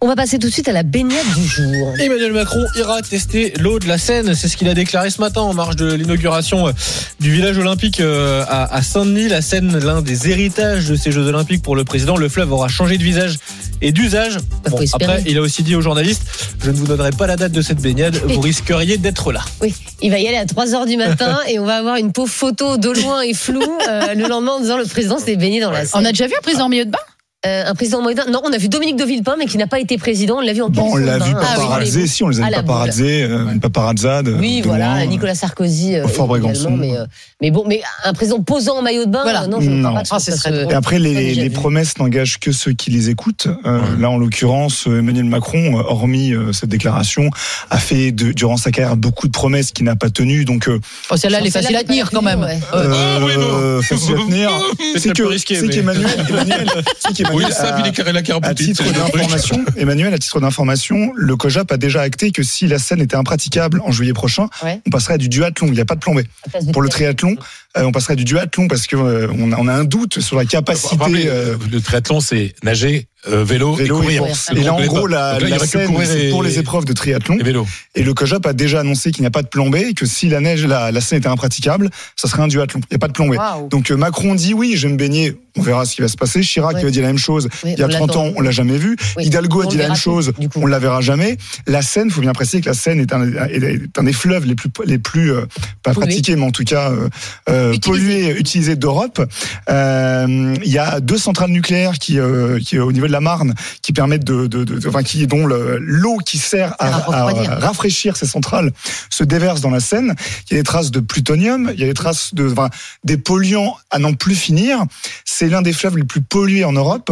[0.00, 1.94] On va passer tout de suite à la baignade du jour.
[1.98, 4.34] Emmanuel Macron ira tester l'eau de la Seine.
[4.34, 6.72] C'est ce qu'il a déclaré ce matin en marge de l'inauguration euh,
[7.20, 9.28] du village olympique euh, à à Saint-Denis.
[9.28, 12.16] La Seine, l'un des héritages de ces Jeux olympiques pour le président.
[12.16, 13.38] Le fleuve aura changé de visage
[13.82, 14.38] et d'usage.
[14.68, 16.22] Bon, après, il a aussi dit aux journalistes
[16.62, 18.16] Je ne vous donnerai pas la date de cette baignade.
[18.16, 19.40] Vous risqueriez d'être là.
[19.60, 22.32] Oui, il va y aller à 3h du matin et on va avoir une pauvre
[22.32, 25.70] photo de loin et floue euh, le lendemain en disant le président s'est baigné dans
[25.70, 26.02] la Seine.
[26.02, 26.98] On a déjà vu un président en milieu de bain?
[27.46, 28.26] Euh, un président moyen.
[28.30, 30.36] Non, on a vu Dominique de Villepin, mais qui n'a pas été président.
[30.36, 31.32] On l'a vu en Bon, on l'a vu.
[31.34, 34.28] Ah oui, paparazzer, si, on les a vu la paparazzer, euh, une paparazzade.
[34.38, 35.06] Oui, de voilà, loin.
[35.06, 35.96] Nicolas Sarkozy.
[35.96, 36.72] euh, Au Fort Brégançon.
[36.76, 37.06] Mais, euh,
[37.40, 39.44] mais bon, mais un président posant en maillot de bain, Voilà.
[39.44, 39.94] euh, non, je ne Non.
[39.94, 43.48] pas que Ah, ça se- Et après, les, promesses n'engagent que ceux qui les écoutent.
[43.64, 47.30] Euh, Là, en l'occurrence, euh, Emmanuel Macron, euh, hormis euh, cette déclaration,
[47.70, 50.44] a fait de- durant sa carrière beaucoup de promesses qu'il n'a pas tenues.
[50.44, 50.78] Donc, euh,
[51.10, 52.42] Oh, celle-là, elle est facile à tenir quand même.
[52.42, 54.50] Euh, euh, facile à tenir.
[54.98, 55.42] C'est que,
[55.72, 56.68] qu'Emmanuel,
[57.30, 60.18] Emmanuel, Oui, qu'Emmanuel le sable, a- il est carré la à titre d'information, Emmanuel, à
[60.18, 64.12] titre d'information, le COJAP a déjà acté que si la scène était impraticable en juillet
[64.12, 64.80] prochain, Ouais.
[64.86, 65.68] on passerait à du duathlon.
[65.68, 66.20] Il n'y a pas de plan B.
[66.54, 67.36] à Pour le triathlon.
[67.76, 70.20] euh, on passerait à du duathlon parce que euh, on, a, on a un doute
[70.20, 70.96] sur la capacité.
[71.26, 74.22] Euh, le triathlon, c'est nager, euh, vélo, vélo et courir.
[74.24, 74.50] course.
[74.56, 77.36] Et là, en gros, la, là, la scène, c'est et- pour les épreuves de triathlon.
[77.38, 77.66] Et vélo.
[77.94, 80.06] Et le COJAP a déjà annoncé qu'il n'y a pas de plan B et que
[80.06, 82.80] si la neige, la, la scène était impraticable, ça serait un duathlon.
[82.90, 83.32] Il n'y a pas de plan B.
[83.36, 83.68] Waouh.
[83.68, 85.36] Donc euh, Macron dit oui, je vais me baigner.
[85.56, 86.42] On verra ce qui va se passer.
[86.42, 86.84] Chirac Ouais.
[86.86, 87.48] a dit la même chose.
[87.64, 88.26] Oui, il y a on 30 l'attend.
[88.28, 88.96] ans, on l'a jamais vu.
[89.16, 89.24] Oui.
[89.26, 90.30] Hidalgo a dit la même chose.
[90.32, 90.60] plus, du coup.
[90.62, 91.36] On la verra jamais.
[91.66, 94.54] La Seine, faut bien préciser que la Seine est un, est un des fleuves les
[94.54, 95.42] plus, les plus euh,
[95.82, 97.08] pas pratiqués, mais en tout cas euh,
[97.48, 99.20] euh, pollués, utilisés d'Europe.
[99.68, 103.54] Euh, Il y a deux centrales nucléaires qui, euh, qui au niveau de la Marne,
[103.82, 106.98] qui permettent de, de, de- enfin, qui dont le- l'eau qui sert à, À à
[107.24, 107.50] refroidir.
[107.58, 108.72] rafraîchir ces centrales
[109.10, 110.14] se déverse dans la Seine.
[110.48, 112.70] Il y a des traces de plutonium, il y a des traces de, enfin,
[113.04, 114.84] des polluants à n'en plus finir.
[115.24, 117.10] C'est l'un des fleuves les plus pollués en Europe.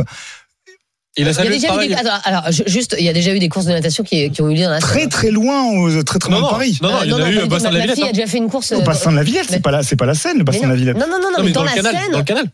[1.18, 1.94] Il a, y a déjà eu des...
[2.24, 4.54] Alors juste, il y a déjà eu des courses de natation qui, qui ont eu
[4.54, 6.78] lieu dans la très très loin, euh, très très loin de Paris.
[6.80, 8.04] Non, non, ah, il y en a eu au bassin de la Villette.
[8.04, 9.46] a déjà fait une course au euh, bassin de la Villette.
[9.48, 10.96] C'est pas pas la Seine, le bassin de la Villette.
[10.96, 11.92] Non, non, non, mais dans, la Seine,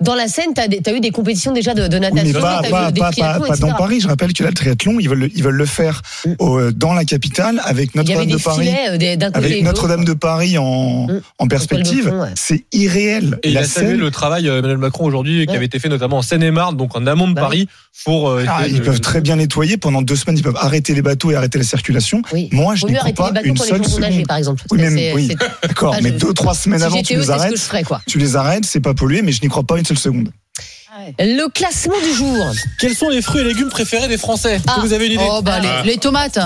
[0.01, 2.41] dans la Seine, t'as eu des compétitions déjà de, natation.
[2.41, 2.63] pas,
[3.61, 4.01] dans Paris.
[4.01, 6.33] Je rappelle que là, le triathlon, ils veulent, ils veulent le faire mm.
[6.41, 8.71] euh, dans la capitale avec Notre-Dame de Paris,
[9.35, 11.49] avec Notre-Dame de Paris en mm.
[11.49, 12.13] perspective.
[12.35, 13.39] C'est irréel.
[13.43, 16.23] Et il a salué le travail Emmanuel Macron aujourd'hui, qui avait été fait notamment en
[16.23, 17.69] Seine-et-Marne, donc en amont de bah Paris,
[18.05, 20.39] pour ah, ils peuvent très bien nettoyer pendant deux semaines.
[20.39, 22.23] Ils peuvent arrêter les bateaux et arrêter la circulation.
[22.53, 24.27] Moi, je n'y crois pas une seule seconde.
[24.27, 24.63] par exemple.
[24.71, 25.37] Oui, ah, mais, oui.
[25.63, 25.97] d'accord.
[26.03, 27.55] Mais deux, trois semaines avant, tu les arrêtes.
[28.07, 30.31] Tu les arrêtes, c'est pas pollué, mais je n'y crois pas une seule seconde.
[30.97, 32.47] Ah Le classement du jour.
[32.79, 34.61] Quels sont les fruits et légumes préférés des Français?
[34.69, 34.79] Ah.
[34.81, 35.29] Vous avez une idée?
[35.29, 36.39] Oh, bah, les, tomates.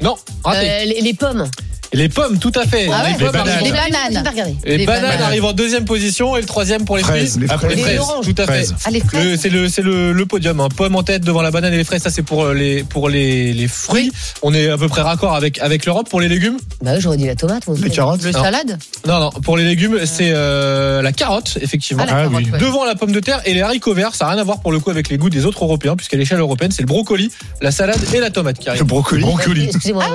[0.00, 0.16] Non,
[0.46, 1.48] euh, les pommes.
[1.92, 2.88] Les pommes, tout à fait.
[2.90, 4.24] Ah ouais, les, bananes.
[4.64, 5.22] Les bananes.
[5.22, 7.38] Arrivent en deuxième position et le troisième pour les fraises.
[7.38, 8.00] Les fraises.
[8.22, 8.66] Tout à fait.
[8.84, 8.90] Ah,
[9.36, 10.60] c'est le, podium.
[10.60, 10.68] Hein.
[10.74, 12.02] Pomme en tête devant la banane et les fraises.
[12.02, 14.12] Ça, c'est pour euh, les fruits.
[14.42, 16.58] On est à peu près raccord avec avec l'Europe pour les légumes?
[16.82, 17.64] Bah, j'aurais dit la tomate.
[17.66, 18.22] Vous les carottes.
[18.22, 18.42] Le non.
[18.42, 18.78] salade.
[19.06, 19.30] Non, non.
[19.30, 20.06] Pour les légumes, euh.
[20.06, 22.04] c'est euh, la carotte, effectivement.
[22.06, 22.58] Ah, la ah carotte, oui.
[22.58, 24.14] Devant la pomme de terre et les haricots verts.
[24.14, 26.16] Ça n'a rien à voir pour le coup avec les goûts des autres Européens, puisqu'à
[26.16, 28.82] l'échelle européenne, c'est le brocoli, la salade et la tomate qui arrivent.
[28.82, 29.22] Le brocoli.
[29.22, 29.70] Le brocoli.
[29.92, 30.06] Bah,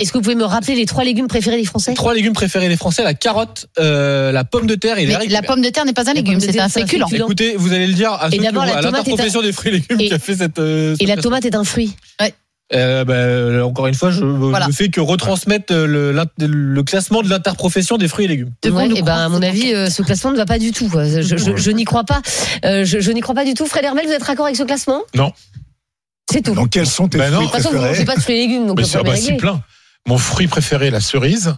[0.00, 0.93] Est-ce que vous pouvez me rappeler les trois?
[0.94, 4.68] trois légumes préférés des Français Trois légumes préférés des Français la carotte, euh, la pomme
[4.68, 7.04] de terre et les La pomme de terre n'est pas un légume, c'est un féculent.
[7.12, 10.14] Écoutez, vous allez le dire à, ceux qui à l'interprofession des fruits et légumes qui
[10.14, 10.60] a fait cette.
[10.60, 11.96] Euh, et la tomate est un fruit.
[12.20, 12.32] Ouais.
[12.72, 17.98] Euh, bah, euh encore une fois, je ne fais que retransmettre le, classement de l'interprofession
[17.98, 18.52] des fruits et légumes.
[18.64, 20.88] Ouais, et eh ben, à hein, mon avis, ce classement ne va pas du tout.
[20.88, 22.22] Je, n'y crois pas.
[22.62, 23.66] Je, n'y crois pas du tout.
[23.66, 25.02] Fred Hermel, vous êtes d'accord avec ce classement?
[25.16, 25.32] Non.
[26.30, 26.54] C'est tout.
[26.54, 27.48] Donc quels sont tes bah fruits non.
[27.48, 28.66] préférés De toute façon, vous ne mangez pas de fruits et légumes.
[28.68, 29.60] Donc Mais c'est ah bah, plein
[30.06, 31.54] mon fruit préféré, la cerise.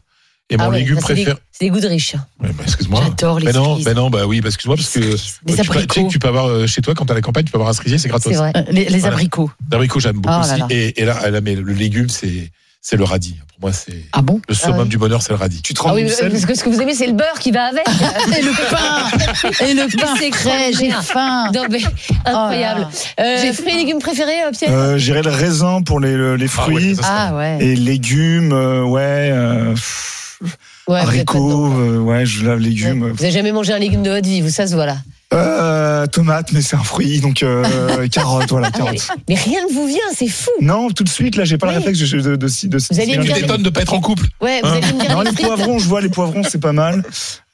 [0.49, 1.35] Et ah mon ah ouais, légume bah, préféré.
[1.51, 2.15] C'est des goûts de riche.
[2.15, 2.25] Hein.
[2.41, 3.03] Ouais, bah, excuse-moi.
[3.03, 5.87] J'adore les bah non, bah non, bah oui, bah excuse-moi, parce que euh, les abricots.
[5.93, 7.57] Tu, sais que tu peux avoir euh, chez toi, quand t'as la campagne, tu peux
[7.57, 8.33] avoir un cerisier, c'est gratos.
[8.33, 8.53] Vrai.
[8.57, 9.51] Euh, les, les, abricots.
[9.51, 9.71] Voilà.
[9.71, 10.51] Les abricots, j'aime beaucoup ah, aussi.
[10.51, 10.67] Là, là.
[10.71, 12.53] Et, et, là, là, mais le légume, c'est
[12.89, 13.35] c'est le radis.
[13.49, 15.61] Pour moi, c'est ah bon le summum ah du bonheur, c'est le radis.
[15.61, 17.51] Tu te rends ah oui, parce que ce que vous aimez, c'est le beurre qui
[17.51, 17.85] va avec.
[18.39, 19.67] et le pain.
[19.67, 20.15] Et le pain.
[20.17, 21.51] C'est frais, j'ai faim.
[21.53, 22.87] Non, mais, oh incroyable.
[23.19, 26.45] Euh, j'ai fruits et légumes préférés, euh, Pierre euh, J'irais le raisin pour les, les
[26.45, 26.97] ah fruits.
[27.03, 29.35] Ah ouais, Et légumes, euh, ouais.
[29.75, 30.43] Pff,
[30.87, 31.71] ouais haricots,
[32.05, 33.11] ouais, je lave légumes.
[33.11, 34.99] Vous n'avez jamais mangé un légume de votre vie, vous, ça se voit là
[35.35, 39.09] euh, tomate, mais c'est un fruit, donc euh, carotte, voilà, ah, carotte.
[39.29, 40.51] Mais, rien ne vous vient, c'est fou.
[40.61, 43.01] Non, tout de suite, là, j'ai pas le réflexe de, de, de, de, de vous
[43.01, 43.59] allez me dire...
[43.59, 44.25] de pas être en couple.
[44.41, 47.03] Ouais, vous hein allez me dire les poivrons, je vois les poivrons, c'est pas mal.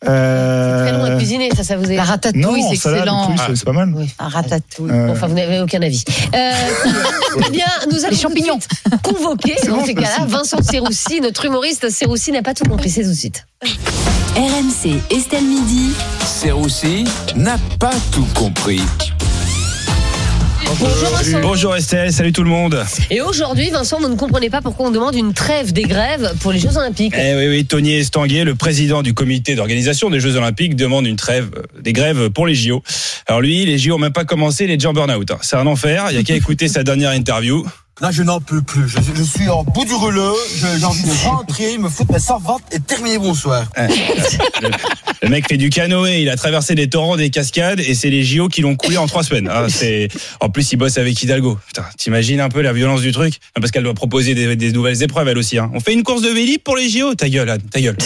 [0.03, 1.97] C'est très long à euh, cuisiner, ça, ça vous est.
[1.97, 3.35] La ratatouille, c'est excellent.
[3.39, 3.47] Ah.
[3.55, 3.93] c'est pas mal.
[3.95, 4.91] Oui, ah, ratatouille.
[5.11, 6.05] Enfin, vous n'avez aucun avis.
[6.35, 6.53] Euh,
[7.47, 8.59] eh bien, nous allons champignons.
[9.03, 12.91] convoquer, dans bon, ces cas-là, Vincent Serroussi, notre humoriste Serroussi n'a pas tout compris.
[12.91, 13.47] C'est tout de suite.
[14.35, 15.93] RMC, Estelle Midi.
[16.25, 17.05] Serroussi
[17.37, 18.83] n'a pas tout compris.
[20.79, 21.41] Bonjour euh, Vincent.
[21.43, 22.83] Bonjour Estelle, salut tout le monde.
[23.11, 26.51] Et aujourd'hui, Vincent, vous ne comprenez pas pourquoi on demande une trêve des grèves pour
[26.51, 27.15] les Jeux Olympiques.
[27.17, 31.17] Eh oui, oui, Tony Estanguet, le président du comité d'organisation des Jeux Olympiques, demande une
[31.17, 32.83] trêve euh, des grèves pour les JO.
[33.27, 35.31] Alors lui, les JO n'ont même pas commencé, les est déjà burn-out.
[35.31, 35.39] Hein.
[35.43, 37.67] C'est un enfer, il n'y a qu'à écouter sa dernière interview.
[38.01, 38.89] Là, je n'en peux plus.
[38.89, 40.35] Je, suis en bout du rouleau.
[40.57, 43.71] J'ai envie de rentrer, me foutre ma servante et terminer bonsoir.
[45.23, 46.23] Le, mec fait du canoë.
[46.23, 49.07] Il a traversé des torrents, des cascades et c'est les JO qui l'ont coulé en
[49.07, 49.49] trois semaines.
[49.53, 49.67] Ah,
[50.41, 51.59] en plus, il bosse avec Hidalgo.
[51.99, 53.39] T'imagines un peu la violence du truc?
[53.55, 55.59] Parce qu'elle doit proposer des, nouvelles épreuves elle aussi.
[55.59, 55.71] Hein.
[55.75, 57.15] On fait une course de vélib pour les JO.
[57.15, 57.63] Ta gueule, Anne.
[57.71, 57.97] Ta gueule.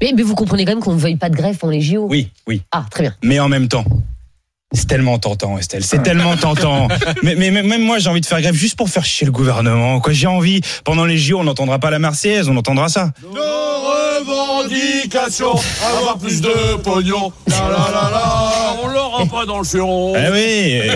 [0.00, 2.06] Mais, vous comprenez quand même qu'on ne veuille pas de grève pour les JO.
[2.08, 2.62] Oui, oui.
[2.72, 3.14] Ah, très bien.
[3.22, 3.84] Mais en même temps,
[4.72, 5.82] c'est tellement tentant, Estelle.
[5.82, 6.86] C'est tellement tentant.
[7.24, 9.98] Mais, même moi, j'ai envie de faire grève juste pour faire chier le gouvernement.
[9.98, 10.60] Quoi, j'ai envie.
[10.84, 13.10] Pendant les JO, on n'entendra pas la Marseillaise, on entendra ça.
[13.34, 13.40] Nos
[14.20, 15.54] revendications,
[15.98, 17.32] avoir plus de pognon.
[17.48, 20.14] La la la on l'aura pas dans le furon.
[20.16, 20.90] Ah eh oui.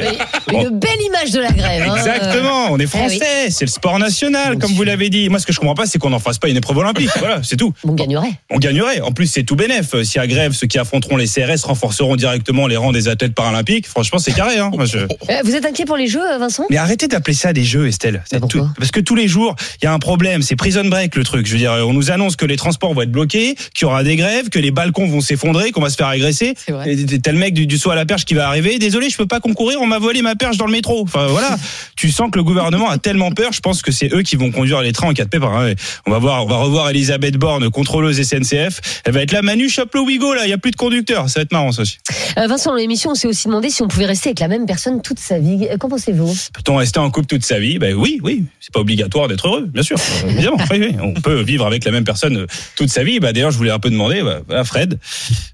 [0.52, 1.82] Une, une belle image de la grève.
[1.88, 1.96] Hein.
[1.96, 2.68] Exactement.
[2.70, 3.46] On est français.
[3.46, 5.28] Eh c'est le sport national, comme vous l'avez dit.
[5.28, 7.10] Moi, ce que je ne comprends pas, c'est qu'on n'en fasse pas une épreuve olympique.
[7.18, 7.72] Voilà, c'est tout.
[7.84, 8.32] On gagnerait.
[8.50, 9.00] On gagnerait.
[9.00, 9.94] En plus, c'est tout bénéf.
[9.94, 13.34] Euh, si à grève, ceux qui affronteront les CRS renforceront directement les rangs des athlètes
[13.34, 14.58] paralympiques franchement, c'est carré.
[14.58, 14.70] Hein.
[14.74, 15.06] Euh,
[15.44, 16.64] vous êtes inquiet pour les jeux, euh, Vincent?
[16.70, 18.22] Mais arrêtez d'appeler ça des jeux, Estelle.
[18.32, 18.66] Ah, tout...
[18.78, 20.42] Parce que tous les jours, il y a un problème.
[20.42, 21.46] C'est prison break, le truc.
[21.46, 24.02] Je veux dire, on nous annonce que les transports vont être bloqués, qu'il y aura
[24.02, 26.54] des grèves, que les balcons vont s'effondrer, qu'on va se faire agresser.
[26.66, 28.78] T'as le mec du, du, saut à la perche qui va arriver.
[28.78, 29.80] Désolé, je peux pas concourir.
[29.80, 31.02] On m'a volé ma perche dans le métro.
[31.02, 31.56] Enfin, voilà.
[31.96, 33.52] tu sens que le gouvernement a tellement peur.
[33.52, 35.74] Je pense que c'est eux qui vont conduire les trains en cas de pépin.
[36.06, 39.02] On va voir, on va revoir Elisabeth Borne, contrôleuse SNCF.
[39.04, 39.42] Elle va être là.
[39.42, 40.44] Manu, chope le Wigo, là.
[40.44, 41.28] Il n'y a plus de conducteur.
[41.28, 41.98] Ça va être marrant, ça aussi.
[42.38, 45.20] Euh, Vincent, l'émission, c'est aussi demandé si on pouvait rester avec la même personne toute
[45.20, 45.68] sa vie.
[45.70, 46.34] Euh, qu'en pensez-vous?
[46.52, 47.78] Peut-on rester en couple toute sa vie?
[47.78, 48.44] Ben oui, oui.
[48.60, 49.96] C'est pas obligatoire d'être heureux, bien sûr.
[50.28, 50.56] Évidemment.
[51.02, 53.20] On peut vivre avec la même personne euh, toute sa vie.
[53.20, 54.98] Bah, D'ailleurs, je voulais un peu demander bah, à Fred.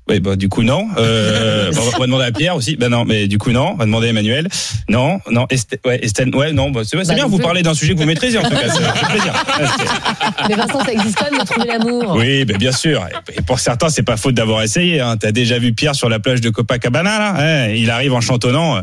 [0.08, 0.88] Oui, bah, du coup, non.
[0.96, 2.76] Euh, on va demander à Pierre aussi.
[2.76, 3.72] Ben non, mais du coup, non.
[3.72, 4.48] On va demander à Emmanuel.
[4.88, 5.46] Non, non.
[5.84, 6.70] Ouais, Estelle, ouais, non.
[6.70, 7.44] Bah, c'est bah, bien, vous plus.
[7.44, 8.56] parlez d'un sujet que vous maîtrisez, en tout cas.
[8.70, 9.44] C'est plaisir.
[10.48, 12.14] Mais Vincent, ça existe quand même de trouver l'amour.
[12.16, 13.06] Oui, ben bien sûr.
[13.36, 15.00] Et pour certains, c'est pas faute d'avoir essayé.
[15.00, 15.16] Hein.
[15.18, 17.34] T'as déjà vu Pierre sur la plage de Copacabana, là?
[17.36, 18.80] Hein, arrive en chantonnant.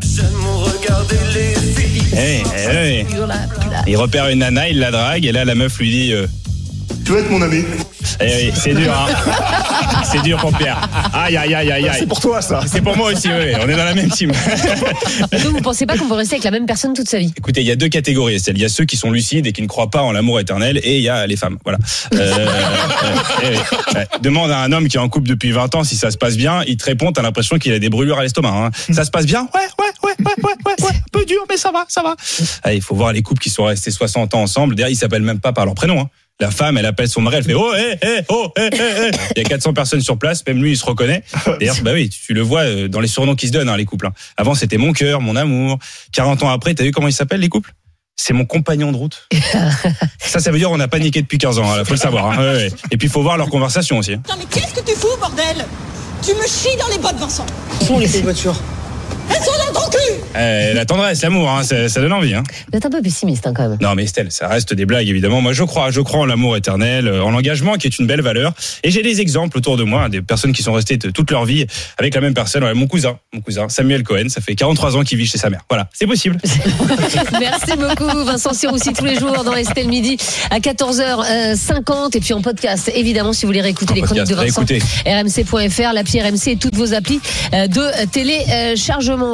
[2.16, 3.06] Eh, eh, eh.
[3.86, 6.14] Il repère une nana, il la drague, et là la meuf lui dit.
[7.08, 7.64] Euh, Tu veux être mon ami
[8.20, 9.06] eh oui, c'est dur, hein.
[10.04, 10.80] C'est dur pour Pierre.
[11.12, 11.96] Aïe, aïe, aïe, aïe, aïe.
[11.98, 12.62] C'est pour toi ça.
[12.66, 13.52] C'est pour moi aussi, oui.
[13.60, 14.32] On est dans la même team.
[15.32, 17.60] Donc vous pensez pas qu'on peut rester avec la même personne toute sa vie Écoutez,
[17.60, 18.56] il y a deux catégories, Estelle.
[18.56, 20.80] Il y a ceux qui sont lucides et qui ne croient pas en l'amour éternel,
[20.82, 21.58] et il y a les femmes.
[21.64, 21.78] Voilà.
[22.14, 22.46] Euh, euh,
[23.42, 23.56] eh oui.
[23.94, 24.06] Ouais.
[24.22, 26.36] Demande à un homme qui est en couple depuis 20 ans si ça se passe
[26.36, 28.52] bien, il te répond, t'as l'impression qu'il a des brûlures à l'estomac.
[28.54, 28.70] Hein.
[28.92, 29.48] Ça se passe bien?
[29.54, 30.90] Ouais, ouais, ouais, ouais, ouais, ouais, ouais.
[31.08, 32.16] Un peu dur, mais ça va, ça va.
[32.62, 34.74] Ah, il faut voir les couples qui sont restés 60 ans ensemble.
[34.74, 36.00] D'ailleurs, ils s'appellent même pas par leur prénom.
[36.00, 36.08] Hein.
[36.40, 39.10] La femme, elle appelle son mari, elle fait oh, hé, hé, oh, hé, hé, hé.
[39.34, 41.24] Il y a 400 personnes sur place, même lui, il se reconnaît.
[41.58, 43.84] D'ailleurs, bah oui, tu le vois euh, dans les surnoms qui se donnent, hein, les
[43.84, 44.06] couples.
[44.06, 44.12] hein.
[44.36, 45.78] Avant, c'était mon cœur, mon amour.
[46.12, 47.72] 40 ans après, t'as vu comment ils s'appellent, les couples?
[48.14, 49.26] C'est mon compagnon de route.
[50.20, 51.76] ça, ça veut dire on n'a pas niqué depuis 15 ans.
[51.78, 52.30] Il faut le savoir.
[52.30, 52.38] hein.
[52.38, 52.72] Ouais, ouais.
[52.92, 54.14] Et puis, il faut voir leur conversation aussi.
[54.14, 54.22] hein.
[54.28, 55.64] Non mais qu'est-ce que tu fous, bordel?
[56.24, 57.46] Tu me chies dans les bottes, Vincent
[57.84, 58.56] Sont les voitures?
[59.30, 59.98] Elles sont dans ton cul
[60.38, 62.34] Eh, la tendresse, l'amour, hein, ça, ça donne envie.
[62.34, 62.42] Hein.
[62.70, 63.78] Vous êtes un peu pessimiste hein, quand même.
[63.80, 65.40] Non, mais Estelle, ça reste des blagues, évidemment.
[65.40, 68.22] Moi, je crois, je crois en l'amour éternel, euh, en l'engagement, qui est une belle
[68.22, 68.52] valeur.
[68.82, 71.44] Et j'ai des exemples autour de moi, hein, des personnes qui sont restées toute leur
[71.44, 71.66] vie
[71.98, 72.64] avec la même personne.
[72.64, 75.50] Ouais, mon cousin, mon cousin, Samuel Cohen, ça fait 43 ans qu'il vit chez sa
[75.50, 75.60] mère.
[75.68, 76.38] Voilà, c'est possible.
[77.40, 80.16] Merci beaucoup Vincent Siroussi tous les jours dans Estelle Midi
[80.50, 84.34] à 14h50 et puis en podcast évidemment si vous voulez réécouter En les chroniques de
[84.34, 84.58] podcast,
[85.04, 87.20] Vincent rmc.fr l'appli RMC et toutes vos applis
[87.54, 89.17] euh, de téléchargement.